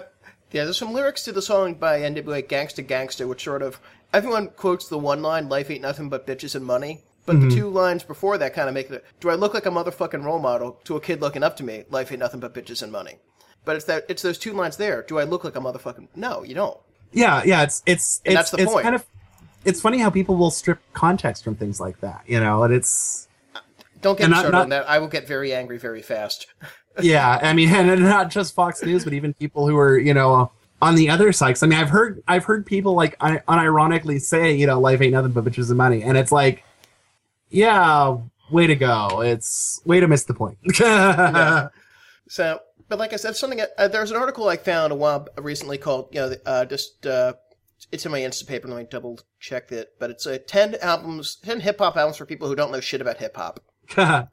yeah. 0.50 0.64
There's 0.64 0.78
some 0.78 0.92
lyrics 0.92 1.22
to 1.24 1.32
the 1.32 1.42
song 1.42 1.74
by 1.74 2.00
NWA 2.00 2.42
"Gangsta 2.48 2.84
Gangsta," 2.84 3.28
which 3.28 3.44
sort 3.44 3.62
of 3.62 3.78
everyone 4.12 4.48
quotes 4.48 4.88
the 4.88 4.98
one 4.98 5.22
line 5.22 5.48
"Life 5.48 5.70
ain't 5.70 5.82
nothing 5.82 6.08
but 6.08 6.26
bitches 6.26 6.54
and 6.54 6.64
money," 6.64 7.02
but 7.26 7.36
Mm-hmm. 7.36 7.48
the 7.50 7.54
two 7.54 7.68
lines 7.68 8.02
before 8.02 8.36
that 8.38 8.54
kind 8.54 8.68
of 8.68 8.74
make 8.74 8.90
it. 8.90 9.04
Do 9.20 9.30
I 9.30 9.34
look 9.34 9.54
like 9.54 9.66
a 9.66 9.70
motherfucking 9.70 10.24
role 10.24 10.40
model 10.40 10.80
to 10.84 10.96
a 10.96 11.00
kid 11.00 11.20
looking 11.20 11.44
up 11.44 11.56
to 11.58 11.62
me? 11.62 11.84
Life 11.90 12.10
ain't 12.10 12.18
nothing 12.20 12.40
but 12.40 12.54
bitches 12.54 12.82
and 12.82 12.90
money. 12.90 13.18
But 13.64 13.76
it's 13.76 13.84
that 13.84 14.06
it's 14.08 14.22
those 14.22 14.38
two 14.38 14.52
lines 14.52 14.76
there. 14.76 15.02
Do 15.02 15.18
I 15.20 15.24
look 15.24 15.44
like 15.44 15.54
a 15.54 15.60
motherfucking? 15.60 16.08
No, 16.16 16.42
you 16.42 16.54
don't. 16.54 16.78
yeah 17.12 17.42
yeah 17.44 17.62
it's 17.62 17.82
it's 17.86 18.20
it's, 18.24 18.34
that's 18.34 18.50
the 18.50 18.58
it's 18.62 18.72
point. 18.72 18.82
kind 18.82 18.94
of 18.96 19.04
it's 19.64 19.80
funny 19.80 19.98
how 19.98 20.10
people 20.10 20.34
will 20.36 20.50
strip 20.50 20.78
context 20.94 21.44
from 21.44 21.54
things 21.54 21.78
like 21.80 22.00
that 22.00 22.22
you 22.26 22.40
know 22.40 22.62
and 22.64 22.72
it's 22.72 23.28
Don't 24.02 24.18
get 24.18 24.30
me 24.30 24.34
started 24.34 24.52
not- 24.52 24.62
on 24.62 24.68
that. 24.70 24.88
I 24.88 24.98
will 24.98 25.08
get 25.08 25.26
very 25.26 25.52
angry 25.52 25.78
very 25.78 26.02
fast. 26.02 26.46
yeah 27.00 27.38
i 27.40 27.52
mean 27.52 27.68
and 27.72 28.02
not 28.02 28.30
just 28.30 28.52
fox 28.52 28.82
news 28.82 29.04
but 29.04 29.12
even 29.12 29.32
people 29.34 29.66
who 29.66 29.78
are 29.78 29.96
you 29.96 30.12
know 30.12 30.50
on 30.82 30.96
the 30.96 31.08
other 31.08 31.32
side 31.32 31.56
i 31.62 31.66
mean 31.66 31.78
i've 31.78 31.88
heard 31.88 32.20
i've 32.26 32.44
heard 32.44 32.66
people 32.66 32.94
like 32.94 33.14
un- 33.20 33.40
unironically 33.48 34.20
say 34.20 34.52
you 34.52 34.66
know 34.66 34.78
life 34.78 35.00
ain't 35.00 35.12
nothing 35.12 35.30
but 35.30 35.44
bitches 35.44 35.68
and 35.68 35.78
money 35.78 36.02
and 36.02 36.18
it's 36.18 36.32
like 36.32 36.64
yeah 37.48 38.16
way 38.50 38.66
to 38.66 38.74
go 38.74 39.22
it's 39.22 39.80
way 39.84 40.00
to 40.00 40.08
miss 40.08 40.24
the 40.24 40.34
point 40.34 40.58
So, 42.30 42.60
but 42.88 43.00
like 43.00 43.12
I 43.12 43.16
said, 43.16 43.34
something 43.34 43.60
uh, 43.60 43.88
there's 43.88 44.12
an 44.12 44.16
article 44.16 44.48
I 44.48 44.56
found 44.56 44.92
a 44.92 44.96
while 44.96 45.26
recently 45.36 45.78
called 45.78 46.08
you 46.12 46.20
know 46.20 46.34
uh, 46.46 46.64
just 46.64 47.04
uh, 47.04 47.32
it's 47.90 48.06
in 48.06 48.12
my 48.12 48.20
Insta 48.20 48.46
paper. 48.46 48.68
Let 48.68 48.76
me 48.78 48.86
double 48.88 49.18
check 49.40 49.72
it. 49.72 49.94
But 49.98 50.10
it's 50.10 50.28
uh, 50.28 50.38
ten 50.46 50.76
albums, 50.80 51.38
ten 51.42 51.58
hip 51.58 51.80
hop 51.80 51.96
albums 51.96 52.18
for 52.18 52.26
people 52.26 52.46
who 52.46 52.54
don't 52.54 52.70
know 52.70 52.78
shit 52.78 53.00
about 53.00 53.16
hip 53.16 53.36
hop. 53.36 53.58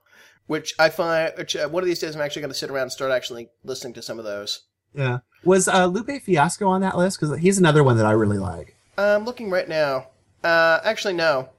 Which 0.47 0.73
I 0.79 0.89
find, 0.89 1.33
which 1.37 1.55
uh, 1.57 1.67
one 1.67 1.83
of 1.83 1.87
these 1.87 1.99
days 1.99 2.15
I'm 2.15 2.21
actually 2.21 2.41
going 2.41 2.51
to 2.53 2.57
sit 2.57 2.69
around 2.69 2.83
and 2.83 2.91
start 2.91 3.11
actually 3.11 3.49
listening 3.65 3.93
to 3.95 4.01
some 4.01 4.17
of 4.17 4.23
those. 4.25 4.61
yeah 4.93 5.19
was 5.43 5.67
uh 5.67 5.85
lupe 5.85 6.21
fiasco 6.23 6.67
on 6.67 6.81
that 6.81 6.97
list 6.97 7.19
because 7.19 7.37
he's 7.39 7.57
another 7.59 7.83
one 7.83 7.95
that 7.97 8.05
i 8.05 8.11
really 8.11 8.37
like 8.37 8.75
I'm 8.97 9.25
looking 9.25 9.49
right 9.51 9.67
now. 9.69 10.07
Uh, 10.43 10.79
actually, 10.83 11.13
no. 11.13 11.49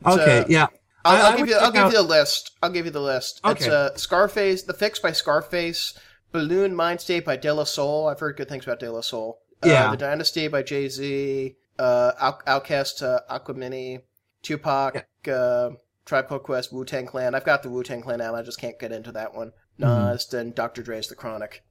It's, 0.00 0.16
okay 0.16 0.38
uh, 0.40 0.44
yeah 0.48 0.66
I'll, 1.04 1.26
I'll 1.26 1.36
give 1.36 1.46
you. 1.48 1.54
I'll 1.56 1.70
give 1.70 1.82
out- 1.84 1.92
you 1.92 1.98
the 1.98 2.02
list. 2.02 2.52
I'll 2.62 2.70
give 2.70 2.86
you 2.86 2.90
the 2.90 3.00
list. 3.02 3.40
It's 3.44 3.66
Okay. 3.66 3.74
uh, 3.74 3.90
Scarface, 3.96 4.62
The 4.62 4.72
Fix 4.74 4.98
by 4.98 5.12
Scarface, 5.12 5.94
Buhloone 6.34 6.72
Mindstate 6.74 7.24
by 7.24 7.36
De 7.36 7.52
La 7.54 7.64
Soul. 7.64 8.08
I've 8.08 8.18
heard 8.20 8.36
good 8.36 8.48
things 8.48 8.64
about 8.64 8.80
De 8.80 8.90
La 8.90 9.00
Soul. 9.02 9.38
Uh, 9.62 9.68
Yeah. 9.68 9.90
the 9.92 9.96
Dynasty 9.96 10.48
by 10.48 10.62
Jay 10.62 10.88
Z. 10.88 11.54
Uh, 11.78 12.12
Out- 12.18 12.44
OutKast, 12.46 13.02
uh, 13.02 13.20
Aquemini, 13.30 14.00
Tupac, 14.42 15.06
uh, 15.30 15.70
Tribe 16.08 16.26
Called 16.26 16.42
Quest, 16.42 16.72
Wu 16.72 16.84
Tang 16.84 17.06
Clan. 17.06 17.34
I've 17.34 17.44
got 17.44 17.62
the 17.62 17.68
Wu 17.68 17.82
Tang 17.82 18.00
Clan 18.00 18.22
album. 18.22 18.40
I 18.40 18.42
just 18.42 18.58
can't 18.58 18.78
get 18.78 18.92
into 18.92 19.12
that 19.12 19.34
one. 19.34 19.52
Mm-hmm. 19.78 20.10
Nas 20.10 20.32
and 20.32 20.54
Dr. 20.54 20.82
Dre's 20.82 21.06
The 21.06 21.14
Chronic. 21.14 21.62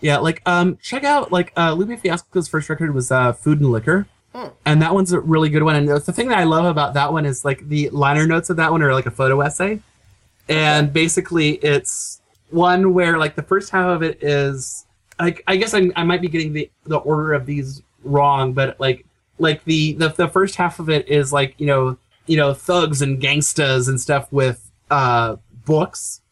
Yeah, 0.00 0.18
like 0.18 0.42
um, 0.46 0.76
check 0.82 1.04
out 1.04 1.32
like 1.32 1.52
uh, 1.56 1.72
Lupe 1.72 1.98
Fiasco's 1.98 2.48
first 2.48 2.68
record 2.68 2.94
was 2.94 3.10
uh, 3.10 3.32
"Food 3.32 3.60
and 3.60 3.70
Liquor," 3.70 4.06
Hmm. 4.34 4.48
and 4.66 4.82
that 4.82 4.92
one's 4.92 5.12
a 5.12 5.20
really 5.20 5.48
good 5.48 5.62
one. 5.62 5.74
And 5.74 5.88
the 5.88 6.00
thing 6.00 6.28
that 6.28 6.38
I 6.38 6.44
love 6.44 6.66
about 6.66 6.92
that 6.94 7.12
one 7.12 7.24
is 7.24 7.44
like 7.44 7.66
the 7.68 7.88
liner 7.90 8.26
notes 8.26 8.50
of 8.50 8.58
that 8.58 8.70
one 8.70 8.82
are 8.82 8.92
like 8.92 9.06
a 9.06 9.10
photo 9.10 9.40
essay, 9.40 9.80
and 10.48 10.92
basically 10.92 11.52
it's 11.54 12.20
one 12.50 12.92
where 12.92 13.16
like 13.16 13.36
the 13.36 13.42
first 13.42 13.70
half 13.70 13.88
of 13.88 14.02
it 14.02 14.22
is 14.22 14.84
like 15.18 15.42
I 15.46 15.56
guess 15.56 15.72
I, 15.72 15.90
I 15.96 16.04
might 16.04 16.20
be 16.20 16.28
getting 16.28 16.52
the 16.52 16.70
the 16.84 16.98
order 16.98 17.32
of 17.32 17.46
these 17.46 17.80
wrong, 18.04 18.52
but 18.52 18.78
like 18.78 19.06
like 19.38 19.64
the 19.64 19.94
the, 19.94 20.10
the 20.10 20.28
first 20.28 20.56
half 20.56 20.78
of 20.78 20.90
it 20.90 21.08
is 21.08 21.32
like 21.32 21.54
you 21.58 21.66
know 21.66 21.96
you 22.26 22.36
know 22.36 22.54
thugs 22.54 23.02
and 23.02 23.20
gangstas 23.20 23.88
and 23.88 24.00
stuff 24.00 24.30
with 24.32 24.70
uh 24.90 25.36
books. 25.64 26.22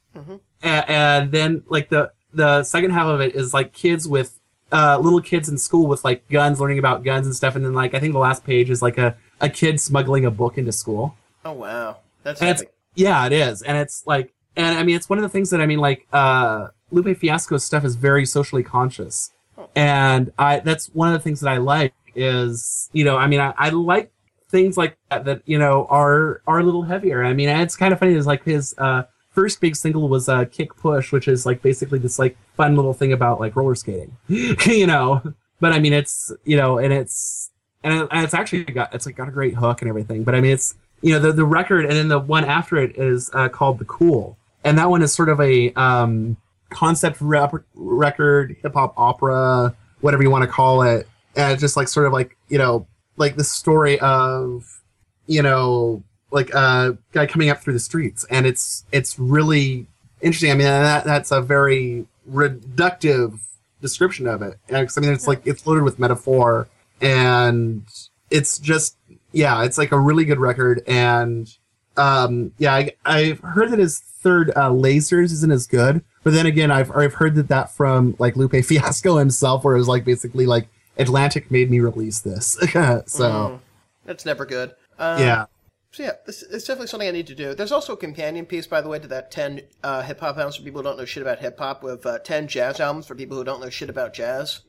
And, 0.62 0.88
and 0.88 1.32
then 1.32 1.62
like 1.68 1.90
the 1.90 2.12
the 2.32 2.62
second 2.64 2.90
half 2.92 3.06
of 3.06 3.20
it 3.20 3.34
is 3.34 3.52
like 3.52 3.72
kids 3.72 4.08
with 4.08 4.40
uh 4.72 4.98
little 5.00 5.20
kids 5.20 5.48
in 5.48 5.58
school 5.58 5.86
with 5.86 6.04
like 6.04 6.28
guns 6.28 6.60
learning 6.60 6.78
about 6.78 7.04
guns 7.04 7.26
and 7.26 7.34
stuff. 7.34 7.54
And 7.56 7.64
then 7.64 7.74
like 7.74 7.94
i 7.94 8.00
think 8.00 8.12
the 8.12 8.18
last 8.18 8.44
page 8.44 8.70
is 8.70 8.80
like 8.80 8.98
a 8.98 9.16
a 9.40 9.48
kid 9.48 9.80
smuggling 9.80 10.24
a 10.24 10.30
book 10.30 10.56
into 10.56 10.72
school. 10.72 11.16
Oh, 11.44 11.52
wow. 11.52 11.98
That's 12.22 12.40
it's 12.40 12.64
yeah 12.94 13.26
it 13.26 13.32
is. 13.32 13.62
And 13.62 13.76
it's 13.76 14.06
like 14.06 14.32
and 14.56 14.78
i 14.78 14.82
mean 14.82 14.96
it's 14.96 15.08
one 15.08 15.18
of 15.18 15.22
the 15.22 15.28
things 15.28 15.50
that 15.50 15.60
i 15.60 15.66
mean 15.66 15.80
like 15.80 16.06
uh 16.12 16.68
lupe 16.90 17.16
fiasco's 17.18 17.64
stuff 17.64 17.84
is 17.84 17.96
very 17.96 18.24
socially 18.24 18.62
conscious. 18.62 19.32
And 19.76 20.32
i 20.38 20.60
that's 20.60 20.86
one 20.94 21.08
of 21.08 21.14
the 21.14 21.20
things 21.20 21.40
that 21.40 21.50
i 21.50 21.58
like 21.58 21.94
is 22.16 22.88
you 22.92 23.04
know 23.04 23.16
i 23.16 23.26
mean 23.26 23.40
i, 23.40 23.52
I 23.58 23.70
like 23.70 24.12
things 24.54 24.76
like 24.76 24.96
that 25.10 25.24
that 25.24 25.42
you 25.46 25.58
know 25.58 25.84
are 25.90 26.40
are 26.46 26.60
a 26.60 26.62
little 26.62 26.84
heavier. 26.84 27.24
I 27.24 27.34
mean 27.34 27.48
it's 27.48 27.74
kind 27.74 27.92
of 27.92 27.98
funny 27.98 28.14
is 28.14 28.26
like 28.26 28.44
his 28.44 28.72
uh 28.78 29.02
first 29.30 29.60
big 29.60 29.74
single 29.74 30.08
was 30.08 30.28
uh 30.28 30.44
kick 30.44 30.76
push 30.76 31.10
which 31.10 31.26
is 31.26 31.44
like 31.44 31.60
basically 31.60 31.98
this 31.98 32.20
like 32.20 32.36
fun 32.56 32.76
little 32.76 32.94
thing 32.94 33.12
about 33.12 33.40
like 33.40 33.56
roller 33.56 33.74
skating 33.74 34.16
you 34.28 34.86
know? 34.86 35.20
But 35.60 35.72
i 35.72 35.78
mean 35.78 35.92
it's 35.92 36.30
you 36.44 36.56
know 36.56 36.78
and 36.78 36.92
it's 36.92 37.50
and, 37.82 37.94
it, 37.94 38.08
and 38.10 38.24
it's 38.24 38.34
actually 38.34 38.64
got 38.64 38.94
it's 38.94 39.06
like 39.06 39.16
got 39.16 39.28
a 39.28 39.32
great 39.32 39.54
hook 39.54 39.82
and 39.82 39.88
everything 39.88 40.22
but 40.22 40.34
i 40.34 40.40
mean 40.40 40.52
it's 40.52 40.74
you 41.00 41.12
know 41.12 41.18
the 41.18 41.32
the 41.32 41.44
record 41.44 41.84
and 41.84 41.94
then 41.94 42.08
the 42.08 42.18
one 42.18 42.44
after 42.44 42.76
it 42.76 42.96
is 42.96 43.30
uh, 43.34 43.48
called 43.48 43.78
the 43.78 43.84
cool 43.86 44.36
and 44.62 44.78
that 44.78 44.90
one 44.90 45.00
is 45.00 45.12
sort 45.12 45.28
of 45.28 45.40
a 45.40 45.72
um 45.72 46.36
concept 46.70 47.16
record 47.20 48.56
hip 48.62 48.74
hop 48.74 48.92
opera 48.96 49.74
whatever 50.00 50.22
you 50.22 50.30
want 50.30 50.42
to 50.42 50.50
call 50.50 50.82
it 50.82 51.08
and 51.34 51.58
just 51.58 51.76
like 51.76 51.88
sort 51.88 52.06
of 52.06 52.12
like 52.12 52.36
you 52.48 52.58
know 52.58 52.86
like 53.16 53.36
the 53.36 53.44
story 53.44 53.98
of 54.00 54.82
you 55.26 55.42
know 55.42 56.02
like 56.34 56.52
a 56.52 56.98
guy 57.12 57.26
coming 57.26 57.48
up 57.48 57.60
through 57.60 57.72
the 57.72 57.80
streets. 57.80 58.26
And 58.28 58.44
it's 58.44 58.84
it's 58.92 59.18
really 59.18 59.86
interesting. 60.20 60.50
I 60.50 60.54
mean 60.54 60.66
that, 60.66 61.04
that's 61.04 61.30
a 61.30 61.40
very 61.40 62.06
reductive 62.28 63.38
description 63.80 64.26
of 64.26 64.42
it. 64.42 64.58
I 64.70 64.80
mean 65.00 65.12
it's 65.12 65.28
like 65.28 65.46
it's 65.46 65.66
loaded 65.66 65.84
with 65.84 65.98
metaphor. 65.98 66.68
And 67.00 67.84
it's 68.30 68.58
just 68.58 68.96
yeah 69.32 69.62
it's 69.62 69.78
like 69.78 69.92
a 69.92 69.98
really 69.98 70.24
good 70.24 70.40
record. 70.40 70.82
And 70.86 71.56
um 71.96 72.52
yeah 72.58 72.74
I, 72.74 72.90
i've 73.06 73.38
heard 73.38 73.70
that 73.70 73.78
his 73.78 74.00
third 74.00 74.50
uh 74.56 74.70
lasers 74.70 75.30
isn't 75.32 75.52
as 75.52 75.68
good. 75.68 76.02
But 76.24 76.32
then 76.32 76.46
again, 76.46 76.72
I've 76.72 76.90
I've 76.90 77.14
heard 77.14 77.36
that 77.36 77.48
that 77.48 77.70
from 77.70 78.16
like 78.18 78.34
Lupe 78.34 78.56
Fiasco 78.64 79.18
himself, 79.18 79.62
where 79.62 79.76
it 79.76 79.78
was 79.78 79.88
like 79.88 80.04
basically 80.04 80.46
like 80.46 80.66
Atlantic 80.98 81.50
made 81.50 81.70
me 81.70 81.80
release 81.80 82.20
this. 82.20 82.56
so 83.06 83.28
Mm. 83.30 83.60
That's 84.04 84.24
never 84.26 84.44
good. 84.44 84.74
Um, 84.98 85.18
yeah, 85.18 85.46
So 85.92 86.02
yeah, 86.02 86.12
this 86.26 86.42
it's 86.42 86.66
definitely 86.66 86.88
something 86.88 87.08
I 87.08 87.12
need 87.12 87.26
to 87.28 87.34
do. 87.34 87.54
There's 87.54 87.72
also 87.72 87.94
a 87.94 87.96
companion 87.96 88.46
piece, 88.46 88.66
by 88.66 88.80
the 88.80 88.88
way, 88.88 88.98
to 88.98 89.08
that 89.08 89.30
ten 89.30 89.62
uh, 89.82 90.02
hip 90.02 90.20
hop 90.20 90.36
albums 90.36 90.56
for 90.56 90.62
people 90.62 90.80
who 90.80 90.84
don't 90.84 90.98
know 90.98 91.04
shit 91.04 91.22
about 91.22 91.38
hip 91.38 91.58
hop, 91.58 91.82
with 91.82 92.04
uh, 92.04 92.18
ten 92.18 92.46
jazz 92.48 92.80
albums 92.80 93.06
for 93.06 93.14
people 93.14 93.36
who 93.36 93.44
don't 93.44 93.60
know 93.60 93.70
shit 93.70 93.90
about 93.90 94.12
jazz. 94.14 94.60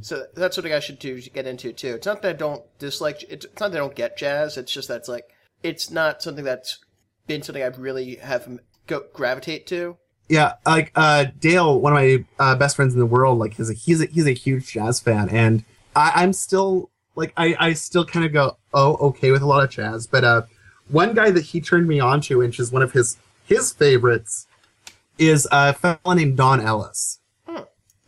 So 0.00 0.26
that's 0.34 0.56
something 0.56 0.72
I 0.72 0.80
should 0.80 0.98
do 0.98 1.20
to 1.20 1.30
get 1.30 1.46
into 1.46 1.72
too. 1.72 1.94
It's 1.94 2.06
not 2.06 2.22
that 2.22 2.28
I 2.28 2.32
don't 2.32 2.64
dislike. 2.78 3.22
It's 3.28 3.46
not 3.60 3.70
that 3.70 3.76
I 3.76 3.80
don't 3.80 3.94
get 3.94 4.16
jazz. 4.16 4.56
It's 4.56 4.72
just 4.72 4.88
that 4.88 4.96
it's 4.96 5.08
like 5.08 5.28
it's 5.62 5.90
not 5.90 6.22
something 6.22 6.44
that's 6.44 6.78
been 7.26 7.42
something 7.42 7.62
I've 7.62 7.78
really 7.78 8.16
have 8.16 8.48
go 8.86 9.04
gravitate 9.12 9.66
to. 9.68 9.96
Yeah. 10.30 10.54
Like 10.64 10.92
uh, 10.94 11.26
Dale, 11.40 11.78
one 11.80 11.92
of 11.92 11.96
my 11.96 12.24
uh, 12.38 12.54
best 12.54 12.76
friends 12.76 12.94
in 12.94 13.00
the 13.00 13.06
world, 13.06 13.38
like 13.38 13.54
he's 13.54 13.68
a 13.68 13.74
he's 13.74 14.00
a, 14.00 14.06
he's 14.06 14.26
a 14.26 14.32
huge 14.32 14.72
jazz 14.72 15.00
fan, 15.00 15.28
and 15.28 15.64
I, 15.94 16.12
I'm 16.14 16.32
still 16.32 16.90
like 17.16 17.32
I 17.36 17.56
I 17.58 17.72
still 17.72 18.04
kind 18.04 18.24
of 18.24 18.32
go 18.32 18.56
oh 18.72 18.96
okay 19.08 19.32
with 19.32 19.42
a 19.42 19.46
lot 19.46 19.64
of 19.64 19.70
jazz, 19.70 20.06
but 20.06 20.22
uh, 20.24 20.42
one 20.88 21.14
guy 21.14 21.30
that 21.30 21.44
he 21.46 21.60
turned 21.60 21.88
me 21.88 21.98
on 22.00 22.20
to, 22.22 22.38
which 22.38 22.60
is 22.60 22.70
one 22.70 22.82
of 22.82 22.92
his 22.92 23.18
his 23.44 23.72
favorites, 23.72 24.46
is 25.18 25.48
a 25.50 25.74
fellow 25.74 26.14
named 26.14 26.36
Don 26.36 26.60
Ellis, 26.60 27.18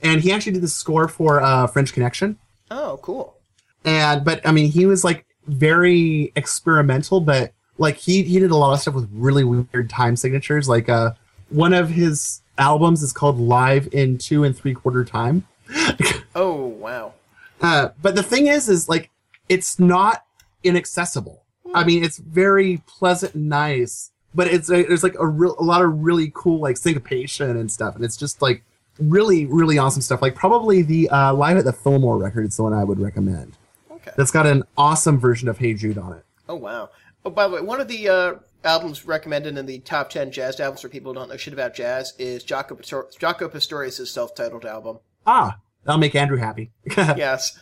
and 0.00 0.20
he 0.20 0.32
actually 0.32 0.52
did 0.52 0.62
the 0.62 0.68
score 0.68 1.08
for 1.08 1.42
uh, 1.42 1.66
French 1.66 1.92
Connection. 1.92 2.38
Oh, 2.70 2.98
cool. 3.02 3.36
and 3.84 4.24
but 4.24 4.46
I 4.46 4.52
mean 4.52 4.70
he 4.70 4.86
was 4.86 5.02
like 5.02 5.26
very 5.46 6.32
experimental, 6.36 7.20
but 7.20 7.52
like 7.78 7.96
he 7.96 8.22
he 8.22 8.38
did 8.38 8.52
a 8.52 8.56
lot 8.56 8.74
of 8.74 8.80
stuff 8.80 8.94
with 8.94 9.08
really 9.12 9.42
weird 9.42 9.90
time 9.90 10.14
signatures. 10.14 10.68
Like 10.68 10.88
uh, 10.88 11.14
one 11.52 11.72
of 11.72 11.90
his 11.90 12.40
albums 12.58 13.02
is 13.02 13.12
called 13.12 13.38
Live 13.38 13.88
in 13.92 14.18
Two 14.18 14.44
and 14.44 14.56
Three 14.56 14.74
Quarter 14.74 15.04
Time. 15.04 15.46
Oh, 16.34 16.64
wow. 16.64 17.12
Uh, 17.60 17.90
but 18.00 18.14
the 18.14 18.22
thing 18.22 18.46
is, 18.46 18.66
is 18.68 18.88
like 18.88 19.10
it's 19.50 19.78
not 19.78 20.24
inaccessible. 20.64 21.44
I 21.74 21.84
mean, 21.84 22.02
it's 22.02 22.18
very 22.18 22.82
pleasant 22.86 23.34
and 23.34 23.48
nice, 23.48 24.10
but 24.34 24.46
it's 24.46 24.68
there's 24.68 25.02
like 25.02 25.14
a 25.18 25.26
real 25.26 25.54
a 25.58 25.62
lot 25.62 25.82
of 25.82 26.02
really 26.02 26.32
cool 26.34 26.58
like 26.58 26.76
syncopation 26.76 27.56
and 27.56 27.70
stuff, 27.70 27.96
and 27.96 28.04
it's 28.04 28.16
just 28.16 28.42
like 28.42 28.62
really 28.98 29.46
really 29.46 29.78
awesome 29.78 30.02
stuff. 30.02 30.22
Like 30.22 30.34
probably 30.34 30.82
the 30.82 31.08
uh, 31.10 31.34
Live 31.34 31.56
at 31.56 31.64
the 31.64 31.72
Fillmore 31.72 32.18
record 32.18 32.46
is 32.46 32.56
the 32.56 32.62
one 32.62 32.72
I 32.72 32.84
would 32.84 32.98
recommend. 32.98 33.56
Okay. 33.90 34.12
That's 34.16 34.30
got 34.30 34.46
an 34.46 34.64
awesome 34.76 35.18
version 35.18 35.48
of 35.48 35.58
Hey 35.58 35.74
Jude 35.74 35.98
on 35.98 36.14
it. 36.14 36.24
Oh 36.48 36.56
wow. 36.56 36.90
Oh, 37.24 37.30
by 37.30 37.46
the 37.46 37.54
way, 37.54 37.60
one 37.60 37.80
of 37.80 37.88
the 37.88 38.08
uh, 38.08 38.34
albums 38.64 39.04
recommended 39.06 39.56
in 39.58 39.66
the 39.66 39.78
top 39.80 40.10
ten 40.10 40.30
jazz 40.30 40.60
albums 40.60 40.80
for 40.82 40.88
people 40.88 41.12
who 41.12 41.18
don't 41.18 41.28
know 41.28 41.36
shit 41.36 41.54
about 41.54 41.74
jazz 41.74 42.14
is 42.18 42.44
Jaco, 42.44 42.76
Pastor- 42.76 43.08
Jaco 43.18 43.50
Pastorius' 43.50 44.10
self-titled 44.10 44.64
album. 44.64 44.98
Ah, 45.26 45.58
that'll 45.84 45.98
make 46.00 46.14
Andrew 46.14 46.36
happy. 46.38 46.72
yes. 46.96 47.58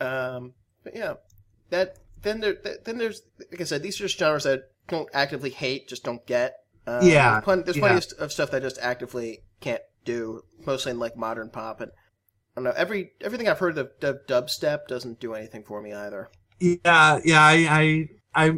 Um, 0.00 0.52
but 0.84 0.94
yeah, 0.94 1.14
that 1.70 1.96
then 2.22 2.40
there 2.40 2.56
then 2.84 2.98
there's 2.98 3.22
like 3.50 3.60
I 3.60 3.64
said, 3.64 3.82
these 3.82 4.00
are 4.00 4.04
just 4.04 4.18
genres 4.18 4.44
that 4.44 4.58
I 4.60 4.62
don't 4.88 5.08
actively 5.12 5.50
hate, 5.50 5.88
just 5.88 6.04
don't 6.04 6.24
get. 6.26 6.56
Um, 6.86 7.04
Yeah, 7.06 7.32
there's 7.32 7.44
plenty, 7.44 7.62
there's 7.62 7.78
plenty 7.78 7.94
yeah. 7.94 8.16
of, 8.18 8.24
of 8.24 8.32
stuff 8.32 8.50
that 8.50 8.58
I 8.58 8.60
just 8.60 8.78
actively 8.80 9.40
can't 9.60 9.82
do, 10.04 10.42
mostly 10.64 10.92
in 10.92 10.98
like 10.98 11.16
modern 11.16 11.50
pop. 11.50 11.80
And 11.80 11.90
I 11.90 12.60
don't 12.60 12.64
know 12.64 12.72
every 12.76 13.12
everything 13.20 13.48
I've 13.48 13.58
heard 13.58 13.78
of, 13.78 13.90
of 14.02 14.26
dubstep 14.26 14.86
doesn't 14.86 15.20
do 15.20 15.34
anything 15.34 15.64
for 15.64 15.80
me 15.82 15.92
either. 15.92 16.28
yeah, 16.60 17.20
yeah. 17.24 17.42
I, 17.42 18.08
I, 18.34 18.44
I, 18.46 18.50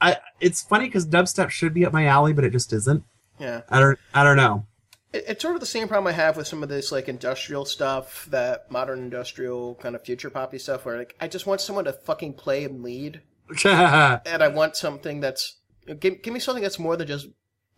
I 0.00 0.16
it's 0.40 0.62
funny 0.62 0.86
because 0.86 1.06
dubstep 1.06 1.50
should 1.50 1.74
be 1.74 1.84
up 1.84 1.92
my 1.92 2.06
alley, 2.06 2.32
but 2.32 2.44
it 2.44 2.50
just 2.50 2.72
isn't. 2.72 3.04
Yeah. 3.38 3.62
I 3.68 3.80
don't, 3.80 3.98
I 4.14 4.22
don't 4.22 4.36
know. 4.36 4.66
It, 5.12 5.24
it's 5.28 5.42
sort 5.42 5.54
of 5.54 5.60
the 5.60 5.66
same 5.66 5.88
problem 5.88 6.12
I 6.12 6.16
have 6.16 6.36
with 6.36 6.46
some 6.46 6.62
of 6.62 6.68
this 6.68 6.92
like 6.92 7.08
industrial 7.08 7.64
stuff, 7.64 8.26
that 8.30 8.70
modern 8.70 9.00
industrial 9.00 9.76
kind 9.76 9.94
of 9.94 10.04
future 10.04 10.30
poppy 10.30 10.58
stuff, 10.58 10.84
where 10.84 10.98
like 10.98 11.16
I 11.20 11.26
just 11.28 11.46
want 11.46 11.60
someone 11.60 11.86
to 11.86 11.92
fucking 11.92 12.34
play 12.34 12.64
and 12.64 12.82
lead, 12.82 13.22
and 13.64 14.42
I 14.42 14.48
want 14.48 14.76
something 14.76 15.20
that's 15.20 15.56
give, 15.98 16.22
give 16.22 16.34
me 16.34 16.40
something 16.40 16.62
that's 16.62 16.78
more 16.78 16.96
than 16.96 17.08
just 17.08 17.28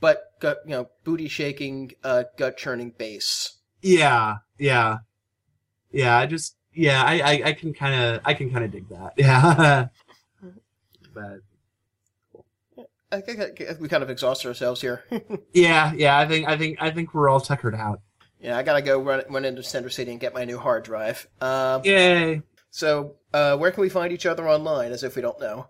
butt 0.01 0.33
gut 0.41 0.59
you 0.65 0.73
know 0.73 0.89
booty 1.05 1.29
shaking 1.29 1.93
uh, 2.03 2.25
gut 2.37 2.57
churning 2.57 2.93
bass. 2.99 3.59
yeah, 3.81 4.39
yeah, 4.59 4.99
yeah. 5.93 6.19
I 6.19 6.27
just, 6.27 6.57
yeah. 6.75 7.03
I, 7.05 7.21
I, 7.21 7.43
I 7.47 7.53
can 7.53 7.73
kind 7.73 7.95
of, 7.95 8.21
I 8.25 8.35
can 8.35 8.51
kind 8.51 8.65
of 8.65 8.73
dig 8.73 8.89
that. 8.89 9.13
Yeah. 9.17 9.87
but 11.15 11.41
I 13.13 13.21
think 13.21 13.61
I- 13.61 13.77
we 13.79 13.89
kind 13.89 14.03
of 14.03 14.11
exhausted 14.11 14.49
ourselves 14.49 14.81
here. 14.81 15.05
yeah, 15.53 15.93
yeah. 15.95 16.19
I 16.19 16.27
think, 16.27 16.49
I 16.49 16.57
think, 16.57 16.79
I 16.81 16.91
think 16.91 17.15
we're 17.15 17.29
all 17.29 17.41
tuckered 17.41 17.75
out. 17.75 18.01
yeah, 18.41 18.57
I 18.57 18.63
gotta 18.63 18.83
go 18.83 19.01
run, 19.01 19.23
run 19.31 19.45
into 19.45 19.63
Center 19.63 19.91
City 19.91 20.11
and 20.11 20.19
get 20.21 20.35
my 20.35 20.45
new 20.45 20.59
hard 20.59 20.83
drive. 20.85 21.29
Um, 21.41 21.83
Yay. 21.85 22.43
So 22.71 23.17
uh, 23.35 23.57
where 23.59 23.71
can 23.71 23.83
we 23.83 23.89
find 23.91 24.13
each 24.13 24.25
other 24.27 24.49
online? 24.49 24.93
As 24.93 25.05
if 25.05 25.15
we 25.15 25.23
don't 25.23 25.39
know. 25.41 25.69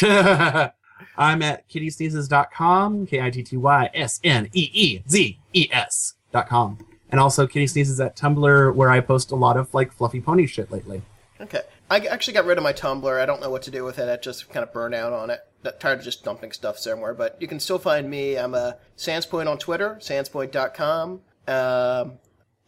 I'm 1.16 1.42
at 1.42 1.68
kittysneezes.com, 1.68 3.06
K 3.06 3.20
I 3.20 3.30
T 3.30 3.42
T 3.42 3.56
Y 3.56 3.90
S 3.94 4.20
N 4.22 4.48
E 4.52 4.70
E 4.72 5.02
Z 5.08 5.38
E 5.52 5.68
S 5.72 6.14
dot 6.32 6.48
com. 6.48 6.78
And 7.10 7.20
also 7.20 7.46
Kitty 7.46 7.66
Sneezes 7.66 8.00
at 8.04 8.16
Tumblr, 8.16 8.74
where 8.74 8.90
I 8.90 9.00
post 9.00 9.30
a 9.30 9.36
lot 9.36 9.56
of 9.56 9.72
like 9.72 9.92
fluffy 9.92 10.20
pony 10.20 10.46
shit 10.46 10.70
lately. 10.72 11.02
Okay. 11.40 11.60
I 11.90 11.98
actually 12.00 12.34
got 12.34 12.44
rid 12.44 12.58
of 12.58 12.64
my 12.64 12.72
Tumblr. 12.72 13.20
I 13.20 13.26
don't 13.26 13.40
know 13.40 13.50
what 13.50 13.62
to 13.62 13.70
do 13.70 13.84
with 13.84 13.98
it. 13.98 14.08
I 14.08 14.16
just 14.16 14.48
kind 14.50 14.64
of 14.64 14.72
burned 14.72 14.94
out 14.94 15.12
on 15.12 15.30
it. 15.30 15.40
Tired 15.78 15.98
of 15.98 16.04
just 16.04 16.24
dumping 16.24 16.52
stuff 16.52 16.78
somewhere. 16.78 17.14
But 17.14 17.36
you 17.40 17.48
can 17.48 17.60
still 17.60 17.78
find 17.78 18.08
me. 18.08 18.38
I'm 18.38 18.54
a 18.54 18.76
Sanspoint 18.96 19.48
on 19.48 19.58
Twitter, 19.58 19.96
sanspoint.com. 20.00 21.20
Um, 21.46 22.18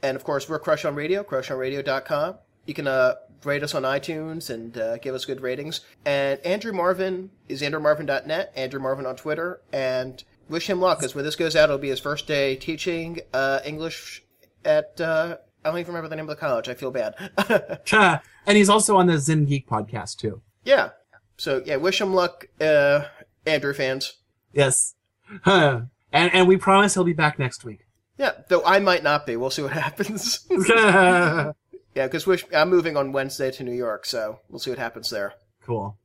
and 0.03 0.16
of 0.16 0.24
course, 0.24 0.49
we're 0.49 0.59
Crush 0.59 0.84
on 0.84 0.94
Radio, 0.94 1.22
crushonradio.com. 1.22 2.36
You 2.66 2.74
can 2.74 2.86
uh, 2.86 3.14
rate 3.44 3.62
us 3.62 3.74
on 3.74 3.82
iTunes 3.82 4.51
and 4.51 4.76
uh, 4.76 4.99
give 4.99 5.14
us 5.14 5.24
good 5.24 5.40
ratings. 5.40 5.80
And 6.05 6.40
Andrew 6.40 6.72
Marvin 6.72 7.30
is 7.49 7.62
andrewmarvin.net, 7.62 8.53
Andrew 8.57 8.80
Marvin 8.80 9.07
on 9.07 9.16
Twitter. 9.16 9.61
And 9.72 10.22
wish 10.49 10.68
him 10.68 10.80
luck, 10.80 10.99
because 10.99 11.14
when 11.14 11.24
this 11.24 11.36
goes 11.36 11.57
out, 11.57 11.64
it'll 11.64 11.78
be 11.78 11.88
his 11.88 12.01
first 12.01 12.26
day 12.26 12.57
teaching 12.57 13.20
uh, 13.32 13.61
English 13.64 14.24
at. 14.64 15.01
Uh, 15.01 15.38
I 15.64 15.70
don't 15.70 15.80
even 15.80 15.94
remember 15.94 16.09
the 16.09 16.14
name 16.16 16.28
of 16.28 16.36
the 16.36 16.40
college. 16.40 16.68
I 16.68 16.74
feel 16.74 16.92
bad. 16.92 17.14
and 18.47 18.57
he's 18.57 18.68
also 18.68 18.97
on 18.97 19.09
the 19.09 19.18
Zen 19.18 19.47
Geek 19.47 19.68
podcast 19.68 20.16
too. 20.16 20.42
Yeah. 20.64 20.90
So 21.37 21.62
yeah, 21.64 21.76
wish 21.76 22.01
him 22.01 22.14
luck, 22.14 22.47
uh, 22.61 23.05
Andrew 23.47 23.74
fans. 23.74 24.14
Yes. 24.53 24.95
and 25.45 25.89
and 26.12 26.49
we 26.49 26.57
promise 26.57 26.95
he'll 26.95 27.05
be 27.05 27.12
back 27.12 27.39
next 27.39 27.64
week. 27.64 27.87
Yeah, 28.18 28.32
though 28.49 28.64
I 28.64 28.78
might 28.78 29.03
not 29.03 29.26
be. 29.26 29.37
We'll 29.37 29.51
see 29.51 29.62
what 29.62 29.72
happens. 29.84 30.47
yeah, 30.51 31.53
because 31.95 32.26
wish 32.26 32.45
I'm 32.55 32.70
moving 32.70 32.97
on 32.97 33.12
Wednesday 33.12 33.51
to 33.53 33.62
New 33.64 33.74
York, 33.74 34.07
so 34.07 34.41
we'll 34.49 34.59
see 34.59 34.70
what 34.70 34.78
happens 34.78 35.11
there. 35.11 35.34
Cool. 35.64 35.97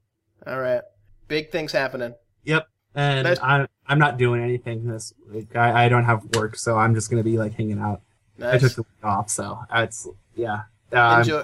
All 0.46 0.60
right, 0.60 0.82
big 1.28 1.52
things 1.52 1.72
happening. 1.72 2.16
Yep. 2.44 2.68
And 2.96 3.24
Nice. 3.26 3.40
I 3.40 3.68
I'm 3.88 4.00
not 4.00 4.18
doing 4.18 4.44
anything 4.44 4.86
this 4.86 5.14
week. 5.32 5.56
I, 5.56 5.86
I 5.86 5.90
don't 5.90 6.04
have 6.04 6.24
work, 6.36 6.58
so 6.58 6.78
I'm 6.78 6.93
just 6.93 7.10
gonna 7.10 7.24
be 7.24 7.38
like 7.38 7.54
hanging 7.54 7.80
out. 7.80 8.01
I 8.39 8.54
Nice. 8.54 8.62
took 8.62 8.74
the 8.74 8.82
week 8.82 9.04
off, 9.05 9.30
so 9.30 9.60
it's 9.74 10.08
yeah. 10.36 10.64
Um, 10.92 11.22
Enjoy. 11.22 11.43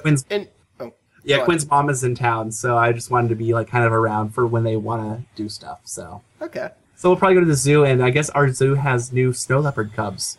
Yeah, 1.28 1.44
Quinn's 1.44 1.70
mom 1.70 1.90
is 1.90 2.04
in 2.06 2.16
town, 2.16 2.52
so 2.52 2.78
I 2.78 2.94
just 2.94 3.12
wanted 3.12 3.28
to 3.30 3.36
be 3.36 3.54
like 3.54 3.68
kind 3.68 3.84
of 3.84 3.92
around 3.92 4.30
for 4.30 4.48
when 4.48 4.64
they 4.64 4.78
want 4.78 5.02
to 5.02 5.26
do 5.36 5.50
stuff. 5.50 5.82
So, 5.84 6.22
okay. 6.42 6.70
so 6.96 7.10
we'll 7.10 7.18
probably 7.18 7.36
go 7.36 7.42
to 7.42 7.46
the 7.46 7.56
zoo, 7.56 7.84
and 7.84 8.02
I 8.02 8.12
guess 8.12 8.30
our 8.30 8.50
zoo 8.50 8.76
has 8.76 9.12
new 9.12 9.34
snow 9.34 9.60
leopard 9.60 9.92
cubs, 9.94 10.38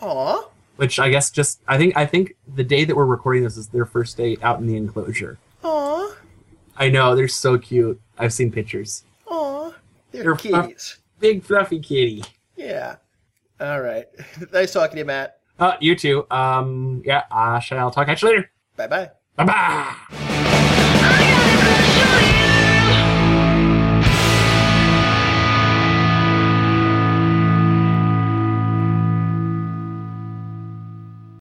Aw. 0.00 0.46
which 0.76 0.98
I 0.98 1.08
guess 1.08 1.30
just 1.30 1.60
I 1.66 1.78
think 1.78 1.96
I 1.96 2.04
think 2.04 2.36
the 2.54 2.64
day 2.64 2.84
that 2.84 2.94
we're 2.94 3.06
recording 3.06 3.44
this 3.44 3.56
is 3.56 3.68
their 3.68 3.86
first 3.86 4.18
day 4.18 4.36
out 4.42 4.60
in 4.60 4.66
the 4.66 4.76
enclosure. 4.76 5.38
Aw. 5.64 6.14
I 6.76 6.90
know 6.90 7.16
they're 7.16 7.28
so 7.28 7.56
cute. 7.56 7.98
I've 8.18 8.34
seen 8.34 8.52
pictures. 8.52 9.04
Aw. 9.28 9.72
They're, 10.12 10.22
They're 10.22 10.36
kitties. 10.36 10.98
Big 11.18 11.44
fluffy 11.44 11.80
kitty. 11.80 12.24
Yeah. 12.56 12.96
All 13.58 13.80
right. 13.80 14.06
nice 14.52 14.72
talking 14.74 14.96
to 14.96 14.98
you, 14.98 15.04
Matt. 15.06 15.40
Uh, 15.58 15.76
you 15.80 15.96
too. 15.96 16.26
Um, 16.30 17.02
yeah. 17.06 17.24
I 17.30 17.60
shall 17.60 17.90
talk 17.90 18.08
at 18.08 18.20
you 18.20 18.28
later. 18.28 18.50
Bye 18.76 18.86
bye. 18.86 19.10
Bye 19.36 19.44
bye. 19.44 20.55